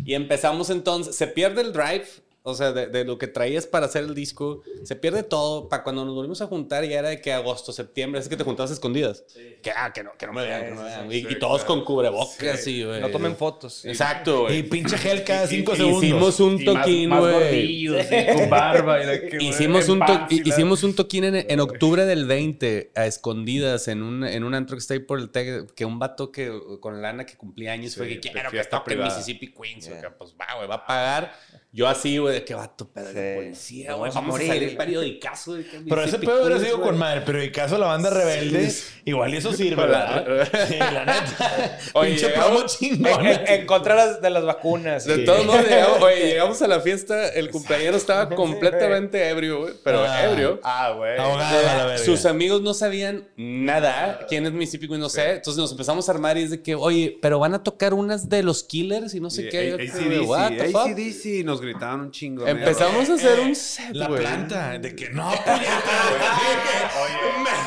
y 0.05 0.13
empezamos 0.13 0.69
entonces. 0.69 1.15
Se 1.15 1.25
pierde 1.25 1.61
el 1.61 1.73
drive. 1.73 2.05
O 2.41 2.53
sea, 2.53 2.71
de, 2.71 2.87
de 2.87 3.03
lo 3.03 3.17
que 3.17 3.27
traías 3.27 3.67
para 3.67 3.87
hacer 3.87 4.05
el 4.05 4.15
disco, 4.15 4.61
se 4.83 4.95
pierde 4.95 5.23
todo. 5.23 5.67
Para 5.67 5.83
cuando 5.83 6.05
nos 6.05 6.15
volvimos 6.15 6.41
a 6.41 6.47
juntar, 6.47 6.85
ya 6.85 6.99
era 6.99 7.09
de 7.09 7.19
que 7.21 7.33
agosto, 7.33 7.73
septiembre, 7.73 8.21
es 8.21 8.29
que 8.29 8.37
te 8.37 8.43
juntabas 8.45 8.71
a 8.71 8.73
escondidas. 8.75 9.23
Que, 9.61 9.71
ah, 9.75 9.91
que 9.93 10.03
no, 10.03 10.11
que 10.17 10.25
no 10.25 10.31
me 10.33 10.43
vean, 10.43 10.63
que 10.63 10.69
no 10.71 10.77
me 10.77 10.83
vean. 10.83 11.11
Y, 11.11 11.17
y 11.17 11.37
todos 11.37 11.65
con 11.65 11.83
cubrebocas, 11.83 12.63
sí, 12.63 12.83
güey. 12.83 13.01
No 13.01 13.09
tomen 13.09 13.35
fotos. 13.35 13.83
Exacto, 13.85 14.43
güey. 14.43 14.59
Y 14.59 14.63
pinche 14.63 14.97
gel 14.97 15.23
cada 15.25 15.47
cinco 15.47 15.73
y- 15.73 15.77
segundos. 15.77 16.03
Hicimos 16.03 16.39
un 16.39 16.61
Y 16.61 16.65
toquín, 16.65 17.09
güey. 17.09 17.33
gordillos, 17.33 18.05
sí, 18.07 18.15
con 18.35 18.49
barba. 18.49 19.03
y 19.03 19.05
la 19.05 19.19
que- 19.21 19.37
Hicimos 19.43 19.89
un, 19.89 19.99
to- 19.99 20.27
y 20.29 20.47
hicimos 20.49 20.83
un 20.83 20.95
toquín 20.95 21.25
en, 21.25 21.35
en 21.35 21.59
octubre 21.59 22.05
del 22.05 22.25
20 22.25 22.91
a 22.95 23.05
escondidas 23.05 23.87
en 23.89 24.01
un, 24.01 24.23
en 24.23 24.43
un 24.45 24.53
antro 24.55 24.77
que 24.77 24.79
está 24.81 24.93
ahí 24.93 24.99
por 25.01 25.19
el 25.19 25.29
Tec, 25.29 25.73
que 25.73 25.83
un 25.85 25.99
vato 25.99 26.31
que 26.31 26.51
con 26.79 27.01
lana 27.01 27.25
que 27.25 27.35
cumplía 27.35 27.73
años 27.73 27.95
fue 27.97 28.07
Sí, 28.07 28.19
que 28.21 28.31
quiero 28.31 28.49
que 28.49 28.63
toque. 28.63 28.95
Mississippi 28.95 29.53
Queens. 29.53 29.89
Pues 30.17 30.33
va, 30.39 30.55
güey, 30.55 30.67
va 30.69 30.75
a 30.75 30.85
pagar. 30.85 31.33
Yo 31.71 31.87
así, 31.87 32.17
güey, 32.17 32.33
de 32.33 32.43
que 32.45 32.55
vato, 32.55 32.87
pedo 32.91 33.13
de 33.13 33.33
Sí. 33.35 33.43
policía, 33.43 33.93
güey. 33.93 34.09
vamos 34.09 34.15
a 34.15 34.19
Vamos 34.21 34.29
a 34.29 34.37
morir. 34.37 34.47
salir 34.47 34.75
periodicazo. 34.77 35.53
de 35.53 35.65
que 35.65 35.77
Pero 35.87 36.03
ese 36.03 36.17
pedo 36.17 36.43
hubiera 36.43 36.59
sido 36.59 36.81
con 36.81 36.97
madre. 36.97 37.21
Pero 37.23 37.39
en 37.43 37.51
caso 37.51 37.75
de 37.75 37.81
la 37.81 37.85
banda 37.87 38.09
rebelde, 38.09 38.73
igual 39.05 39.31
y 39.33 39.37
eso 39.37 39.53
sirve, 39.53 39.75
¿verdad? 39.83 40.47
Sí, 40.67 40.75
la 40.79 41.05
neta. 41.05 41.77
Oye, 41.93 42.09
pinche 42.09 42.27
llegamos- 42.29 42.47
promo 42.47 42.61
En, 42.61 42.67
chingona. 42.67 43.31
en- 43.33 43.47
en 43.61 43.65
contra 43.67 43.93
de 43.95 44.11
las, 44.13 44.21
de 44.21 44.29
las 44.31 44.43
vacunas. 44.45 45.05
De 45.05 45.15
Sí. 45.17 45.25
todos 45.25 45.45
modos, 45.45 45.67
llegamos, 45.69 46.01
oye, 46.01 46.25
llegamos 46.25 46.61
a 46.63 46.67
la 46.67 46.79
fiesta, 46.79 47.29
el 47.29 47.51
cumpleañero 47.51 47.97
estaba 47.97 48.29
completamente 48.29 49.29
ebrio, 49.29 49.59
güey, 49.61 49.73
pero 49.83 50.03
Ah. 50.03 50.23
ebrio. 50.25 50.59
Ah, 50.63 50.93
güey. 50.97 51.99
Sus 51.99 52.25
amigos 52.25 52.63
no 52.63 52.73
sabían 52.73 53.27
nada. 53.37 54.25
¿Quién 54.27 54.45
es 54.47 54.53
Mississippi 54.53 54.87
Queen? 54.87 54.99
No 54.99 55.09
sé. 55.09 55.33
Entonces 55.35 55.57
nos 55.61 55.71
empezamos 55.71 56.09
a 56.09 56.11
armar 56.13 56.35
y 56.39 56.43
es 56.43 56.49
de 56.49 56.63
que, 56.63 56.73
oye, 56.73 57.19
pero 57.21 57.37
van 57.37 57.53
a 57.53 57.63
tocar 57.63 57.93
unas 57.93 58.27
de 58.27 58.41
los 58.41 58.63
Killers 58.63 59.13
y 59.13 59.19
no 59.19 59.29
sé 59.29 59.43
Sí, 59.43 59.49
qué. 59.49 59.73
ACDC? 59.73 60.75
ACDC, 60.75 61.43
nos 61.45 61.58
gritaban 61.61 62.01
un 62.01 62.11
chingo. 62.11 62.45
Empezamos 62.47 63.09
a 63.09 63.13
hacer 63.13 63.39
un 63.39 63.55
set, 63.55 63.89
La 63.93 64.07
planta. 64.07 64.77
De 64.77 64.95
que 64.95 65.09
no, 65.09 65.29
puñeta. 65.45 65.49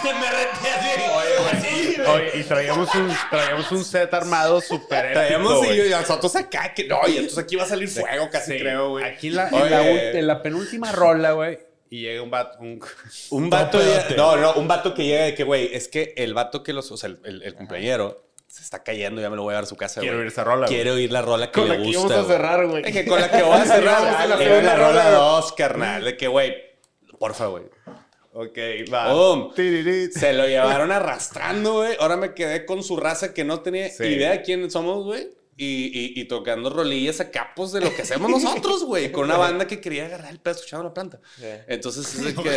Me, 0.05 0.13
me 0.15 0.31
retí 0.31 0.67
así. 0.69 2.01
Oye, 2.07 2.31
y 2.41 2.43
traíamos 2.45 2.95
un, 2.95 3.13
traíamos 3.31 3.73
un 3.73 3.85
set 3.85 4.13
armado 4.13 4.61
súper 4.61 5.13
Traíamos 5.13 5.59
güey. 5.59 5.87
y 5.87 5.91
nosotros 5.91 6.35
acá, 6.37 6.75
que 6.75 6.85
no, 6.85 6.99
y 7.07 7.17
entonces 7.19 7.39
aquí 7.39 7.57
va 7.57 7.65
a 7.65 7.69
salir 7.69 7.89
fuego 7.89 8.29
casi, 8.31 8.53
Sí. 8.53 8.59
creo, 8.59 8.91
güey. 8.91 9.05
Aquí 9.05 9.29
en 9.29 9.37
la, 9.37 9.49
en 9.49 9.71
la 9.71 9.83
ult- 9.83 10.15
en 10.15 10.27
la 10.27 10.43
penúltima 10.43 10.93
rola, 10.93 11.33
güey. 11.33 11.59
Y 11.91 12.03
llega 12.03 12.23
un 12.23 12.31
vato. 12.31 12.59
Un... 12.61 12.81
Un 13.31 13.51
vato, 13.51 13.79
no, 14.17 14.37
no, 14.37 14.55
un 14.55 14.67
vato 14.67 14.95
que 14.95 15.05
llega 15.05 15.25
de 15.25 15.35
que, 15.35 15.45
güey, 15.45 15.75
es 15.75 15.89
que 15.89 16.15
el 16.17 16.35
vato 16.35 16.63
que 16.63 16.73
los, 16.73 16.91
o 16.91 16.97
sea, 16.97 17.11
el, 17.11 17.19
el, 17.25 17.43
el 17.43 17.55
cumpleañero 17.55 18.25
se 18.53 18.63
está 18.63 18.83
cayendo, 18.83 19.21
ya 19.23 19.31
me 19.31 19.37
lo 19.37 19.43
voy 19.45 19.53
a 19.53 19.55
dar 19.57 19.65
a 19.65 19.67
su 19.67 19.77
casa, 19.77 20.01
Quiero 20.01 20.17
güey. 20.17 20.25
oír 20.25 20.33
esa 20.33 20.45
rola, 20.45 20.67
güey. 20.67 20.77
Quiero 20.77 20.93
oír 20.95 21.11
la 21.11 21.23
rola 21.23 21.47
que 21.51 21.61
Con 21.61 21.69
le 21.69 21.69
la 21.71 21.77
que 21.77 21.83
gusta. 21.89 22.01
íbamos 22.07 22.13
a 22.13 22.33
cerrar, 22.33 22.67
güey. 22.67 22.83
Es 22.85 22.93
que 22.93 23.07
con 23.07 23.21
la 23.21 23.31
que 23.31 23.43
voy 23.43 23.57
a 23.59 23.65
cerrar, 23.65 24.03
la 24.29 24.37
la 24.37 24.37
rola 24.37 24.77
rola. 24.77 25.11
2, 25.11 25.53
carnal. 25.55 26.05
De 26.05 26.17
que, 26.19 26.29
güey, 26.29 26.55
porfa, 27.19 27.47
güey. 27.47 27.65
Ok, 28.35 28.59
va. 28.93 29.13
Boom. 29.13 29.53
Se 29.55 30.33
lo 30.35 30.47
llevaron 30.47 30.91
arrastrando, 30.93 31.75
güey. 31.75 31.97
Ahora 31.99 32.17
me 32.17 32.35
quedé 32.35 32.65
con 32.67 32.83
su 32.83 32.97
raza 32.97 33.33
que 33.35 33.45
no 33.45 33.61
tenía 33.61 33.89
Sí. 33.91 34.05
idea 34.05 34.33
de 34.33 34.43
quién 34.43 34.71
somos, 34.71 35.05
güey. 35.05 35.31
Y, 35.55 35.65
y, 36.17 36.21
y 36.21 36.25
tocando 36.25 36.71
rolillas 36.71 37.21
a 37.21 37.31
capos 37.31 37.73
de 37.73 37.83
lo 37.83 37.95
que 37.95 38.03
hacemos 38.03 38.31
nosotros, 38.31 38.85
güey. 38.85 39.13
Con 39.13 39.25
una 39.27 39.37
banda 39.37 39.67
que 39.67 39.81
quería 39.83 40.07
agarrar 40.07 40.31
el 40.33 40.41
pedo 40.41 40.55
escuchando 40.55 40.85
la 40.85 40.95
planta. 40.95 41.21
Sí. 41.37 41.45
Entonces 41.69 42.07
es 42.15 42.25
de 42.25 42.35
que. 42.43 42.51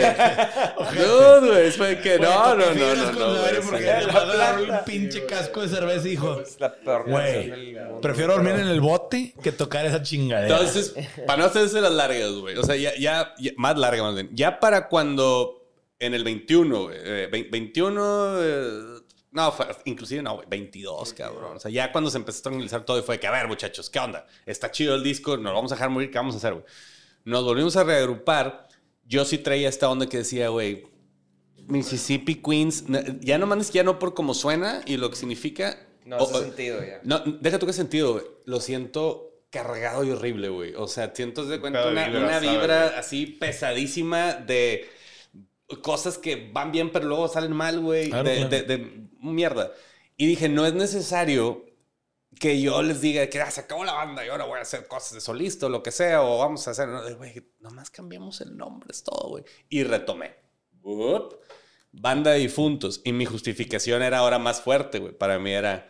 Dude, 0.97 1.47
güey. 1.51 1.67
Es 1.67 1.77
de 1.77 1.99
que 2.01 2.19
no, 2.19 2.55
no, 2.55 2.73
no, 2.73 2.95
no, 2.95 3.11
no. 3.11 3.39
güey, 3.41 3.55
Porque 3.61 3.83
sí. 3.83 4.05
le 4.05 4.05
vas 4.07 4.15
a 4.15 4.35
dar 4.37 4.61
un 4.61 4.69
pinche 4.85 5.25
casco 5.25 5.61
de 5.61 5.67
cerveza, 5.69 6.07
hijo. 6.07 6.39
Es 6.39 6.59
la 6.59 6.73
peor 6.73 7.05
canción 7.05 7.49
Güey, 7.49 8.01
prefiero 8.01 8.33
dormir 8.33 8.53
en 8.55 8.67
el 8.67 8.81
bote 8.81 9.33
que 9.43 9.51
tocar 9.51 9.85
esa 9.85 10.01
chingadera. 10.01 10.55
Entonces, 10.57 10.93
para 11.27 11.39
no 11.39 11.45
hacerse 11.45 11.81
las 11.81 11.91
largas, 11.91 12.31
güey. 12.31 12.57
O 12.57 12.63
sea, 12.63 12.75
ya, 12.75 12.95
ya, 12.97 13.33
ya- 13.39 13.51
más 13.57 13.77
larga 13.77 14.03
más 14.03 14.15
bien. 14.15 14.29
Ya 14.33 14.59
para 14.59 14.87
cuando 14.87 15.61
en 15.99 16.13
el 16.13 16.23
21, 16.23 16.83
güey, 16.83 16.97
eh, 16.99 17.29
vein- 17.31 17.49
21, 17.51 18.35
eh, 18.41 18.94
no, 19.35 19.51
fue- 19.51 19.67
inclusive 19.85 20.23
no, 20.23 20.35
güey, 20.35 20.47
22, 20.49 21.13
cabrón. 21.13 21.57
O 21.57 21.59
sea, 21.59 21.69
ya 21.69 21.91
cuando 21.91 22.09
se 22.09 22.17
empezó 22.17 22.39
a 22.39 22.43
tranquilizar 22.43 22.83
todo 22.85 22.97
y 22.97 23.03
fue 23.03 23.19
que, 23.19 23.27
a 23.27 23.31
ver, 23.31 23.47
muchachos, 23.47 23.89
¿qué 23.89 23.99
onda? 23.99 24.25
Está 24.45 24.71
chido 24.71 24.95
el 24.95 25.03
disco, 25.03 25.35
nos 25.37 25.45
lo 25.51 25.53
vamos 25.53 25.71
a 25.71 25.75
dejar 25.75 25.89
morir, 25.89 26.09
¿qué 26.09 26.17
vamos 26.17 26.33
a 26.35 26.37
hacer, 26.37 26.53
güey? 26.53 26.65
Nos 27.25 27.43
volvimos 27.43 27.75
a 27.75 27.83
reagrupar. 27.83 28.67
Yo 29.05 29.25
sí 29.25 29.37
traía 29.37 29.69
esta 29.69 29.89
onda 29.89 30.07
que 30.07 30.17
decía, 30.17 30.49
güey, 30.49 30.87
Mississippi 31.67 32.35
Queens, 32.35 32.85
ya 33.21 33.37
no 33.37 33.47
mandes 33.47 33.69
que 33.71 33.75
ya 33.77 33.83
no 33.83 33.99
por 33.99 34.13
cómo 34.13 34.33
suena 34.33 34.81
y 34.85 34.97
lo 34.97 35.09
que 35.09 35.15
significa. 35.15 35.77
No 36.05 36.17
hace 36.17 36.39
sentido 36.39 36.79
ya. 36.83 37.01
no, 37.03 37.19
deja 37.41 37.57
tú 37.57 37.65
qué 37.65 37.73
sentido, 37.73 38.13
güey. 38.13 38.25
Lo 38.45 38.59
siento 38.59 39.31
cargado 39.49 40.03
y 40.03 40.11
horrible, 40.11 40.49
güey. 40.49 40.75
O 40.75 40.87
sea, 40.87 41.11
siento 41.15 41.45
de 41.45 41.59
cuenta 41.59 41.87
una, 41.87 42.39
vibra, 42.39 42.93
así 42.99 43.25
pesadísima 43.25 44.33
de 44.33 44.87
cosas 45.81 46.17
que 46.17 46.49
van 46.53 46.71
bien, 46.71 46.91
pero 46.91 47.05
luego 47.05 47.27
salen 47.27 47.53
mal, 47.53 47.79
güey. 47.79 48.09
Claro, 48.09 48.29
de, 48.29 48.35
claro. 48.35 48.49
de- 48.49 48.61
de 48.63 49.07
mierda. 49.19 49.71
Y 50.17 50.27
dije, 50.27 50.47
no 50.49 50.65
es 50.65 50.73
necesario 50.73 51.65
que 52.39 52.61
yo 52.61 52.81
les 52.81 53.01
diga 53.01 53.27
que 53.29 53.41
ah, 53.41 53.49
se 53.49 53.61
acabó 53.61 53.83
la 53.85 53.93
banda 53.93 54.25
y 54.25 54.29
ahora 54.29 54.45
voy 54.45 54.59
a 54.59 54.61
hacer 54.61 54.87
cosas 54.87 55.13
de 55.13 55.21
solista 55.21 55.65
o 55.67 55.69
lo 55.69 55.81
que 55.83 55.91
sea, 55.91 56.21
o 56.21 56.37
vamos 56.39 56.67
a 56.67 56.71
hacer. 56.71 56.89
Güey, 57.17 57.51
nomás 57.59 57.89
cambiamos 57.89 58.41
el 58.41 58.55
nombre, 58.57 58.89
es 58.91 59.03
todo, 59.03 59.29
güey. 59.29 59.43
Y 59.69 59.83
retomé. 59.83 60.35
Up. 60.83 61.39
Banda 61.91 62.31
de 62.31 62.39
difuntos. 62.39 63.01
Y 63.05 63.13
mi 63.13 63.25
justificación 63.25 64.03
era 64.03 64.17
ahora 64.19 64.37
más 64.37 64.61
fuerte, 64.61 64.99
güey. 64.99 65.13
Para 65.17 65.39
mí 65.39 65.51
era. 65.51 65.89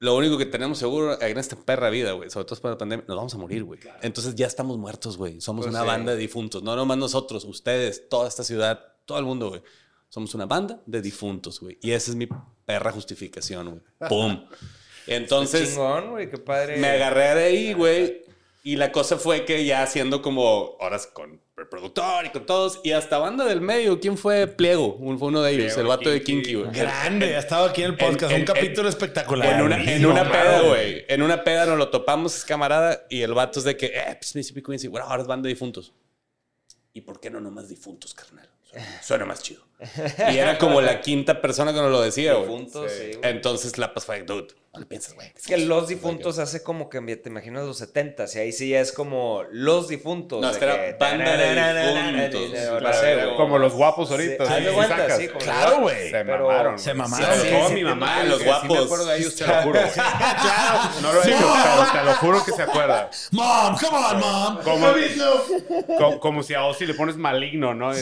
Lo 0.00 0.16
único 0.16 0.38
que 0.38 0.46
tenemos 0.46 0.78
seguro 0.78 1.20
en 1.20 1.38
esta 1.38 1.56
perra 1.56 1.90
vida, 1.90 2.12
güey, 2.12 2.30
sobre 2.30 2.46
todo 2.46 2.60
para 2.60 2.74
la 2.74 2.78
pandemia, 2.78 3.04
nos 3.08 3.16
vamos 3.16 3.34
a 3.34 3.38
morir, 3.38 3.64
güey. 3.64 3.80
Entonces 4.02 4.34
ya 4.36 4.46
estamos 4.46 4.78
muertos, 4.78 5.16
güey. 5.16 5.40
Somos 5.40 5.64
Pues 5.64 5.74
una 5.74 5.82
sí. 5.82 5.86
banda 5.88 6.12
de 6.12 6.18
difuntos. 6.18 6.62
No 6.62 6.76
nomás 6.76 6.98
nosotros, 6.98 7.44
ustedes, 7.44 8.08
toda 8.08 8.28
esta 8.28 8.44
ciudad, 8.44 8.80
todo 9.06 9.18
el 9.18 9.24
mundo, 9.24 9.48
güey. 9.48 9.62
Somos 10.08 10.34
una 10.34 10.46
banda 10.46 10.80
de 10.86 11.02
difuntos, 11.02 11.60
güey. 11.60 11.78
Y 11.82 11.90
esa 11.90 12.12
es 12.12 12.16
mi 12.16 12.28
perra 12.64 12.92
justificación, 12.92 13.70
güey. 13.70 14.08
¡Pum! 14.08 14.44
Entonces, 15.08 15.70
Chingón, 15.70 16.10
güey, 16.10 16.30
qué 16.30 16.38
padre. 16.38 16.76
me 16.76 16.88
agarré 16.88 17.34
de 17.34 17.44
ahí, 17.44 17.72
güey. 17.72 18.22
Y 18.68 18.76
la 18.76 18.92
cosa 18.92 19.16
fue 19.16 19.46
que 19.46 19.64
ya 19.64 19.82
haciendo 19.82 20.20
como 20.20 20.76
horas 20.80 21.06
con 21.06 21.40
el 21.56 21.68
productor 21.68 22.26
y 22.26 22.28
con 22.28 22.44
todos. 22.44 22.80
Y 22.84 22.92
hasta 22.92 23.16
banda 23.16 23.46
del 23.46 23.62
medio. 23.62 23.98
¿Quién 23.98 24.18
fue 24.18 24.46
Pliego? 24.46 24.94
Un- 24.96 25.18
Fue 25.18 25.28
uno 25.28 25.40
de 25.40 25.52
ellos, 25.52 25.72
Pliego, 25.72 25.80
el 25.80 25.86
vato 25.86 26.10
de 26.10 26.22
Kinky, 26.22 26.54
güey. 26.54 26.70
Grande, 26.72 27.34
ha 27.34 27.38
estado 27.38 27.64
aquí 27.64 27.82
en 27.82 27.92
el 27.92 27.96
podcast. 27.96 28.30
en- 28.30 28.40
un 28.40 28.44
capítulo 28.46 28.90
espectacular. 28.90 29.54
En 29.54 29.62
una, 29.62 29.82
en 29.82 30.04
una 30.04 30.30
peda, 30.30 30.60
güey. 30.60 31.02
En 31.08 31.22
una 31.22 31.42
peda 31.44 31.64
nos 31.64 31.78
lo 31.78 31.88
topamos, 31.88 32.44
camarada. 32.44 33.06
Y 33.08 33.22
el 33.22 33.32
vato 33.32 33.58
es 33.60 33.64
de 33.64 33.74
que, 33.78 33.86
eh, 33.86 34.16
pues 34.20 34.34
Mississippi 34.36 34.62
Quincy, 34.62 34.88
bueno, 34.88 35.06
ahora 35.06 35.22
es 35.22 35.28
banda 35.28 35.46
de 35.46 35.54
difuntos. 35.54 35.94
¿Y 36.92 37.00
por 37.00 37.20
qué 37.20 37.30
no 37.30 37.40
nomás 37.40 37.70
difuntos, 37.70 38.12
carnal? 38.12 38.50
Suena, 38.70 39.02
suena 39.02 39.24
más 39.24 39.42
chido. 39.42 39.62
Y 40.32 40.36
era 40.38 40.58
como 40.58 40.80
la 40.80 41.00
quinta 41.00 41.40
persona 41.40 41.72
que 41.72 41.78
nos 41.80 41.90
lo 41.92 42.00
decía, 42.02 42.34
güey. 42.34 42.46
Difuntos, 42.48 42.90
Sí. 42.92 43.12
sí. 43.12 43.18
Entonces 43.22 43.78
la 43.78 43.92
pues 43.92 44.04
fue, 44.04 44.22
dude, 44.22 44.48
no 44.74 44.80
le 44.80 44.86
piensas, 44.86 45.14
güey. 45.14 45.32
Es 45.36 45.46
que 45.46 45.56
los 45.56 45.86
difuntos 45.88 46.38
hace 46.40 46.62
como 46.64 46.88
que 46.90 47.00
te 47.16 47.28
imaginas 47.28 47.64
los 47.64 47.78
70 47.78 48.24
y 48.34 48.38
ahí 48.38 48.52
sí 48.52 48.70
ya 48.70 48.80
es 48.80 48.90
como 48.90 49.44
los 49.52 49.86
difuntos. 49.88 50.40
No, 50.40 50.50
es 50.50 50.56
que 50.58 50.64
era 50.64 50.96
banda 50.98 51.36
de 51.36 52.30
difuntos. 52.32 52.80
Claro. 52.80 53.36
Como 53.36 53.58
los 53.58 53.72
guapos 53.74 54.10
ahorita. 54.10 54.46
Sí, 55.16 55.28
como- 55.28 55.38
Claro, 55.38 55.80
güey. 55.80 56.10
Se 56.10 56.24
mamaron. 56.24 56.78
Se 56.78 56.94
mamaron. 56.94 57.38
Sí, 57.68 57.74
mi 57.74 57.84
mamá, 57.84 58.24
los 58.24 58.42
guapos. 58.42 58.68
Me 58.68 58.78
acuerdo 58.84 59.06
de 59.06 59.18
ellos, 59.18 59.34
te 59.36 59.46
lo 59.46 59.54
juro. 59.62 59.80
güey. 59.80 59.92
No 61.02 61.12
lo 61.12 61.22
he 61.22 61.26
dicho, 61.26 61.38
pero 61.38 61.92
te 61.92 62.04
lo 62.04 62.14
juro 62.16 62.44
que 62.44 62.52
se 62.52 62.62
acuerda. 62.62 63.10
Mom, 63.30 63.76
come 63.78 63.96
on, 63.96 64.18
mom. 64.20 64.58
Como, 64.64 64.86
como, 65.96 66.20
como 66.20 66.42
si 66.42 66.54
a 66.54 66.64
Ozzy 66.64 66.84
le 66.86 66.94
pones 66.94 67.16
maligno, 67.16 67.74
¿no? 67.74 67.92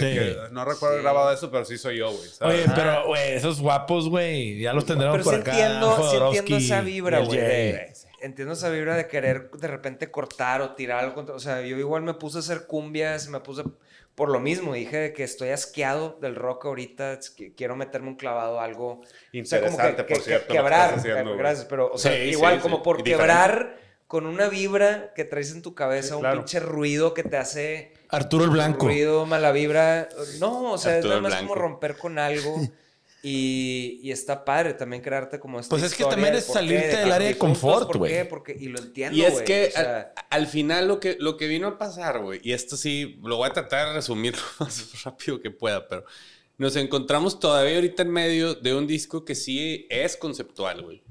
No 0.51 0.65
recuerdo 0.65 0.99
grabado 1.03 1.33
eso, 1.33 1.51
pero 1.51 1.66
sí 1.67 1.79
soy 1.79 1.99
yo, 1.99 2.11
güey. 2.13 2.29
¿sabes? 2.31 2.65
Oye, 2.65 2.73
pero, 2.75 3.07
güey, 3.07 3.33
esos 3.33 3.61
guapos, 3.61 4.09
güey, 4.09 4.59
ya 4.61 4.73
los 4.73 4.87
tendremos 4.87 5.17
Pero 5.19 5.25
por 5.25 5.35
sí 5.35 5.41
acá. 5.41 5.51
entiendo, 5.53 5.97
sí 6.11 6.17
entiendo 6.39 6.57
esa 6.57 6.81
vibra, 6.81 7.19
güey. 7.21 7.75
Entiendo 8.23 8.55
esa 8.55 8.71
vibra 8.71 8.97
de 8.97 9.07
querer 9.09 9.51
de 9.51 9.69
repente 9.69 10.11
cortar 10.11 10.63
o 10.63 10.75
tirar 10.75 11.01
algo. 11.01 11.15
contra- 11.15 11.35
O 11.35 11.39
sea, 11.39 11.61
yo 11.63 11.77
igual 11.77 12.03
me 12.03 12.15
puse 12.15 12.39
a 12.39 12.41
hacer 12.41 12.67
cumbias, 12.67 13.29
me 13.29 13.41
puse 13.41 13.63
por 14.15 14.31
lo 14.31 14.41
mismo. 14.41 14.73
Dije 14.73 14.97
de 14.97 15.13
que 15.13 15.23
estoy 15.23 15.51
asqueado 15.51 16.19
del 16.23 16.35
rock 16.35 16.65
ahorita, 16.65 17.19
que 17.37 17.55
quiero 17.55 17.77
meterme 17.77 18.09
un 18.09 18.17
clavado 18.17 18.59
algo. 18.61 19.01
O 19.01 19.05
sea, 19.05 19.61
como 19.61 19.73
Interesante, 19.73 20.05
por 20.05 20.23
cierto, 20.23 20.45
lo 20.45 20.49
que 20.49 20.55
quebrar. 20.55 20.89
estás 20.89 21.01
haciendo, 21.01 21.25
güey. 21.25 21.39
gracias, 21.39 21.67
pero, 21.67 21.91
o 21.93 21.99
sea, 21.99 22.13
Sí, 22.13 22.19
igual 22.31 22.55
sí, 22.57 22.61
como 22.61 22.77
sí. 22.79 22.83
por 22.85 23.03
quebrar 23.05 23.79
con 24.07 24.25
una 24.27 24.49
vibra 24.49 25.13
que 25.15 25.25
traes 25.25 25.53
en 25.53 25.61
tu 25.63 25.75
cabeza, 25.75 26.17
Sí, 26.17 26.23
un 26.25 26.33
pinche 26.33 26.59
ruido 26.61 27.13
que 27.13 27.23
te 27.23 27.37
hace 27.37 27.93
Arturo 28.09 28.45
el 28.45 28.51
Blanco. 28.51 28.87
ruido, 28.87 29.27
mala 29.27 29.53
vibra. 29.53 30.09
No, 30.39 30.73
o 30.73 30.79
sea, 30.79 30.97
Arturo 30.97 31.17
es 31.17 31.23
nada 31.23 31.35
más 31.35 31.43
como 31.43 31.55
romper 31.55 31.97
con 31.97 32.19
algo. 32.19 32.61
Y, 33.23 33.99
y 34.03 34.13
está 34.13 34.45
padre 34.45 34.75
también 34.75 35.03
crearte 35.03 35.41
como 35.41 35.59
esta 35.59 35.71
Pues 35.71 35.83
es 35.83 35.95
que 35.95 36.05
también 36.05 36.35
es 36.35 36.45
por 36.45 36.55
qué, 36.55 36.61
salirte 36.61 36.87
de 36.89 36.97
del 36.99 37.11
área 37.13 37.29
de 37.29 37.39
confort, 37.39 37.87
¿por 37.89 37.99
güey. 37.99 38.13
qué? 38.13 38.25
Porque, 38.25 38.57
y 38.59 38.69
lo 38.69 38.79
entiendo, 38.79 39.17
Y 39.17 39.23
es 39.25 39.43
que 39.43 39.69
o 39.69 39.71
sea, 39.73 40.13
al, 40.31 40.43
al 40.43 40.47
final 40.47 40.87
lo 40.87 41.01
que, 41.01 41.17
lo 41.19 41.37
que 41.37 41.49
vino 41.49 41.67
a 41.67 41.77
pasar, 41.79 42.21
güey, 42.23 42.41
y 42.45 42.53
esto 42.53 42.77
sí, 42.77 43.19
lo 43.25 43.39
voy 43.39 43.49
a 43.49 43.53
tratar 43.53 43.89
de 43.89 43.95
resumir 43.95 44.37
lo 44.37 44.43
más 44.67 45.03
rápido 45.03 45.41
que 45.41 45.51
pueda, 45.51 45.89
pero 45.89 46.05
nos 46.59 46.77
encontramos 46.77 47.41
todavía 47.41 47.75
ahorita 47.77 48.03
en 48.03 48.11
medio 48.11 48.55
de 48.55 48.75
un 48.75 48.87
disco 48.87 49.25
que 49.25 49.35
sí 49.35 49.87
es 49.91 50.17
conceptual, 50.17 50.83
güey. 50.83 51.03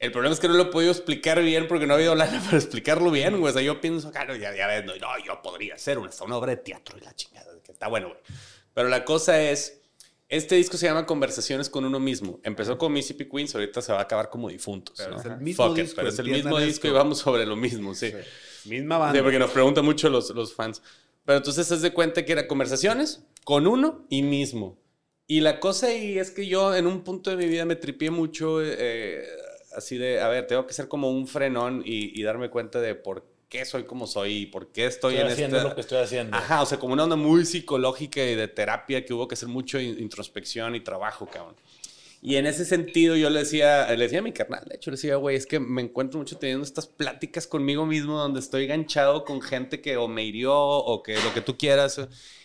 El 0.00 0.12
problema 0.12 0.32
es 0.32 0.40
que 0.40 0.48
no 0.48 0.54
lo 0.54 0.62
he 0.62 0.66
podido 0.66 0.90
explicar 0.90 1.42
bien 1.42 1.68
porque 1.68 1.86
no 1.86 1.92
ha 1.92 1.96
habido 1.96 2.14
lana 2.14 2.40
para 2.44 2.56
explicarlo 2.56 3.10
bien, 3.10 3.38
güey. 3.38 3.50
O 3.50 3.52
sea, 3.52 3.62
yo 3.62 3.80
pienso, 3.80 4.10
claro, 4.10 4.34
ya, 4.34 4.56
ya 4.56 4.66
ves, 4.66 4.84
no, 4.84 4.96
no, 4.96 5.24
yo 5.24 5.40
podría 5.42 5.74
hacer 5.74 5.98
una, 5.98 6.10
una 6.24 6.36
obra 6.36 6.50
de 6.52 6.56
teatro 6.56 6.96
y 6.98 7.04
la 7.04 7.14
chingada, 7.14 7.52
que 7.62 7.70
está 7.70 7.86
bueno, 7.86 8.08
güey. 8.08 8.20
Pero 8.72 8.88
la 8.88 9.04
cosa 9.04 9.42
es, 9.42 9.82
este 10.30 10.54
disco 10.54 10.78
se 10.78 10.86
llama 10.86 11.04
Conversaciones 11.04 11.68
con 11.68 11.84
uno 11.84 12.00
mismo. 12.00 12.40
Empezó 12.44 12.78
con 12.78 12.94
Mississippi 12.94 13.28
Queens, 13.28 13.54
ahorita 13.54 13.82
se 13.82 13.92
va 13.92 13.98
a 13.98 14.02
acabar 14.02 14.30
como 14.30 14.48
difuntos. 14.48 14.96
Pero 14.96 15.10
¿no? 15.10 15.20
es 15.20 15.26
el 15.26 15.36
mismo 15.36 15.66
Fuck 15.66 15.78
it, 15.78 15.84
disco, 15.84 15.96
pero 15.96 16.08
es 16.08 16.18
el 16.18 16.30
mismo 16.30 16.58
disco 16.58 16.88
y 16.88 16.90
vamos 16.92 17.18
sobre 17.18 17.44
lo 17.44 17.56
mismo, 17.56 17.94
sí. 17.94 18.10
Misma 18.64 18.96
banda. 18.96 19.18
Sí, 19.18 19.22
porque 19.22 19.38
nos 19.38 19.50
preguntan 19.50 19.84
mucho 19.84 20.08
los, 20.08 20.30
los 20.30 20.54
fans. 20.54 20.80
Pero 21.26 21.36
entonces 21.36 21.70
es 21.70 21.82
de 21.82 21.92
cuenta 21.92 22.24
que 22.24 22.32
era 22.32 22.48
conversaciones 22.48 23.22
con 23.44 23.66
uno 23.66 24.06
y 24.08 24.22
mismo. 24.22 24.78
Y 25.26 25.40
la 25.40 25.60
cosa 25.60 25.88
ahí 25.88 26.18
es 26.18 26.30
que 26.30 26.46
yo 26.46 26.74
en 26.74 26.86
un 26.86 27.04
punto 27.04 27.30
de 27.30 27.36
mi 27.36 27.46
vida 27.46 27.66
me 27.66 27.76
tripié 27.76 28.10
mucho 28.10 28.62
eh, 28.62 29.26
así 29.76 29.98
de, 29.98 30.20
a 30.20 30.28
ver, 30.28 30.46
tengo 30.46 30.66
que 30.66 30.72
ser 30.74 30.88
como 30.88 31.10
un 31.10 31.26
frenón 31.26 31.82
y, 31.84 32.18
y 32.18 32.22
darme 32.22 32.50
cuenta 32.50 32.80
de 32.80 32.94
por 32.94 33.24
qué 33.48 33.64
soy 33.64 33.84
como 33.84 34.06
soy 34.06 34.32
y 34.42 34.46
por 34.46 34.68
qué 34.68 34.86
estoy, 34.86 35.14
Estoy 35.14 35.26
en 35.26 35.32
haciendo 35.32 35.56
esta... 35.56 35.68
lo 35.70 35.74
que 35.74 35.80
estoy 35.80 35.98
haciendo. 35.98 36.36
Ajá, 36.36 36.62
o 36.62 36.66
sea, 36.66 36.78
como 36.78 36.92
una 36.92 37.04
onda 37.04 37.16
muy 37.16 37.44
psicológica 37.44 38.22
y 38.22 38.34
de 38.36 38.46
terapia 38.48 39.04
que 39.04 39.12
hubo 39.12 39.26
que 39.26 39.34
hacer 39.34 39.48
mucho 39.48 39.80
in- 39.80 39.98
introspección 40.00 40.74
y 40.76 40.80
trabajo, 40.80 41.26
cabrón. 41.26 41.56
Y 42.22 42.36
en 42.36 42.46
ese 42.46 42.66
sentido 42.66 43.16
yo 43.16 43.30
le 43.30 43.40
decía, 43.40 43.88
le 43.96 44.04
decía 44.04 44.18
a 44.18 44.22
mi 44.22 44.32
carnal, 44.32 44.62
de 44.68 44.76
hecho, 44.76 44.90
le 44.90 44.96
decía, 44.96 45.16
güey, 45.16 45.36
es 45.36 45.46
que 45.46 45.58
me 45.58 45.80
encuentro 45.80 46.18
mucho 46.18 46.36
teniendo 46.36 46.64
estas 46.64 46.86
pláticas 46.86 47.46
conmigo 47.46 47.86
mismo 47.86 48.18
donde 48.18 48.40
estoy 48.40 48.66
ganchado 48.66 49.24
con 49.24 49.40
gente 49.40 49.80
que 49.80 49.96
o 49.96 50.06
me 50.06 50.22
hirió 50.24 50.54
o 50.54 51.02
que 51.02 51.14
lo 51.14 51.32
que 51.32 51.40
tú 51.40 51.56
quieras. 51.56 51.98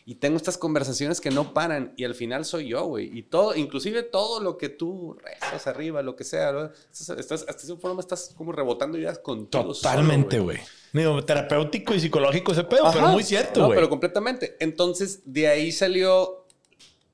Y 0.05 0.15
tengo 0.15 0.37
estas 0.37 0.57
conversaciones 0.57 1.19
que 1.19 1.29
no 1.29 1.53
paran 1.53 1.93
y 1.97 2.05
al 2.05 2.15
final 2.15 2.45
soy 2.45 2.69
yo, 2.69 2.85
güey. 2.85 3.09
Y 3.17 3.23
todo, 3.23 3.53
inclusive 3.53 4.03
todo 4.03 4.39
lo 4.39 4.57
que 4.57 4.69
tú 4.69 5.17
rezas 5.21 5.67
arriba, 5.67 6.01
lo 6.03 6.15
que 6.15 6.23
sea, 6.23 6.53
¿no? 6.53 6.65
estás, 6.93 7.09
estás, 7.17 7.45
hasta 7.49 7.63
esa 7.63 7.75
forma 7.75 7.99
estás 7.99 8.33
como 8.37 8.53
rebotando 8.53 8.97
ideas 8.97 9.19
contigo. 9.19 9.73
solo, 9.73 9.73
Totalmente, 9.73 10.39
güey. 10.39 10.59
Digo, 10.93 11.21
terapéutico 11.25 11.93
y 11.93 11.99
psicológico 11.99 12.53
ese 12.53 12.63
pedo, 12.63 12.89
pero 12.93 13.09
muy 13.09 13.23
cierto, 13.23 13.59
No, 13.59 13.65
güey. 13.65 13.75
pero 13.77 13.89
completamente. 13.89 14.55
Entonces, 14.61 15.21
de 15.25 15.49
ahí 15.49 15.73
salió. 15.73 16.45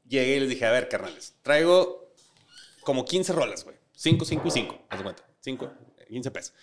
Llegué 0.07 0.35
y 0.35 0.39
les 0.41 0.49
dije, 0.49 0.65
a 0.65 0.71
ver, 0.71 0.89
carnales, 0.89 1.35
traigo 1.41 2.00
como 2.83 3.05
15 3.05 3.33
rolas, 3.33 3.63
güey. 3.63 3.77
5, 3.95 4.25
5 4.25 4.47
y 4.47 4.51
5. 4.51 4.85
Haz 4.89 4.99
de 4.99 5.03
cuenta. 5.03 5.23
5, 5.41 5.71
15 6.07 6.31
pesos. 6.31 6.53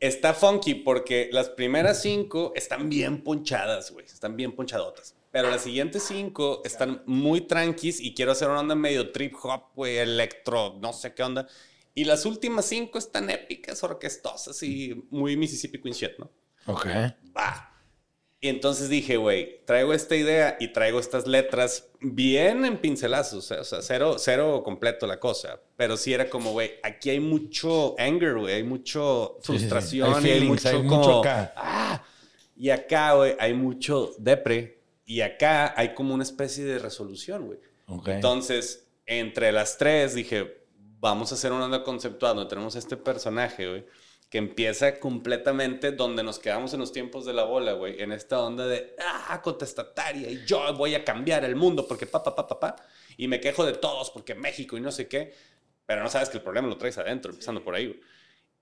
Está 0.00 0.34
funky 0.34 0.74
porque 0.74 1.28
las 1.32 1.50
primeras 1.50 2.02
5 2.02 2.52
están 2.56 2.88
bien 2.88 3.22
ponchadas, 3.22 3.92
güey. 3.92 4.04
Están 4.06 4.36
bien 4.36 4.54
ponchadotas. 4.56 5.14
Pero 5.30 5.48
las 5.48 5.62
siguientes 5.62 6.02
5 6.04 6.62
están 6.64 7.02
muy 7.06 7.42
tranquis 7.42 8.00
y 8.00 8.12
quiero 8.12 8.32
hacer 8.32 8.48
una 8.48 8.60
onda 8.60 8.74
medio 8.74 9.12
trip 9.12 9.34
hop, 9.42 9.68
güey, 9.74 9.98
electro, 9.98 10.78
no 10.80 10.92
sé 10.92 11.14
qué 11.14 11.22
onda. 11.22 11.46
Y 11.94 12.04
las 12.04 12.26
últimas 12.26 12.64
5 12.66 12.98
están 12.98 13.30
épicas, 13.30 13.82
orquestosas 13.82 14.62
y 14.62 15.06
muy 15.10 15.36
Mississippi 15.36 15.80
Queen 15.80 15.94
shit, 15.94 16.18
¿no? 16.18 16.30
Ok. 16.66 16.86
Y 18.44 18.48
entonces 18.48 18.88
dije, 18.88 19.18
güey, 19.18 19.60
traigo 19.66 19.94
esta 19.94 20.16
idea 20.16 20.56
y 20.58 20.72
traigo 20.72 20.98
estas 20.98 21.28
letras 21.28 21.88
bien 22.00 22.64
en 22.64 22.76
pincelazos, 22.76 23.48
¿eh? 23.52 23.60
o 23.60 23.64
sea, 23.64 23.80
cero, 23.82 24.16
cero 24.18 24.62
completo 24.64 25.06
la 25.06 25.20
cosa. 25.20 25.60
Pero 25.76 25.96
sí 25.96 26.12
era 26.12 26.28
como, 26.28 26.50
güey, 26.50 26.72
aquí 26.82 27.10
hay 27.10 27.20
mucho 27.20 27.94
anger, 28.00 28.34
güey, 28.34 28.56
hay 28.56 28.64
mucho 28.64 29.38
Sí, 29.42 29.52
sí, 29.52 29.52
sí. 29.52 29.58
frustración, 29.60 30.08
Hay 30.08 30.12
y 30.12 30.16
hay 30.16 30.22
feelings, 30.40 30.48
mucho, 30.64 30.68
hay 30.76 30.82
mucho 30.82 31.00
como, 31.02 31.20
acá. 31.20 31.52
"Ah". 31.56 32.04
Y 32.56 32.70
acá, 32.70 33.14
güey, 33.14 33.36
hay 33.38 33.54
mucho 33.54 34.12
depre 34.18 34.80
y 35.06 35.20
acá 35.20 35.72
hay 35.78 35.94
como 35.94 36.12
una 36.12 36.24
especie 36.24 36.64
de 36.64 36.80
resolución, 36.80 37.46
güey. 37.46 37.60
Entonces, 38.06 38.88
entre 39.06 39.52
las 39.52 39.78
tres 39.78 40.14
dije, 40.16 40.64
vamos 40.98 41.30
a 41.30 41.36
hacer 41.36 41.52
una 41.52 41.66
onda 41.66 41.84
conceptual 41.84 42.34
donde 42.34 42.48
tenemos 42.48 42.74
este 42.74 42.96
personaje, 42.96 43.68
güey, 43.68 43.84
que 44.32 44.38
empieza 44.38 44.98
completamente 44.98 45.92
donde 45.92 46.22
nos 46.22 46.38
quedamos 46.38 46.72
en 46.72 46.80
los 46.80 46.90
tiempos 46.90 47.26
de 47.26 47.34
la 47.34 47.44
bola, 47.44 47.74
güey, 47.74 48.00
en 48.00 48.12
esta 48.12 48.40
onda 48.40 48.66
de, 48.66 48.96
ah, 48.98 49.42
contestataria, 49.42 50.30
y 50.30 50.42
yo 50.46 50.72
voy 50.72 50.94
a 50.94 51.04
cambiar 51.04 51.44
el 51.44 51.54
mundo 51.54 51.86
porque 51.86 52.06
pa, 52.06 52.22
pa, 52.24 52.34
pa, 52.34 52.46
pa, 52.46 52.58
pa, 52.58 52.76
y 53.18 53.28
me 53.28 53.40
quejo 53.40 53.66
de 53.66 53.74
todos 53.74 54.08
porque 54.08 54.34
México 54.34 54.78
y 54.78 54.80
no 54.80 54.90
sé 54.90 55.06
qué, 55.06 55.34
pero 55.84 56.02
no 56.02 56.08
sabes 56.08 56.30
que 56.30 56.38
el 56.38 56.42
problema 56.42 56.66
lo 56.66 56.78
traes 56.78 56.96
adentro, 56.96 57.30
empezando 57.30 57.62
por 57.62 57.74
ahí, 57.74 57.88
güey. 57.88 58.00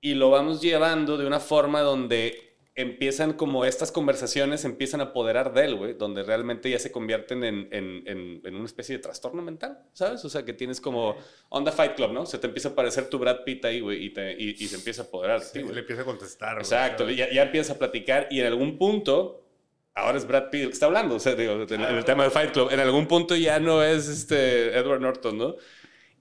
Y 0.00 0.14
lo 0.14 0.30
vamos 0.30 0.60
llevando 0.60 1.16
de 1.16 1.24
una 1.24 1.38
forma 1.38 1.82
donde 1.82 2.49
empiezan 2.80 3.32
como 3.34 3.64
estas 3.64 3.92
conversaciones 3.92 4.64
empiezan 4.64 5.00
a 5.00 5.04
apoderar 5.04 5.52
de 5.54 5.64
él, 5.64 5.74
güey, 5.76 5.94
donde 5.94 6.22
realmente 6.22 6.68
ya 6.70 6.78
se 6.78 6.90
convierten 6.92 7.44
en, 7.44 7.68
en, 7.70 8.02
en, 8.06 8.40
en 8.44 8.54
una 8.54 8.64
especie 8.66 8.96
de 8.96 9.02
trastorno 9.02 9.42
mental, 9.42 9.78
¿sabes? 9.92 10.24
O 10.24 10.28
sea, 10.30 10.44
que 10.44 10.52
tienes 10.52 10.80
como 10.80 11.16
onda 11.48 11.72
Fight 11.72 11.94
Club, 11.94 12.12
¿no? 12.12 12.26
Se 12.26 12.38
te 12.38 12.46
empieza 12.46 12.70
a 12.70 12.72
aparecer 12.72 13.08
tu 13.08 13.18
Brad 13.18 13.44
Pitt 13.44 13.64
ahí, 13.64 13.80
güey, 13.80 14.04
y, 14.04 14.10
te- 14.10 14.32
y, 14.38 14.50
y 14.50 14.68
se 14.68 14.76
empieza 14.76 15.02
a 15.02 15.04
apoderar 15.06 15.40
Sí, 15.40 15.62
le 15.62 15.80
empieza 15.80 16.02
a 16.02 16.04
contestar. 16.04 16.58
Exacto, 16.58 17.08
ya, 17.10 17.30
ya 17.30 17.42
empieza 17.42 17.74
a 17.74 17.78
platicar 17.78 18.28
y 18.30 18.40
en 18.40 18.46
algún 18.46 18.78
punto, 18.78 19.44
ahora 19.94 20.18
es 20.18 20.26
Brad 20.26 20.50
Pitt 20.50 20.62
el 20.62 20.66
que 20.68 20.74
está 20.74 20.86
hablando, 20.86 21.14
o 21.16 21.20
sea, 21.20 21.34
digo, 21.34 21.52
en, 21.52 21.72
en 21.72 21.80
el 21.82 22.04
tema 22.04 22.24
de 22.24 22.30
Fight 22.30 22.52
Club, 22.52 22.70
en 22.72 22.80
algún 22.80 23.06
punto 23.06 23.36
ya 23.36 23.58
no 23.60 23.82
es 23.82 24.08
este 24.08 24.76
Edward 24.76 25.00
Norton, 25.00 25.38
¿no? 25.38 25.56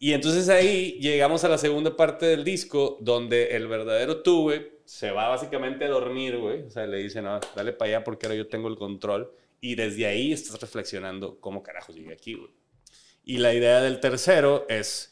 Y 0.01 0.13
entonces 0.13 0.47
ahí 0.47 0.97
llegamos 1.01 1.43
a 1.43 1.49
la 1.49 1.57
segunda 1.57 1.97
parte 1.97 2.25
del 2.25 2.45
disco 2.45 2.97
donde 3.01 3.55
el 3.57 3.67
verdadero 3.67 4.21
tú, 4.21 4.43
güey, 4.43 4.78
se 4.89 5.11
va 5.11 5.27
básicamente 5.29 5.85
a 5.85 5.89
dormir, 5.89 6.39
güey. 6.39 6.63
O 6.63 6.69
sea, 6.71 6.87
le 6.87 6.97
dice, 6.97 7.21
no, 7.21 7.39
dale 7.55 7.73
para 7.73 7.89
allá 7.89 8.03
porque 8.03 8.25
ahora 8.25 8.35
yo 8.35 8.47
tengo 8.47 8.67
el 8.67 8.75
control. 8.75 9.31
Y 9.61 9.75
desde 9.75 10.07
ahí 10.07 10.33
estás 10.33 10.59
reflexionando 10.59 11.39
cómo 11.39 11.61
carajos 11.61 11.95
llegué 11.95 12.11
aquí, 12.11 12.33
güey. 12.33 12.49
Y 13.23 13.37
la 13.37 13.53
idea 13.53 13.81
del 13.81 13.99
tercero 13.99 14.65
es 14.67 15.08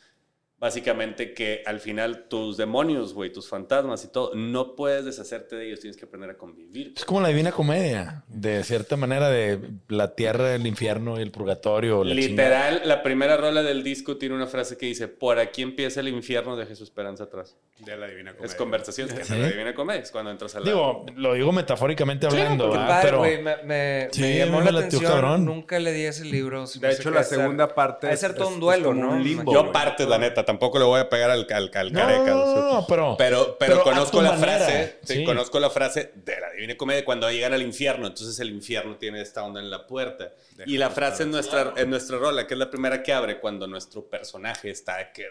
básicamente 0.60 1.34
que 1.34 1.62
al 1.66 1.80
final 1.80 2.26
tus 2.30 2.58
demonios, 2.58 3.14
güey, 3.14 3.32
tus 3.32 3.48
fantasmas 3.48 4.04
y 4.04 4.08
todo, 4.12 4.32
no 4.36 4.76
puedes 4.76 5.06
deshacerte 5.06 5.56
de 5.56 5.68
ellos, 5.68 5.80
tienes 5.80 5.98
que 5.98 6.06
aprender 6.06 6.30
a 6.32 6.38
convivir. 6.38 6.94
Es 6.96 7.06
como 7.06 7.22
la 7.22 7.28
divina 7.30 7.52
comedia, 7.52 8.24
de 8.28 8.64
cierta 8.64 8.98
manera, 8.98 9.30
de 9.30 9.60
la 9.88 10.16
tierra, 10.16 10.56
el 10.56 10.66
infierno 10.66 11.20
y 11.20 11.22
el 11.24 11.32
purgatorio. 11.32 12.04
la 12.04 12.16
chingada. 12.16 12.70
Literal, 12.72 12.88
la 12.88 13.04
primera 13.04 13.38
rola 13.38 13.62
del 13.64 13.84
disco 13.84 14.18
tiene 14.18 14.36
una 14.36 14.48
frase 14.48 14.78
que 14.78 14.88
dice, 14.88 15.08
por 15.08 15.40
aquí 15.40 15.62
empieza 15.62 16.00
el 16.00 16.08
infierno, 16.08 16.56
deje 16.56 16.76
su 16.76 16.84
esperanza 16.84 17.26
atrás. 17.26 17.56
De 17.80 17.96
la 17.96 18.08
Divina 18.08 18.32
Comedia. 18.32 18.48
Es 18.48 18.56
conversación, 18.56 19.10
es 19.12 19.28
¿Sí? 19.28 19.36
la 19.38 19.50
divina 19.50 19.76
comedia, 19.76 20.02
es 20.02 20.10
cuando 20.10 20.32
entras 20.32 20.56
a 20.56 20.60
la... 20.62 20.66
Digo, 20.66 21.06
lo 21.16 21.34
digo 21.36 21.52
metafóricamente 21.52 22.26
hablando, 22.26 22.72
Qué 22.72 22.78
¿verdad? 22.78 22.88
padre, 22.88 23.10
pero. 23.12 23.22
Me, 23.22 23.64
me- 23.64 24.08
Sí, 24.12 24.22
me 24.22 24.38
llamó 24.40 24.60
me 24.60 24.66
la 24.66 24.72
latió 24.72 24.88
atención. 24.98 25.12
cabrón. 25.12 25.46
Nunca 25.46 25.78
le 25.80 25.94
di 25.94 26.02
ese 26.06 26.26
libro. 26.26 26.66
De 26.66 26.92
hecho, 26.92 27.12
la 27.12 27.24
segunda 27.24 27.76
parte 27.76 28.08
Va 28.08 28.12
a 28.12 28.14
es- 28.16 28.20
ser 28.20 28.34
todo 28.34 28.48
un 28.48 28.60
duelo, 28.60 28.96
¿no? 28.96 29.12
un 29.12 29.24
limbo, 29.24 29.54
Yo 29.54 29.60
güey. 29.62 29.74
partes, 29.74 30.08
la 30.08 30.18
neta, 30.18 30.44
tampoco 30.48 30.80
le 30.80 30.86
voy 30.86 31.00
a 31.00 31.08
pegar 31.10 31.30
al, 31.30 31.46
al, 31.52 31.70
al 31.74 31.94
No, 31.94 32.00
careca. 32.00 32.32
no, 32.34 32.86
pero, 32.90 33.16
Pero, 33.18 33.58
pero, 33.58 33.58
pero 33.60 33.82
a 33.82 33.84
conozco 33.84 34.22
la 34.22 34.32
manera. 34.32 34.58
frase, 34.66 34.98
sí, 35.04 35.14
Sí. 35.18 35.24
conozco 35.24 35.60
la 35.60 35.70
frase 35.70 36.14
de 36.16 36.40
la 36.40 36.50
Divina 36.54 36.76
Comedia 36.76 37.06
cuando 37.06 37.30
llegan 37.30 37.54
al 37.54 37.62
infierno. 37.62 38.08
Entonces 38.08 38.40
el 38.40 38.50
infierno 38.50 38.96
tiene 38.96 39.22
esta 39.22 39.44
onda 39.44 39.60
en 39.60 39.70
la 39.70 39.86
puerta. 39.86 40.32
y 40.66 40.78
la 40.80 40.90
frase 40.90 41.22
en 41.22 41.30
nuestra, 41.30 41.74
en 41.78 41.92
nuestra 41.92 42.18
rola, 42.18 42.48
que 42.48 42.56
es 42.56 42.58
la 42.58 42.72
primera 42.72 43.04
que 43.04 43.14
abre 43.14 43.40
cuando 43.40 43.68
nuestro 43.68 44.10
personaje 44.10 44.72
está 44.72 45.12
que, 45.14 45.28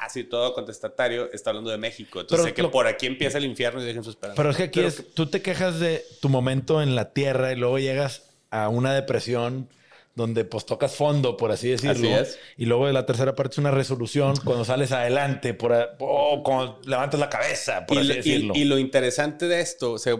así 0.00 0.22
todo 0.22 0.54
contestatario, 0.54 1.28
está 1.32 1.50
hablando 1.50 1.70
de 1.70 1.78
México. 1.78 2.20
Entonces 2.20 2.44
Pero 2.44 2.54
que 2.54 2.62
lo- 2.62 2.70
por 2.70 2.86
aquí 2.86 3.06
empieza 3.06 3.38
el 3.38 3.46
infierno 3.46 3.82
y 3.82 3.86
dejen 3.86 4.04
su 4.04 4.10
esperanza. 4.10 4.36
Pero 4.36 4.50
es 4.50 4.56
que 4.56 4.62
aquí 4.64 4.80
es, 4.80 5.12
tú 5.14 5.26
te 5.26 5.42
quejas 5.42 5.80
de 5.80 6.04
tu 6.20 6.28
momento 6.28 6.82
en 6.82 6.94
la 6.94 7.12
tierra 7.12 7.50
y 7.52 7.56
luego 7.56 7.80
llegas 7.80 8.30
a 8.50 8.68
una 8.68 8.94
depresión 8.94 9.68
donde 10.14 10.44
pues 10.44 10.66
tocas 10.66 10.94
fondo, 10.96 11.36
por 11.36 11.50
así 11.52 11.68
decirlo. 11.70 11.92
Así 11.92 12.08
es. 12.08 12.38
Y 12.56 12.66
luego 12.66 12.86
de 12.86 12.92
la 12.92 13.06
tercera 13.06 13.34
parte 13.34 13.52
es 13.54 13.58
una 13.58 13.70
resolución 13.70 14.34
cuando 14.44 14.64
sales 14.64 14.92
adelante 14.92 15.54
por, 15.54 15.72
a- 15.72 15.90
o 16.00 16.42
cuando 16.42 16.80
levantas 16.84 17.18
la 17.20 17.30
cabeza, 17.30 17.86
por 17.86 17.96
y, 17.96 18.00
así 18.00 18.08
lo- 18.08 18.14
decirlo. 18.16 18.52
y 18.56 18.64
lo 18.64 18.78
interesante 18.78 19.46
de 19.46 19.60
esto, 19.60 19.98
se, 19.98 20.14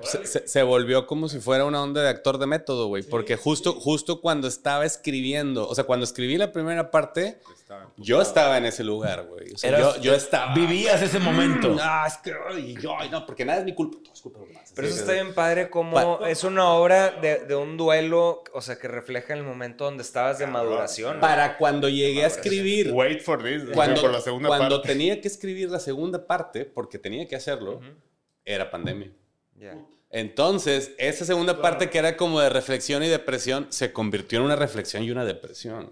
se- 0.47 0.62
volvió 0.62 1.07
como 1.07 1.28
si 1.28 1.41
fuera 1.41 1.64
una 1.64 1.82
onda 1.82 2.03
de 2.03 2.09
actor 2.09 2.38
de 2.38 2.47
método, 2.47 2.86
güey. 2.86 3.03
Porque 3.03 3.36
justo, 3.36 3.72
justo 3.74 4.20
cuando 4.20 4.47
estaba 4.49 4.86
escribiendo, 4.86 5.68
o 5.68 5.74
sea, 5.74 5.84
cuando 5.84 6.05
escribí 6.05 6.36
la 6.38 6.53
primera 6.53 6.91
parte, 6.91 7.38
yo 7.97 8.20
estaba 8.22 8.59
en 8.59 8.66
ese 8.66 8.84
lugar, 8.84 9.26
güey. 9.28 9.53
O 9.55 9.59
sea, 9.59 9.78
yo, 9.78 10.01
yo 10.01 10.14
estaba... 10.14 10.55
Vivías 10.55 11.03
ese 11.03 11.18
momento. 11.18 11.76
Ah, 11.80 12.05
es 12.07 12.16
que, 12.18 12.32
ay, 12.49 12.76
yo, 12.80 12.97
ay, 12.99 13.09
no, 13.11 13.26
porque 13.26 13.45
nada 13.45 13.59
es 13.61 13.64
mi 13.64 13.74
culpa, 13.74 13.99
todo 14.03 14.12
es 14.14 14.20
culpa 14.20 14.38
de. 14.41 14.47
Pero 14.74 14.86
eso 14.88 15.01
está 15.01 15.12
bien 15.12 15.34
padre 15.34 15.68
como 15.68 16.24
es 16.26 16.45
una 16.45 16.70
obra 16.70 17.11
de, 17.11 17.41
de 17.41 17.55
un 17.57 17.76
duelo, 17.76 18.45
o 18.55 18.61
sea, 18.61 18.76
que 18.78 18.86
refleja 18.88 19.34
el 19.34 19.43
momento 19.43 19.80
donde 19.85 20.03
estabas 20.03 20.39
de 20.39 20.47
maduración. 20.47 21.16
¿no? 21.16 21.20
Para 21.20 21.57
cuando 21.59 21.89
llegué 21.89 22.24
a 22.24 22.26
escribir, 22.26 22.93
Wait 22.93 23.20
for 23.22 23.43
this. 23.43 23.64
cuando, 23.72 24.01
por 24.01 24.12
la 24.12 24.20
segunda 24.20 24.49
cuando 24.49 24.76
parte. 24.76 24.89
tenía 24.89 25.20
que 25.20 25.28
escribir 25.28 25.70
la 25.70 25.81
segunda 25.81 26.26
parte, 26.26 26.64
porque 26.64 26.99
tenía 26.99 27.26
que 27.26 27.37
hacerlo, 27.37 27.81
era 28.45 28.70
pandemia. 28.70 29.12
Ya. 29.57 29.76
Entonces, 30.11 30.92
esa 30.98 31.24
segunda 31.24 31.62
parte 31.62 31.88
que 31.88 31.98
era 31.98 32.16
como 32.16 32.40
de 32.40 32.48
reflexión 32.50 33.02
y 33.02 33.08
depresión, 33.08 33.66
se 33.70 33.92
convirtió 33.92 34.38
en 34.40 34.44
una 34.46 34.56
reflexión 34.56 35.04
y 35.04 35.11
una 35.11 35.24
depresión. 35.24 35.90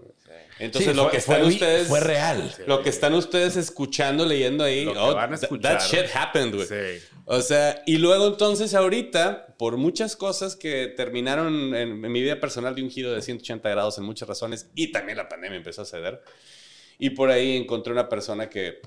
Entonces, 0.59 0.91
Sí, 0.91 0.97
lo 0.97 1.05
fue- 1.05 1.13
que 1.13 1.17
están 1.19 1.41
fue- 1.43 1.49
ustedes... 1.51 1.87
fue 1.87 2.01
real. 2.01 2.53
Lo 2.67 2.83
que 2.83 2.89
están 2.89 3.15
ustedes 3.15 3.55
escuchando, 3.57 4.27
leyendo 4.27 4.65
ahí, 4.65 4.85
Lo 4.85 4.93
que 4.93 4.99
oh, 4.99 5.15
van 5.15 5.33
a 5.33 5.37
that- 5.37 5.45
escuchar. 5.45 5.79
that 5.79 5.87
shit 5.87 6.07
happened, 6.17 6.55
güey. 6.57 6.67
Sí. 6.67 7.05
O 7.27 7.41
sea, 7.43 7.81
y 7.87 7.99
luego 7.99 8.27
entonces 8.27 8.75
ahorita, 8.75 9.55
por 9.57 9.77
muchas 9.77 10.17
cosas 10.17 10.57
que 10.57 10.89
terminaron 10.97 11.75
en, 11.77 12.05
en 12.05 12.13
mi 12.13 12.21
vida 12.21 12.41
personal 12.41 12.75
de 12.75 12.83
un 12.83 12.91
giro 12.91 13.13
de 13.13 13.23
180 13.23 13.69
grados 13.69 13.99
en 13.99 14.05
muchas 14.05 14.29
razones, 14.29 14.69
y 14.75 14.91
también 14.91 15.17
la 15.19 15.29
pandemia 15.29 15.59
empezó 15.59 15.83
a 15.83 15.85
ceder, 15.85 16.23
y 16.99 17.11
por 17.11 17.31
ahí 17.31 17.57
encontré 17.57 17.93
una 17.93 18.09
persona 18.09 18.49
que 18.51 18.81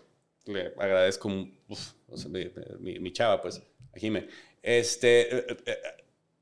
le 0.46 0.74
agradezco, 0.78 1.30
uf, 1.70 1.92
o 2.10 2.18
sea, 2.18 2.30
mi, 2.30 2.52
mi- 2.80 3.00
mi 3.00 3.14
chava, 3.14 3.42
pues, 3.42 3.62
a 3.96 3.98
Jime, 4.00 4.28
este, 4.64 5.38
eh, 5.38 5.58
eh, 5.66 5.78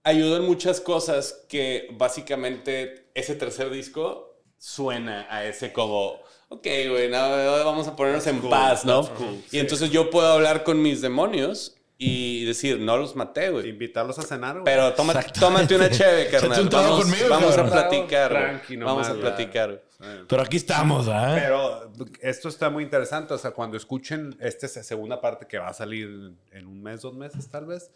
ayudó 0.03 0.37
en 0.37 0.45
muchas 0.45 0.81
cosas 0.81 1.45
que 1.47 1.87
básicamente 1.93 3.09
ese 3.13 3.35
tercer 3.35 3.69
disco 3.69 4.41
suena 4.57 5.27
a 5.29 5.45
ese 5.45 5.71
como, 5.71 6.21
ok, 6.49 6.67
güey, 6.89 7.09
no, 7.09 7.17
vamos 7.65 7.87
a 7.87 7.95
ponernos 7.95 8.27
en 8.27 8.41
paz, 8.49 8.85
¿no? 8.85 9.09
Y 9.51 9.59
entonces 9.59 9.89
yo 9.91 10.09
puedo 10.09 10.27
hablar 10.27 10.63
con 10.63 10.81
mis 10.81 11.01
demonios 11.01 11.75
y 11.97 12.45
decir, 12.45 12.79
no 12.79 12.97
los 12.97 13.15
maté, 13.15 13.49
güey. 13.49 13.69
Invitarlos 13.69 14.17
a 14.19 14.21
cenar, 14.21 14.53
güey. 14.53 14.65
Pero 14.65 14.93
tómate, 14.93 15.31
tómate 15.37 15.75
una 15.75 15.85
Échate 15.87 16.29
carnal. 16.29 16.69
Vamos, 16.69 17.01
conmigo, 17.03 17.29
vamos 17.29 17.57
a 17.57 17.69
platicar. 17.69 18.31
güey. 18.31 18.43
Tranqui 18.43 18.77
Vamos 18.77 19.07
a 19.07 19.09
nomás, 19.09 19.15
ya. 19.15 19.21
platicar. 19.21 19.83
Pero 20.27 20.41
aquí 20.41 20.55
estamos, 20.55 21.09
¿ah? 21.09 21.35
Pero 21.35 21.91
esto 22.21 22.47
está 22.47 22.69
muy 22.69 22.83
interesante. 22.83 23.33
O 23.33 23.37
sea, 23.37 23.51
cuando 23.51 23.75
escuchen 23.75 24.35
esta 24.39 24.67
segunda 24.67 25.19
parte 25.19 25.45
que 25.45 25.57
va 25.57 25.67
a 25.67 25.73
salir 25.73 26.33
en 26.51 26.65
un 26.65 26.81
mes, 26.81 27.01
dos 27.01 27.15
meses, 27.15 27.49
tal 27.49 27.65
vez. 27.65 27.91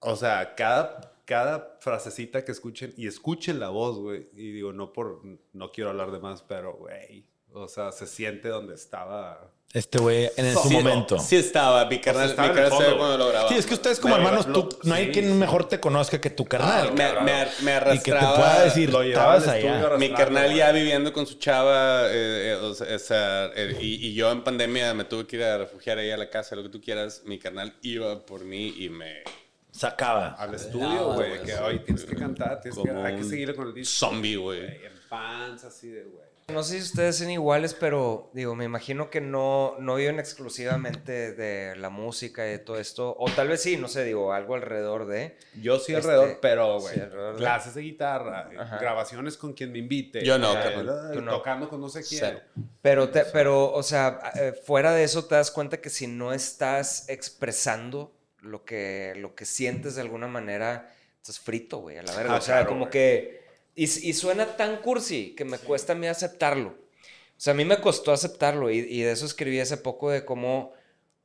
O 0.00 0.14
sea, 0.14 0.54
cada, 0.54 1.14
cada 1.24 1.78
frasecita 1.80 2.44
que 2.44 2.52
escuchen 2.52 2.92
y 2.98 3.06
escuchen 3.06 3.60
la 3.60 3.70
voz, 3.70 3.98
güey. 3.98 4.28
Y 4.34 4.52
digo, 4.52 4.74
no 4.74 4.92
por. 4.92 5.22
No 5.54 5.72
quiero 5.72 5.90
hablar 5.90 6.10
de 6.10 6.18
más, 6.18 6.42
pero, 6.42 6.74
güey. 6.74 7.24
O 7.52 7.66
sea, 7.66 7.90
se 7.90 8.06
siente 8.06 8.48
donde 8.48 8.74
estaba. 8.74 9.53
Este 9.74 9.98
güey 9.98 10.30
en 10.36 10.54
su 10.54 10.68
Sí, 10.68 10.74
momento. 10.74 11.18
Sí 11.18 11.34
estaba, 11.34 11.84
mi 11.86 12.00
carnal, 12.00 12.30
estaba 12.30 12.46
mi 12.48 12.52
en 12.52 12.58
el 12.58 12.70
carnal 12.70 12.82
fondo, 12.84 12.96
cuando 12.98 13.18
lo 13.18 13.28
grababa. 13.28 13.48
Sí, 13.50 13.56
es 13.56 13.66
que 13.66 13.74
ustedes 13.74 13.98
como 13.98 14.14
hermanos, 14.14 14.46
lo- 14.46 14.68
tú, 14.68 14.78
no 14.84 14.94
hay 14.94 15.06
sí, 15.06 15.10
quien 15.10 15.36
mejor 15.36 15.68
te 15.68 15.80
conozca 15.80 16.20
que 16.20 16.30
tu 16.30 16.44
carnal. 16.44 16.92
me, 16.92 17.12
me, 17.22 17.32
ar- 17.32 17.50
me 17.62 17.72
y 17.96 17.98
que 17.98 18.12
te 18.12 18.16
arrastraba. 18.16 18.36
pueda 18.36 18.64
decir, 18.64 18.90
Lo 18.92 19.02
llevaba 19.02 19.36
estabas 19.38 19.48
al 19.48 19.56
estudio 19.58 19.86
allá. 19.88 19.96
Mi 19.98 20.10
carnal 20.12 20.54
ya 20.54 20.70
viviendo 20.70 21.12
con 21.12 21.26
su 21.26 21.34
chava, 21.40 22.02
eh, 22.06 22.52
eh, 22.52 22.54
o 22.62 22.72
sea, 23.00 23.46
eh, 23.56 23.76
y, 23.80 24.06
y 24.06 24.14
yo 24.14 24.30
en 24.30 24.44
pandemia 24.44 24.94
me 24.94 25.04
tuve 25.04 25.26
que 25.26 25.36
ir 25.36 25.42
a 25.42 25.58
refugiar 25.58 25.98
ahí 25.98 26.12
a 26.12 26.16
la 26.16 26.30
casa, 26.30 26.54
lo 26.54 26.62
que 26.62 26.68
tú 26.68 26.80
quieras. 26.80 27.22
Mi 27.24 27.40
carnal 27.40 27.74
iba 27.82 28.24
por 28.24 28.44
mí 28.44 28.76
y 28.78 28.88
me. 28.88 29.24
Sacaba. 29.72 30.36
Al 30.38 30.54
estudio, 30.54 31.14
güey. 31.14 31.42
que 31.42 31.52
hoy 31.56 31.80
tienes 31.80 32.04
que 32.04 32.14
cantar, 32.14 32.60
tienes 32.60 32.78
que, 32.80 32.90
hay 32.90 33.16
que 33.16 33.22
un 33.22 33.28
seguirle 33.28 33.56
con 33.56 33.66
el 33.66 33.74
disco. 33.74 34.06
Zombie, 34.06 34.36
güey. 34.36 34.60
Güey, 34.60 34.84
En 34.86 34.92
pants, 35.08 35.64
así 35.64 35.88
de, 35.88 36.04
güey. 36.04 36.23
No 36.48 36.62
sé 36.62 36.76
si 36.76 36.82
ustedes 36.82 37.16
son 37.16 37.30
iguales, 37.30 37.72
pero 37.72 38.30
digo, 38.34 38.54
me 38.54 38.66
imagino 38.66 39.08
que 39.08 39.22
no, 39.22 39.76
no 39.78 39.94
viven 39.94 40.18
exclusivamente 40.20 41.32
de 41.32 41.74
la 41.76 41.88
música 41.88 42.46
y 42.46 42.50
de 42.50 42.58
todo 42.58 42.78
esto. 42.78 43.16
O 43.18 43.30
tal 43.30 43.48
vez 43.48 43.62
sí, 43.62 43.78
no 43.78 43.88
sé, 43.88 44.04
digo, 44.04 44.32
algo 44.34 44.54
alrededor 44.54 45.06
de. 45.06 45.38
Yo 45.54 45.78
sí 45.78 45.94
Este, 45.94 45.96
alrededor, 46.06 46.38
pero, 46.42 46.80
güey, 46.80 46.94
sí, 46.96 47.00
alrededor 47.00 47.32
de- 47.34 47.38
clases 47.38 47.74
de 47.74 47.80
guitarra, 47.82 48.50
Ajá. 48.58 48.78
grabaciones 48.78 49.38
con 49.38 49.54
quien 49.54 49.72
me 49.72 49.78
invite. 49.78 50.22
Yo 50.22 50.38
no, 50.38 50.52
eh, 50.54 50.74
eh, 51.14 51.20
no. 51.22 51.30
Tocando 51.32 51.68
con 51.70 51.80
no 51.80 51.88
sé 51.88 52.02
quién. 52.02 52.20
Cero. 52.20 52.40
Pero, 52.82 53.08
te- 53.08 53.24
pero 53.24 53.72
o 53.72 53.82
sea, 53.82 54.20
eh, 54.34 54.52
fuera 54.52 54.92
de 54.92 55.02
eso 55.04 55.24
te 55.24 55.36
das 55.36 55.50
cuenta 55.50 55.80
que 55.80 55.88
si 55.88 56.06
no 56.06 56.34
estás 56.34 57.08
expresando 57.08 58.12
lo 58.42 58.64
que, 58.66 59.14
lo 59.16 59.34
que 59.34 59.46
sientes 59.46 59.94
de 59.94 60.02
alguna 60.02 60.28
manera, 60.28 60.94
estás 61.22 61.40
frito, 61.40 61.78
güey, 61.78 61.96
a 61.96 62.02
la 62.02 62.14
verga. 62.14 62.34
Ah, 62.34 62.38
o 62.38 62.40
sea, 62.42 62.56
claro, 62.56 62.68
como 62.68 62.90
que... 62.90 63.43
Y, 63.74 63.84
y 63.84 64.12
suena 64.12 64.56
tan 64.56 64.80
cursi 64.80 65.34
que 65.34 65.44
me 65.44 65.58
cuesta 65.58 65.92
a 65.92 65.96
mí 65.96 66.06
aceptarlo. 66.06 66.70
O 66.70 67.40
sea, 67.40 67.52
a 67.52 67.56
mí 67.56 67.64
me 67.64 67.80
costó 67.80 68.12
aceptarlo 68.12 68.70
y, 68.70 68.78
y 68.78 69.02
de 69.02 69.12
eso 69.12 69.26
escribí 69.26 69.58
hace 69.60 69.76
poco 69.76 70.10
de 70.10 70.24
cómo, 70.24 70.72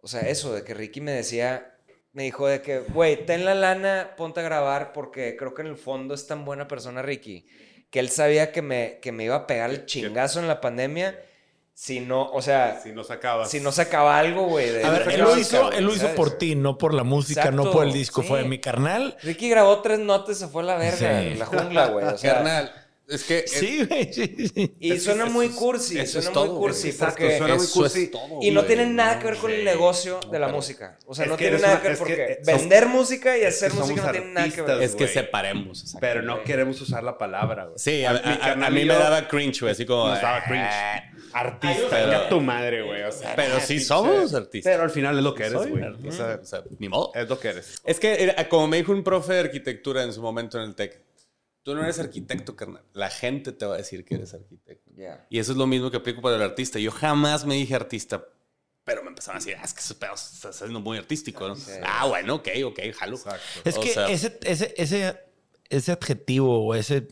o 0.01 0.07
sea, 0.07 0.21
eso, 0.21 0.53
de 0.53 0.63
que 0.63 0.73
Ricky 0.73 1.01
me 1.01 1.11
decía, 1.11 1.77
me 2.13 2.23
dijo 2.23 2.47
de 2.47 2.61
que, 2.61 2.79
güey, 2.79 3.25
ten 3.25 3.45
la 3.45 3.53
lana, 3.53 4.15
ponte 4.17 4.39
a 4.39 4.43
grabar 4.43 4.93
porque 4.93 5.35
creo 5.37 5.53
que 5.53 5.61
en 5.61 5.67
el 5.67 5.77
fondo 5.77 6.13
es 6.13 6.25
tan 6.25 6.45
buena 6.45 6.67
persona 6.67 7.01
Ricky 7.01 7.45
que 7.89 7.99
él 7.99 8.09
sabía 8.09 8.51
que 8.51 8.61
me, 8.61 8.99
que 9.01 9.11
me 9.11 9.25
iba 9.25 9.35
a 9.35 9.47
pegar 9.47 9.69
el 9.69 9.85
chingazo 9.85 10.39
en 10.39 10.47
la 10.47 10.61
pandemia 10.61 11.19
si 11.81 12.01
no, 12.01 12.29
o 12.33 12.41
sea, 12.41 12.77
Si 12.83 12.91
no 12.91 13.05
sacabas. 13.05 13.49
si 13.49 13.61
no 13.61 13.71
sacaba 13.71 14.19
algo, 14.19 14.47
güey. 14.47 14.69
de- 14.69 14.83
A 14.83 14.89
ver, 14.89 15.07
él 15.13 15.21
lo 15.21 15.37
hizo, 15.37 15.71
él 15.71 15.85
lo 15.85 15.91
hizo 15.91 16.01
¿sabes? 16.01 16.15
por 16.17 16.31
ti, 16.31 16.53
no 16.53 16.77
por 16.77 16.93
la 16.93 17.03
música, 17.05 17.51
no 17.51 17.71
por 17.71 17.85
el 17.87 17.93
disco. 17.93 18.21
sí. 18.21 18.27
Fue 18.27 18.43
mi 18.43 18.59
carnal. 18.59 19.15
Ricky 19.23 19.49
grabó 19.49 19.79
tres 19.81 19.97
notas 19.99 20.37
se 20.37 20.49
fue 20.49 20.63
a 20.63 20.65
la 20.65 20.75
verga, 20.75 21.21
Sí. 21.21 21.35
la 21.35 21.45
jungla, 21.45 21.87
güey. 21.87 22.05
O 22.05 22.17
sea, 22.17 22.33
Carnal, 22.33 22.69
Es 23.09 23.23
que. 23.23 23.47
Sí, 23.47 23.85
güey, 23.85 24.13
sí, 24.13 24.35
sí. 24.53 24.75
Y 24.79 24.91
Es- 24.93 25.03
suena 25.03 25.23
eso 25.23 25.33
muy 25.33 25.47
es- 25.47 25.53
cursi, 25.55 25.97
eso 25.99 26.19
es 26.19 26.25
suena 26.25 26.31
todo, 26.31 26.53
muy 26.53 26.57
cursi. 26.67 26.89
Exacto, 26.89 27.15
porque 27.17 27.37
suena 27.37 27.55
muy 27.55 27.65
es 27.65 27.71
cursi. 27.71 28.07
todo, 28.07 28.39
Y 28.41 28.51
no 28.51 28.65
tiene 28.65 28.85
nada 28.85 29.17
que 29.19 29.25
ver 29.25 29.37
con 29.37 29.51
el 29.51 29.65
negocio 29.65 30.19
de 30.31 30.37
la 30.39 30.47
música. 30.49 30.97
O 31.07 31.15
sea, 31.15 31.25
Es 31.25 31.31
no 31.31 31.37
tiene 31.37 31.57
nada 31.57 31.81
que 31.81 31.87
ver 31.87 31.91
es 31.93 31.97
que, 31.99 32.05
porque 32.05 32.23
eh, 32.33 32.39
vender 32.45 32.87
música 32.87 33.37
y 33.37 33.41
es 33.41 33.55
hacer 33.55 33.73
música 33.73 34.03
no 34.03 34.11
tiene 34.11 34.27
nada 34.33 34.49
que 34.49 34.61
ver. 34.61 34.81
Es 34.83 34.95
que 34.95 35.07
separemos. 35.07 35.95
Pero 35.99 36.21
no 36.21 36.43
queremos 36.43 36.79
usar 36.81 37.03
la 37.03 37.17
palabra, 37.17 37.65
güey. 37.65 37.79
Sí, 37.79 38.05
a, 38.05 38.13
Mi 38.13 38.17
a- 38.19 38.21
a- 38.21 38.33
a 38.35 38.39
carnal 38.39 38.73
mí 38.73 38.85
me 38.85 38.93
daba 38.93 39.27
cringe, 39.27 39.61
güey. 39.61 39.71
Así 39.71 39.85
como. 39.85 40.07
Nos 40.09 40.21
daba 40.21 40.37
"Ah". 40.37 40.43
cringe. 40.47 41.19
Artista, 41.31 41.87
Pero- 41.91 42.05
venga 42.09 42.29
tu 42.29 42.41
madre, 42.41 42.81
güey. 42.81 43.03
O 43.03 43.11
sea, 43.11 43.35
Pero 43.35 43.59
sí 43.59 43.79
somos 43.79 44.33
artistas. 44.33 44.71
Pero 44.71 44.83
al 44.83 44.89
final 44.89 45.17
es 45.17 45.23
lo 45.23 45.33
que 45.35 45.43
eres, 45.43 45.67
güey. 45.67 45.83
O 46.07 46.11
sea, 46.11 46.39
o 46.41 46.45
sea, 46.45 46.63
ni 46.79 46.89
modo. 46.89 47.11
es 47.13 47.29
lo 47.29 47.39
que 47.39 47.49
eres. 47.49 47.81
Es 47.85 47.99
que, 47.99 48.23
era- 48.23 48.49
como 48.49 48.67
me 48.67 48.77
dijo 48.77 48.91
un 48.91 49.03
profe 49.03 49.33
de 49.33 49.39
arquitectura 49.41 50.03
en 50.03 50.11
su 50.13 50.21
momento 50.21 50.57
en 50.59 50.65
el 50.69 50.75
TEC, 50.75 50.99
tú 51.63 51.75
no 51.75 51.83
eres 51.83 51.99
arquitecto, 51.99 52.55
carnal. 52.55 52.83
La 52.93 53.09
gente 53.09 53.51
te 53.51 53.65
va 53.65 53.75
a 53.75 53.77
decir 53.77 54.05
que 54.05 54.15
eres 54.15 54.33
arquitecto. 54.33 54.91
Y 55.29 55.39
eso 55.39 55.51
es 55.51 55.57
lo 55.57 55.67
mismo 55.67 55.91
que 55.91 55.97
aplico 55.97 56.21
para 56.21 56.35
el 56.35 56.41
artista. 56.41 56.79
Yo 56.79 56.91
jamás 56.91 57.45
me 57.45 57.55
dije 57.55 57.75
artista, 57.75 58.23
pero 58.83 59.03
me 59.03 59.09
empezaron 59.09 59.37
a 59.37 59.39
decir, 59.43 59.55
ah, 59.59 59.65
es 59.65 59.73
que 59.73 59.81
ese 59.81 59.95
pedo 59.95 60.13
está 60.15 60.51
siendo 60.51 60.79
muy 60.79 60.97
artístico, 60.97 61.47
¿no? 61.47 61.55
Ah, 61.83 62.05
bueno, 62.07 62.35
ok, 62.35 62.47
ok, 62.65 62.79
jalo. 62.97 63.17
Es 63.63 63.77
O 63.77 63.81
que 63.81 63.89
sea, 63.93 64.09
ese, 64.09 64.39
ese, 64.43 64.73
ese, 64.77 65.19
ese 65.69 65.91
adjetivo 65.91 66.65
o 66.65 66.73
ese, 66.73 67.07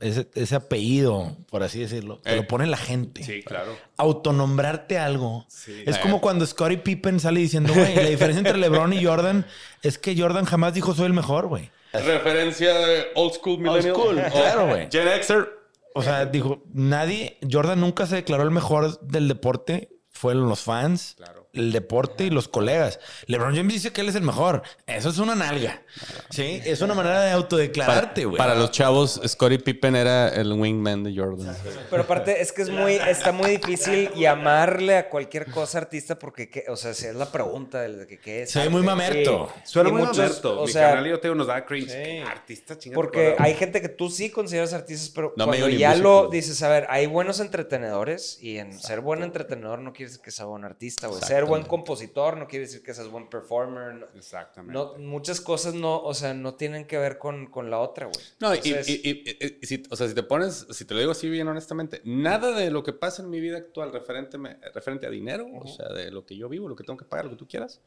ese, 0.00 0.28
ese 0.34 0.54
apellido, 0.56 1.36
por 1.50 1.62
así 1.62 1.78
decirlo, 1.80 2.18
te 2.18 2.32
Eh. 2.32 2.36
lo 2.36 2.46
pone 2.48 2.66
la 2.66 2.76
gente. 2.76 3.22
Sí, 3.22 3.42
claro. 3.42 3.76
Autonombrarte 3.96 4.98
algo. 4.98 5.46
Es 5.48 5.96
Eh. 5.96 6.00
como 6.02 6.20
cuando 6.20 6.44
Scottie 6.46 6.78
Pippen 6.78 7.20
sale 7.20 7.40
diciendo, 7.40 7.72
güey, 7.74 7.94
la 7.94 8.08
diferencia 8.08 8.38
entre 8.40 8.56
LeBron 8.58 8.92
y 8.92 9.04
Jordan 9.04 9.46
es 9.82 9.98
que 9.98 10.18
Jordan 10.20 10.44
jamás 10.44 10.74
dijo 10.74 10.94
soy 10.94 11.06
el 11.06 11.12
mejor, 11.12 11.46
güey. 11.46 11.70
Referencia 11.92 12.74
de 12.74 13.06
old 13.14 13.34
school 13.34 13.58
millennial. 13.58 13.94
school, 13.94 14.18
O 14.18 14.30
claro, 14.30 14.66
güey. 14.68 14.88
Gen 14.90 15.08
Xer. 15.22 15.48
O 15.94 16.02
sea, 16.02 16.26
dijo, 16.26 16.62
nadie, 16.72 17.38
Jordan 17.50 17.80
nunca 17.80 18.06
se 18.06 18.16
declaró 18.16 18.44
el 18.44 18.50
mejor 18.50 19.00
del 19.00 19.26
deporte. 19.28 19.90
Fueron 20.10 20.48
los 20.48 20.60
fans, 20.60 21.16
el 21.52 21.72
deporte 21.72 22.24
y 22.24 22.30
los 22.30 22.48
colegas. 22.48 22.98
LeBron 23.26 23.54
James 23.54 23.72
dice 23.72 23.92
que 23.92 24.00
él 24.00 24.08
es 24.08 24.14
el 24.16 24.22
mejor. 24.22 24.62
Eso 24.86 25.08
es 25.10 25.18
una 25.18 25.34
nalga. 25.34 25.82
Sí, 26.30 26.60
es 26.64 26.80
una 26.82 26.94
manera 26.94 27.20
de 27.22 27.30
autodeclararte, 27.32 28.24
güey. 28.24 28.36
Para 28.36 28.54
los 28.54 28.70
chavos, 28.70 29.20
Scottie 29.26 29.58
Pippen 29.58 29.96
era 29.96 30.28
el 30.28 30.52
wingman 30.52 31.04
de 31.04 31.14
Jordan. 31.16 31.56
Pero 31.90 32.02
aparte 32.02 32.40
es 32.40 32.52
que 32.52 32.62
es 32.62 32.70
muy, 32.70 32.94
está 32.94 33.32
muy 33.32 33.50
difícil 33.56 34.10
llamarle 34.14 34.96
a 34.96 35.08
cualquier 35.08 35.50
cosa 35.50 35.78
artista 35.78 36.18
porque, 36.18 36.48
¿qué? 36.50 36.64
o 36.68 36.76
sea, 36.76 36.94
si 36.94 37.06
es 37.06 37.14
la 37.14 37.30
pregunta 37.32 37.80
de 37.82 38.06
que 38.06 38.18
qué 38.18 38.42
es. 38.42 38.50
Se 38.50 38.60
ve 38.60 38.68
muy 38.68 38.82
mamerto. 38.82 39.50
Sí. 39.56 39.60
Suena 39.72 39.88
Y 39.88 39.92
muy 39.92 40.02
muchos, 40.02 40.18
mamerto. 40.18 40.60
O 40.62 40.66
Mi 40.66 40.72
sea, 40.72 40.90
canal 40.90 41.06
y 41.06 41.10
yo 41.10 41.20
te 41.20 41.28
digo, 41.28 41.34
nos 41.34 41.46
da 41.46 41.64
cringe. 41.64 41.90
Sí. 41.90 41.96
¿Qué 42.02 42.22
Artista, 42.22 42.78
chingada. 42.78 42.94
porque 42.96 43.34
hay 43.38 43.54
gente 43.54 43.80
que 43.80 43.88
tú 43.88 44.10
sí 44.10 44.30
consideras 44.30 44.72
artistas, 44.72 45.10
pero 45.14 45.32
No 45.36 45.46
cuando 45.46 45.68
ya 45.68 45.94
lo 45.96 46.28
dices, 46.28 46.62
a 46.62 46.68
ver, 46.68 46.86
hay 46.90 47.06
buenos 47.06 47.40
entretenedores 47.40 48.38
y 48.40 48.58
en 48.58 48.78
ser 48.78 49.00
buen 49.00 49.22
entretenedor 49.22 49.78
no 49.80 49.92
quiere 49.92 50.10
decir 50.10 50.22
que 50.22 50.30
seas 50.30 50.46
buen 50.48 50.64
artista, 50.64 51.06
güey. 51.08 51.20
Ser 51.22 51.44
buen 51.44 51.62
compositor 51.64 52.36
no 52.36 52.46
quiere 52.46 52.66
decir 52.66 52.82
que 52.82 52.94
seas 52.94 53.08
buen 53.08 53.28
performer. 53.28 53.94
no- 53.94 54.06
Exactamente. 54.16 54.72
No, 54.72 54.94
muchas 54.98 55.40
cosas 55.40 55.74
no, 55.74 55.87
o 56.02 56.14
sea, 56.14 56.34
no 56.34 56.54
tienen 56.54 56.86
que 56.86 56.98
ver 56.98 57.18
con, 57.18 57.46
con 57.46 57.70
la 57.70 57.78
otra, 57.80 58.06
güey. 58.06 58.24
No, 58.40 58.54
y, 58.54 58.58
Entonces, 58.58 58.88
y- 58.88 59.00
y- 59.08 59.24
y- 59.40 59.58
y 59.62 59.66
si, 59.66 59.82
o 59.90 59.96
sea, 59.96 60.08
si 60.08 60.14
te 60.14 60.22
pones, 60.22 60.66
si 60.70 60.84
te 60.84 60.94
lo 60.94 61.00
digo 61.00 61.12
así 61.12 61.28
bien 61.28 61.48
honestamente, 61.48 62.00
nada 62.04 62.52
de 62.52 62.70
lo 62.70 62.82
que 62.82 62.92
pasa 62.92 63.22
en 63.22 63.30
mi 63.30 63.40
vida 63.40 63.56
actual 63.58 63.92
referente, 63.92 64.38
me- 64.38 64.58
referente 64.74 65.06
a 65.06 65.10
dinero, 65.10 65.46
o 65.52 65.66
sea, 65.66 65.88
de 65.88 66.10
lo 66.10 66.24
que 66.26 66.36
yo 66.36 66.48
vivo, 66.48 66.68
lo 66.68 66.76
que 66.76 66.84
tengo 66.84 66.96
que 66.98 67.04
pagar, 67.04 67.24
lo 67.26 67.30
que 67.32 67.36
tú 67.38 67.48
quieras, 67.48 67.80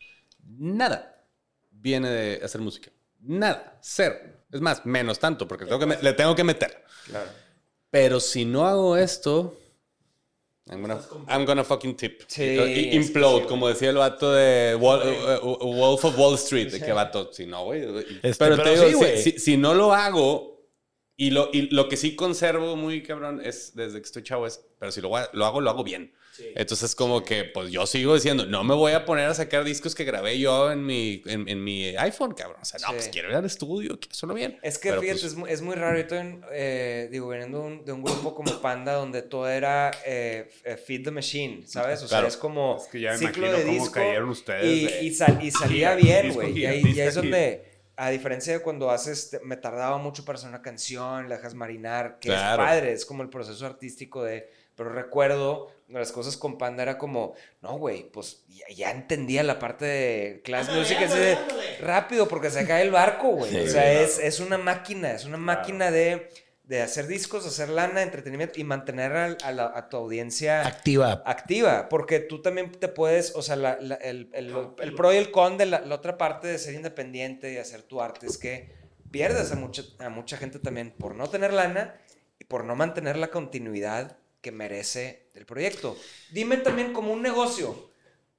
nada 0.58 1.24
viene 1.72 2.10
de 2.10 2.44
hacer 2.46 2.62
música. 2.62 2.92
Nada, 3.22 3.78
cero. 3.82 4.16
Es 4.52 4.62
más, 4.62 4.86
menos 4.86 5.20
tanto, 5.20 5.48
porque 5.48 5.66
tengo 5.66 5.80
que 5.80 5.86
me- 5.86 6.02
le 6.02 6.14
tengo 6.14 6.36
que 6.36 6.44
meter. 6.44 6.84
Pero 7.90 8.20
si 8.20 8.46
no 8.46 8.66
hago 8.66 8.98
esto, 8.98 9.58
I'm 10.72 10.82
gonna, 10.82 11.02
I'm 11.28 11.46
gonna 11.46 11.64
fucking 11.66 11.96
tip. 11.96 12.22
Sí, 12.28 12.44
Y- 12.44 12.58
es 12.58 12.66
que 12.90 12.96
implode, 12.96 13.42
sí, 13.42 13.48
como 13.48 13.68
decía 13.68 13.90
el 13.90 13.98
vato 13.98 14.32
de 14.32 14.76
Wall- 14.76 15.02
eh, 15.04 15.40
Wolf 15.42 16.06
of 16.06 16.18
Wall 16.18 16.36
Street. 16.36 16.72
De 16.72 16.80
que 16.80 16.94
vato, 16.94 17.30
si 17.34 17.46
no, 17.46 17.66
güey. 17.66 17.82
Este, 18.24 18.36
pero 18.46 18.56
pero 18.56 18.64
te 18.64 18.86
digo, 18.88 19.00
sí, 19.04 19.06
si- 19.18 19.32
si, 19.34 19.40
si 19.40 19.58
no 19.58 19.74
lo 19.74 19.94
hago, 19.94 20.50
y 21.18 21.32
lo, 21.32 21.50
y 21.52 21.64
lo 21.76 21.88
que 21.90 21.98
sí 21.98 22.16
conservo 22.16 22.76
muy 22.76 23.04
cabrón 23.04 23.42
es, 23.44 23.76
desde 23.76 24.00
que 24.00 24.06
estoy 24.06 24.24
chavo, 24.24 24.48
es, 24.48 24.66
pero 24.80 24.92
si 24.94 25.02
lo, 25.02 25.10
lo 25.34 25.46
hago, 25.46 25.60
lo 25.62 25.70
hago 25.70 25.84
bien. 25.84 26.14
Entonces, 26.56 26.96
como 26.96 27.24
que, 27.24 27.44
pues 27.44 27.72
yo 27.72 27.86
sigo 27.86 28.16
diciendo, 28.16 28.46
no 28.46 28.64
me 28.64 28.74
voy 28.74 28.94
a 28.94 29.06
poner 29.06 29.28
a 29.28 29.34
sacar 29.34 29.64
discos 29.64 29.94
que 29.96 30.04
grabé 30.04 30.40
yo 30.40 30.72
en 30.72 30.86
mi, 30.86 31.22
en, 31.26 31.48
en 31.48 31.64
mi 31.64 31.96
iPhone, 31.98 32.34
cabrón. 32.34 32.60
O 32.62 32.66
sea, 32.66 32.80
no, 32.82 32.88
Sí. 32.90 32.94
pues 32.96 33.08
quiero 33.10 33.30
ir 33.30 33.36
al 33.36 33.46
estudio, 33.46 34.00
quiero 34.00 34.12
hacerlo 34.12 34.36
bien. 34.36 34.58
Es 34.64 34.78
que 34.78 34.90
Pero, 34.90 35.02
fíjate, 35.02 35.20
pues, 35.20 35.32
es, 35.32 35.38
muy, 35.38 35.52
es 35.52 35.62
muy 35.62 35.76
raro. 35.76 35.98
Yo 35.98 36.08
también, 36.08 36.42
eh, 36.52 37.10
digo, 37.12 37.28
veniendo 37.28 37.60
de 37.60 37.66
un, 37.68 37.86
de 37.86 37.92
un 37.92 38.04
grupo 38.04 38.34
como 38.36 38.62
Panda, 38.62 38.94
donde 38.94 39.22
todo 39.22 39.48
era 39.50 39.92
eh, 40.06 40.50
eh, 40.64 40.78
Feed 40.78 41.04
the 41.06 41.12
Machine, 41.12 41.64
¿sabes? 41.68 42.02
O 42.04 42.08
Claro. 42.08 42.24
sea, 42.24 42.28
es 42.30 42.38
como 42.38 42.78
Es 42.78 42.88
que 42.88 43.00
ya 43.02 43.12
me 43.12 43.18
ciclo 43.18 43.48
imagino 43.48 43.58
de 43.58 43.64
cómo 43.64 43.74
disco. 43.74 43.94
cayeron 43.94 44.30
ustedes 44.30 44.66
Y, 44.66 44.86
de- 44.86 45.04
y 45.04 45.14
sal- 45.14 45.40
y 45.42 45.52
salía 45.52 45.96
bien, 45.96 46.34
güey. 46.34 46.58
Y 46.58 46.66
ahí, 46.66 46.82
y 46.86 47.00
ahí 47.00 47.08
es 47.08 47.16
donde, 47.16 47.71
a 48.04 48.10
diferencia 48.10 48.54
de 48.54 48.60
cuando 48.62 48.90
haces, 48.90 49.30
te- 49.30 49.40
me 49.42 49.58
tardaba 49.58 49.98
mucho 49.98 50.26
para 50.26 50.38
hacer 50.38 50.50
una 50.50 50.62
canción, 50.62 51.30
la 51.30 51.36
dejas 51.38 51.54
marinar, 51.54 52.18
que 52.20 52.30
Claro. 52.30 52.64
es 52.64 52.70
padre, 52.70 52.92
es 52.94 53.06
como 53.06 53.22
el 53.24 53.30
proceso 53.30 53.66
artístico 53.66 54.24
de... 54.24 54.50
Pero 54.76 54.90
recuerdo, 54.94 55.70
las 55.90 56.12
cosas 56.12 56.38
con 56.38 56.58
Panda 56.58 56.82
era 56.82 56.98
como, 56.98 57.36
no, 57.62 57.78
güey, 57.78 58.10
pues 58.12 58.44
ya, 58.48 58.66
ya 58.74 58.92
entendía 58.92 59.44
la 59.44 59.60
parte 59.60 59.86
de 59.86 60.42
class 60.44 60.70
music, 60.74 60.98
así 61.04 61.20
de 61.20 61.38
rápido, 61.82 62.28
porque 62.28 62.50
se 62.50 62.66
cae 62.66 62.82
el 62.84 62.90
barco, 62.92 63.28
güey. 63.30 63.56
o 63.66 63.68
sea, 63.70 63.92
es, 64.02 64.18
es 64.18 64.40
una 64.40 64.58
máquina, 64.58 65.12
es 65.12 65.26
una 65.26 65.38
máquina 65.38 65.92
de, 65.92 66.30
de 66.72 66.82
hacer 66.82 67.06
discos, 67.08 67.46
hacer 67.46 67.68
lana, 67.68 68.02
entretenimiento 68.02 68.58
y 68.58 68.64
mantener 68.64 69.12
a, 69.12 69.26
a 69.44 69.52
la- 69.52 69.74
a 69.76 69.90
tu 69.90 69.98
audiencia 69.98 70.66
Activa. 70.66 71.22
activa, 71.26 71.90
porque 71.90 72.20
tú 72.22 72.42
también 72.42 72.72
te 72.72 72.88
puedes, 72.88 73.36
o 73.36 73.42
sea, 73.42 73.58
la- 73.58 73.78
la- 73.82 73.96
el, 73.96 74.30
el- 74.32 74.56
el 74.80 74.96
pro 74.96 75.12
y 75.14 75.18
el 75.18 75.32
con 75.32 75.58
de 75.58 75.66
la, 75.66 75.82
la 75.82 75.96
otra 75.96 76.18
parte 76.18 76.48
de 76.48 76.58
ser 76.58 76.74
independiente 76.74 77.52
y 77.52 77.58
hacer 77.58 77.82
tu 77.82 78.02
arte 78.02 78.26
es 78.26 78.38
que 78.38 78.72
pierdes 79.12 79.52
a 79.52 79.56
mucha, 79.56 79.84
a 80.00 80.08
mucha 80.08 80.38
gente 80.38 80.60
también 80.60 80.92
por 80.92 81.14
no 81.14 81.30
tener 81.30 81.52
lana 81.52 82.00
y 82.40 82.46
por 82.46 82.64
no 82.64 82.74
mantener 82.78 83.18
la 83.18 83.28
continuidad 83.28 84.16
que 84.40 84.54
merece 84.54 85.28
el 85.36 85.46
proyecto. 85.46 85.98
Dime 86.32 86.56
también 86.56 86.94
como 86.94 87.12
un 87.12 87.22
negocio. 87.22 87.91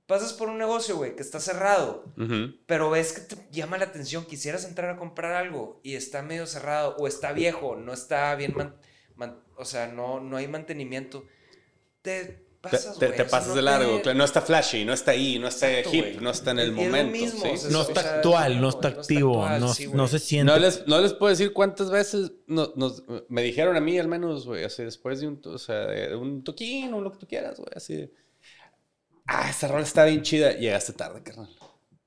Pasas 0.07 0.33
por 0.33 0.49
un 0.49 0.59
negocio, 0.59 0.97
güey, 0.97 1.15
que 1.17 1.23
está 1.23 1.39
cerrado, 1.41 2.05
pero 2.67 2.91
ves 2.91 3.13
que 3.13 3.21
te 3.35 3.37
llama 3.53 3.79
la 3.79 3.85
atención, 3.87 4.25
quisieras 4.27 4.65
entrar 4.65 4.91
a 4.91 4.97
comprar 4.97 5.33
algo 5.33 5.81
y 5.83 5.95
está 5.95 6.23
medio 6.23 6.47
cerrado 6.47 6.97
o 6.99 7.07
está 7.07 7.33
viejo, 7.33 7.77
no 7.77 7.93
está 7.93 8.35
bien, 8.35 8.53
man- 8.57 8.75
man- 9.17 9.39
o 9.57 9.65
sea, 9.65 9.87
no, 9.87 10.21
no 10.21 10.37
hay 10.37 10.49
mantenimiento. 10.49 11.25
Te 12.03 12.25
Te, 12.25 12.69
pasas, 12.71 12.99
te- 12.99 13.25
pasas 13.25 13.49
no 13.49 13.55
de 13.57 13.63
largo. 13.63 13.97
te- 13.97 14.03
claro, 14.03 14.19
No 14.19 14.25
está 14.25 14.41
flashy, 14.41 14.85
no 14.85 14.93
está 14.93 15.13
ahí, 15.13 15.39
no 15.39 15.49
está 15.49 15.71
Exacto, 15.71 15.97
hip, 15.97 16.21
no 16.21 16.31
está 16.31 16.51
en 16.53 16.59
el 16.61 16.69
Y 16.69 16.71
es 16.71 16.77
lo 16.77 16.83
momento. 16.85 17.13
mismo, 17.13 17.43
¿sí? 17.45 17.51
o 17.53 17.57
sea, 17.57 17.71
No 17.71 17.79
o 17.79 17.83
está 17.83 18.03
sea, 18.03 18.15
actual, 18.17 18.55
no 18.57 18.61
no, 18.63 18.69
está 18.69 18.81
no 18.83 18.89
está 18.91 19.01
activo, 19.01 19.43
actual, 19.45 19.61
no, 19.61 19.75
sí, 19.75 19.87
no 19.93 20.09
se 20.09 20.19
siente. 20.19 20.53
No 20.53 20.59
les, 20.59 20.87
no 20.87 21.01
les 21.01 21.13
puedo 21.15 21.31
decir 21.31 21.53
cuántas 21.53 21.91
veces 21.91 22.33
no- 22.49 22.73
nos, 22.77 23.03
me 23.29 23.43
dijeron 23.43 23.77
a 23.77 23.81
mí, 23.81 23.99
al 23.99 24.09
menos, 24.09 24.47
güey, 24.47 24.63
así 24.65 24.83
después 24.85 25.21
de 25.21 25.29
un, 25.29 25.41
o 25.45 25.59
sea, 25.59 25.87
de 25.87 26.15
un 26.17 26.43
toquín 26.45 26.93
o 26.95 27.01
lo 27.01 27.11
que 27.13 27.19
tú 27.19 27.27
quieras, 27.27 27.57
güey, 27.59 27.71
así 27.75 27.97
de, 27.97 28.13
ah, 29.27 29.49
esa 29.51 29.69
rola 29.69 29.83
está 29.85 30.05
bien 30.05 30.23
chida. 30.23 30.53
Llegaste 30.53 30.93
tarde, 30.93 31.23
carnal. 31.23 31.49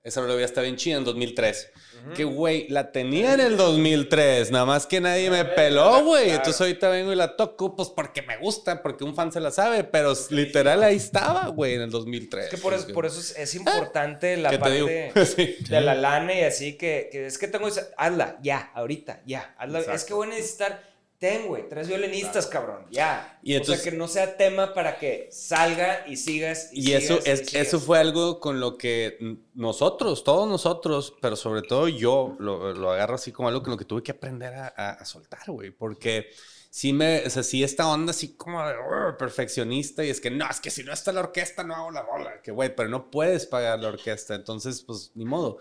Esa 0.03 0.21
rola 0.21 0.37
ya 0.37 0.45
está 0.45 0.61
bien 0.61 0.75
chida 0.75 0.97
en 0.97 1.03
2003. 1.03 1.71
Que, 2.15 2.23
güey, 2.23 2.67
la 2.69 2.91
tenía 2.91 3.33
en 3.33 3.39
el 3.39 3.57
2003, 3.57 4.51
nada 4.51 4.65
más 4.65 4.85
que 4.85 5.01
nadie 5.01 5.31
me 5.31 5.43
peló, 5.43 6.03
güey. 6.03 6.29
Entonces 6.29 6.61
ahorita 6.61 6.87
vengo 6.89 7.11
y 7.11 7.15
la 7.15 7.35
toco, 7.35 7.75
pues 7.75 7.89
porque 7.89 8.21
me 8.21 8.37
gusta, 8.37 8.83
porque 8.83 9.03
un 9.03 9.15
fan 9.15 9.31
se 9.31 9.39
la 9.39 9.49
sabe, 9.49 9.83
pero 9.83 10.13
literal 10.29 10.83
ahí 10.83 10.97
estaba, 10.97 11.47
güey, 11.47 11.73
en 11.73 11.81
el 11.81 11.89
2003. 11.89 12.45
Es 12.45 12.51
que 12.51 12.57
por 12.59 12.75
eso, 12.75 12.93
por 12.93 13.07
eso 13.07 13.19
es, 13.19 13.35
es 13.35 13.55
importante 13.55 14.37
la 14.37 14.51
parte 14.59 15.11
Sí. 15.25 15.55
de 15.67 15.81
la 15.81 15.95
lana 15.95 16.35
y 16.35 16.41
así 16.43 16.77
que, 16.77 17.09
que 17.11 17.25
es 17.25 17.39
que 17.39 17.47
tengo 17.47 17.67
esa, 17.67 17.87
hazla, 17.97 18.37
ya, 18.43 18.71
ahorita, 18.75 19.23
ya, 19.25 19.55
hazla. 19.57 19.79
Es 19.79 20.03
que 20.03 20.13
voy 20.13 20.27
a 20.27 20.29
necesitar, 20.29 20.83
ten, 21.19 21.47
güey, 21.47 21.67
tres 21.69 21.87
violinistas, 21.87 22.45
cabrón, 22.47 22.85
ya. 22.91 23.39
Y 23.41 23.53
o 23.53 23.57
entonces- 23.57 23.83
sea, 23.83 23.91
que 23.91 23.97
no 23.97 24.07
sea 24.07 24.37
tema 24.37 24.73
para 24.73 24.97
que 24.97 25.29
salga 25.31 26.05
y 26.07 26.17
sigas 26.17 26.69
y, 26.71 26.89
Y 26.91 26.93
eso, 26.93 27.19
sigas 27.21 27.39
es, 27.41 27.53
y 27.53 27.57
eso 27.57 27.69
sigas. 27.71 27.83
fue 27.85 27.99
algo 27.99 28.39
con 28.39 28.59
lo 28.59 28.77
que 28.77 29.17
nosotros, 29.53 30.23
todos 30.23 30.47
nosotros, 30.47 31.15
pero 31.21 31.35
sobre 31.35 31.61
todo 31.61 31.87
yo, 31.87 32.35
lo, 32.39 32.73
lo 32.73 32.91
agarro 32.91 33.15
así 33.15 33.31
como 33.31 33.47
algo 33.49 33.61
con 33.63 33.71
lo 33.71 33.77
que 33.77 33.85
tuve 33.85 34.03
que 34.03 34.11
aprender 34.11 34.53
a, 34.53 34.73
a- 34.75 34.89
a 34.91 35.05
soltar, 35.05 35.41
güey. 35.47 35.71
Porque 35.71 36.29
sí 36.69 36.91
me, 36.91 37.23
o 37.25 37.29
sea, 37.29 37.41
sí 37.43 37.63
esta 37.63 37.87
onda 37.87 38.11
así 38.11 38.35
como 38.35 38.65
de 38.67 38.75
perfeccionista 39.17 40.03
y 40.03 40.09
es 40.09 40.19
que 40.19 40.29
no, 40.29 40.45
es 40.49 40.59
que 40.59 40.69
si 40.69 40.83
no 40.83 40.91
está 40.93 41.11
la 41.13 41.21
orquesta 41.21 41.63
no 41.63 41.73
hago 41.75 41.91
la 41.91 42.01
rola. 42.03 42.41
Que 42.41 42.51
güey, 42.51 42.75
pero 42.75 42.89
no 42.89 43.09
puedes 43.09 43.45
pagar 43.45 43.79
la 43.79 43.87
orquesta, 43.89 44.35
entonces 44.35 44.81
pues 44.81 45.11
ni 45.15 45.23
modo. 45.25 45.57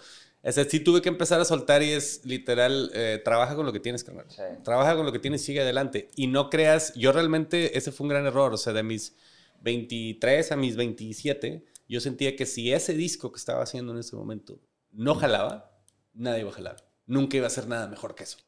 O 0.47 0.53
sea, 0.53 0.65
sí 0.65 0.81
tuve 0.81 1.01
que 1.01 1.09
empezar 1.09 1.41
a 1.41 1.45
soltar 1.45 1.83
y 1.83 1.91
es 1.91 2.25
literal, 2.25 2.91
eh, 2.95 3.21
trabaja 3.25 3.57
con 3.57 3.65
lo 3.65 3.73
que 3.73 3.81
tienes, 3.81 4.05
carnal. 4.05 4.27
Sí. 4.29 4.43
Trabaja 4.63 4.95
con 4.95 5.07
lo 5.07 5.13
que 5.13 5.19
tienes 5.19 5.43
y 5.43 5.47
sigue 5.47 5.63
adelante. 5.63 6.11
Y 6.17 6.27
no 6.27 6.51
creas, 6.51 6.93
yo 6.95 7.13
realmente, 7.13 7.79
ese 7.79 7.93
fue 7.93 8.05
un 8.05 8.11
gran 8.11 8.27
error, 8.27 8.53
o 8.53 8.59
sea, 8.59 8.75
de 8.75 8.83
mis 8.83 9.17
23 9.63 10.53
a 10.53 10.57
mis 10.57 10.77
27, 10.77 11.65
yo 11.89 12.01
sentía 12.01 12.37
que 12.37 12.45
si 12.45 12.73
ese 12.73 12.93
disco 12.93 13.33
que 13.33 13.39
estaba 13.39 13.63
haciendo 13.63 13.93
en 13.93 13.99
ese 13.99 14.17
momento 14.17 14.61
no 14.93 15.15
jalaba, 15.15 15.73
nadie 16.13 16.41
iba 16.41 16.51
a 16.51 16.55
jalar. 16.55 16.77
Nunca 17.07 17.39
iba 17.39 17.47
a 17.47 17.49
hacer 17.49 17.67
nada 17.67 17.89
mejor 17.89 18.15
que 18.15 18.25
eso. 18.25 18.39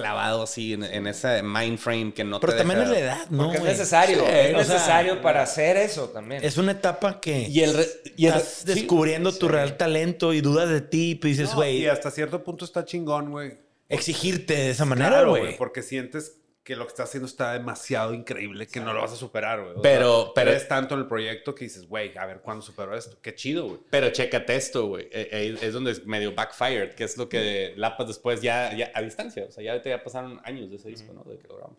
Clavado 0.00 0.42
así 0.42 0.72
en, 0.74 0.82
en 0.84 1.06
ese 1.06 1.42
mind 1.42 1.78
frame 1.78 2.12
que 2.14 2.24
no 2.24 2.40
Pero 2.40 2.52
te 2.52 2.58
también 2.58 2.80
es 2.82 2.88
deja- 2.88 3.00
la 3.00 3.06
edad, 3.06 3.30
¿no? 3.30 3.44
Porque 3.44 3.58
es 3.58 3.64
necesario. 3.64 4.18
Sí, 4.18 4.24
es 4.26 4.66
sea, 4.66 4.74
necesario 4.74 5.20
para 5.22 5.42
hacer 5.42 5.76
eso 5.76 6.08
también. 6.10 6.44
Es 6.44 6.56
una 6.56 6.72
etapa 6.72 7.20
que 7.20 7.48
Y 7.48 7.60
el, 7.62 7.74
re- 7.74 7.88
y 8.16 8.26
el 8.26 8.34
estás 8.34 8.48
sí. 8.66 8.74
descubriendo 8.74 9.32
tu 9.32 9.48
real 9.48 9.76
talento 9.76 10.32
y 10.32 10.40
dudas 10.40 10.68
de 10.68 10.80
ti, 10.80 11.18
y 11.22 11.26
dices, 11.26 11.50
No, 11.50 11.56
güey, 11.56 11.78
y 11.78 11.86
hasta 11.86 12.10
cierto 12.10 12.42
punto 12.44 12.64
está 12.64 12.84
chingón, 12.84 13.30
güey. 13.30 13.58
exigirte 13.88 14.54
de 14.54 14.70
esa 14.70 14.84
manera, 14.84 15.10
Claro, 15.10 15.30
güey. 15.30 15.56
Porque 15.56 15.82
sientes 15.82 16.37
que 16.68 16.76
lo 16.76 16.84
que 16.84 16.88
estás 16.90 17.08
haciendo 17.08 17.26
está 17.26 17.54
demasiado 17.54 18.12
increíble 18.12 18.66
que 18.66 18.78
no 18.78 18.92
lo 18.92 19.00
vas 19.00 19.12
a 19.12 19.16
superar, 19.16 19.58
güey. 19.62 19.76
Pero- 19.82 20.24
sea, 20.24 20.32
pero- 20.34 20.50
crees 20.50 20.68
tanto 20.68 20.96
en 20.96 21.00
el 21.00 21.06
proyecto 21.06 21.54
que 21.54 21.64
dices, 21.64 21.88
güey, 21.88 22.14
a 22.18 22.26
ver 22.26 22.42
cuándo 22.42 22.60
supero 22.60 22.94
esto. 22.94 23.16
Qué 23.22 23.34
chido, 23.34 23.68
güey. 23.68 23.80
Pero 23.88 24.10
chécate 24.10 24.54
esto, 24.54 24.86
güey. 24.86 25.04
Eh, 25.06 25.30
eh, 25.32 25.58
es 25.62 25.72
donde 25.72 25.92
es 25.92 26.04
medio 26.04 26.34
backfired, 26.34 26.92
que 26.94 27.04
es 27.04 27.16
lo 27.16 27.26
que 27.30 27.72
Lapas 27.76 28.08
después 28.08 28.42
ya, 28.42 28.74
ya 28.76 28.92
a 28.94 29.00
distancia. 29.00 29.46
O 29.48 29.50
sea, 29.50 29.64
ya, 29.64 29.82
ya 29.82 30.04
pasaron 30.04 30.42
años 30.44 30.68
de 30.68 30.76
ese 30.76 30.90
disco, 30.90 31.10
¿no? 31.14 31.24
De 31.24 31.38
que 31.38 31.48
lo 31.48 31.56
grabamos. 31.56 31.78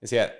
Decía, 0.00 0.36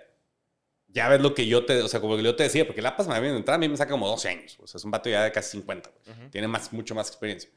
ya 0.88 1.08
ves 1.08 1.20
lo 1.20 1.32
que 1.32 1.46
yo 1.46 1.64
te, 1.64 1.80
o 1.80 1.86
sea, 1.86 2.00
como 2.00 2.16
que 2.16 2.24
yo 2.24 2.34
te 2.34 2.42
decía, 2.42 2.66
porque 2.66 2.82
Lapas 2.82 3.06
mí, 3.06 3.14
de 3.28 3.36
entrada, 3.36 3.54
a 3.54 3.58
mí 3.60 3.68
me 3.68 3.76
saca 3.76 3.92
como 3.92 4.08
12 4.08 4.28
años. 4.28 4.58
O 4.60 4.66
sea, 4.66 4.78
es 4.80 4.84
un 4.84 4.90
vato 4.90 5.08
ya 5.08 5.22
de 5.22 5.30
casi 5.30 5.52
50, 5.52 5.88
güey. 6.04 6.30
Tiene 6.30 6.48
más, 6.48 6.72
mucho 6.72 6.96
más 6.96 7.06
experiencia. 7.06 7.48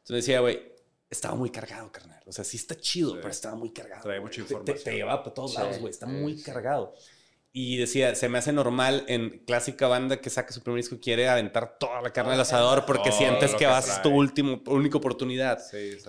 Entonces 0.00 0.26
decía, 0.26 0.40
güey, 0.40 0.60
estaba 1.10 1.34
muy 1.34 1.50
cargado, 1.50 1.90
carnal. 1.90 2.22
O 2.26 2.32
sea, 2.32 2.44
sí 2.44 2.56
está 2.56 2.74
chido, 2.76 3.14
pero 3.16 3.28
estaba 3.30 3.54
muy 3.56 3.72
cargado. 3.72 4.02
Trae 4.02 4.20
mucha 4.20 4.32
Te- 4.32 4.36
te- 4.36 4.42
información. 4.54 4.84
Te, 4.84 4.94
llevaba 4.94 5.22
para 5.22 5.34
todos 5.34 5.52
Sí, 5.52 5.56
lados, 5.58 5.78
güey. 5.78 5.90
Está 5.90 6.06
sí, 6.06 6.12
muy 6.12 6.40
cargado. 6.42 6.94
Y 7.50 7.78
decía, 7.78 8.14
se 8.14 8.28
me 8.28 8.38
hace 8.38 8.52
normal 8.52 9.04
en 9.08 9.42
clásica 9.46 9.88
banda 9.88 10.20
que 10.20 10.28
saca 10.30 10.52
su 10.52 10.62
primer 10.62 10.78
disco 10.80 10.94
y 10.96 10.98
quiere 11.00 11.28
aventar 11.28 11.78
toda 11.78 12.02
la 12.02 12.12
carne 12.12 12.34
al 12.34 12.40
asador 12.40 12.84
porque 12.86 13.08
Todo 13.08 13.18
sientes 13.18 13.52
que 13.52 13.58
que 13.58 13.66
vas 13.66 13.88
a 13.88 14.02
tu 14.02 14.10
último, 14.10 14.62
única 14.66 14.98
oportunidad. 14.98 15.58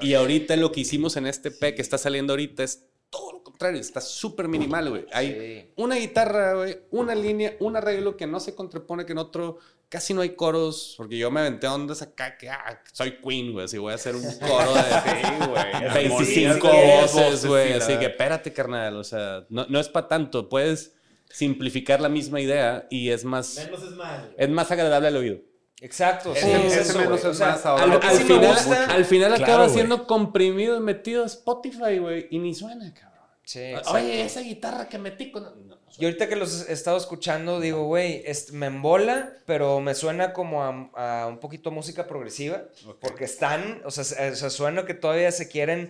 Y 0.02 0.14
ahorita 0.16 0.58
lo 0.58 0.72
que 0.72 0.82
hicimos 0.82 1.16
en 1.18 1.26
este 1.28 1.50
P 1.50 1.74
que 1.76 1.82
está 1.82 1.98
saliendo 1.98 2.34
ahorita 2.34 2.64
es 2.64 2.89
todo 3.10 3.34
lo 3.34 3.44
contrario, 3.44 3.80
está 3.82 4.02
súper 4.02 4.48
minimal, 4.48 4.90
güey. 4.90 5.06
Hay 5.12 5.28
Sí. 5.68 5.74
una 5.78 5.96
guitarra, 5.96 6.54
güey, 6.56 6.78
una 6.92 7.16
línea, 7.16 7.56
un 7.60 7.76
arreglo 7.76 8.16
que 8.18 8.28
no 8.28 8.40
se 8.40 8.56
contrapone 8.56 9.06
que 9.06 9.12
en 9.14 9.18
otro. 9.18 9.58
Casi 9.90 10.14
no 10.14 10.22
hay 10.22 10.36
coros, 10.36 10.94
porque 10.98 11.18
yo 11.18 11.32
me 11.32 11.40
aventé 11.40 11.66
ondas 11.66 12.04
acá 12.04 12.38
que 12.38 12.48
ah, 12.48 12.80
soy 12.94 13.20
Queen, 13.22 13.54
güey. 13.54 13.66
Así 13.66 13.80
voy 13.80 13.92
a 13.92 13.96
hacer 13.96 14.16
un 14.16 14.22
coro 14.40 14.74
de 14.76 14.82
Sí, 14.84 15.50
güey. 15.50 15.94
25 15.96 16.68
Armonías, 16.68 17.14
voces, 17.14 17.46
güey. 17.48 17.74
Así 17.74 17.98
que 17.98 18.06
espérate, 18.06 18.54
carnal. 18.54 18.98
O 18.98 19.04
sea, 19.04 19.48
no, 19.50 19.66
no 19.68 19.80
es 19.80 19.90
para 19.90 20.08
tanto. 20.08 20.48
Puedes 20.48 20.94
simplificar 21.28 22.02
la 22.02 22.10
misma 22.10 22.40
idea 22.40 22.86
y 22.92 23.10
es 23.10 23.26
más. 23.26 23.58
es 23.58 23.72
más. 23.96 24.24
Es 24.38 24.50
más 24.50 24.70
agradable 24.70 25.08
al 25.08 25.18
oído. 25.18 25.38
Exacto. 25.82 26.34
sí, 26.34 26.40
Ese- 26.40 26.68
es 26.68 26.74
ese 26.74 26.82
eso, 26.82 27.00
menos 27.00 27.08
güey. 27.08 27.20
es 27.20 27.26
O 27.26 27.34
sea, 27.34 27.48
más 27.52 27.66
ahora. 27.66 27.84
Al, 28.02 28.18
sí 28.18 28.24
final, 28.24 28.90
al 28.90 29.06
final 29.06 29.36
Claro, 29.36 29.44
acaba 29.54 29.70
siendo 29.70 30.06
comprimido 30.08 30.78
y 30.78 30.80
metido 30.82 31.24
a 31.24 31.28
Spotify, 31.28 31.98
güey. 32.00 32.28
Y 32.32 32.40
ni 32.40 32.54
suena, 32.54 32.94
cabrón. 32.94 33.10
Sí, 33.44 33.60
exacto. 33.60 33.94
Oye, 33.94 34.24
esa 34.24 34.42
guitarra 34.42 34.88
que 34.90 34.98
metí 34.98 35.32
con. 35.32 35.44
no, 35.44 35.56
no 35.56 35.80
Y 35.98 36.06
ahorita 36.06 36.30
que 36.30 36.36
los 36.36 36.70
he 36.70 36.74
estado 36.74 36.98
escuchando, 36.98 37.60
digo, 37.60 37.86
güey, 37.86 38.22
es- 38.26 38.52
me 38.52 38.68
embola, 38.68 39.34
pero 39.46 39.80
me 39.80 39.96
suena 39.96 40.34
como 40.34 40.64
a, 40.64 41.24
a 41.24 41.28
un 41.28 41.40
poquito 41.40 41.72
música 41.72 42.08
progresiva. 42.08 42.64
Porque 43.02 43.24
están, 43.26 43.82
o 43.86 43.92
sea, 43.92 44.04
se- 44.04 44.32
o 44.32 44.36
sea, 44.36 44.50
suena 44.50 44.86
que 44.86 44.94
todavía 44.94 45.32
se 45.32 45.48
quieren, 45.48 45.90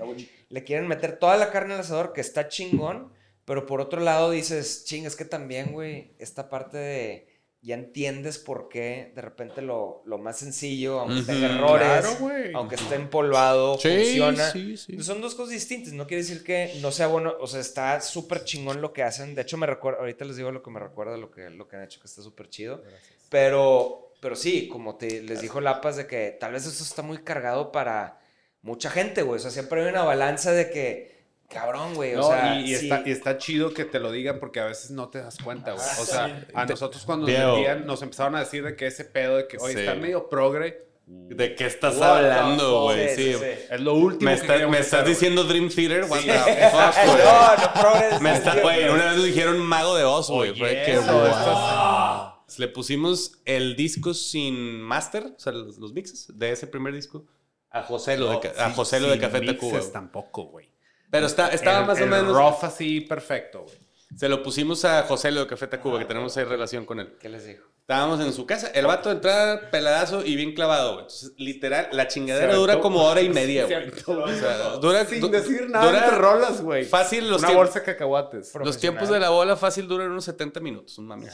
le 0.49 0.63
quieren 0.63 0.87
meter 0.87 1.17
toda 1.19 1.35
la 1.37 1.49
carne 1.51 1.73
al 1.73 1.79
asador, 1.81 2.13
que 2.13 2.21
está 2.21 2.47
chingón. 2.47 3.11
Pero 3.45 3.65
por 3.65 3.81
otro 3.81 3.99
lado 3.99 4.29
dices, 4.29 4.85
ching, 4.85 5.07
es 5.07 5.15
que 5.15 5.25
también, 5.25 5.73
güey, 5.73 6.11
esta 6.19 6.47
parte 6.49 6.77
de. 6.77 7.28
Ya 7.61 7.75
entiendes 7.75 8.37
por 8.37 8.69
qué 8.69 9.11
de 9.13 9.21
repente 9.21 9.61
lo, 9.61 10.01
lo 10.05 10.17
más 10.17 10.37
sencillo, 10.39 11.01
aunque 11.01 11.23
tenga 11.23 11.53
errores, 11.53 11.87
claro, 12.17 12.17
aunque 12.55 12.75
esté 12.75 12.95
empolvado, 12.95 13.77
Sí, 13.77 13.89
funciona. 13.89 14.49
sí, 14.51 14.77
sí. 14.77 15.03
Son 15.03 15.19
dos 15.19 15.35
cosas 15.35 15.51
distintas. 15.53 15.91
No 15.91 16.07
quiere 16.07 16.23
decir 16.23 16.43
que 16.43 16.77
no 16.81 16.91
sea 16.91 17.07
bueno. 17.07 17.33
O 17.41 17.47
sea, 17.47 17.59
está 17.59 17.99
súper 17.99 18.45
chingón 18.45 18.79
lo 18.81 18.93
que 18.93 19.03
hacen. 19.03 19.35
De 19.35 19.41
hecho, 19.41 19.57
me 19.57 19.65
recuerda. 19.67 19.99
Ahorita 19.99 20.23
les 20.23 20.37
digo 20.37 20.51
lo 20.51 20.63
que 20.63 20.71
me 20.71 20.79
recuerda 20.79 21.17
lo 21.17 21.31
que, 21.31 21.49
lo 21.49 21.67
que 21.67 21.75
han 21.75 21.83
hecho, 21.83 21.99
que 21.99 22.07
está 22.07 22.21
súper 22.21 22.49
chido. 22.49 22.81
Pero, 23.29 24.13
pero 24.21 24.35
sí, 24.37 24.67
como 24.69 24.95
te, 24.95 25.21
les 25.21 25.41
dijo 25.41 25.59
Lapas, 25.61 25.97
de 25.97 26.07
que 26.07 26.37
tal 26.39 26.53
vez 26.53 26.65
eso 26.65 26.83
está 26.83 27.01
muy 27.01 27.19
cargado 27.19 27.71
para 27.73 28.19
mucha 28.61 28.89
gente, 28.89 29.21
güey. 29.21 29.37
O 29.37 29.41
sea, 29.41 29.51
siempre 29.51 29.81
hay 29.83 29.89
una 29.89 30.03
balanza 30.03 30.51
de 30.53 30.69
que, 30.69 31.18
cabrón, 31.49 31.95
güey. 31.95 32.15
O 32.15 32.23
sea, 32.23 32.59
y, 32.59 32.65
y 32.71 32.75
sí. 32.75 32.85
está, 32.85 33.03
y 33.05 33.11
está 33.11 33.37
chido 33.37 33.73
que 33.73 33.83
te 33.85 33.99
lo 33.99 34.11
digan 34.11 34.39
porque 34.39 34.59
a 34.59 34.65
veces 34.65 34.91
no 34.91 35.09
te 35.09 35.19
das 35.19 35.37
cuenta, 35.43 35.71
güey. 35.73 35.85
O 35.99 36.05
sea, 36.05 36.45
a 36.53 36.65
nosotros 36.65 37.03
cuando 37.05 37.27
nos 37.27 37.55
metían, 37.55 37.85
nos 37.85 38.01
empezaron 38.01 38.35
a 38.35 38.39
decir 38.39 38.63
de 38.63 38.75
que 38.75 38.87
ese 38.87 39.03
pedo 39.05 39.37
de 39.37 39.47
que, 39.47 39.57
oye, 39.57 39.73
Sí. 39.73 39.79
está 39.81 39.95
medio 39.95 40.29
progre, 40.29 40.87
¿De 41.11 41.55
qué 41.55 41.65
estás 41.65 41.99
hablando, 41.99 42.83
güey? 42.83 43.09
Sí, 43.15 43.15
Sí. 43.15 43.33
sí, 43.33 43.39
sí. 43.39 43.45
es 43.71 43.81
lo 43.81 43.95
último 43.95 44.29
Me, 44.29 44.37
que 44.37 44.45
está- 44.45 44.67
me 44.67 44.77
estás 44.79 45.07
diciendo 45.07 45.43
Dream 45.43 45.67
Theater. 45.69 46.03
What 46.03 46.19
Sí. 46.19 46.27
the 46.27 46.33
fuck, 46.69 46.95
güey? 47.03 47.25
no, 47.25 47.57
no 47.57 47.73
progres. 47.81 48.21
Me 48.21 48.33
está, 48.35 48.61
güey, 48.61 48.89
una 48.89 49.05
vez 49.05 49.15
nos 49.15 49.25
dijeron 49.25 49.57
Mago 49.59 49.95
de 49.97 50.03
Oz, 50.03 50.29
güey. 50.29 50.53
Que, 50.53 50.99
wow. 51.03 51.25
estás- 51.25 52.57
Le 52.59 52.67
pusimos 52.67 53.39
el 53.45 53.75
disco 53.75 54.13
sin 54.13 54.81
master, 54.81 55.33
o 55.35 55.39
sea, 55.39 55.51
los, 55.51 55.79
los 55.79 55.93
mixes 55.93 56.27
de 56.37 56.51
ese 56.51 56.67
primer 56.67 56.93
disco, 56.93 57.25
a 57.71 57.81
José 57.81 58.15
lo 58.15 58.39
de, 58.39 58.47
a 58.57 58.67
Sí, 58.69 58.73
José 58.75 58.99
lo 58.99 59.09
de 59.09 59.17
Café 59.19 59.41
Tacuba. 59.41 59.79
tampoco, 59.91 60.43
güey. 60.45 60.69
Pero 61.11 61.25
está, 61.25 61.49
estaba 61.49 61.79
El- 61.81 61.85
más 61.87 61.99
o 61.99 62.03
el 62.03 62.09
menos. 62.09 62.35
rough 62.35 62.63
así 62.63 63.01
perfecto, 63.01 63.63
güey. 63.63 63.75
Se 64.15 64.27
lo 64.27 64.41
pusimos 64.41 64.85
a 64.85 65.03
José 65.03 65.31
lo 65.31 65.41
de 65.41 65.47
Café 65.47 65.67
Tacuba, 65.67 65.99
que 65.99 66.05
tenemos 66.05 66.35
ahí 66.37 66.43
relación 66.43 66.85
con 66.85 66.99
él. 66.99 67.15
¿Qué 67.19 67.29
les 67.29 67.45
dijo? 67.45 67.63
Estábamos 67.81 68.19
en 68.19 68.33
su 68.33 68.45
casa, 68.45 68.67
el 68.67 68.85
vato 68.85 69.09
de 69.09 69.15
entrada 69.15 69.69
peladazo 69.71 70.23
y 70.23 70.35
bien 70.35 70.53
clavado, 70.53 70.93
güey. 70.93 71.01
Entonces, 71.05 71.33
literal, 71.37 71.89
la 71.91 72.07
chingadera 72.07 72.47
aventó- 72.53 72.59
dura 72.61 72.79
como 72.79 73.03
hora 73.03 73.21
y 73.21 73.29
media, 73.29 73.65
güey. 73.65 73.75
aventó- 73.75 74.23
O 74.23 74.27
sea, 74.27 74.57
dura, 74.77 75.05
Sin 75.05 75.21
du- 75.21 75.29
decir 75.29 75.69
nada 75.69 75.85
dura 75.85 76.09
rolas, 76.17 76.61
güey. 76.61 76.85
Fácil 76.85 77.29
los 77.29 77.39
Una 77.39 77.47
tiempos. 77.49 77.65
bolsa 77.67 77.79
de 77.79 77.85
cacahuates. 77.85 78.53
Los 78.63 78.77
tiempos 78.77 79.09
de 79.09 79.19
la 79.19 79.29
bola 79.29 79.55
fácil 79.55 79.87
duran 79.87 80.09
unos 80.11 80.25
70 80.25 80.59
minutos, 80.59 80.97
un 80.99 81.07
mami. 81.07 81.25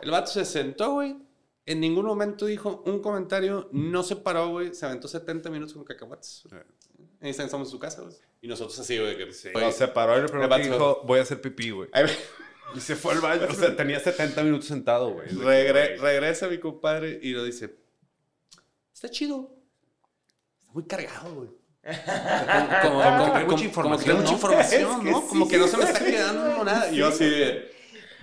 El 0.00 0.10
vato 0.10 0.30
se 0.30 0.44
sentó, 0.44 0.92
güey. 0.94 1.16
En 1.66 1.78
ningún 1.78 2.06
momento 2.06 2.46
dijo 2.46 2.82
un 2.86 3.00
comentario, 3.00 3.68
no 3.72 4.02
se 4.02 4.16
paró, 4.16 4.48
güey. 4.50 4.74
Se 4.74 4.84
aventó 4.86 5.06
70 5.06 5.48
minutos 5.50 5.74
con 5.74 5.84
cacahuates. 5.84 6.42
Ahí 7.20 7.30
estamos 7.30 7.68
en 7.68 7.70
su 7.70 7.78
casa, 7.78 8.02
güey. 8.02 8.14
Y 8.42 8.48
nosotros 8.48 8.78
así, 8.78 8.98
güey. 8.98 9.16
que, 9.16 9.24
güey, 9.52 9.64
No, 9.64 9.72
se 9.72 9.88
paró 9.88 10.16
y 10.18 10.20
El 10.20 10.26
que 10.30 10.36
vato- 10.36 10.58
dijo, 10.62 11.02
voy 11.04 11.20
a 11.20 11.22
hacer 11.22 11.40
pipí, 11.40 11.70
güey. 11.70 11.88
Y 12.74 12.80
se 12.80 12.96
fue 12.96 13.12
al 13.14 13.20
baño. 13.20 13.46
O 13.48 13.54
sea, 13.54 13.74
tenía 13.76 14.00
70 14.00 14.42
minutos 14.42 14.66
sentado, 14.66 15.10
güey. 15.12 15.28
regre- 15.28 15.96
regresa 15.98 16.48
mi 16.48 16.58
compadre 16.58 17.18
y 17.22 17.30
lo 17.30 17.44
dice, 17.44 17.76
está 18.92 19.08
chido. 19.08 19.54
Está 20.58 20.72
muy 20.72 20.84
cargado, 20.86 21.34
güey. 21.34 21.48
Como, 21.82 22.68
como, 22.82 22.82
como, 22.82 23.02
Hay 23.02 23.12
mucha 23.12 23.32
como- 23.32 23.46
como 23.46 23.56
que 23.56 23.64
información, 23.64 24.16
mucha 24.18 24.28
¿no? 24.30 24.34
información, 24.36 24.82
Es 24.82 24.96
que 25.04 25.10
¿no? 25.10 25.26
Como 25.28 25.44
sí, 25.44 25.50
que 25.50 25.58
no 25.58 25.66
se 25.68 25.76
me 25.76 25.84
está 25.84 26.04
quedando 26.04 26.64
nada. 26.64 26.92
Y 26.92 26.96
yo 26.96 27.08
así 27.08 27.24
de... 27.30 27.72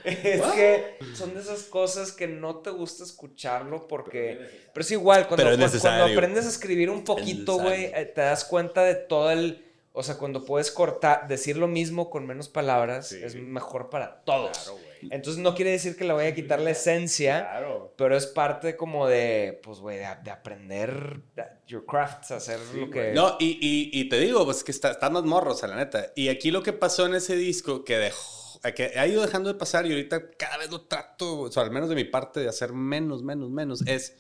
Es 0.06 0.42
que 0.42 0.98
son 1.14 1.34
de 1.34 1.42
esas 1.42 1.64
cosas 1.64 2.14
que 2.14 2.26
no 2.28 2.58
te 2.60 2.70
gusta 2.72 3.04
escucharlo 3.04 3.86
porque... 3.88 4.70
Pero 4.74 4.82
es 4.82 4.92
igual, 4.92 5.28
cuando, 5.28 5.50
es 5.52 5.82
cuando 5.82 6.06
aprendes 6.06 6.46
a 6.46 6.50
escribir 6.50 6.90
un 6.90 7.04
poquito, 7.04 7.58
güey, 7.60 7.86
eh, 7.94 8.06
te 8.16 8.22
das 8.22 8.44
cuenta 8.46 8.84
de 8.84 8.96
todo 8.96 9.30
el... 9.32 9.66
O 9.92 10.04
sea, 10.04 10.18
cuando 10.18 10.46
puedes 10.46 10.72
cortar, 10.72 11.28
decir 11.28 11.58
lo 11.58 11.68
mismo 11.68 12.10
con 12.10 12.26
menos 12.28 12.48
palabras, 12.48 13.12
es 13.12 13.36
mejor 13.36 13.90
para 13.90 14.22
todos. 14.24 14.72
Entonces 15.10 15.42
no 15.42 15.56
quiere 15.56 15.72
decir 15.72 15.96
que 15.98 16.04
le 16.04 16.14
vaya 16.14 16.30
a 16.30 16.34
quitar 16.36 16.60
la 16.60 16.72
esencia, 16.72 17.40
Claro. 17.40 17.94
pero 17.98 18.16
es 18.16 18.28
parte 18.28 18.76
como 18.76 19.08
de, 19.08 19.60
pues, 19.64 19.80
güey, 19.80 19.98
de, 19.98 20.08
de 20.24 20.32
aprender 20.32 21.22
your 21.68 21.86
craft, 21.86 22.32
hacer 22.32 22.60
lo 22.76 22.90
que... 22.90 23.14
No, 23.14 23.36
y, 23.40 23.58
y, 23.62 23.90
y 24.00 24.10
te 24.10 24.20
digo, 24.20 24.44
pues 24.46 24.64
que 24.64 24.72
está, 24.72 24.92
están 24.92 25.14
más 25.14 25.24
morros, 25.24 25.60
sea, 25.60 25.70
la 25.70 25.78
neta. 25.78 26.12
Y 26.16 26.28
aquí 26.30 26.52
lo 26.52 26.64
que 26.64 26.74
pasó 26.74 27.06
en 27.06 27.16
ese 27.16 27.36
disco, 27.36 27.84
que 27.86 27.98
dejó, 27.98 28.60
que 28.76 28.92
ha 29.00 29.08
ido 29.08 29.22
dejando 29.22 29.52
de 29.52 29.58
pasar 29.58 29.86
y 29.86 29.92
ahorita 29.92 30.32
cada 30.32 30.58
vez 30.58 30.70
lo 30.70 30.82
trato, 30.82 31.40
o 31.42 31.52
sea, 31.52 31.64
al 31.64 31.72
menos 31.72 31.88
de 31.90 31.96
mi 31.96 32.04
parte, 32.04 32.42
de 32.42 32.50
hacer 32.50 32.74
menos, 32.74 33.24
menos, 33.24 33.50
menos, 33.50 33.82
es, 33.88 34.18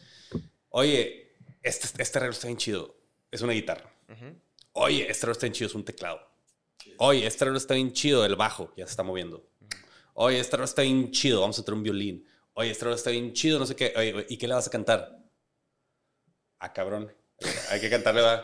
oye, 0.69 1.33
este, 1.61 2.01
este 2.01 2.17
arreglo 2.19 2.33
está 2.33 2.47
bien 2.47 2.57
chido, 2.57 2.95
es 3.31 3.41
una 3.41 3.53
guitarra. 3.53 3.91
Oye, 4.73 5.09
este 5.09 5.29
está 5.29 5.45
bien 5.45 5.53
chido, 5.53 5.67
es 5.67 5.75
un 5.75 5.85
teclado. 5.85 6.19
Oye, 6.97 7.25
este 7.25 7.45
está 7.55 7.73
bien 7.73 7.93
chido, 7.93 8.25
el 8.25 8.35
bajo 8.35 8.71
ya 8.75 8.85
se 8.85 8.91
está 8.91 9.03
moviendo. 9.03 9.49
Oye, 10.13 10.39
este 10.39 10.61
está 10.63 10.81
bien 10.81 11.11
chido, 11.11 11.41
vamos 11.41 11.59
a 11.59 11.63
traer 11.63 11.77
un 11.77 11.83
violín. 11.83 12.25
Oye, 12.53 12.71
este 12.71 12.91
está 12.91 13.09
bien 13.09 13.33
chido, 13.33 13.59
no 13.59 13.65
sé 13.65 13.75
qué. 13.75 13.93
Oye, 13.95 14.25
¿y 14.29 14.37
qué 14.37 14.47
le 14.47 14.53
vas 14.53 14.67
a 14.67 14.71
cantar? 14.71 15.17
Ah, 16.59 16.73
cabrón. 16.73 17.13
Hay 17.69 17.79
que 17.79 17.89
cantarle, 17.89 18.21
va. 18.21 18.43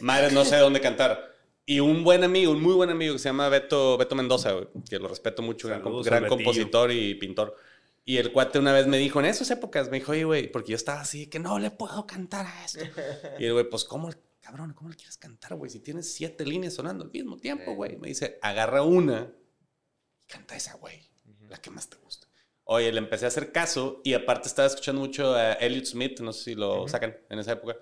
Madre, 0.00 0.32
no 0.32 0.44
sé 0.44 0.56
dónde 0.56 0.80
cantar. 0.80 1.32
Y 1.64 1.80
un 1.80 2.04
buen 2.04 2.22
amigo, 2.24 2.52
un 2.52 2.62
muy 2.62 2.74
buen 2.74 2.90
amigo 2.90 3.14
que 3.14 3.18
se 3.18 3.28
llama 3.28 3.48
Beto, 3.48 3.98
Beto 3.98 4.14
Mendoza, 4.14 4.54
que 4.88 4.98
lo 4.98 5.08
respeto 5.08 5.42
mucho, 5.42 5.68
gran, 5.68 5.82
Saludos 5.82 6.06
gran 6.06 6.26
compositor 6.26 6.92
y 6.92 7.14
pintor. 7.14 7.56
Y 8.04 8.18
el 8.18 8.30
cuate 8.30 8.60
una 8.60 8.72
vez 8.72 8.86
me 8.86 8.98
dijo, 8.98 9.18
en 9.18 9.26
esas 9.26 9.50
épocas, 9.50 9.90
me 9.90 9.98
dijo, 9.98 10.12
oye, 10.12 10.22
güey, 10.22 10.50
porque 10.50 10.70
yo 10.70 10.76
estaba 10.76 11.00
así, 11.00 11.26
que 11.26 11.40
no 11.40 11.58
le 11.58 11.72
puedo 11.72 12.06
cantar 12.06 12.46
a 12.46 12.64
esto. 12.64 12.84
Y 13.40 13.46
el 13.46 13.52
güey, 13.52 13.68
pues, 13.68 13.84
¿cómo, 13.84 14.10
cabrón, 14.46 14.72
cómo 14.74 14.90
le 14.90 14.96
quieres 14.96 15.16
cantar, 15.18 15.54
güey? 15.56 15.68
Si 15.70 15.80
tienes 15.80 16.14
siete 16.14 16.46
líneas 16.46 16.74
sonando 16.74 17.02
al 17.04 17.10
mismo 17.10 17.36
tiempo, 17.36 17.74
güey. 17.74 17.96
Me 17.96 18.06
dice, 18.08 18.38
agarra 18.42 18.82
una 18.82 19.32
y 20.22 20.26
canta 20.26 20.54
esa, 20.54 20.74
güey, 20.76 21.10
la 21.48 21.56
que 21.58 21.70
más 21.70 21.88
te 21.90 21.96
gusta. 21.96 22.28
Oye, 22.62 22.92
le 22.92 22.98
empecé 22.98 23.24
a 23.24 23.28
hacer 23.28 23.50
caso 23.50 24.00
y 24.04 24.14
aparte 24.14 24.46
estaba 24.48 24.68
escuchando 24.68 25.00
mucho 25.00 25.34
a 25.34 25.54
Elliot 25.54 25.84
Smith, 25.86 26.20
no 26.20 26.32
sé 26.32 26.44
si 26.44 26.54
lo 26.54 26.86
sacan 26.86 27.16
en 27.28 27.38
esa 27.40 27.52
época. 27.52 27.76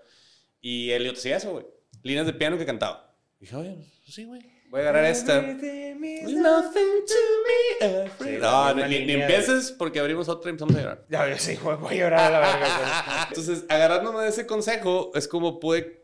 Y 0.62 0.90
Elliot 0.90 1.16
hacía 1.18 1.36
eso, 1.36 1.52
güey. 1.52 1.66
Líneas 2.02 2.24
de 2.26 2.32
piano 2.32 2.56
que 2.56 2.64
cantaba. 2.66 3.14
Y 3.38 3.44
dije, 3.44 3.56
oye, 3.56 3.92
sí, 4.06 4.24
güey. 4.24 4.40
Voy 4.70 4.80
a 4.80 4.84
agarrar 4.84 5.04
esta. 5.04 5.40
Nothing 5.42 7.04
to 7.06 7.14
me. 7.44 8.08
Sí, 8.18 8.38
No, 8.40 8.74
ni, 8.74 8.82
ni 8.82 8.88
línea 9.00 9.16
de- 9.16 9.22
empieces 9.34 9.72
porque 9.72 10.00
abrimos 10.00 10.28
otra 10.28 10.48
y 10.48 10.52
empezamos 10.52 10.74
a 10.76 10.80
llorar. 10.80 11.06
Ya, 11.08 11.28
yo 11.28 11.38
sí, 11.38 11.54
güey, 11.56 11.76
voy 11.76 11.94
a 11.94 11.98
llorar 11.98 12.20
a 12.20 12.30
la 12.30 12.40
verga. 12.40 13.26
Entonces, 13.28 13.64
agarrándome 13.68 14.22
de 14.22 14.28
ese 14.30 14.46
consejo, 14.46 15.12
es 15.14 15.28
como 15.28 15.60
pude 15.60 16.02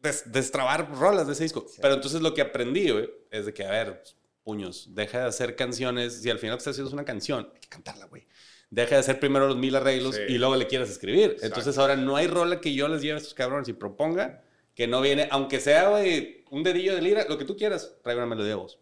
des- 0.00 0.30
destrabar 0.32 0.90
rolas 0.96 1.26
de 1.26 1.32
ese 1.32 1.44
disco. 1.44 1.66
Pero 1.80 1.94
entonces 1.94 2.20
lo 2.20 2.34
que 2.34 2.40
aprendí, 2.42 2.90
güey, 2.90 3.10
es 3.30 3.46
de 3.46 3.52
que, 3.54 3.64
a 3.64 3.70
ver, 3.70 4.02
puños, 4.44 4.94
deja 4.94 5.20
de 5.20 5.26
hacer 5.26 5.56
canciones. 5.56 6.22
Si 6.22 6.30
al 6.30 6.38
final 6.38 6.56
estás 6.58 6.72
haciendo 6.72 6.92
una 6.92 7.04
canción, 7.04 7.50
hay 7.54 7.60
que 7.60 7.68
cantarla, 7.68 8.06
güey. 8.06 8.26
Deja 8.70 8.96
de 8.96 9.00
hacer 9.00 9.18
primero 9.18 9.46
los 9.48 9.56
mil 9.56 9.74
arreglos 9.76 10.16
Sí. 10.16 10.22
y 10.28 10.38
luego 10.38 10.54
le 10.56 10.66
quieres 10.66 10.90
escribir. 10.90 11.36
Entonces 11.40 11.76
ahora 11.78 11.96
no 11.96 12.16
hay 12.16 12.26
rola 12.26 12.60
que 12.60 12.74
yo 12.74 12.86
les 12.88 13.00
lleve 13.02 13.14
a 13.14 13.18
estos 13.18 13.34
cabrones 13.34 13.68
y 13.68 13.72
proponga 13.72 14.42
que 14.74 14.86
no 14.86 15.00
viene, 15.00 15.26
aunque 15.30 15.58
sea, 15.58 15.88
güey, 15.88 16.44
un 16.50 16.62
dedillo 16.62 16.94
de 16.94 17.02
lira, 17.02 17.24
lo 17.28 17.36
que 17.38 17.44
tú 17.44 17.56
quieras, 17.56 17.96
trae 18.02 18.14
una 18.16 18.26
melodía 18.26 18.50
de 18.50 18.54
voz. 18.56 18.78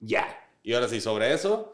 Ya. 0.00 0.26
Y 0.62 0.74
ahora 0.74 0.88
sí, 0.88 1.00
sobre 1.00 1.32
eso, 1.32 1.72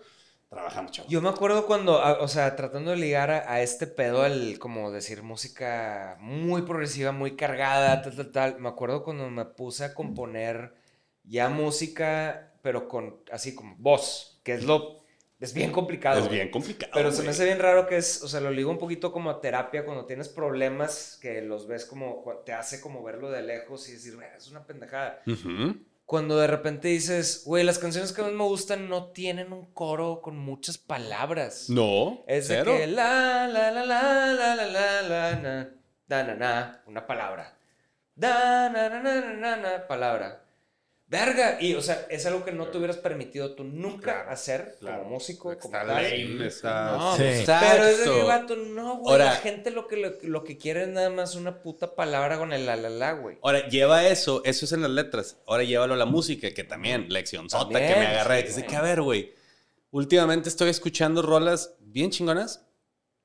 trabajamos, 0.54 0.92
chavos. 0.92 1.10
Yo 1.10 1.20
me 1.20 1.28
acuerdo 1.28 1.66
cuando, 1.66 1.98
a- 2.00 2.20
o 2.22 2.28
sea, 2.28 2.56
tratando 2.56 2.92
de 2.92 2.96
ligar 2.96 3.30
a, 3.30 3.52
a 3.52 3.60
este 3.60 3.86
pedo, 3.86 4.22
al, 4.22 4.58
como 4.58 4.90
decir, 4.90 5.22
música 5.22 6.16
muy 6.20 6.62
progresiva, 6.62 7.12
muy 7.12 7.36
cargada, 7.36 8.00
tal, 8.02 8.16
tal, 8.16 8.32
tal. 8.32 8.60
Me 8.60 8.68
acuerdo 8.68 9.04
cuando 9.04 9.28
me 9.30 9.44
puse 9.44 9.84
a 9.84 9.92
componer 9.94 10.74
ya 11.24 11.48
música, 11.48 12.52
pero 12.62 12.88
con, 12.88 13.20
así 13.30 13.54
como 13.54 13.74
voz, 13.78 14.40
que 14.44 14.54
es 14.54 14.64
lo, 14.64 15.04
es 15.40 15.52
bien 15.52 15.72
complicado. 15.72 16.20
es 16.20 16.30
bien 16.30 16.50
complicado. 16.50 16.92
Pero 16.94 17.12
se 17.12 17.22
me 17.22 17.30
hace 17.30 17.44
bien 17.44 17.58
raro 17.58 17.86
que 17.86 17.96
es, 17.96 18.22
o 18.22 18.28
sea, 18.28 18.40
lo 18.40 18.50
ligo 18.50 18.70
un 18.70 18.78
poquito 18.78 19.12
como 19.12 19.30
a 19.30 19.40
terapia 19.40 19.84
cuando 19.84 20.06
tienes 20.06 20.28
problemas 20.28 21.18
que 21.20 21.42
los 21.42 21.66
ves 21.66 21.84
como, 21.84 22.22
te 22.46 22.52
hace 22.52 22.80
como 22.80 23.02
verlo 23.02 23.30
de 23.30 23.42
lejos 23.42 23.88
y 23.88 23.92
decir, 23.92 24.14
"Güey, 24.16 24.28
es 24.36 24.48
una 24.48 24.64
pendejada. 24.66 25.20
Ujú. 25.26 25.76
Cuando 26.06 26.36
de 26.36 26.46
repente 26.46 26.88
dices, 26.88 27.42
güey, 27.46 27.64
las 27.64 27.78
canciones 27.78 28.12
que 28.12 28.20
más 28.20 28.32
me 28.32 28.44
gustan 28.44 28.88
no 28.90 29.10
tienen 29.12 29.52
un 29.52 29.72
coro 29.72 30.20
con 30.20 30.36
muchas 30.38 30.76
palabras. 30.76 31.70
No. 31.70 32.22
Es 32.26 32.48
de 32.48 32.56
cero. 32.56 32.74
que 32.76 32.86
la, 32.86 33.48
la, 33.48 33.70
la, 33.70 33.84
la, 33.86 34.26
la, 34.34 34.54
la, 34.54 34.66
la, 34.66 35.02
la, 35.02 35.36
na, 35.36 35.74
da, 36.06 36.22
na, 36.24 36.34
na, 36.34 36.82
una 36.86 37.06
palabra. 37.06 37.56
Da, 38.14 38.68
na, 38.68 38.88
na, 38.90 39.00
na, 39.00 39.20
na, 39.20 39.36
na, 39.36 39.56
na, 39.56 39.86
palabra. 39.88 40.43
Verga. 41.18 41.58
Y, 41.60 41.74
o 41.74 41.80
sea, 41.80 42.06
es 42.10 42.26
algo 42.26 42.44
que 42.44 42.50
no 42.52 42.66
te 42.68 42.78
hubieras 42.78 42.96
permitido 42.96 43.54
tú 43.54 43.62
nunca 43.64 44.12
Claro, 44.14 44.30
hacer 44.30 44.76
claro. 44.80 44.98
como 45.04 45.10
músico, 45.14 45.44
como 45.58 45.76
Está 45.76 45.86
tal. 45.86 46.02
lame, 46.02 46.46
está... 46.46 46.96
No, 46.96 47.16
Sí. 47.16 47.22
pero 47.46 47.84
es 47.84 47.98
de 47.98 48.04
que, 48.04 48.22
vato, 48.24 48.56
no, 48.56 48.96
güey. 48.98 49.12
Ahora- 49.12 49.24
la 49.26 49.36
gente 49.36 49.70
lo 49.70 49.86
que, 49.86 49.96
lo, 49.96 50.12
lo 50.22 50.42
que 50.44 50.58
quiere 50.58 50.82
es 50.82 50.88
nada 50.88 51.10
más 51.10 51.34
una 51.36 51.62
puta 51.62 51.94
palabra 51.94 52.36
con 52.38 52.52
el 52.52 52.66
la, 52.66 52.74
la, 52.76 52.90
la, 52.90 53.12
güey. 53.12 53.38
Ahora, 53.42 53.68
lleva 53.68 54.06
eso, 54.08 54.42
eso 54.44 54.64
es 54.64 54.72
en 54.72 54.82
las 54.82 54.90
letras. 54.90 55.38
Ahora 55.46 55.62
llévalo 55.62 55.94
a 55.94 55.96
la 55.96 56.06
música, 56.06 56.50
que 56.52 56.64
también, 56.64 57.06
lección 57.10 57.48
sota 57.48 57.78
que 57.78 57.94
me 57.94 58.06
agarré. 58.06 58.50
sí, 58.50 58.62
que, 58.64 58.74
a 58.74 58.82
ver, 58.82 59.00
güey, 59.00 59.32
últimamente 59.90 60.48
estoy 60.48 60.70
escuchando 60.70 61.22
rolas 61.22 61.74
bien 61.80 62.10
chingonas. 62.10 62.66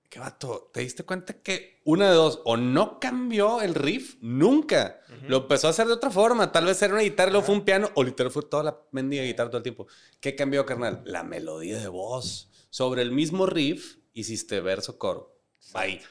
¿Qué 0.09 0.17
vato? 0.17 0.71
¿Te 0.73 0.81
diste 0.81 1.03
cuenta 1.03 1.33
que 1.43 1.81
una 1.85 2.09
de 2.09 2.15
dos, 2.15 2.41
o 2.43 2.57
no 2.57 2.99
cambió 2.99 3.61
el 3.61 3.75
riff 3.75 4.15
nunca? 4.21 5.01
Lo 5.27 5.37
empezó 5.37 5.67
a 5.67 5.69
hacer 5.69 5.85
de 5.85 5.93
otra 5.93 6.09
forma. 6.09 6.51
Tal 6.51 6.65
vez 6.65 6.81
era 6.81 6.95
una 6.95 7.03
guitarra, 7.03 7.29
luego 7.29 7.45
fue 7.45 7.55
un 7.55 7.63
piano, 7.63 7.91
o 7.93 8.03
literal 8.03 8.31
fue 8.31 8.41
toda 8.41 8.63
la 8.63 8.81
mendiga 8.91 9.23
guitarra 9.23 9.51
todo 9.51 9.57
el 9.57 9.63
tiempo. 9.63 9.85
¿Qué 10.19 10.35
cambió, 10.35 10.65
carnal? 10.65 11.03
La 11.05 11.21
melodía 11.23 11.77
de 11.77 11.89
voz. 11.89 12.49
Sobre 12.71 13.03
el 13.03 13.11
mismo 13.11 13.45
riff, 13.45 13.97
hiciste 14.13 14.61
verso, 14.61 14.97
coro. 14.97 15.38
Bye. 15.73 16.01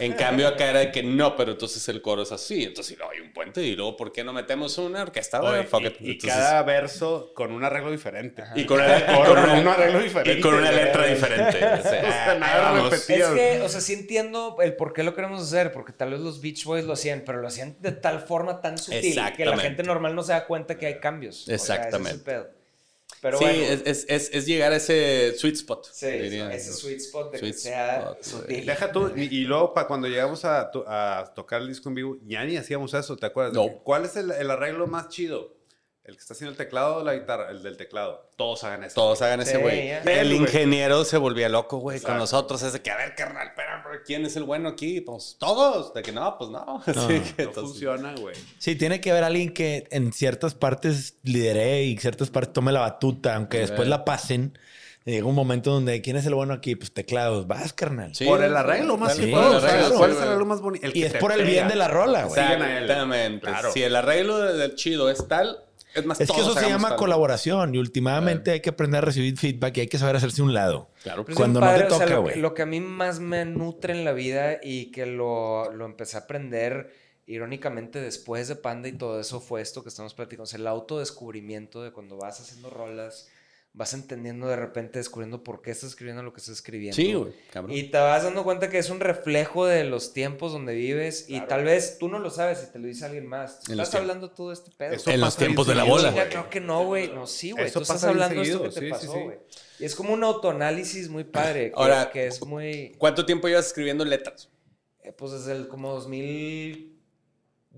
En 0.00 0.12
cambio, 0.12 0.46
acá 0.46 0.70
era 0.70 0.78
de 0.80 0.92
que 0.92 1.02
no, 1.02 1.34
pero 1.34 1.52
entonces 1.52 1.88
el 1.88 2.00
coro 2.00 2.22
es 2.22 2.30
así. 2.30 2.62
Entonces, 2.62 2.96
no, 2.98 3.10
hay 3.10 3.18
un 3.20 3.32
puente 3.32 3.62
y 3.62 3.74
luego, 3.74 3.96
¿por 3.96 4.12
qué 4.12 4.22
no 4.22 4.32
metemos 4.32 4.78
una 4.78 5.02
orquesta? 5.02 5.40
Oye, 5.40 5.50
güey? 5.50 5.66
Fuck 5.66 5.80
y, 5.82 5.86
it. 5.86 5.96
y 6.00 6.10
Entonces- 6.12 6.38
cada 6.38 6.62
verso 6.62 7.32
con 7.34 7.50
un 7.52 7.64
arreglo 7.64 7.90
diferente. 7.90 8.44
y 8.54 8.64
con 8.64 8.80
una, 8.80 8.98
y 8.98 9.02
Con 9.06 9.24
con 9.26 9.38
una- 9.38 9.60
un 9.60 9.66
arreglo 9.68 9.98
diferente. 10.00 10.38
y 10.38 10.42
con 10.42 10.54
una 10.54 10.70
letra 10.70 11.06
diferente. 11.06 11.58
O 11.78 11.82
sea, 11.82 11.82
O 11.82 11.82
sea, 11.82 12.36
nada 12.38 12.70
vamos. 12.72 12.90
repetido. 12.90 13.34
Es 13.34 13.40
que, 13.56 13.60
o 13.62 13.68
sea, 13.68 13.80
sí 13.80 13.94
entiendo 13.94 14.56
el 14.60 14.76
por 14.76 14.92
qué 14.92 15.02
lo 15.02 15.14
queremos 15.14 15.42
hacer, 15.42 15.72
porque 15.72 15.92
tal 15.92 16.10
vez 16.10 16.20
los 16.20 16.40
Beach 16.40 16.64
Boys 16.64 16.84
lo 16.84 16.92
hacían, 16.92 17.22
pero 17.26 17.40
lo 17.40 17.48
hacían 17.48 17.76
de 17.80 17.90
tal 17.92 18.20
forma 18.20 18.60
tan 18.60 18.78
sutil 18.78 19.00
que 19.00 19.14
la 19.14 19.28
Exactamente. 19.28 19.62
gente 19.62 19.82
normal 19.82 20.14
no 20.14 20.22
se 20.22 20.32
da 20.32 20.46
cuenta 20.46 20.78
que 20.78 20.86
hay 20.86 21.00
cambios. 21.00 21.42
O 21.42 21.44
sea, 21.46 21.54
ese 21.56 21.64
es 21.64 21.70
el 21.70 21.76
Exactamente. 21.76 22.24
pedo. 22.24 22.57
Pero 23.20 23.38
sí, 23.38 23.44
bueno, 23.44 23.60
es, 23.62 23.82
es, 23.84 24.06
es, 24.08 24.30
es 24.32 24.46
llegar 24.46 24.72
a 24.72 24.76
ese 24.76 25.34
sweet 25.36 25.54
spot. 25.56 25.88
sí, 25.92 26.06
diría. 26.06 26.52
ese 26.52 26.72
sweet 26.72 26.98
spot 26.98 27.32
de 27.32 27.38
Sweet 27.38 27.52
que 27.52 27.58
sea 27.58 27.98
spot, 28.00 28.22
sutil. 28.22 28.66
Deja 28.66 28.92
tú, 28.92 29.12
y, 29.16 29.22
y 29.22 29.44
luego 29.44 29.74
para 29.74 29.86
cuando 29.88 30.06
llegamos 30.08 30.44
a, 30.44 30.70
a 30.86 31.32
tocar 31.34 31.60
el 31.62 31.68
disco 31.68 31.88
en 31.88 31.94
vivo, 31.96 32.16
ya 32.26 32.44
ni 32.44 32.56
hacíamos 32.56 32.94
eso, 32.94 33.16
¿te 33.16 33.26
acuerdas? 33.26 33.54
No. 33.54 33.68
¿Cuál 33.82 34.04
es 34.04 34.16
el, 34.16 34.30
el 34.30 34.50
arreglo 34.50 34.86
más 34.86 35.08
chido? 35.08 35.57
¿El 36.08 36.14
que 36.16 36.22
está 36.22 36.32
haciendo 36.32 36.52
el 36.52 36.56
teclado 36.56 36.96
o 36.96 37.04
la 37.04 37.12
guitarra? 37.14 37.50
El 37.50 37.62
del 37.62 37.76
teclado. 37.76 38.30
Todos 38.36 38.64
hagan 38.64 38.82
eso. 38.82 38.94
Todos 38.94 39.20
hagan 39.20 39.42
ese 39.42 39.56
Sí, 39.56 39.58
güey. 39.60 39.90
el 39.90 40.32
ingeniero 40.32 41.04
se 41.04 41.18
volvía 41.18 41.50
loco, 41.50 41.76
güey, 41.78 42.00
con 42.00 42.16
nosotros. 42.16 42.62
Es 42.62 42.72
de 42.72 42.80
que, 42.80 42.90
a 42.90 42.96
ver, 42.96 43.14
carnal, 43.14 43.48
espera, 43.48 43.84
¿quién 44.06 44.24
es 44.24 44.34
el 44.36 44.44
bueno 44.44 44.70
aquí? 44.70 45.02
Pues 45.02 45.36
todos. 45.38 45.92
De 45.92 46.00
que 46.02 46.10
no, 46.12 46.38
pues 46.38 46.48
no. 46.50 46.82
Así 46.86 46.94
que, 47.20 47.42
No 47.42 47.48
entonces- 47.50 47.54
funciona, 47.62 48.14
güey. 48.18 48.34
Sí, 48.58 48.74
tiene 48.74 49.02
que 49.02 49.10
haber 49.10 49.22
alguien 49.24 49.52
que 49.52 49.86
en 49.90 50.14
ciertas 50.14 50.54
partes 50.54 51.18
lidere 51.24 51.82
y 51.82 51.98
ciertas 51.98 52.30
partes 52.30 52.54
tome 52.54 52.72
la 52.72 52.80
batuta, 52.80 53.34
aunque 53.36 53.58
después 53.58 53.86
la 53.86 54.06
pasen. 54.06 54.58
Llega 55.04 55.26
un 55.26 55.34
momento 55.34 55.70
donde, 55.72 56.00
¿quién 56.00 56.16
es 56.16 56.24
el 56.24 56.34
bueno 56.34 56.54
aquí? 56.54 56.74
Pues 56.74 56.92
teclados, 56.92 57.46
vas, 57.46 57.72
carnal. 57.74 58.14
Sí, 58.14 58.24
por 58.26 58.42
el 58.42 58.54
arreglo 58.56 58.96
más 58.96 59.16
dale, 59.16 59.26
que 59.26 59.32
por 59.32 59.40
todo. 59.42 59.50
el 59.52 59.56
o 59.56 59.60
sea, 59.60 59.70
arreglo, 59.78 59.94
¿Cuál 59.98 60.10
sí, 60.10 60.16
es 60.16 60.22
el 60.22 60.28
arreglo 60.28 60.46
más 60.46 60.60
bonito? 60.62 60.86
El 60.86 60.96
Y 60.96 61.00
que 61.00 61.06
es 61.06 61.14
por 61.16 61.32
el 61.32 61.44
bien 61.46 61.68
de 61.68 61.76
la 61.76 61.88
rola, 61.88 62.24
güey. 62.24 62.40
Exactamente. 62.40 63.46
Claro. 63.46 63.72
Si 63.72 63.82
el 63.82 63.94
arreglo 63.96 64.38
de- 64.38 64.54
del 64.54 64.74
chido 64.74 65.08
es 65.10 65.26
tal, 65.28 65.64
es 65.94 66.04
más 66.06 66.20
Es 66.20 66.30
que 66.30 66.40
eso 66.40 66.54
se 66.54 66.68
llama 66.68 66.96
colaboración 66.96 67.74
y 67.74 67.78
últimamente 67.78 68.50
hay 68.52 68.60
que 68.60 68.70
aprender 68.70 68.98
a 68.98 69.06
recibir 69.06 69.36
feedback 69.36 69.76
y 69.76 69.80
hay 69.80 69.88
que 69.88 69.98
saber 69.98 70.16
hacerse 70.16 70.42
un 70.42 70.54
lado. 70.54 70.90
Claro. 71.02 71.24
Pero 71.24 71.32
es 71.32 71.36
Cuando 71.36 71.60
no 71.60 71.66
te 71.66 71.72
padre, 71.72 71.86
o 71.86 71.90
sea, 71.90 71.98
toca, 72.06 72.14
lo, 72.14 72.22
güey. 72.22 72.34
que- 72.34 72.40
lo 72.40 72.54
que 72.54 72.62
a 72.62 72.66
mí 72.66 72.80
más 72.80 73.20
me 73.20 73.44
nutre 73.44 73.92
en 73.94 74.04
la 74.04 74.12
vida 74.12 74.58
y 74.62 74.90
que 74.90 75.06
lo, 75.06 75.72
lo 75.72 75.84
empecé 75.86 76.16
a 76.16 76.20
aprender 76.20 76.92
irónicamente 77.26 78.00
después 78.00 78.48
de 78.48 78.56
Panda 78.56 78.88
y 78.88 78.92
todo 78.92 79.20
eso 79.20 79.40
fue 79.40 79.60
esto 79.60 79.82
que 79.82 79.90
estamos 79.90 80.14
platicando, 80.14 80.44
o 80.44 80.46
sea, 80.46 80.58
el 80.58 80.66
autodescubrimiento 80.66 81.82
de 81.82 81.92
cuando 81.92 82.16
vas 82.16 82.40
haciendo 82.40 82.70
rolas, 82.70 83.28
vas 83.78 83.94
entendiendo 83.94 84.48
de 84.48 84.56
repente, 84.56 84.98
descubriendo 84.98 85.44
por 85.44 85.62
qué 85.62 85.70
estás 85.70 85.90
escribiendo 85.90 86.24
lo 86.24 86.32
que 86.32 86.40
estás 86.40 86.56
escribiendo. 86.56 86.96
Sí, 86.96 87.14
güey, 87.14 87.32
cabrón. 87.52 87.76
Y 87.76 87.84
te 87.84 87.96
vas 87.98 88.24
dando 88.24 88.42
cuenta 88.42 88.68
que 88.68 88.78
es 88.78 88.90
un 88.90 88.98
reflejo 88.98 89.66
de 89.66 89.84
los 89.84 90.12
tiempos 90.12 90.50
donde 90.52 90.74
vives 90.74 91.26
y 91.28 91.40
tal 91.42 91.62
vez 91.62 91.96
tú 91.96 92.08
no 92.08 92.18
lo 92.18 92.28
sabes 92.30 92.66
y 92.68 92.72
te 92.72 92.80
lo 92.80 92.88
dice 92.88 93.04
alguien 93.04 93.28
más. 93.28 93.60
Estás 93.70 93.94
hablando 93.94 94.32
tú 94.32 94.48
de 94.48 94.54
este 94.54 94.72
pedo. 94.72 94.94
Eso 94.94 95.10
En 95.12 95.20
los 95.20 95.36
tiempos 95.36 95.68
de 95.68 95.76
la 95.76 95.84
bola. 95.84 96.10
Güey. 96.10 96.28
claro 96.28 96.50
que 96.50 96.60
no, 96.60 96.84
güey. 96.86 97.06
No, 97.06 97.28
sí, 97.28 97.52
güey. 97.52 97.70
Tú 97.70 97.80
estás 97.82 98.02
hablando 98.02 98.40
de 98.42 98.48
esto 98.48 98.62
que 98.64 98.68
te 98.70 98.80
sí, 98.80 98.90
pasó, 98.90 99.12
sí. 99.12 99.18
güey. 99.20 99.38
Y 99.78 99.84
es 99.84 99.94
como 99.94 100.12
un 100.12 100.24
autoanálisis 100.24 101.08
muy 101.08 101.22
padre. 101.22 101.70
Ahora- 101.76 102.10
que 102.10 102.26
es 102.26 102.44
muy. 102.44 102.96
¿Cuánto 102.98 103.24
tiempo 103.24 103.46
llevas 103.46 103.68
escribiendo 103.68 104.04
letras? 104.04 104.50
eh, 105.04 105.12
Pues 105.12 105.30
desde 105.30 105.52
el 105.52 105.68
como 105.68 105.94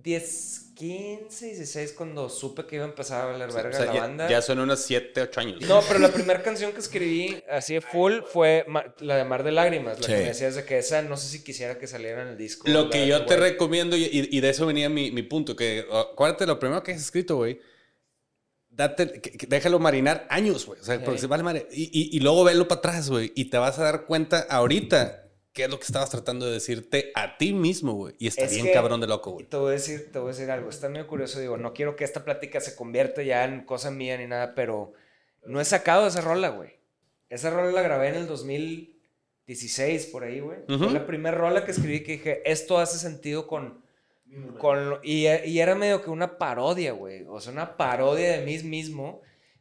2010, 0.02 0.66
15, 0.74 1.46
16, 1.46 1.92
cuando 1.92 2.28
supe 2.30 2.64
que 2.64 2.76
iba 2.76 2.84
a 2.86 2.88
empezar 2.88 3.20
a 3.22 3.32
valer 3.32 3.52
verga 3.52 3.68
O 3.68 3.72
sea, 3.82 3.84
la 3.86 3.94
ya, 3.94 4.00
banda. 4.00 4.28
ya 4.30 4.40
son 4.40 4.60
unos 4.60 4.80
7, 4.80 5.20
8 5.20 5.40
años. 5.40 5.60
No, 5.68 5.82
pero 5.86 5.98
la 6.00 6.08
primera 6.10 6.42
canción 6.42 6.72
que 6.72 6.78
escribí 6.80 7.42
así 7.50 7.74
de 7.74 7.80
full 7.82 8.20
fue 8.32 8.64
la 9.00 9.16
de 9.16 9.24
Mar 9.24 9.44
de 9.44 9.52
Lágrimas. 9.52 10.00
La 10.00 10.06
Sí. 10.06 10.12
que 10.12 10.18
me 10.20 10.24
decías 10.28 10.54
de 10.54 10.64
que 10.64 10.78
esa 10.78 11.02
no 11.02 11.18
sé 11.18 11.28
si 11.28 11.44
quisiera 11.44 11.78
que 11.78 11.86
saliera 11.86 12.22
en 12.22 12.28
el 12.28 12.38
disco. 12.38 12.66
Lo 12.70 12.88
que 12.88 13.06
yo 13.06 13.26
te 13.26 13.36
recomiendo, 13.36 13.94
y, 13.96 14.04
y- 14.30 14.40
de 14.40 14.48
eso 14.48 14.64
venía 14.66 14.88
mi, 14.88 15.10
mi 15.10 15.22
punto, 15.22 15.54
que 15.54 15.84
uh, 15.90 15.96
acuérdate, 15.96 16.46
lo 16.46 16.58
primero 16.58 16.82
que 16.82 16.92
has 16.92 17.00
escrito, 17.02 17.36
güey, 17.36 17.60
date, 18.70 19.20
que- 19.20 19.32
que 19.32 19.46
déjalo 19.46 19.78
marinar 19.80 20.26
años, 20.30 20.64
güey. 20.64 20.80
O 20.80 20.84
sea, 20.84 21.02
porque 21.04 21.20
se 21.20 21.26
vale. 21.26 21.66
Y, 21.72 21.82
y- 21.92 22.16
y 22.16 22.20
luego 22.20 22.42
velo 22.44 22.66
para 22.68 22.78
atrás, 22.78 23.10
güey, 23.10 23.32
y 23.34 23.46
te 23.46 23.58
vas 23.58 23.78
a 23.78 23.82
dar 23.82 24.06
cuenta 24.06 24.46
ahorita 24.48 25.26
qué 25.52 25.64
es 25.64 25.70
lo 25.70 25.78
que 25.78 25.84
estabas 25.84 26.10
tratando 26.10 26.46
de 26.46 26.52
decirte 26.52 27.10
a 27.14 27.36
ti 27.38 27.52
mismo, 27.52 27.94
güey. 27.94 28.14
Y 28.18 28.28
está 28.28 28.44
Es 28.44 28.52
bien 28.52 28.66
que- 28.66 28.72
cabrón 28.72 29.00
de 29.00 29.06
loco, 29.08 29.32
güey. 29.32 29.46
te 29.46 29.56
voy 29.56 29.70
a 29.70 29.72
decir, 29.72 30.10
te 30.12 30.18
voy 30.18 30.30
a 30.30 30.32
decir 30.32 30.50
algo. 30.50 30.70
Está 30.70 30.88
medio 30.88 31.06
curioso. 31.06 31.40
Digo, 31.40 31.56
no 31.56 31.72
quiero 31.72 31.96
que 31.96 32.04
esta 32.04 32.24
plática 32.24 32.60
se 32.60 32.76
convierta 32.76 33.22
ya 33.22 33.44
en 33.44 33.64
cosa 33.64 33.90
mía 33.90 34.16
ni 34.16 34.26
nada, 34.26 34.54
pero 34.54 34.92
no 35.44 35.60
he 35.60 35.64
sacado 35.64 36.06
esa 36.06 36.20
rola, 36.20 36.50
güey. 36.50 36.70
Esa 37.28 37.50
rola 37.50 37.70
la 37.72 37.82
grabé 37.82 38.08
en 38.08 38.14
el 38.16 38.26
2016, 38.26 40.06
por 40.06 40.24
ahí, 40.24 40.40
güey. 40.40 40.58
Fue 40.66 40.76
Ujú. 40.76 40.90
la 40.90 41.06
primera 41.06 41.36
rola 41.36 41.64
que 41.64 41.70
escribí 41.72 42.02
que 42.02 42.12
dije, 42.12 42.42
esto 42.50 42.78
hace 42.78 42.98
sentido 42.98 43.46
con... 43.46 43.82
con 44.58 44.98
y, 45.02 45.26
y 45.26 45.58
era 45.60 45.74
medio 45.74 46.02
que 46.02 46.10
una 46.10 46.38
parodia, 46.38 46.92
güey. 46.92 47.24
O 47.28 47.40
sea, 47.40 47.52
una 47.52 47.76
parodia 47.76 48.38
de 48.38 48.44
mí 48.44 48.58
mismo. 48.62 49.20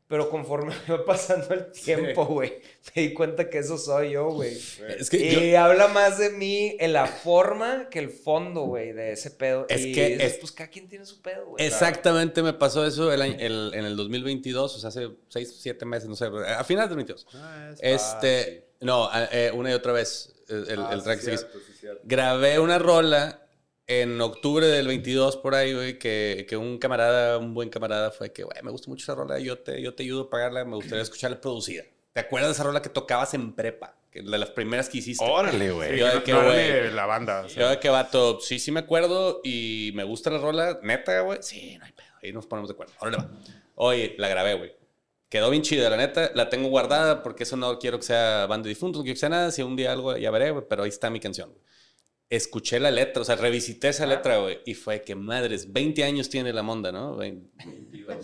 Pero 0.10 0.28
conforme 0.32 0.74
iba 0.88 1.06
pasando 1.06 1.54
el 1.54 1.72
tiempo, 1.72 2.26
güey, 2.26 2.62
me 2.96 3.02
di 3.04 3.14
cuenta 3.14 3.48
que 3.48 3.60
eso 3.60 3.78
soy 3.78 4.10
yo, 4.14 4.32
güey. 4.32 4.58
Es 4.98 5.08
que 5.10 5.18
Y 5.18 5.52
yo- 5.52 5.60
habla 5.62 5.88
más 5.88 6.18
de 6.18 6.32
mí 6.32 6.76
en 6.80 6.94
la 6.94 7.06
forma 7.06 7.90
que 7.92 8.00
el 8.00 8.10
fondo, 8.10 8.62
güey, 8.64 8.92
de 8.92 9.12
ese 9.12 9.30
pedo. 9.30 9.68
Es 9.70 9.86
y 9.86 9.94
que 9.94 10.16
es- 10.16 10.34
pues 10.40 10.52
cada 10.52 10.68
quien 10.72 10.90
tiene 10.90 11.06
su 11.06 11.22
pedo, 11.22 11.46
güey. 11.46 11.64
Exactamente 11.64 12.42
me 12.42 12.54
pasó 12.54 12.86
eso 12.88 13.14
el 13.14 13.22
año- 13.22 13.38
el- 13.40 13.72
en 13.76 13.86
el 13.86 13.96
2022, 13.96 14.76
o 14.76 14.80
sea, 14.80 14.88
hace 14.90 15.10
6, 15.30 15.56
7 15.62 15.86
meses, 15.86 16.10
no 16.10 16.16
sé, 16.16 16.26
a 16.26 16.64
finales 16.64 16.90
del 16.90 16.98
22. 16.98 17.28
Ah, 17.36 17.70
es 17.72 17.80
Este, 18.02 18.66
no, 18.82 19.08
a- 19.12 19.26
eh, 19.32 19.52
una 19.54 19.70
y 19.70 19.74
otra 19.74 19.94
vez, 19.94 20.34
el, 20.50 20.66
fácil. 20.66 20.80
Ah, 20.80 21.04
track 21.04 21.20
sí, 21.20 21.26
cierto, 21.28 21.60
sí, 21.60 21.74
cierto. 21.80 22.02
grabé 22.06 22.58
una 22.58 22.80
rola 22.80 23.46
en 23.90 24.22
octubre 24.22 24.68
del 24.68 24.88
22 24.88 25.38
por 25.38 25.56
ahí, 25.56 25.74
güey, 25.74 25.98
que, 25.98 26.46
que 26.48 26.56
un 26.56 26.78
camarada, 26.78 27.40
un 27.40 27.56
buen 27.56 27.70
camarada 27.70 28.12
fue 28.12 28.32
que, 28.32 28.44
güey, 28.44 28.56
me 28.62 28.70
gusta 28.70 28.88
mucho 28.88 29.02
esa 29.02 29.16
rola, 29.16 29.40
yo 29.40 29.58
te, 29.58 29.82
yo 29.82 29.96
te 29.96 30.04
ayudo 30.04 30.22
a 30.22 30.30
pagarla, 30.30 30.64
me 30.64 30.76
gustaría 30.76 31.02
escucharla 31.02 31.42
producida. 31.42 31.84
¿Te 32.14 32.20
acuerdas 32.20 32.50
de 32.50 32.54
esa 32.54 32.64
rola 32.64 32.84
que 32.84 32.90
tocabas 32.90 33.34
en 33.34 33.52
prepa? 33.54 33.98
Que 34.12 34.22
de 34.22 34.38
las 34.38 34.52
primeras 34.52 34.90
que 34.90 35.00
hiciste. 35.00 35.26
Órale, 35.26 35.72
güey. 35.72 35.98
Yo 35.98 36.08
de 36.08 36.16
no, 36.16 36.24
que, 36.24 36.32
no 36.34 36.42
era 36.44 36.52
güey, 36.52 36.90
ni 36.90 36.96
la 36.96 37.08
banda. 37.08 37.42
o 37.42 37.50
sea. 37.50 37.64
yo 37.64 37.70
de 37.70 37.80
que 37.80 37.90
vato, 37.90 38.40
sí, 38.40 38.60
sí 38.60 38.72
me 38.72 38.82
acuerdo 38.82 39.42
y 39.44 39.92
me 39.96 40.04
gusta 40.04 40.30
la 40.30 40.38
rola, 40.38 40.80
neta, 40.84 41.22
güey. 41.22 41.40
Sí, 41.42 41.76
no 41.80 41.86
hay 41.86 41.92
pedo, 41.92 42.08
ahí 42.22 42.32
nos 42.32 42.46
ponemos 42.46 42.70
de 42.70 42.74
acuerdo. 42.74 42.94
Órale, 43.00 43.18
va. 43.18 43.30
Oye, 43.74 44.14
la 44.20 44.28
grabé, 44.28 44.54
güey. 44.54 44.76
Quedó 45.30 45.50
bien 45.50 45.64
chida, 45.64 45.90
la 45.90 45.98
neta. 45.98 46.30
La 46.36 46.50
tengo 46.50 46.70
guardada 46.70 47.24
porque 47.24 47.42
eso 47.42 47.58
no 47.58 47.80
quiero 47.80 47.98
que 47.98 48.06
sea 48.06 48.46
banda 48.46 48.66
de 48.66 48.70
difuntos, 48.70 49.00
no 49.00 49.04
quiero 49.04 49.16
que 49.16 49.20
sea 49.20 49.30
nada. 49.30 49.52
Si 49.52 49.64
un 49.64 49.76
día 49.76 49.92
algo, 49.92 50.16
ya 50.16 50.30
veré, 50.30 50.52
güey, 50.52 50.66
pero 50.70 50.84
ahí 50.84 50.90
está 50.90 51.10
mi 51.10 51.20
canción. 51.20 51.50
güey. 51.50 51.69
Escuché 52.30 52.80
la 52.80 52.92
letra, 52.92 53.22
o 53.24 53.26
sea, 53.26 53.36
revisité 53.36 53.90
esa 53.90 54.06
letra, 54.06 54.38
güey, 54.38 54.60
y 54.66 54.76
fue 54.76 55.02
que 55.02 55.16
madres, 55.16 55.74
20 55.74 56.04
años 56.04 56.30
tiene 56.30 56.54
la 56.54 56.62
monda, 56.62 56.92
¿no? 56.92 57.16
Vein- 57.18 57.50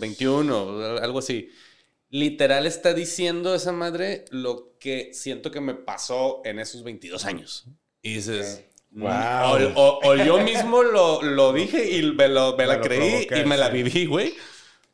21, 0.00 0.98
algo 0.98 1.18
así. 1.18 1.50
Literal 2.10 2.66
está 2.66 2.94
diciendo 2.94 3.54
esa 3.54 3.72
madre 3.72 4.24
lo 4.30 4.76
que 4.78 5.10
siento 5.12 5.50
que 5.50 5.60
me 5.60 5.74
pasó 5.74 6.40
en 6.44 6.60
esos 6.60 6.84
22 6.84 7.24
años. 7.24 7.64
Y 8.00 8.14
dices, 8.14 8.64
mm, 8.92 9.02
Wow. 9.02 9.10
o, 9.10 9.72
o- 9.74 10.00
o 10.10 10.16
yo 10.16 10.38
mismo 10.40 10.84
lo, 10.84 11.20
lo 11.22 11.52
dije 11.52 11.90
y 11.98 12.12
me, 12.12 12.28
lo- 12.28 12.56
me 12.56 12.66
la 12.66 12.76
lo 12.76 12.82
creí 12.82 13.26
y 13.28 13.44
me 13.44 13.56
la 13.56 13.70
viví, 13.70 14.06
güey. 14.06 14.34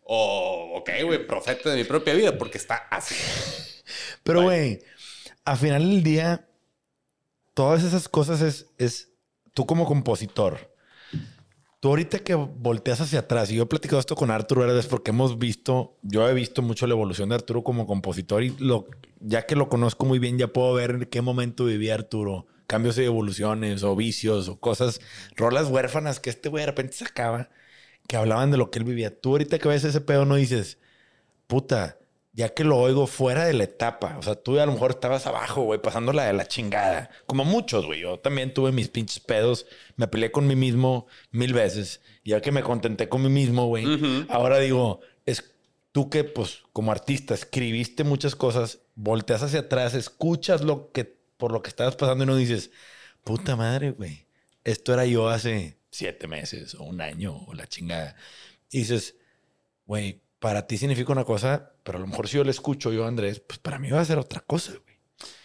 O, 0.05 0.73
ok, 0.79 0.91
güey, 1.05 1.27
profeta 1.27 1.69
de 1.71 1.77
mi 1.77 1.85
propia 1.85 2.15
vida, 2.15 2.37
porque 2.39 2.57
está 2.59 2.77
así. 2.91 3.15
Pero, 4.23 4.43
güey, 4.45 4.81
al 5.45 5.57
final 5.59 5.83
del 5.91 6.03
día, 6.03 6.49
todas 7.55 7.85
esas 7.85 8.09
cosas 8.09 8.41
es, 8.41 8.67
es 8.79 9.13
tú 9.55 9.67
como 9.67 9.87
compositor. 9.87 10.73
Tú 11.81 11.89
ahorita 11.89 12.21
que 12.21 12.35
volteas 12.35 13.01
hacia 13.01 13.21
atrás, 13.21 13.51
y 13.51 13.57
yo 13.57 13.65
he 13.65 13.67
platicado 13.67 13.99
esto 13.99 14.15
con 14.15 14.31
Arturo 14.31 14.63
Heredes 14.63 14.87
porque 14.87 15.11
hemos 15.11 15.39
visto, 15.39 15.99
yo 16.03 16.29
he 16.29 16.33
visto 16.33 16.63
mucho 16.63 16.87
la 16.87 16.95
evolución 16.95 17.29
de 17.29 17.35
Arturo 17.35 17.65
como 17.65 17.87
compositor 17.89 18.45
y 18.45 18.51
lo, 18.59 18.87
ya 19.19 19.47
que 19.47 19.57
lo 19.57 19.69
conozco 19.69 20.07
muy 20.07 20.21
bien, 20.21 20.39
ya 20.39 20.47
puedo 20.47 20.75
ver 20.75 20.91
en 20.91 21.05
qué 21.07 21.23
momento 21.23 21.65
vivía 21.65 21.95
Arturo. 21.95 22.47
Cambios 22.69 22.97
y 22.99 23.03
evoluciones 23.03 23.83
o 23.83 23.97
vicios 23.97 24.49
o 24.49 24.61
cosas, 24.61 25.01
rolas 25.37 25.69
huérfanas 25.69 26.21
que 26.21 26.31
este 26.31 26.49
güey 26.49 26.63
de 26.63 26.67
repente 26.67 26.95
sacaba 26.95 27.51
que 28.07 28.17
hablaban 28.17 28.51
de 28.51 28.57
lo 28.57 28.71
que 28.71 28.79
él 28.79 28.85
vivía. 28.85 29.21
Tú 29.21 29.31
ahorita 29.31 29.59
que 29.59 29.69
ves 29.69 29.85
ese 29.85 30.01
pedo 30.01 30.25
no 30.25 30.37
dices, 30.37 30.79
puta, 31.47 31.99
ya 32.35 32.49
que 32.49 32.65
lo 32.65 32.79
oigo 32.79 33.07
fuera 33.07 33.45
de 33.45 33.53
la 33.53 33.65
etapa. 33.65 34.17
O 34.19 34.23
sea, 34.23 34.35
tú 34.35 34.59
a 34.59 34.67
lo 34.67 34.73
mejor 34.73 34.93
estabas 34.93 35.27
abajo, 35.27 35.63
güey, 35.63 35.81
pasándola 35.81 36.25
de 36.25 36.33
la 36.33 36.47
chingada. 36.47 37.11
Como 37.27 37.45
muchos, 37.45 37.85
güey. 37.85 38.01
Yo 38.01 38.19
también 38.19 38.55
tuve 38.55 38.73
mis 38.73 38.89
pinches 38.89 39.21
pedos. 39.21 39.67
Me 39.97 40.09
peleé 40.09 40.33
con 40.33 40.47
mí 40.47 40.57
mismo 40.57 41.07
mil 41.31 41.53
veces. 41.53 42.01
Y 42.25 42.31
ya 42.31 42.41
que 42.41 42.51
me 42.51 42.63
contenté 42.63 43.09
con 43.09 43.23
mí 43.23 43.29
mismo, 43.29 43.67
güey. 43.67 43.87
Ahora 44.31 44.59
digo, 44.59 45.01
es 45.27 45.53
tú 45.93 46.09
que, 46.09 46.25
pues, 46.25 46.63
como 46.73 46.91
artista, 46.91 47.35
escribiste 47.35 48.03
muchas 48.03 48.35
cosas, 48.35 48.79
volteas 48.95 49.43
hacia 49.43 49.61
atrás, 49.61 49.93
escuchas 49.93 50.63
lo 50.63 50.91
que, 50.91 51.05
por 51.37 51.53
lo 51.53 51.63
que 51.63 51.69
estabas 51.69 51.97
pasando 51.97 52.25
y 52.25 52.27
no 52.27 52.37
dices, 52.37 52.71
puta 53.25 53.57
madre, 53.57 53.91
güey. 53.91 54.27
Esto 54.65 54.95
era 54.95 55.05
yo 55.05 55.29
hace 55.29 55.77
siete 55.91 56.29
meses 56.29 56.75
o 56.77 56.85
un 56.85 57.03
año 57.03 57.45
o 57.47 57.53
la 57.53 57.67
chingada. 57.67 58.17
Y 58.71 58.79
dices, 58.79 59.17
güey, 59.85 60.23
para 60.39 60.67
ti 60.67 60.79
significa 60.79 61.13
una 61.13 61.25
cosa, 61.25 61.72
pero 61.83 61.99
a 61.99 62.01
lo 62.01 62.07
mejor 62.07 62.29
si 62.29 62.37
yo 62.37 62.45
le 62.45 62.51
escucho 62.51 62.93
yo 62.93 63.05
a 63.05 63.09
Andrés, 63.09 63.41
pues 63.41 63.59
para 63.59 63.79
mí 63.79 63.91
va 63.91 64.01
a 64.01 64.05
ser 64.05 64.19
otra 64.19 64.41
cosa, 64.41 64.73
güey. 64.73 64.93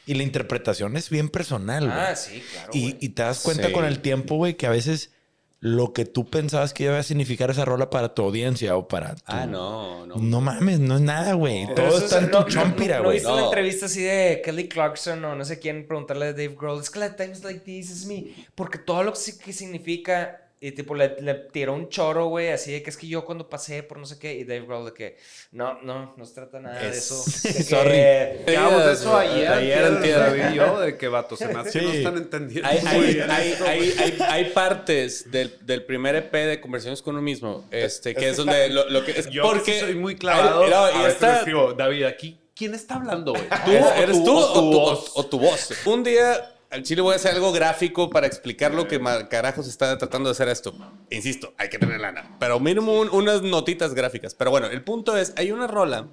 Y 0.06 0.14
la 0.14 0.24
interpretación 0.24 0.96
es 0.96 1.10
bien 1.10 1.30
personal, 1.30 1.86
güey. 1.86 1.98
Ah, 2.00 2.16
sí, 2.16 2.42
claro. 2.52 2.70
y, 2.74 2.96
y 3.00 3.10
te 3.10 3.24
das 3.24 3.42
cuenta 3.42 3.68
Sí. 3.68 3.74
con 3.74 3.84
el 3.86 4.00
tiempo, 4.00 4.36
güey, 4.36 4.56
que 4.56 4.66
a 4.66 4.70
veces 4.70 5.12
lo 5.60 5.92
que 5.92 6.06
tú 6.06 6.30
pensabas 6.30 6.72
que 6.74 6.84
iba 6.84 6.98
a 7.00 7.04
significar 7.04 7.50
esa 7.50 7.66
rola 7.66 7.90
para 7.90 8.14
tu 8.14 8.22
audiencia 8.22 8.78
o 8.78 8.88
para 8.88 9.16
tu... 9.16 9.24
Ah, 9.26 9.46
no, 9.48 10.06
no. 10.06 10.16
No 10.16 10.40
mames, 10.40 10.80
no 10.80 10.96
es 10.96 11.02
nada, 11.02 11.34
güey. 11.34 11.66
Todo 11.76 11.98
está 11.98 12.18
es- 12.20 12.24
en 12.26 12.32
tu 12.32 12.38
no- 12.38 12.44
no- 12.44 12.48
chompira, 12.48 12.98
¿No 13.00 13.06
güey. 13.06 13.16
viste 13.18 13.32
una 13.32 13.42
No. 13.42 13.48
entrevista 13.48 13.88
así 13.88 14.02
de 14.04 14.42
Kelly 14.46 14.70
Clarkson 14.70 15.26
o 15.26 15.36
no 15.36 15.44
sé 15.44 15.60
quién 15.60 15.88
preguntarle 15.88 16.28
a 16.28 16.32
Dave 16.32 16.56
Grohl? 16.58 16.80
Es 16.80 16.90
que 16.92 17.00
la 17.00 17.16
Times 17.16 17.44
Like 17.44 17.62
This 17.62 17.90
is 17.90 18.06
me. 18.06 18.28
Porque 18.56 18.78
todo 18.78 19.04
lo 19.04 19.14
que 19.14 19.20
sí- 19.20 19.38
que 19.40 19.52
significa. 19.52 20.47
Y 20.60 20.72
tipo, 20.72 20.96
le, 20.96 21.22
le 21.22 21.36
tiró 21.36 21.76
un 21.76 21.88
choro, 21.88 22.30
güey, 22.30 22.50
así 22.50 22.72
de 22.72 22.82
que 22.82 22.90
es 22.90 22.98
que 22.98 23.08
yo 23.08 23.24
cuando 23.26 23.48
pasé 23.48 23.84
por 23.84 24.00
no 24.00 24.08
sé 24.08 24.18
qué. 24.18 24.34
Y 24.34 24.44
Dave 24.44 24.62
Grohl 24.66 24.86
de 24.86 24.94
que 24.94 25.18
no, 25.52 25.80
no, 25.84 26.16
no 26.18 26.26
se 26.26 26.34
trata 26.34 26.60
nada 26.60 26.80
de 26.80 26.90
Es- 26.90 26.98
eso. 27.12 27.24
De 27.48 27.54
que- 27.54 27.64
Sorry. 27.64 28.44
Platicábamos 28.44 28.86
de 28.86 28.92
eso 28.94 29.16
ayer, 29.18 29.48
Ayer, 29.50 30.50
y 30.52 30.56
yo, 30.56 30.80
de 30.80 30.98
que 30.98 31.08
vato, 31.10 31.36
se 31.38 31.48
me 31.48 31.60
hace 31.60 31.80
que 31.80 31.86
no 31.86 31.92
Sí. 31.92 31.98
están 31.98 32.18
entendiendo. 32.18 32.68
Hay, 32.68 32.80
hay, 32.80 33.20
hay, 33.20 33.20
hay, 33.30 33.56
güey. 33.60 33.92
hay- 34.00 34.18
hay 34.28 34.46
partes 34.50 35.30
del, 35.30 35.56
del 35.62 35.86
primer 35.86 36.16
EP 36.16 36.34
de 36.34 36.60
Conversaciones 36.60 37.04
con 37.04 37.14
uno 37.14 37.22
mismo, 37.22 37.64
este, 37.70 38.16
que 38.16 38.30
es 38.30 38.38
donde 38.38 38.70
lo, 38.70 38.90
lo 38.90 39.06
que 39.06 39.12
es 39.12 39.30
Yo 39.30 39.44
porque 39.44 39.64
que 39.64 39.74
sí 39.74 39.80
soy 39.82 39.96
muy 39.96 40.16
clavado. 40.16 40.68
No, 40.68 40.86
a 40.86 40.92
y 40.92 40.98
veces 40.98 41.14
está- 41.14 41.32
me 41.34 41.38
escribo, 41.38 41.74
David, 41.74 42.04
aquí, 42.06 42.40
¿quién 42.56 42.74
está 42.74 42.96
hablando, 42.96 43.34
güey? 43.34 43.44
¿Tú 43.66 43.72
¿Eres, 43.72 44.18
o 44.18 44.24
tu- 44.24 44.26
tú 44.26 44.38
o 44.38 44.42
o 44.42 44.54
tu 44.54 44.72
tu, 44.72 44.80
voz? 44.80 45.12
o 45.14 45.26
tu 45.28 45.40
voz? 45.40 45.70
Un 45.86 46.04
día 46.04 46.52
al 46.70 46.84
chile 46.84 47.02
voy 47.02 47.14
a 47.14 47.16
hacer 47.16 47.34
algo 47.34 47.52
gráfico 47.52 48.10
para 48.10 48.28
explicar 48.28 48.74
lo 48.74 48.88
que 48.88 49.00
ma- 49.00 49.28
carajos 49.30 49.68
está 49.68 49.98
tratando 49.98 50.30
de 50.30 50.32
hacer 50.32 50.50
esto. 50.50 50.74
Insisto, 51.10 51.54
hay 51.58 51.70
que 51.70 51.80
tener 51.80 52.00
lana. 52.00 52.36
Pero 52.40 52.60
mínimo 52.60 53.00
un- 53.00 53.10
unas 53.10 53.42
notitas 53.42 53.94
gráficas. 53.94 54.36
Pero 54.36 54.52
bueno, 54.52 54.68
el 54.68 54.84
punto 54.84 55.16
es, 55.18 55.34
hay 55.38 55.52
una 55.52 55.68
rola 55.68 56.08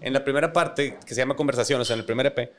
en 0.00 0.12
la 0.12 0.24
primera 0.24 0.52
parte 0.52 0.98
que 1.06 1.14
se 1.14 1.20
llama 1.20 1.34
sea, 1.84 1.94
en 1.94 2.00
el 2.00 2.06
primer 2.06 2.26
EP, 2.26 2.52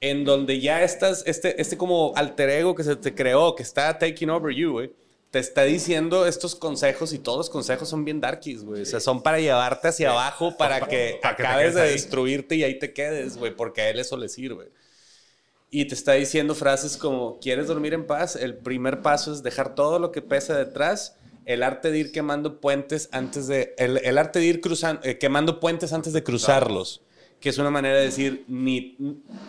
en 0.00 0.24
donde 0.24 0.60
ya 0.60 0.82
estás, 0.82 1.24
este, 1.26 1.60
este 1.60 1.76
como 1.76 2.12
alter 2.16 2.48
ego 2.50 2.74
que 2.74 2.84
se 2.84 2.96
te 2.96 3.14
creó, 3.14 3.54
que 3.56 3.62
está 3.62 3.98
taking 3.98 4.30
over 4.30 4.54
you, 4.54 4.72
güey, 4.72 4.92
te 5.30 5.40
está 5.40 5.64
diciendo 5.64 6.24
estos 6.26 6.54
consejos 6.54 7.12
y 7.12 7.18
todos 7.18 7.36
los 7.36 7.50
consejos 7.50 7.88
son 7.88 8.04
bien 8.06 8.18
darkies, 8.20 8.64
güey. 8.64 8.82
O 8.82 8.86
sea, 8.86 9.00
son 9.00 9.22
para 9.22 9.38
llevarte 9.40 9.88
hacia 9.88 10.10
abajo 10.12 10.56
para 10.56 10.80
que 10.86 11.18
Para 11.20 11.36
que 11.36 11.42
te 11.42 11.46
acabes 11.48 11.74
de 11.74 11.82
ahí. 11.82 11.90
destruirte 11.92 12.54
y 12.56 12.62
ahí 12.64 12.78
te 12.78 12.94
quedes, 12.94 13.36
güey, 13.36 13.54
porque 13.54 13.82
a 13.82 13.90
él 13.90 13.98
eso 13.98 14.16
le 14.16 14.28
sirve. 14.30 14.70
Y 15.70 15.84
te 15.84 15.94
está 15.94 16.12
diciendo 16.12 16.54
frases 16.54 16.96
como, 16.96 17.38
¿quieres 17.40 17.66
dormir 17.66 17.92
en 17.94 18.06
paz? 18.06 18.36
El 18.36 18.56
primer 18.56 19.02
paso 19.02 19.32
es 19.32 19.42
dejar 19.42 19.74
todo 19.74 19.98
lo 19.98 20.12
que 20.12 20.22
pesa 20.22 20.56
detrás. 20.56 21.16
El 21.44 21.62
arte 21.62 21.90
de 21.90 21.98
ir 21.98 22.12
quemando 22.12 22.60
puentes 22.60 23.08
antes 23.12 23.46
de... 23.46 23.74
El, 23.76 23.98
el 23.98 24.18
arte 24.18 24.38
de 24.38 24.46
ir 24.46 24.60
cruzando, 24.60 25.02
eh, 25.04 25.18
quemando 25.18 25.60
puentes 25.60 25.92
antes 25.92 26.12
de 26.12 26.22
cruzarlos. 26.22 27.02
Que 27.40 27.50
es 27.50 27.58
una 27.58 27.70
manera 27.70 27.96
de 27.98 28.04
decir, 28.04 28.44
ni, 28.48 28.96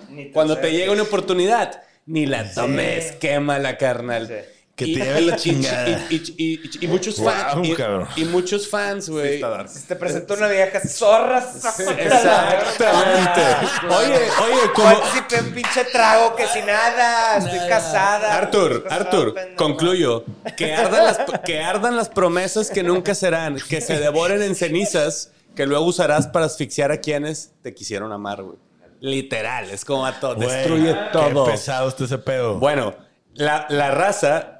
Ni 0.09 0.25
te 0.25 0.31
cuando 0.31 0.57
te 0.57 0.71
llega 0.71 0.91
una 0.91 1.03
oportunidad, 1.03 1.81
ni 2.05 2.25
la 2.25 2.51
tomes, 2.53 3.13
quema 3.13 3.57
la 3.57 3.77
carnal. 3.77 4.27
Sí. 4.27 4.58
Que 4.79 4.85
te 4.93 4.99
lleve 5.05 5.21
la 5.21 5.35
chingada. 5.35 5.89
Y, 5.89 6.15
y- 6.15 6.33
y- 6.37 6.53
y- 6.63 6.85
y 6.85 6.87
muchos 6.87 7.19
Wow, 7.19 7.29
fans, 7.31 7.67
y- 8.15 8.25
muchos 8.25 8.69
fans, 8.69 9.09
güey. 9.09 9.41
Si 9.67 9.81
te 9.87 9.95
presentó 9.95 10.35
una 10.35 10.47
vieja 10.47 10.79
zorra. 10.87 11.39
Exactamente. 11.39 13.41
Oye, 13.89 14.19
oye, 14.43 14.71
como... 14.73 14.89
Participé 14.89 15.41
un 15.41 15.53
pinche 15.53 15.85
trago 15.85 16.35
que 16.35 16.47
sin 16.47 16.65
nada. 16.65 17.37
Estoy 17.37 17.59
casada. 17.67 18.35
Arthur, 18.37 18.85
Arthur, 18.89 19.35
concluyo. 19.55 20.23
Que 20.57 20.73
ardan, 20.75 21.05
las, 21.05 21.19
que 21.45 21.61
ardan 21.61 21.95
las 21.95 22.09
promesas 22.09 22.69
que 22.69 22.83
nunca 22.83 23.15
serán, 23.15 23.57
que 23.69 23.81
se 23.81 23.99
devoren 23.99 24.41
en 24.41 24.55
cenizas, 24.55 25.31
que 25.55 25.65
luego 25.65 25.85
usarás 25.85 26.27
para 26.27 26.45
asfixiar 26.45 26.91
a 26.91 26.99
quienes 27.01 27.51
te 27.61 27.73
quisieron 27.73 28.11
amar, 28.11 28.43
güey. 28.43 28.57
Literal, 29.01 29.69
es 29.69 29.85
como 29.85 30.05
a 30.05 30.19
todo, 30.19 30.35
destruye 30.35 30.93
todo. 31.13 31.45
Qué 31.45 31.51
pesado 31.51 31.87
está 31.87 32.03
ese 32.03 32.17
pedo. 32.17 32.59
Bueno, 32.59 32.93
la, 33.33 33.65
la 33.69 33.91
raza 33.91 34.58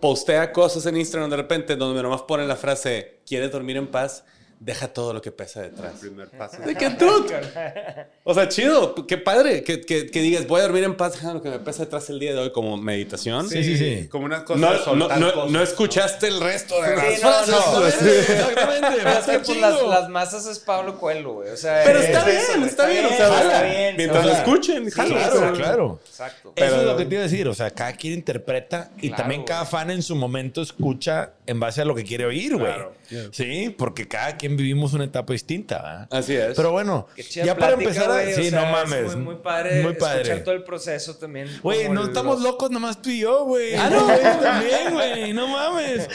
postea 0.00 0.52
cosas 0.52 0.84
en 0.86 0.96
Instagram 0.96 1.30
de 1.30 1.36
repente 1.36 1.76
donde 1.76 2.02
nomás 2.02 2.22
ponen 2.22 2.48
la 2.48 2.56
frase, 2.56 3.20
¿quieres 3.26 3.50
dormir 3.50 3.76
en 3.76 3.86
paz? 3.86 4.24
Deja 4.60 4.88
todo 4.88 5.12
lo 5.12 5.22
que 5.22 5.30
pesa 5.30 5.62
detrás. 5.62 5.92
Primer 6.00 6.28
paso. 6.30 6.58
De 6.62 6.74
que 6.74 6.90
tú. 6.90 7.06
O 8.24 8.34
sea, 8.34 8.46
chido, 8.48 8.94
qué 9.06 9.16
padre 9.16 9.62
que, 9.64 9.80
que- 9.80 10.06
que 10.10 10.20
digas, 10.20 10.46
voy 10.46 10.60
a 10.60 10.64
dormir 10.64 10.84
en 10.84 10.96
paz, 10.96 11.14
deja 11.14 11.32
lo 11.32 11.40
que 11.40 11.48
me 11.48 11.58
pesa 11.60 11.84
detrás 11.84 12.10
el 12.10 12.18
día 12.18 12.34
de 12.34 12.40
hoy 12.40 12.52
como 12.52 12.76
meditación. 12.76 13.48
Sí, 13.48 13.64
sí, 13.64 13.78
sí. 13.78 14.08
Como 14.08 14.26
una 14.26 14.44
cosa 14.44 14.60
No, 14.60 14.72
de 14.72 14.78
no, 14.78 14.84
soltar 14.84 15.18
no- 15.20 15.32
cosas, 15.32 15.50
no 15.50 15.62
escuchaste 15.62 16.28
el 16.28 16.40
resto 16.40 16.82
de 16.82 16.96
las 16.96 17.04
Sí, 17.14 17.22
no, 17.22 17.28
frases. 17.62 18.02
Exactamente. 18.28 18.88
Pero 19.02 19.10
es 19.18 19.24
que 19.26 19.38
pues, 19.38 19.60
las, 19.88 20.08
masas 20.10 20.46
es 20.46 20.58
Pablo 20.58 20.98
Coelho, 20.98 21.34
güey. 21.34 21.50
O 21.50 21.56
sea, 21.56 21.82
Pero 21.84 22.00
es 22.00 22.06
está 22.06 22.24
bien, 22.26 22.62
está 22.64 22.86
bien, 22.86 23.06
o 23.06 23.08
sea, 23.08 23.40
está 23.42 23.62
bien. 23.62 23.96
Mientras 23.96 24.24
o 24.24 24.28
lo 24.28 24.34
escuchen, 24.34 24.84
sí, 24.86 24.90
jala. 24.90 25.08
Claro, 25.14 25.34
exacto. 25.36 25.58
claro. 25.58 26.00
Exacto. 26.06 26.52
Eso 26.56 26.66
es 26.66 26.72
Pero- 26.72 26.84
lo 26.92 26.96
que 26.98 27.04
te 27.06 27.14
iba 27.14 27.20
a 27.22 27.24
decir. 27.24 27.48
O 27.48 27.54
sea, 27.54 27.70
cada 27.70 27.92
quien 27.92 28.14
interpreta 28.14 28.90
y 29.00 29.10
también 29.10 29.44
cada 29.44 29.64
fan 29.64 29.90
en 29.90 30.02
su 30.02 30.14
momento 30.16 30.60
escucha 30.62 31.32
en 31.46 31.58
base 31.60 31.80
a 31.80 31.84
lo 31.84 31.94
que 31.94 32.04
quiere 32.04 32.26
oír, 32.26 32.54
güey. 32.56 32.66
Claro. 32.66 32.92
Sí, 33.32 33.74
porque 33.76 34.06
cada 34.08 34.36
quien 34.36 34.56
vivimos 34.56 34.92
una 34.92 35.04
etapa 35.04 35.32
distinta, 35.32 35.76
¿verdad? 35.82 36.08
Así 36.10 36.34
es. 36.36 36.54
Pero 36.56 36.72
bueno, 36.72 37.06
ya 37.30 37.56
para 37.56 37.76
plática, 37.76 38.04
empezar, 38.04 38.10
o 38.10 38.34
sí, 38.42 38.50
sea, 38.50 38.60
no 38.60 38.66
es 38.66 38.72
mames. 38.90 39.16
Muy, 39.16 39.24
muy 39.24 39.34
padre, 39.36 39.82
Muy 39.82 39.94
padre. 39.94 40.22
escuchar 40.22 40.44
todo 40.44 40.54
el 40.54 40.64
proceso 40.64 41.16
también. 41.16 41.48
Güey, 41.62 41.88
no 41.88 42.02
el- 42.02 42.08
estamos 42.08 42.36
los- 42.40 42.44
locos 42.52 42.70
nomás 42.70 43.00
tú 43.02 43.10
y 43.10 43.20
yo, 43.20 43.44
güey. 43.44 43.74
Ah, 43.74 43.88
no, 43.90 44.04
güey, 44.04 44.20
también, 44.20 44.92
güey. 44.92 45.32
No 45.32 45.48
mames. 45.48 46.08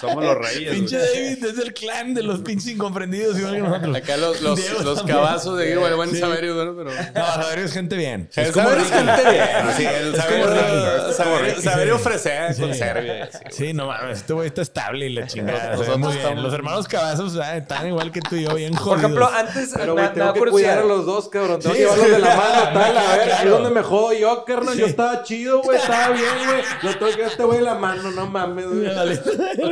Somos 0.00 0.24
los 0.24 0.36
reyes. 0.38 0.72
Pinche. 0.74 0.98
David 0.98 1.44
es 1.44 1.58
el 1.58 1.74
clan 1.74 2.14
de 2.14 2.22
los 2.22 2.40
pinches 2.40 2.68
incomprendidos 2.68 3.38
igual 3.38 3.54
que 3.54 3.60
nosotros. 3.62 3.96
Acá 3.96 4.16
los, 4.16 4.40
los, 4.40 4.60
Diego 4.60 4.82
los 4.82 4.96
también. 4.98 5.16
cabazos 5.18 5.58
de 5.58 5.66
Diego, 5.66 5.86
el 5.88 5.94
buen 5.96 6.10
Sí. 6.10 6.20
Saberio, 6.20 6.54
bueno, 6.54 6.74
pero... 6.76 6.90
No, 7.14 7.26
Saberio 7.42 7.64
es 7.64 7.72
gente 7.72 7.96
bien. 7.96 8.28
El 8.36 8.44
Es 8.44 8.52
como 8.52 8.68
Saberio 8.68 8.84
es 8.86 8.92
gente 8.92 9.30
bien. 9.30 9.48
Sí, 9.76 9.84
el 9.84 10.16
Saberio, 10.16 10.44
Sí. 11.98 12.04
Sí. 12.54 12.60
con 12.60 12.74
Serbia. 12.74 13.28
sí. 13.50 13.72
No 13.72 13.86
mames, 13.86 14.18
este 14.18 14.32
güey 14.32 14.48
está 14.48 14.62
estable 14.62 15.06
y 15.06 15.12
la 15.14 15.26
chingada. 15.26 15.70
Nosotros 15.72 15.98
muy 16.04 16.12
bien. 16.14 16.26
estamos- 16.26 16.44
Los 16.44 16.54
hermanos 16.54 16.88
Cavazos 16.88 17.36
ah, 17.38 17.56
están 17.56 17.86
igual 17.88 18.12
que 18.12 18.20
tú 18.20 18.36
y 18.36 18.44
yo, 18.44 18.54
bien 18.54 18.72
Por 18.72 18.80
jodidos. 18.82 19.00
ejemplo, 19.02 19.28
antes 19.28 19.70
Pero, 19.74 19.94
me, 19.94 20.02
güey, 20.02 20.14
tengo 20.14 20.32
que 20.32 20.40
cuidar 20.50 20.78
a 20.78 20.84
los 20.84 21.06
dos, 21.06 21.28
cabrón. 21.28 21.60
Tengo 21.60 21.74
Sí, 21.74 21.80
que 21.80 21.84
llevarlos 21.84 22.06
sí. 22.06 22.12
de 22.12 22.18
la 22.20 22.36
mano, 22.36 22.62
tal. 22.74 22.96
A 22.98 23.16
ver, 23.16 23.26
claro. 23.26 23.44
es 23.44 23.50
donde 23.50 23.70
me 23.70 23.82
jodo 23.82 24.12
yo, 24.12 24.44
carnal. 24.44 24.76
Yo 24.76 24.86
estaba 24.86 25.22
chido, 25.22 25.62
güey. 25.62 25.78
Estaba 25.78 26.08
bien, 26.14 26.24
güey. 26.46 26.62
Lo 26.82 26.98
tengo 26.98 27.16
que 27.16 27.24
a 27.24 27.26
este 27.28 27.42
güey 27.44 27.58
de 27.58 27.64
la 27.64 27.74
mano, 27.74 28.10
no 28.10 28.26
mames, 28.26 28.66
güey. 28.66 28.84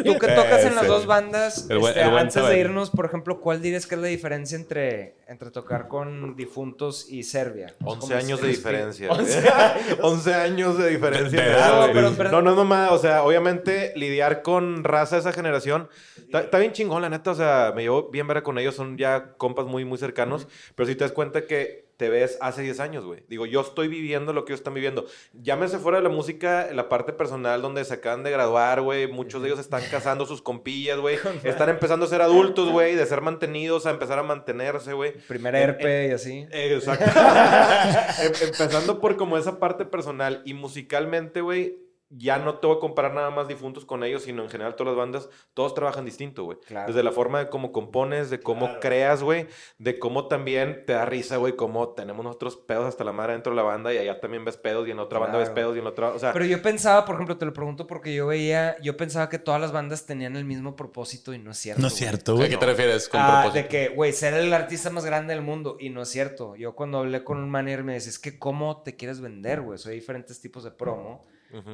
Tú 0.04 0.18
que 0.18 0.28
tocas 0.28 0.64
en 0.64 0.74
las 0.74 0.86
dos 0.86 1.06
bandas, 1.06 1.66
este, 1.68 2.02
antes 2.02 2.34
de 2.46 2.58
irnos, 2.58 2.90
por 2.90 3.06
ejemplo, 3.06 3.40
¿cuál 3.40 3.60
dirías 3.62 3.86
que 3.86 3.94
es 3.94 4.00
la 4.00 4.06
diferencia 4.08 4.56
entre, 4.56 5.14
entre 5.32 5.50
tocar 5.50 5.88
con 5.88 6.36
difuntos 6.36 7.08
y 7.08 7.22
Serbia? 7.22 7.74
11 7.82 8.00
¿Cómo 8.00 8.14
años 8.18 8.40
de 8.42 8.48
diferencia. 8.48 9.10
espíritu? 9.10 9.48
güey. 9.48 9.98
11 10.02 10.34
años 10.34 10.78
de 10.78 10.90
diferencia. 10.90 11.42
No, 11.58 11.88
no, 12.30 12.42
no, 12.42 12.54
no, 12.54 12.64
ma, 12.64 12.90
O 12.92 12.98
sea, 12.98 13.24
obviamente 13.24 13.92
lidiar 13.96 14.42
con 14.42 14.84
raza 14.84 15.16
de 15.16 15.20
esa 15.20 15.32
generación 15.32 15.88
está, 16.18 16.40
está 16.40 16.58
bien 16.58 16.72
chingón, 16.72 17.00
la 17.00 17.08
neta. 17.08 17.30
O 17.30 17.34
sea, 17.34 17.72
me 17.74 17.82
llevo 17.82 18.10
bien 18.10 18.26
ver 18.28 18.42
con 18.42 18.58
ellos. 18.58 18.74
Son 18.74 18.98
ya 18.98 19.32
compas 19.38 19.64
muy, 19.66 19.86
muy 19.86 19.96
cercanos. 19.96 20.46
Pero 20.74 20.86
si 20.86 20.94
te 20.94 21.04
das 21.04 21.12
cuenta 21.12 21.46
que 21.46 21.81
te 21.96 22.08
ves 22.08 22.38
hace 22.40 22.62
10 22.62 22.80
años, 22.80 23.04
güey. 23.04 23.22
Digo, 23.28 23.46
yo 23.46 23.60
estoy 23.60 23.88
viviendo 23.88 24.32
lo 24.32 24.44
que 24.44 24.52
ellos 24.52 24.60
están 24.60 24.74
viviendo. 24.74 25.06
Llámese 25.34 25.78
fuera 25.78 25.98
de 25.98 26.04
la 26.04 26.08
música, 26.10 26.68
la 26.72 26.88
parte 26.88 27.12
personal 27.12 27.62
donde 27.62 27.84
se 27.84 27.94
acaban 27.94 28.22
de 28.24 28.30
graduar, 28.30 28.80
güey. 28.80 29.06
Muchos 29.06 29.42
de 29.42 29.48
ellos 29.48 29.60
están 29.60 29.82
casando 29.90 30.26
sus 30.26 30.42
compillas, 30.42 30.98
güey. 30.98 31.18
Están 31.44 31.68
empezando 31.68 32.06
a 32.06 32.08
ser 32.08 32.22
adultos, 32.22 32.70
güey. 32.70 32.94
De 32.96 33.06
ser 33.06 33.20
mantenidos 33.20 33.86
a 33.86 33.90
empezar 33.90 34.18
a 34.18 34.22
mantenerse, 34.22 34.92
güey. 34.94 35.12
Primer 35.28 35.54
herpe 35.54 36.08
y 36.08 36.10
así. 36.12 36.46
Exacto. 36.50 37.04
Em- 38.22 38.48
Empezando 38.48 39.00
por 39.00 39.16
como 39.16 39.36
esa 39.38 39.58
parte 39.58 39.84
personal 39.84 40.42
y 40.44 40.54
musicalmente, 40.54 41.40
güey, 41.40 41.76
ya 42.14 42.38
no 42.38 42.58
te 42.58 42.66
voy 42.66 42.76
a 42.76 42.80
comparar 42.80 43.14
nada 43.14 43.30
más 43.30 43.48
difuntos 43.48 43.84
con 43.84 44.04
ellos, 44.04 44.22
sino 44.24 44.42
en 44.42 44.50
general 44.50 44.74
todas 44.76 44.92
las 44.92 44.96
bandas, 44.98 45.28
todos 45.54 45.74
trabajan 45.74 46.04
distinto, 46.04 46.44
güey. 46.44 46.58
Claro. 46.66 46.86
Desde 46.88 47.02
la 47.02 47.12
forma 47.12 47.38
de 47.38 47.48
cómo 47.48 47.72
compones, 47.72 48.28
de 48.30 48.40
cómo 48.40 48.78
creas, 48.80 49.22
güey, 49.22 49.46
de 49.78 49.98
cómo 49.98 50.28
también 50.28 50.84
te 50.86 50.92
da 50.92 51.04
risa, 51.06 51.38
güey, 51.38 51.56
cómo 51.56 51.90
tenemos 51.90 52.24
nosotros 52.24 52.56
pedos 52.56 52.86
hasta 52.86 53.04
la 53.04 53.12
madre 53.12 53.32
dentro 53.32 53.52
de 53.52 53.56
la 53.56 53.62
banda 53.62 53.92
y 53.94 53.98
allá 53.98 54.20
también 54.20 54.44
ves 54.44 54.56
pedos 54.56 54.86
y 54.86 54.90
en 54.90 54.98
otra 54.98 55.18
banda 55.18 55.38
ves 55.38 55.50
pedos 55.50 55.74
y 55.76 55.80
en 55.80 55.86
otra, 55.86 56.10
o 56.10 56.18
sea, 56.18 56.32
Pero 56.32 56.44
yo 56.44 56.60
pensaba, 56.60 57.04
por 57.04 57.14
ejemplo, 57.14 57.36
te 57.38 57.46
lo 57.46 57.52
pregunto 57.52 57.86
porque 57.86 58.14
yo 58.14 58.26
veía, 58.26 58.76
yo 58.82 58.96
pensaba 58.96 59.28
que 59.28 59.38
todas 59.38 59.60
las 59.60 59.72
bandas 59.72 60.06
tenían 60.06 60.36
el 60.36 60.44
mismo 60.44 60.76
propósito 60.76 61.32
y 61.32 61.38
no 61.38 61.50
es 61.52 61.58
cierto. 61.58 61.80
No 61.80 61.88
es 61.88 61.94
güey. 61.94 61.98
cierto, 62.00 62.32
¿A 62.32 62.34
güey. 62.36 62.50
qué 62.50 62.56
te 62.58 62.66
refieres 62.66 63.08
con 63.08 63.20
Ah, 63.20 63.40
propósito? 63.42 63.62
de 63.62 63.68
que, 63.68 63.88
güey, 63.94 64.12
ser 64.12 64.34
el 64.34 64.52
artista 64.52 64.90
más 64.90 65.04
grande 65.04 65.34
del 65.34 65.42
mundo. 65.42 65.76
Y 65.80 65.88
no 65.90 66.02
es 66.02 66.08
cierto. 66.08 66.56
Yo 66.56 66.74
cuando 66.74 66.98
hablé 66.98 67.24
con 67.24 67.38
un 67.38 67.48
manager 67.50 67.84
me 67.84 67.94
decía, 67.94 68.10
es 68.10 68.18
que 68.18 68.38
cómo 68.38 68.82
te 68.82 68.96
quieres 68.96 69.20
vender, 69.20 69.60
güey. 69.62 69.78
Soy 69.78 69.94
diferentes 69.94 70.40
tipos 70.40 70.64
de 70.64 70.70
promo 70.70 71.24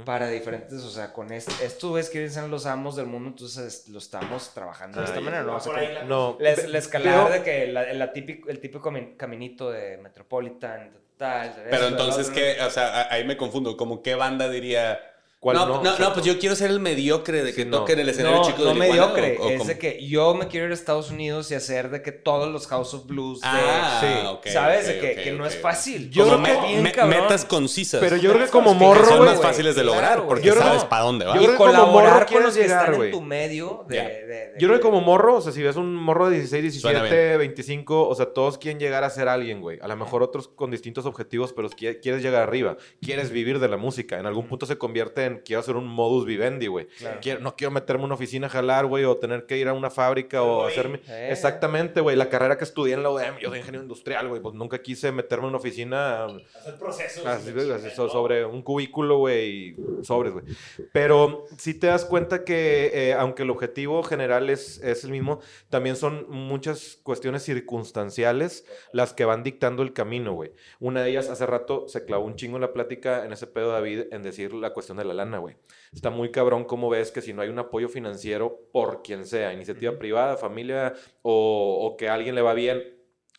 para 0.05 0.29
diferentes, 0.29 0.83
o 0.83 0.91
sea, 0.91 1.13
con 1.13 1.33
este, 1.33 1.53
estos 1.65 1.91
güeyes 1.91 2.11
quieren 2.11 2.31
ser 2.31 2.45
los 2.49 2.67
amos 2.67 2.97
del 2.97 3.07
mundo, 3.07 3.29
entonces 3.31 3.89
lo 3.89 3.99
estamos 3.99 4.53
trabajando 4.55 4.99
de 5.01 5.05
esta 5.07 5.21
manera, 5.21 5.43
¿no? 5.45 5.57
O 5.57 5.61
sea, 5.61 5.73
que 5.75 6.05
no, 6.05 6.37
la, 6.41 6.55
ve- 6.55 6.69
la 6.69 6.79
escalada 6.79 7.25
veo- 7.29 7.33
de 7.39 7.43
que 7.45 7.67
la- 7.69 7.93
la 7.93 8.13
típico, 8.13 8.49
el 8.49 8.59
típico 8.61 8.91
cami- 8.91 9.17
caminito 9.17 9.71
de 9.71 9.99
Metropolitan, 9.99 10.91
tal, 11.17 11.55
tal, 11.55 11.65
Pero 11.71 11.87
entonces, 11.89 12.31
¿qué? 12.31 12.57
O 12.63 12.71
sea, 12.71 13.09
ahí 13.13 13.25
me 13.25 13.37
confundo. 13.37 13.77
Como 13.77 14.03
qué 14.03 14.15
banda 14.15 14.49
diría... 14.49 15.01
¿Cuál 15.41 15.57
no, 15.57 15.67
no? 15.67 15.83
no, 15.85 15.99
no, 16.01 16.13
pues 16.15 16.27
yo 16.27 16.37
quiero 16.41 16.57
ser 16.57 16.69
el 16.73 16.81
mediocre 16.81 17.45
de 17.45 17.55
que 17.55 17.63
Sí, 17.63 17.69
no. 17.69 17.79
toque 17.79 17.93
en 17.93 18.01
el 18.01 18.09
escenario 18.09 18.39
No, 18.39 18.45
chico 18.45 18.59
no 18.65 18.71
de 18.71 18.81
Tijuana, 18.81 18.93
mediocre, 18.93 19.37
¿o- 19.39 19.47
o 19.47 19.51
es 19.51 19.67
de 19.69 19.79
que 19.79 20.05
yo 20.05 20.35
me 20.35 20.49
quiero 20.49 20.67
ir 20.67 20.73
a 20.73 20.75
Estados 20.75 21.13
Unidos 21.13 21.49
y 21.53 21.55
hacer 21.55 21.91
de 21.91 22.03
que 22.03 22.11
todos 22.11 22.51
los 22.51 22.67
House 22.67 22.93
of 22.95 23.07
Blues 23.07 23.41
de... 23.41 23.47
Ah, 23.49 24.41
Sí. 24.43 24.51
¿Sabes? 24.51 24.89
de 24.89 24.99
que, 24.99 25.15
que 25.23 25.31
no 25.33 25.47
es 25.47 25.57
fácil. 25.57 26.11
Yo 26.11 26.25
Como 26.29 26.43
creo 26.43 26.61
que- 26.63 26.77
me- 26.83 27.05
metas 27.07 27.45
concisas. 27.45 28.01
Pero 28.01 28.17
yo 28.17 28.33
creo 28.33 28.47
que 28.47 28.51
como 28.51 28.75
morro, 28.75 29.05
son 29.05 29.25
más 29.25 29.41
fáciles 29.41 29.77
de 29.77 29.85
lograr 29.85 30.15
Claro, 30.15 30.27
porque. 30.27 30.47
Yo 30.49 30.55
sabes 30.55 30.83
para 30.85 31.03
dónde 31.05 31.25
va. 31.27 31.35
yo 31.37 31.41
y 31.41 31.45
creo 31.45 31.53
que 31.53 31.57
como 31.59 31.73
morro 31.73 31.87
colaborar 31.93 32.27
con 32.27 32.43
los 32.43 32.55
que 32.57 32.63
llegar, 32.63 32.81
están 32.81 32.97
güey. 32.97 33.11
en 33.11 33.15
tu 33.15 33.21
medio 33.23 33.85
de, 33.89 33.95
Ya. 33.97 34.09
de- 34.09 34.27
de 34.27 34.53
Yo 34.59 34.67
creo 34.67 34.81
que 34.81 34.83
como 34.83 35.01
morro, 35.03 35.37
o 35.37 35.41
sea, 35.41 35.53
si 35.53 35.63
ves 35.63 35.77
un 35.77 35.95
morro 35.95 36.31
de 36.31 36.37
16, 36.39 36.81
Suena 36.81 37.03
17, 37.05 37.37
25, 37.37 38.09
o 38.09 38.15
sea, 38.17 38.27
todos 38.33 38.59
quieren 38.59 38.81
llegar 38.81 39.05
a 39.05 39.11
ser 39.11 39.29
alguien, 39.29 39.61
güey. 39.61 39.79
A 39.83 39.87
lo 39.87 39.97
mejor 39.97 40.25
otros 40.25 40.49
con 40.49 40.71
distintos 40.73 41.07
objetivos, 41.07 41.53
pero 41.53 41.69
qui- 41.71 42.01
quieres 42.03 42.23
llegar 42.23 42.43
arriba. 42.43 42.77
Quieres 43.01 43.31
vivir 43.31 43.61
de 43.61 43.69
la 43.69 43.77
música. 43.77 44.19
En 44.19 44.27
algún 44.27 44.49
punto 44.49 44.67
se 44.67 44.77
convierte 44.79 45.25
en 45.27 45.28
quiero 45.45 45.61
hacer 45.61 45.77
un 45.77 45.87
modus 45.87 46.25
vivendi, 46.27 46.67
güey. 46.67 46.89
Quiero- 47.21 47.41
no 47.41 47.57
quiero 47.57 47.71
meterme 47.71 48.03
en 48.03 48.07
una 48.07 48.15
oficina 48.15 48.47
a 48.47 48.51
jalar, 48.51 48.87
güey, 48.87 49.05
o 49.05 49.17
tener 49.17 49.47
que 49.47 49.57
ir 49.59 49.69
a 49.69 49.73
una 49.73 49.91
fábrica 49.91 50.43
o 50.43 50.67
hacerme... 50.67 51.01
Eh. 51.09 51.29
Exactamente, 51.31 52.01
güey. 52.01 52.17
La 52.17 52.29
carrera 52.29 52.57
que 52.59 52.65
estudié 52.65 52.95
en 52.95 53.03
la 53.03 53.11
UDM, 53.11 53.39
yo 53.41 53.49
soy 53.51 53.59
ingeniero 53.59 53.83
industrial, 53.83 54.29
güey, 54.29 54.41
pues 54.43 54.55
nunca 54.55 54.81
quise 54.83 55.13
meterme 55.13 55.45
en 55.45 55.49
una 55.51 55.59
oficina... 55.59 56.25
Hacer 56.25 56.79
procesos. 56.79 58.13
sobre 58.13 58.45
un 58.45 58.63
cubículo, 58.63 59.19
güey, 59.19 59.51
y 59.51 59.77
sobres, 60.03 60.33
güey. 60.33 60.45
Pero 60.93 61.45
sí 61.57 61.75
te 61.75 61.87
das 61.89 62.05
cuenta 62.05 62.45
que, 62.45 62.91
eh, 62.93 63.13
aunque 63.15 63.43
el 63.43 63.51
objetivo 63.51 64.03
general 64.03 64.51
es, 64.51 64.79
es 64.83 65.05
el 65.05 65.11
mismo, 65.11 65.41
también 65.69 65.97
son 65.97 66.27
muchas 66.29 66.99
cuestiones 67.03 67.43
circunstanciales 67.43 68.65
las 68.93 69.13
que 69.15 69.25
van 69.25 69.43
dictando 69.43 69.83
el 69.83 69.93
camino, 69.93 70.33
güey. 70.33 70.53
Una 70.81 71.03
de 71.03 71.11
ellas, 71.11 71.29
hace 71.29 71.47
rato, 71.47 71.89
se 71.89 72.05
clavó 72.05 72.25
un 72.25 72.37
chingo 72.37 72.57
en 72.57 72.63
la 72.63 72.73
plática 72.73 73.25
en 73.25 73.33
ese 73.33 73.47
pedo, 73.47 73.71
David, 73.73 74.05
en 74.13 74.23
decir 74.23 74.53
la 74.55 74.73
cuestión 74.73 74.99
de 74.99 75.05
la 75.05 75.15
lana, 75.19 75.39
güey. 75.39 75.57
Está 75.93 76.11
muy 76.11 76.31
cabrón 76.31 76.65
cómo 76.65 76.89
ves 76.89 77.11
que 77.13 77.21
si 77.23 77.33
no 77.33 77.43
hay 77.43 77.49
un 77.49 77.59
apoyo 77.59 77.89
financiero 77.89 78.69
por 78.73 79.03
quien 79.03 79.27
sea, 79.27 79.53
iniciativa 79.53 79.99
privada, 79.99 80.37
familia 80.37 80.95
o, 81.23 81.87
o 81.87 81.97
que 81.97 82.09
a 82.09 82.15
alguien 82.15 82.35
le 82.35 82.43
va 82.43 82.55
bien, 82.55 82.83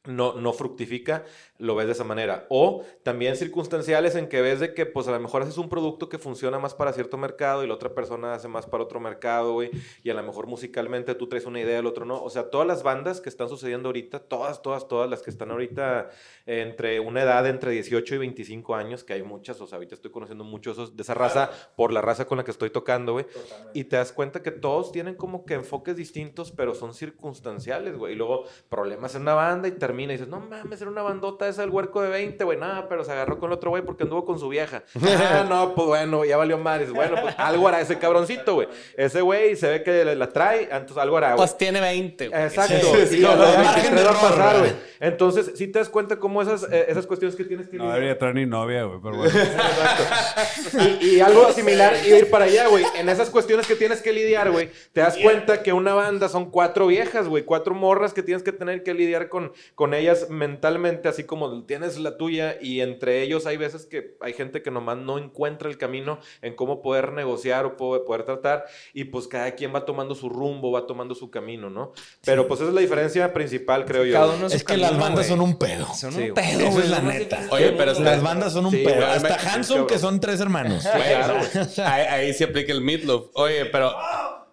no, 0.06 0.34
no 0.34 0.54
fructifica, 0.54 1.26
lo 1.60 1.76
ves 1.76 1.86
de 1.86 1.92
esa 1.92 2.04
manera. 2.04 2.48
O 2.50 2.84
también 3.04 3.36
circunstanciales 3.36 4.16
en 4.16 4.28
que 4.28 4.42
ves 4.42 4.60
de 4.60 4.74
que, 4.74 4.86
pues 4.88 5.08
a 5.08 5.12
lo 5.12 5.20
mejor 5.20 5.42
haces 5.44 5.58
un 5.58 5.70
producto 5.70 6.10
que 6.10 6.18
funciona 6.18 6.58
más 6.58 6.74
para 6.74 6.92
cierto 6.94 7.18
mercado 7.18 7.64
y 7.64 7.68
la 7.68 7.74
otra 7.76 7.94
persona 7.94 8.34
hace 8.34 8.48
más 8.48 8.66
para 8.66 8.84
otro 8.84 9.00
mercado, 9.00 9.54
güey. 9.54 9.70
Y 10.02 10.10
a 10.10 10.14
lo 10.14 10.24
mejor 10.24 10.48
musicalmente 10.48 11.14
tú 11.16 11.28
traes 11.28 11.46
una 11.46 11.60
idea, 11.60 11.78
el 11.80 11.86
otro 11.86 12.06
no. 12.06 12.24
O 12.24 12.30
sea, 12.30 12.50
todas 12.50 12.66
las 12.66 12.82
bandas 12.82 13.22
que 13.22 13.30
están 13.30 13.50
sucediendo 13.50 13.90
ahorita, 13.90 14.20
todas, 14.20 14.62
todas, 14.62 14.88
todas 14.88 15.10
las 15.10 15.22
que 15.22 15.30
están 15.30 15.52
ahorita 15.52 16.10
entre 16.46 17.00
una 17.02 17.22
edad 17.24 17.46
entre 17.48 17.72
18 17.72 18.16
y 18.16 18.18
25 18.18 18.76
años, 18.76 19.04
que 19.04 19.14
hay 19.14 19.24
muchas, 19.24 19.60
o 19.62 19.68
sea, 19.68 19.76
ahorita 19.76 19.96
estoy 19.96 20.12
conociendo 20.12 20.44
muchos 20.44 20.78
esos- 20.78 20.96
de 20.96 21.04
esa 21.04 21.14
raza 21.14 21.52
por 21.76 21.92
la 21.92 22.02
raza 22.02 22.26
con 22.26 22.38
la 22.38 22.44
que 22.46 22.52
estoy 22.52 22.70
tocando, 22.70 23.12
güey. 23.14 23.26
Y 23.74 23.84
te 23.84 23.98
das 23.98 24.12
cuenta 24.14 24.42
que 24.42 24.52
todos 24.52 24.92
tienen 24.92 25.16
como 25.16 25.46
que 25.46 25.56
enfoques 25.56 25.96
distintos, 25.98 26.52
pero 26.52 26.74
son 26.74 26.94
circunstanciales, 26.94 27.98
güey. 27.98 28.14
Y 28.14 28.16
luego 28.16 28.46
problemas 28.70 29.14
en 29.16 29.24
una 29.24 29.34
banda 29.34 29.68
y 29.68 29.72
termina 29.72 30.14
y 30.14 30.16
dices, 30.16 30.30
no 30.30 30.40
mames, 30.40 30.82
era 30.82 30.90
una 30.90 31.02
bandota 31.02 31.49
esa 31.50 31.64
el 31.64 31.70
huerco 31.70 32.02
de 32.02 32.10
20, 32.10 32.44
güey. 32.44 32.58
Nada, 32.58 32.88
pero 32.88 33.04
se 33.04 33.12
agarró 33.12 33.40
con 33.40 33.50
el 33.50 33.58
otro 33.58 33.70
güey 33.70 33.84
porque 33.84 34.04
anduvo 34.04 34.26
con 34.26 34.40
su 34.40 34.50
vieja. 34.50 34.84
ah, 35.04 35.46
no, 35.48 35.74
pues 35.76 35.88
bueno, 35.88 36.26
ya 36.26 36.38
valió 36.38 36.58
madres. 36.58 36.92
Bueno, 36.92 37.18
pues 37.22 37.36
algo 37.38 37.68
hará 37.68 37.82
ese 37.82 37.98
cabroncito, 37.98 38.56
güey. 38.56 38.68
Ese 38.96 39.22
güey 39.22 39.56
se 39.56 39.70
ve 39.70 39.84
que 39.84 40.04
la 40.16 40.30
trae, 40.30 40.64
entonces 40.64 40.98
algo 40.98 41.18
hará, 41.18 41.30
güey. 41.30 41.38
Pues 41.38 41.58
tiene 41.58 41.82
20, 41.82 42.30
güey. 42.30 42.44
Exacto. 42.44 42.88
Sí, 43.08 43.18
y 43.18 43.22
no, 43.22 43.36
lo 43.36 43.46
no, 43.46 43.52
te 43.52 44.04
va 44.04 44.12
a 44.12 44.22
pasar, 44.22 44.60
güey. 44.60 44.72
Entonces, 45.00 45.52
si 45.56 45.68
te 45.68 45.80
das 45.80 45.90
cuenta 45.90 46.18
cómo 46.18 46.42
esas, 46.42 46.64
eh, 46.72 46.86
esas 46.90 47.08
cuestiones 47.08 47.36
que 47.36 47.46
tienes 47.46 47.68
que 47.70 47.78
No 47.78 47.86
lidiar- 47.86 47.94
debería 47.94 48.18
traer 48.18 48.36
ni 48.36 48.46
novia, 48.46 48.84
güey, 48.84 49.00
pero 49.02 49.18
bueno. 49.18 49.34
y, 51.02 51.06
y 51.16 51.20
algo 51.22 51.52
similar 51.54 51.94
a 51.94 52.08
ir 52.08 52.30
para 52.30 52.46
allá, 52.46 52.68
güey. 52.68 52.84
En 52.98 53.08
esas 53.08 53.30
cuestiones 53.30 53.66
que 53.66 53.76
tienes 53.76 54.02
que 54.02 54.12
lidiar, 54.12 54.52
güey, 54.52 54.70
te 54.94 55.02
das 55.02 55.18
cuenta 55.18 55.64
que 55.64 55.74
una 55.74 55.94
banda 55.94 56.28
son 56.28 56.52
cuatro 56.52 56.88
viejas, 56.88 57.28
güey, 57.28 57.44
cuatro 57.44 57.74
morras 57.74 58.14
que 58.14 58.24
tienes 58.24 58.44
que 58.44 58.52
tener 58.52 58.84
que 58.84 58.94
lidiar 58.94 59.30
con, 59.30 59.54
con 59.76 59.94
ellas 59.94 60.30
mentalmente, 60.30 61.08
así 61.08 61.24
como 61.24 61.39
tienes 61.66 61.98
la 61.98 62.18
tuya, 62.18 62.58
y 62.62 62.82
entre 62.82 63.22
ellos 63.22 63.46
hay 63.46 63.58
veces 63.58 63.86
que 63.86 64.18
hay 64.22 64.34
gente 64.34 64.62
que 64.62 64.72
nomás 64.72 64.98
no 64.98 65.18
encuentra 65.18 65.70
el 65.70 65.78
camino 65.78 66.20
en 66.42 66.56
cómo 66.56 66.82
poder 66.82 67.12
negociar 67.14 67.66
o 67.66 67.78
poder, 67.78 68.24
tratar, 68.24 68.66
y 68.94 69.06
pues 69.06 69.28
cada 69.28 69.52
quien 69.56 69.74
va 69.74 69.86
tomando 69.86 70.16
su 70.16 70.30
rumbo, 70.30 70.72
va 70.72 70.86
tomando 70.88 71.16
su 71.16 71.30
camino, 71.32 71.70
¿no? 71.70 71.94
Pero 72.26 72.48
pues 72.48 72.60
esa 72.60 72.70
es 72.70 72.76
la 72.76 72.82
diferencia 72.82 73.32
principal, 73.34 73.86
creo 73.86 74.06
yo. 74.06 74.14
Cada 74.14 74.34
uno 74.34 74.44
en 74.46 74.50
su 74.50 74.56
Es 74.56 74.64
que 74.64 74.78
las 74.78 74.98
bandas 74.98 75.28
son 75.28 75.42
un 75.42 75.58
pedo. 75.58 75.86
Son 75.94 76.12
Sí, 76.12 76.30
un 76.30 76.34
pedo, 76.34 76.60
Esa 76.60 76.70
güey, 76.72 76.84
es 76.84 76.90
la 76.90 77.00
neta. 77.02 77.48
Oye, 77.52 77.72
pero 77.74 77.94
mundo. 77.94 78.10
Las 78.10 78.22
bandas 78.24 78.54
son 78.54 78.66
un 78.66 78.72
Sí, 78.72 78.84
pedo. 78.84 79.06
Hasta 79.06 79.30
me- 79.38 79.50
Hanson, 79.50 79.88
que 79.88 80.00
son 80.00 80.20
tres 80.20 80.40
hermanos. 80.40 80.86
ahí, 81.78 82.02
ahí 82.06 82.34
se 82.34 82.44
aplica 82.46 82.72
el 82.72 82.82
meatloaf. 82.82 83.26
Oye, 83.34 83.66
pero 83.66 83.94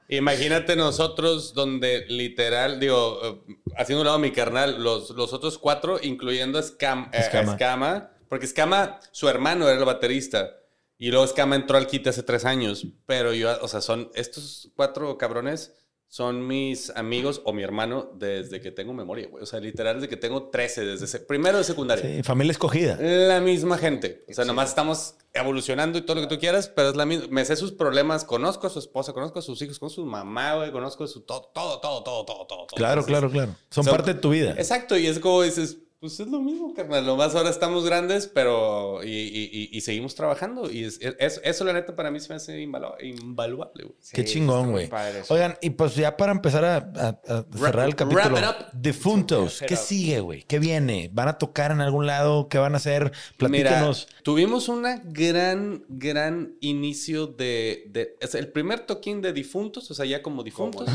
imagínate 0.09 0.77
nosotros 0.77 1.55
donde 1.55 2.07
literal, 2.09 2.79
digo, 2.81 3.21
eh, 3.23 3.57
haciendo 3.77 4.03
un 4.03 4.07
lado 4.07 4.19
mi 4.19 4.31
carnal, 4.33 4.83
los, 4.83 5.11
los 5.11 5.33
otros 5.33 5.59
cuatro, 5.59 5.99
incluyendo 6.03 6.59
a 6.59 6.63
Scam- 6.63 7.09
eh, 7.13 7.17
a 7.19 7.21
Escama. 7.21 7.53
Escama, 7.53 8.11
porque 8.29 8.47
Escama, 8.47 9.01
su 9.13 9.29
hermano 9.29 9.69
era 9.69 9.79
el 9.79 9.85
baterista. 9.85 10.51
Y 10.99 11.11
luego 11.11 11.25
Escama 11.27 11.57
entró 11.57 11.77
al 11.77 11.87
kit 11.87 12.07
hace 12.07 12.23
tres 12.23 12.45
años. 12.45 12.87
Pero 13.05 13.35
yo, 13.35 13.55
o 13.61 13.69
sea, 13.69 13.81
son 13.83 14.11
estos 14.15 14.71
cuatro 14.75 15.19
cabrones 15.19 15.75
son 16.09 16.47
mis 16.47 16.91
amigos 16.91 17.43
o 17.45 17.53
mi 17.53 17.63
hermano 17.63 18.11
desde 18.15 18.61
que 18.61 18.71
tengo 18.71 18.95
memoria, 18.95 19.29
güey. 19.29 19.43
O 19.43 19.47
sea, 19.47 19.61
literal, 19.61 19.97
desde 19.97 20.09
que 20.09 20.17
tengo 20.17 20.49
13, 20.51 20.85
desde 20.87 21.19
primero 21.21 21.59
de 21.59 21.65
secundaria. 21.65 22.05
Sí, 22.05 22.23
familia 22.23 22.53
escogida. 22.53 22.97
La 23.01 23.41
misma 23.41 23.77
gente. 23.77 24.25
O 24.29 24.33
sea, 24.33 24.45
nomás 24.45 24.69
estamos 24.71 25.15
evolucionando 25.35 25.99
y 25.99 26.03
todo 26.03 26.17
lo 26.21 26.23
que 26.29 26.35
tú 26.35 26.41
quieras, 26.41 26.69
pero 26.75 26.89
es 26.91 26.97
la 26.97 27.05
misma. 27.05 27.27
Me 27.31 27.45
sé 27.45 27.57
sus 27.57 27.73
problemas, 27.73 28.25
conozco 28.25 28.67
a 28.67 28.71
su 28.71 28.79
esposa, 28.79 29.13
conozco 29.13 29.41
a 29.41 29.43
sus 29.43 29.61
hijos, 29.63 29.79
conozco 29.79 30.01
a 30.01 30.05
su 30.05 30.11
mamá, 30.11 30.55
güey, 30.57 30.73
conozco 30.73 31.05
a 31.05 31.09
su 31.09 31.21
todo, 31.23 31.51
todo, 31.55 31.81
todo, 31.81 32.03
todo, 32.03 32.25
todo, 32.25 32.47
todo. 32.47 32.67
todo. 32.67 32.77
Claro, 32.77 33.01
Entonces, 33.01 33.07
claro, 33.11 33.31
claro. 33.31 33.55
Son 33.71 33.85
son- 33.85 33.93
parte 33.95 34.15
de 34.15 34.21
tu 34.21 34.31
vida. 34.31 34.53
Exacto, 34.57 34.97
y 34.97 35.07
es 35.07 35.19
como 35.19 35.43
dices, 35.43 35.79
pues 36.01 36.21
es 36.21 36.27
lo 36.29 36.41
mismo, 36.41 36.75
carnal. 36.75 37.05
Nomás 37.07 37.35
ahora 37.35 37.51
estamos 37.51 37.85
grandes, 37.85 38.27
pero. 38.27 39.03
Y, 39.05 39.69
y- 39.73 39.81
seguimos 39.81 40.15
trabajando. 40.15 40.71
Y 40.71 40.85
es, 40.85 40.99
es- 41.01 41.41
eso, 41.45 41.65
la 41.65 41.73
neta, 41.73 41.95
para 41.97 42.11
mí 42.11 42.21
se 42.21 42.29
me 42.29 42.37
hace 42.37 42.59
invalu- 42.67 42.95
invaluable, 43.03 43.85
güey. 43.85 43.97
Qué 44.13 44.27
Sí, 44.27 44.35
chingón, 44.35 44.73
güey. 44.73 44.91
Oigan, 45.29 45.57
y 45.61 45.71
pues 45.71 45.95
ya 45.95 46.17
para 46.17 46.33
empezar 46.33 46.65
a, 46.65 46.77
a- 46.77 47.09
a 47.35 47.45
cerrar 47.59 47.89
el 47.89 47.95
wrap 47.95 47.97
capítulo. 47.97 48.39
it 48.39 48.45
up. 48.45 48.67
Difuntos, 48.73 49.63
¿qué 49.67 49.77
sigue, 49.77 50.21
güey? 50.21 50.43
¿Qué 50.43 50.59
viene? 50.59 51.09
¿Van 51.13 51.29
a 51.29 51.39
tocar 51.39 51.71
en 51.71 51.81
algún 51.81 52.07
lado? 52.07 52.49
¿Qué 52.49 52.59
van 52.59 52.75
a 52.75 52.77
hacer? 52.79 53.13
Platícanos. 53.37 54.07
Mira, 54.11 54.23
tuvimos 54.23 54.69
una 54.69 55.01
gran, 55.05 55.85
gran 55.89 56.57
inicio 56.61 57.27
de, 57.27 57.85
de- 57.91 58.17
es 58.21 58.35
el 58.35 58.49
primer 58.53 58.81
toquín 58.81 59.23
de 59.23 59.33
difuntos, 59.33 59.91
o 59.91 59.95
sea, 59.95 60.05
ya 60.05 60.23
como 60.23 60.43
difuntos. 60.43 60.89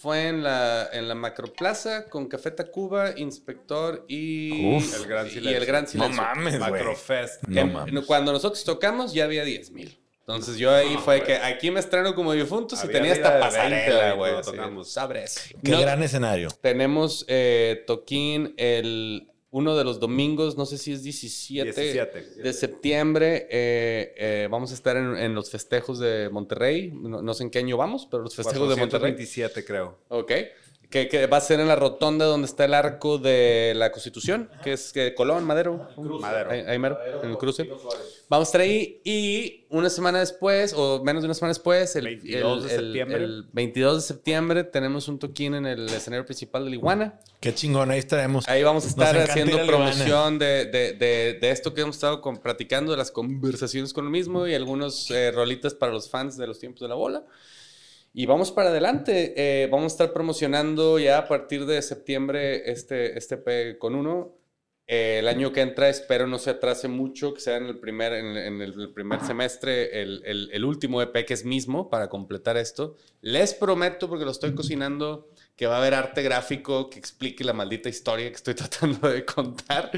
Fue 0.00 0.28
en 0.28 0.42
la, 0.42 0.88
en 0.92 1.08
la 1.08 1.14
Macroplaza 1.14 2.08
con 2.08 2.26
Café 2.28 2.50
Tacuba, 2.50 3.18
Inspector 3.18 4.04
y, 4.08 4.25
Uf. 4.76 4.94
El 5.02 5.06
Gran 5.06 5.26
y 5.26 5.30
Silencio. 5.30 5.58
el 5.58 5.66
Gran 5.66 5.86
Silencio. 5.88 6.22
mames, 6.22 6.58
güey. 6.58 6.70
Macrofest. 6.70 7.42
No 7.48 7.66
mames. 7.66 8.04
Cuando 8.06 8.32
nosotros 8.32 8.62
tocamos 8.64 9.12
ya 9.12 9.24
había 9.24 9.44
10 9.44 9.70
mil. 9.72 9.98
Entonces 10.20 10.56
yo 10.58 10.72
ahí 10.74 10.96
fue 11.04 11.22
que 11.22 11.36
aquí 11.36 11.70
me 11.70 11.78
estreno 11.78 12.14
como 12.16 12.32
difuntos 12.32 12.82
y 12.84 12.88
tenía 12.88 13.12
esta 13.12 13.38
pasarela, 13.38 14.14
20, 14.14 14.16
güey. 14.16 14.32
tocamos. 14.42 14.90
Sabres. 14.90 15.54
Qué 15.62 15.70
No- 15.70 15.80
gran 15.80 16.02
escenario. 16.02 16.48
Tenemos 16.60 17.24
eh, 17.28 17.84
toquín 17.86 18.52
el 18.56 19.28
uno 19.50 19.76
de 19.76 19.84
los 19.84 20.00
domingos, 20.00 20.56
no 20.58 20.66
sé 20.66 20.76
si 20.78 20.92
es 20.92 21.02
17, 21.04 21.64
17. 21.80 22.42
de 22.42 22.52
septiembre. 22.52 23.46
eh, 23.50 24.14
eh, 24.16 24.48
vamos 24.50 24.72
a 24.72 24.74
estar 24.74 24.96
en, 24.96 25.16
en 25.16 25.34
los 25.34 25.48
festejos 25.48 25.98
de 26.00 26.28
Monterrey. 26.30 26.90
No, 26.92 27.22
no 27.22 27.32
sé 27.32 27.44
en 27.44 27.50
qué 27.50 27.60
año 27.60 27.76
vamos, 27.76 28.06
pero 28.10 28.24
los 28.24 28.34
festejos 28.34 28.68
de 28.68 28.76
Monterrey. 28.76 29.12
427, 29.12 29.64
creo. 29.64 29.98
Ok. 30.08 30.32
Que, 30.90 31.08
que 31.08 31.26
va 31.26 31.38
a 31.38 31.40
ser 31.40 31.58
en 31.58 31.66
la 31.66 31.74
rotonda 31.74 32.24
donde 32.26 32.46
está 32.46 32.64
el 32.64 32.72
arco 32.72 33.18
de 33.18 33.72
la 33.74 33.90
Constitución, 33.90 34.48
que 34.62 34.72
es 34.74 34.92
que 34.92 35.14
Colón, 35.14 35.42
Madero. 35.44 35.88
Madero. 36.20 36.50
Ahí, 36.50 36.60
ahí 36.60 36.78
mero, 36.78 36.96
en 37.24 37.30
el 37.30 37.36
cruce. 37.38 37.68
Vamos 38.28 38.46
a 38.46 38.48
estar 38.48 38.60
ahí 38.60 39.00
y 39.04 39.66
una 39.70 39.90
semana 39.90 40.20
después, 40.20 40.72
o 40.76 41.02
menos 41.02 41.22
de 41.22 41.26
una 41.26 41.34
semana 41.34 41.50
después, 41.50 41.96
el 41.96 42.04
22 42.04 42.64
de 42.64 42.74
el- 42.74 42.80
septiembre. 42.82 43.16
el 43.24 43.44
22 43.52 43.96
de 43.96 44.00
septiembre, 44.02 44.64
tenemos 44.64 45.08
un 45.08 45.18
toquín 45.18 45.54
en 45.54 45.66
el 45.66 45.88
escenario 45.88 46.24
principal 46.24 46.62
de 46.64 46.70
la 46.70 46.76
Iguana. 46.76 47.20
Qué 47.40 47.52
chingón, 47.52 47.90
ahí 47.90 47.98
estaremos. 47.98 48.48
Ahí 48.48 48.62
vamos 48.62 48.84
a 48.84 48.88
estar 48.88 49.16
haciendo 49.18 49.56
promoción 49.66 50.38
de, 50.38 50.66
de- 50.66 50.92
de- 50.92 51.38
de 51.40 51.50
esto 51.50 51.74
que 51.74 51.80
hemos 51.82 51.96
estado 51.96 52.20
con- 52.20 52.38
platicando, 52.38 52.92
de 52.92 52.98
las 52.98 53.10
conversaciones 53.10 53.92
con 53.92 54.04
el 54.04 54.10
mismo 54.12 54.46
y 54.46 54.54
algunos 54.54 55.10
eh, 55.10 55.32
rolitas 55.32 55.74
para 55.74 55.92
los 55.92 56.08
fans 56.08 56.36
de 56.36 56.46
los 56.46 56.58
tiempos 56.60 56.80
de 56.80 56.88
la 56.88 56.94
bola. 56.94 57.24
Y 58.18 58.24
vamos 58.24 58.50
para 58.50 58.70
adelante. 58.70 59.34
eh, 59.36 59.66
vamos 59.70 59.92
a 59.92 59.94
estar 59.94 60.12
promocionando 60.14 60.98
ya 60.98 61.18
a 61.18 61.28
partir 61.28 61.66
de 61.66 61.82
septiembre 61.82 62.70
este, 62.72 63.18
este 63.18 63.36
P 63.36 63.76
con 63.78 63.94
uno. 63.94 64.32
Eh, 64.88 65.18
el 65.18 65.28
año 65.28 65.52
que 65.52 65.60
entra 65.60 65.90
espero 65.90 66.26
no 66.26 66.38
se 66.38 66.48
atrase 66.50 66.88
mucho, 66.88 67.34
que 67.34 67.40
sea 67.42 67.58
en 67.58 67.66
el 67.66 67.78
primer, 67.78 68.14
en, 68.14 68.36
en 68.38 68.62
el 68.62 68.90
primer 68.94 69.20
semestre 69.20 70.00
el, 70.00 70.22
el- 70.24 70.48
el 70.50 70.64
último 70.64 71.02
EP 71.02 71.26
que 71.26 71.34
es 71.34 71.44
mismo 71.44 71.90
para 71.90 72.08
completar 72.08 72.56
esto. 72.56 72.96
Les 73.20 73.52
prometo, 73.52 74.08
porque 74.08 74.24
lo 74.24 74.30
estoy 74.30 74.54
cocinando, 74.54 75.28
que 75.54 75.66
va 75.66 75.74
a 75.74 75.78
haber 75.80 75.92
arte 75.92 76.22
gráfico 76.22 76.88
que 76.88 76.98
explique 76.98 77.44
la 77.44 77.52
maldita 77.52 77.90
historia 77.90 78.30
que 78.30 78.36
estoy 78.36 78.54
tratando 78.62 79.08
de 79.10 79.26
contar. 79.26 79.90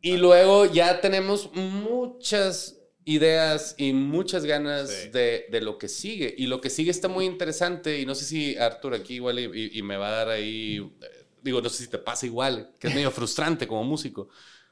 Y 0.00 0.16
luego 0.16 0.64
ya 0.64 1.00
tenemos 1.02 1.50
muchas 1.54 2.77
ideas 3.12 3.74
y 3.78 3.92
muchas 3.92 4.44
ganas 4.44 4.90
Sí. 4.90 5.08
de, 5.08 5.46
de 5.50 5.60
lo 5.60 5.78
que 5.78 5.88
sigue. 5.88 6.34
Y 6.36 6.46
lo 6.46 6.60
que 6.60 6.70
sigue 6.70 6.90
está 6.90 7.08
muy 7.08 7.24
interesante 7.24 7.98
y 8.00 8.06
no 8.06 8.14
sé 8.14 8.24
si 8.24 8.56
Arthur 8.56 8.94
aquí 8.94 9.14
igual 9.14 9.38
y, 9.38 9.44
y- 9.44 9.78
y 9.78 9.82
me 9.82 9.96
va 9.96 10.08
a 10.08 10.12
dar 10.12 10.28
ahí, 10.28 10.76
eh, 11.02 11.06
digo, 11.42 11.60
no 11.62 11.68
sé 11.68 11.84
si 11.84 11.90
te 11.90 11.98
pasa 11.98 12.26
igual, 12.26 12.72
que 12.78 12.88
es 12.88 12.94
medio 12.94 13.10
frustrante 13.10 13.66
como 13.66 13.82
músico. 13.84 14.28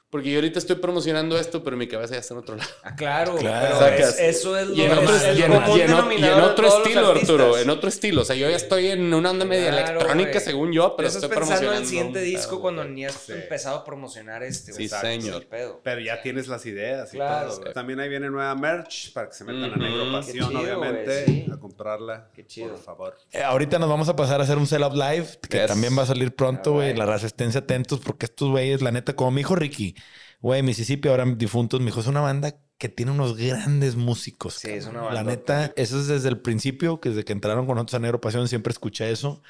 Porque 0.09 0.31
yo 0.31 0.37
ahorita 0.37 0.57
estoy 0.57 0.77
promocionando 0.77 1.37
esto, 1.37 1.61
pero 1.65 1.75
mi 1.75 1.85
cabeza 1.85 2.13
ya 2.13 2.21
está 2.21 2.33
en 2.33 2.39
otro 2.39 2.55
lado. 2.55 2.69
Ah, 2.81 2.95
claro, 2.95 3.35
Claro. 3.35 3.85
es- 3.87 4.17
eso 4.17 4.57
es 4.57 4.67
lo 4.67 4.73
Y 4.73 4.81
en 4.83 4.91
es 4.93 4.97
otro, 4.99 5.15
el 5.15 5.37
y 5.37 5.41
en- 5.41 5.51
y 5.51 6.21
y 6.25 6.29
otro 6.39 6.67
estilo, 6.67 7.07
Arturo, 7.09 7.57
en 7.57 7.69
otro 7.69 7.89
estilo. 7.89 8.21
O 8.21 8.25
sea, 8.25 8.37
yo 8.37 8.49
ya 8.49 8.55
estoy 8.55 8.87
en 8.87 9.13
una 9.13 9.31
onda 9.31 9.43
media 9.43 9.69
Claro, 9.69 9.87
electrónica, 9.99 10.31
güey. 10.31 10.43
según 10.45 10.71
yo, 10.71 10.95
pero 10.95 11.09
Estás 11.09 11.23
estoy 11.23 11.35
pensando 11.37 11.55
en 11.55 11.59
promocionando. 11.59 11.81
el 11.81 11.87
siguiente 11.89 12.19
disco 12.21 12.51
pedo, 12.51 12.61
cuando 12.61 12.81
güey. 12.83 12.93
ni 12.93 13.05
has 13.05 13.15
Sí. 13.15 13.33
empezado 13.33 13.75
a 13.79 13.83
promocionar 13.83 14.43
este. 14.43 14.71
güey. 14.71 14.87
Sí, 14.87 14.95
es 14.95 15.01
señor. 15.01 15.45
pedo. 15.47 15.81
Pero 15.83 15.99
ya 15.99 16.21
tienes 16.21 16.47
las 16.47 16.65
ideas 16.65 17.13
y 17.13 17.17
Claro. 17.17 17.49
todo. 17.57 17.73
También 17.73 17.99
ahí 17.99 18.07
viene 18.07 18.29
nueva 18.29 18.55
merch 18.55 19.11
para 19.11 19.27
que 19.27 19.33
se 19.35 19.43
metan 19.43 19.73
a 19.73 19.75
Negro 19.75 20.09
Pasión, 20.13 20.47
chido, 20.49 20.61
obviamente, 20.61 21.23
güey, 21.25 21.25
sí. 21.25 21.51
a 21.51 21.59
comprarla. 21.59 22.29
Qué 22.33 22.45
chido. 22.47 22.69
Por 22.69 22.79
favor. 22.81 23.17
Eh, 23.33 23.43
ahorita 23.43 23.77
nos 23.77 23.89
vamos 23.89 24.07
a 24.07 24.15
pasar 24.15 24.39
a 24.39 24.43
hacer 24.45 24.57
un 24.57 24.67
sell-out 24.67 24.93
live, 24.93 25.27
que 25.49 25.57
Yes. 25.57 25.67
también 25.67 25.97
va 25.97 26.03
a 26.03 26.05
salir 26.05 26.33
pronto, 26.33 26.71
güey. 26.71 26.91
Alright. 26.91 26.97
La 26.97 27.05
raza, 27.05 27.27
esténse 27.27 27.57
atentos, 27.57 27.99
porque 27.99 28.25
estos 28.27 28.49
güeyes, 28.51 28.81
la 28.81 28.91
neta, 28.91 29.13
como 29.13 29.31
mi 29.31 29.41
hijo 29.41 29.55
Ricky, 29.57 29.95
güey, 30.39 30.63
Mississippi, 30.63 31.09
ahora 31.09 31.25
difuntos, 31.25 31.79
mi 31.81 31.87
hijo 31.87 31.99
es 31.99 32.07
una 32.07 32.21
banda 32.21 32.55
que 32.77 32.89
tiene 32.89 33.11
unos 33.11 33.35
grandes 33.37 33.95
músicos. 33.95 34.53
Sí, 34.55 34.69
es 34.69 34.85
cabrón. 34.85 35.05
una 35.05 35.13
La 35.13 35.23
bandota. 35.23 35.61
neta, 35.61 35.73
eso 35.77 35.99
es 35.99 36.07
desde 36.07 36.29
el 36.29 36.39
principio, 36.39 36.99
que 36.99 37.09
desde 37.09 37.25
que 37.25 37.33
entraron 37.33 37.65
con 37.65 37.75
nosotros 37.75 37.95
a 37.95 37.99
Negro 37.99 38.21
Pasión, 38.21 38.47
siempre 38.47 38.71
escuché 38.71 39.09
eso. 39.11 39.41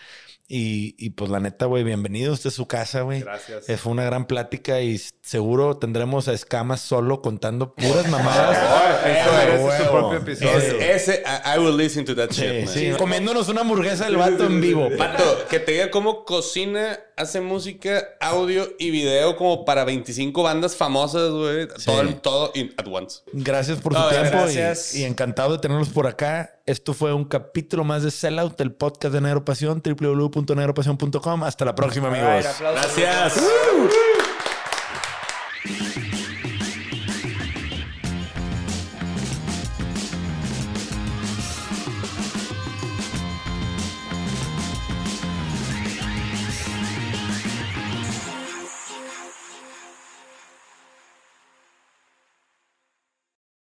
Y, 0.50 0.96
y 0.98 1.10
pues 1.10 1.30
la 1.30 1.42
neta, 1.42 1.66
güey, 1.66 1.84
bienvenido. 1.84 2.34
Esta 2.34 2.48
es 2.48 2.54
su 2.54 2.68
casa, 2.68 3.02
güey. 3.02 3.20
Gracias. 3.20 3.68
Eh, 3.68 3.76
fue 3.76 3.92
una 3.92 4.06
gran 4.06 4.28
plática 4.28 4.80
y 4.80 4.98
seguro 5.22 5.76
tendremos 5.76 6.30
a 6.30 6.34
Escamas 6.34 6.80
solo 6.80 7.22
contando 7.22 7.76
puras 7.76 8.08
mamadas. 8.10 8.58
Eso 9.06 9.32
merece 9.34 9.84
su 9.84 9.92
propio 9.92 10.20
episodio. 10.20 10.58
Eso. 10.58 10.78
Ese, 10.78 11.24
I, 11.26 11.58
I 11.58 11.60
will 11.60 11.76
listen 11.76 12.06
to 12.06 12.16
that 12.16 12.30
Sí, 12.32 12.44
shit, 12.44 12.66
man. 12.66 12.74
sí. 12.74 12.92
Comiéndonos 12.98 13.50
una 13.50 13.60
hamburguesa 13.60 14.06
del 14.06 14.16
vato 14.16 14.46
en 14.46 14.62
vivo. 14.62 14.88
Pato, 14.98 15.46
que 15.50 15.60
te 15.60 15.74
diga 15.74 15.92
cómo 15.92 16.24
cocina, 16.24 16.98
hace 17.18 17.42
música, 17.42 18.04
audio 18.22 18.68
y 18.80 18.92
video 18.92 19.36
como 19.36 19.66
para 19.66 19.84
25 19.84 20.44
bandas 20.44 20.76
famosas, 20.76 21.30
güey. 21.32 21.68
Todo, 21.84 22.02
el- 22.02 22.16
todo 22.22 22.52
in- 22.56 22.74
at 22.78 22.86
once. 22.88 23.22
Gracias 23.34 23.80
por 23.80 23.94
su 23.96 24.10
tiempo 24.10 24.28
y- 24.28 24.32
gracias. 24.56 24.96
Y, 24.96 25.04
encantado 25.04 25.52
de 25.54 25.60
tenerlos 25.60 25.90
por 25.90 26.08
acá. 26.08 26.54
Esto 26.66 26.94
fue 26.94 27.14
un 27.14 27.26
capítulo 27.26 27.84
más 27.84 28.04
de 28.04 28.12
Sellout, 28.12 28.60
el 28.62 28.72
podcast 28.72 29.14
de 29.14 29.22
Negro 29.22 29.44
Pasión, 29.44 29.82
www.negropasión.com. 29.84 31.44
Hasta 31.44 31.66
la 31.66 31.76
próxima, 31.76 32.08
amigos. 32.10 32.46
Gracias. 32.60 33.42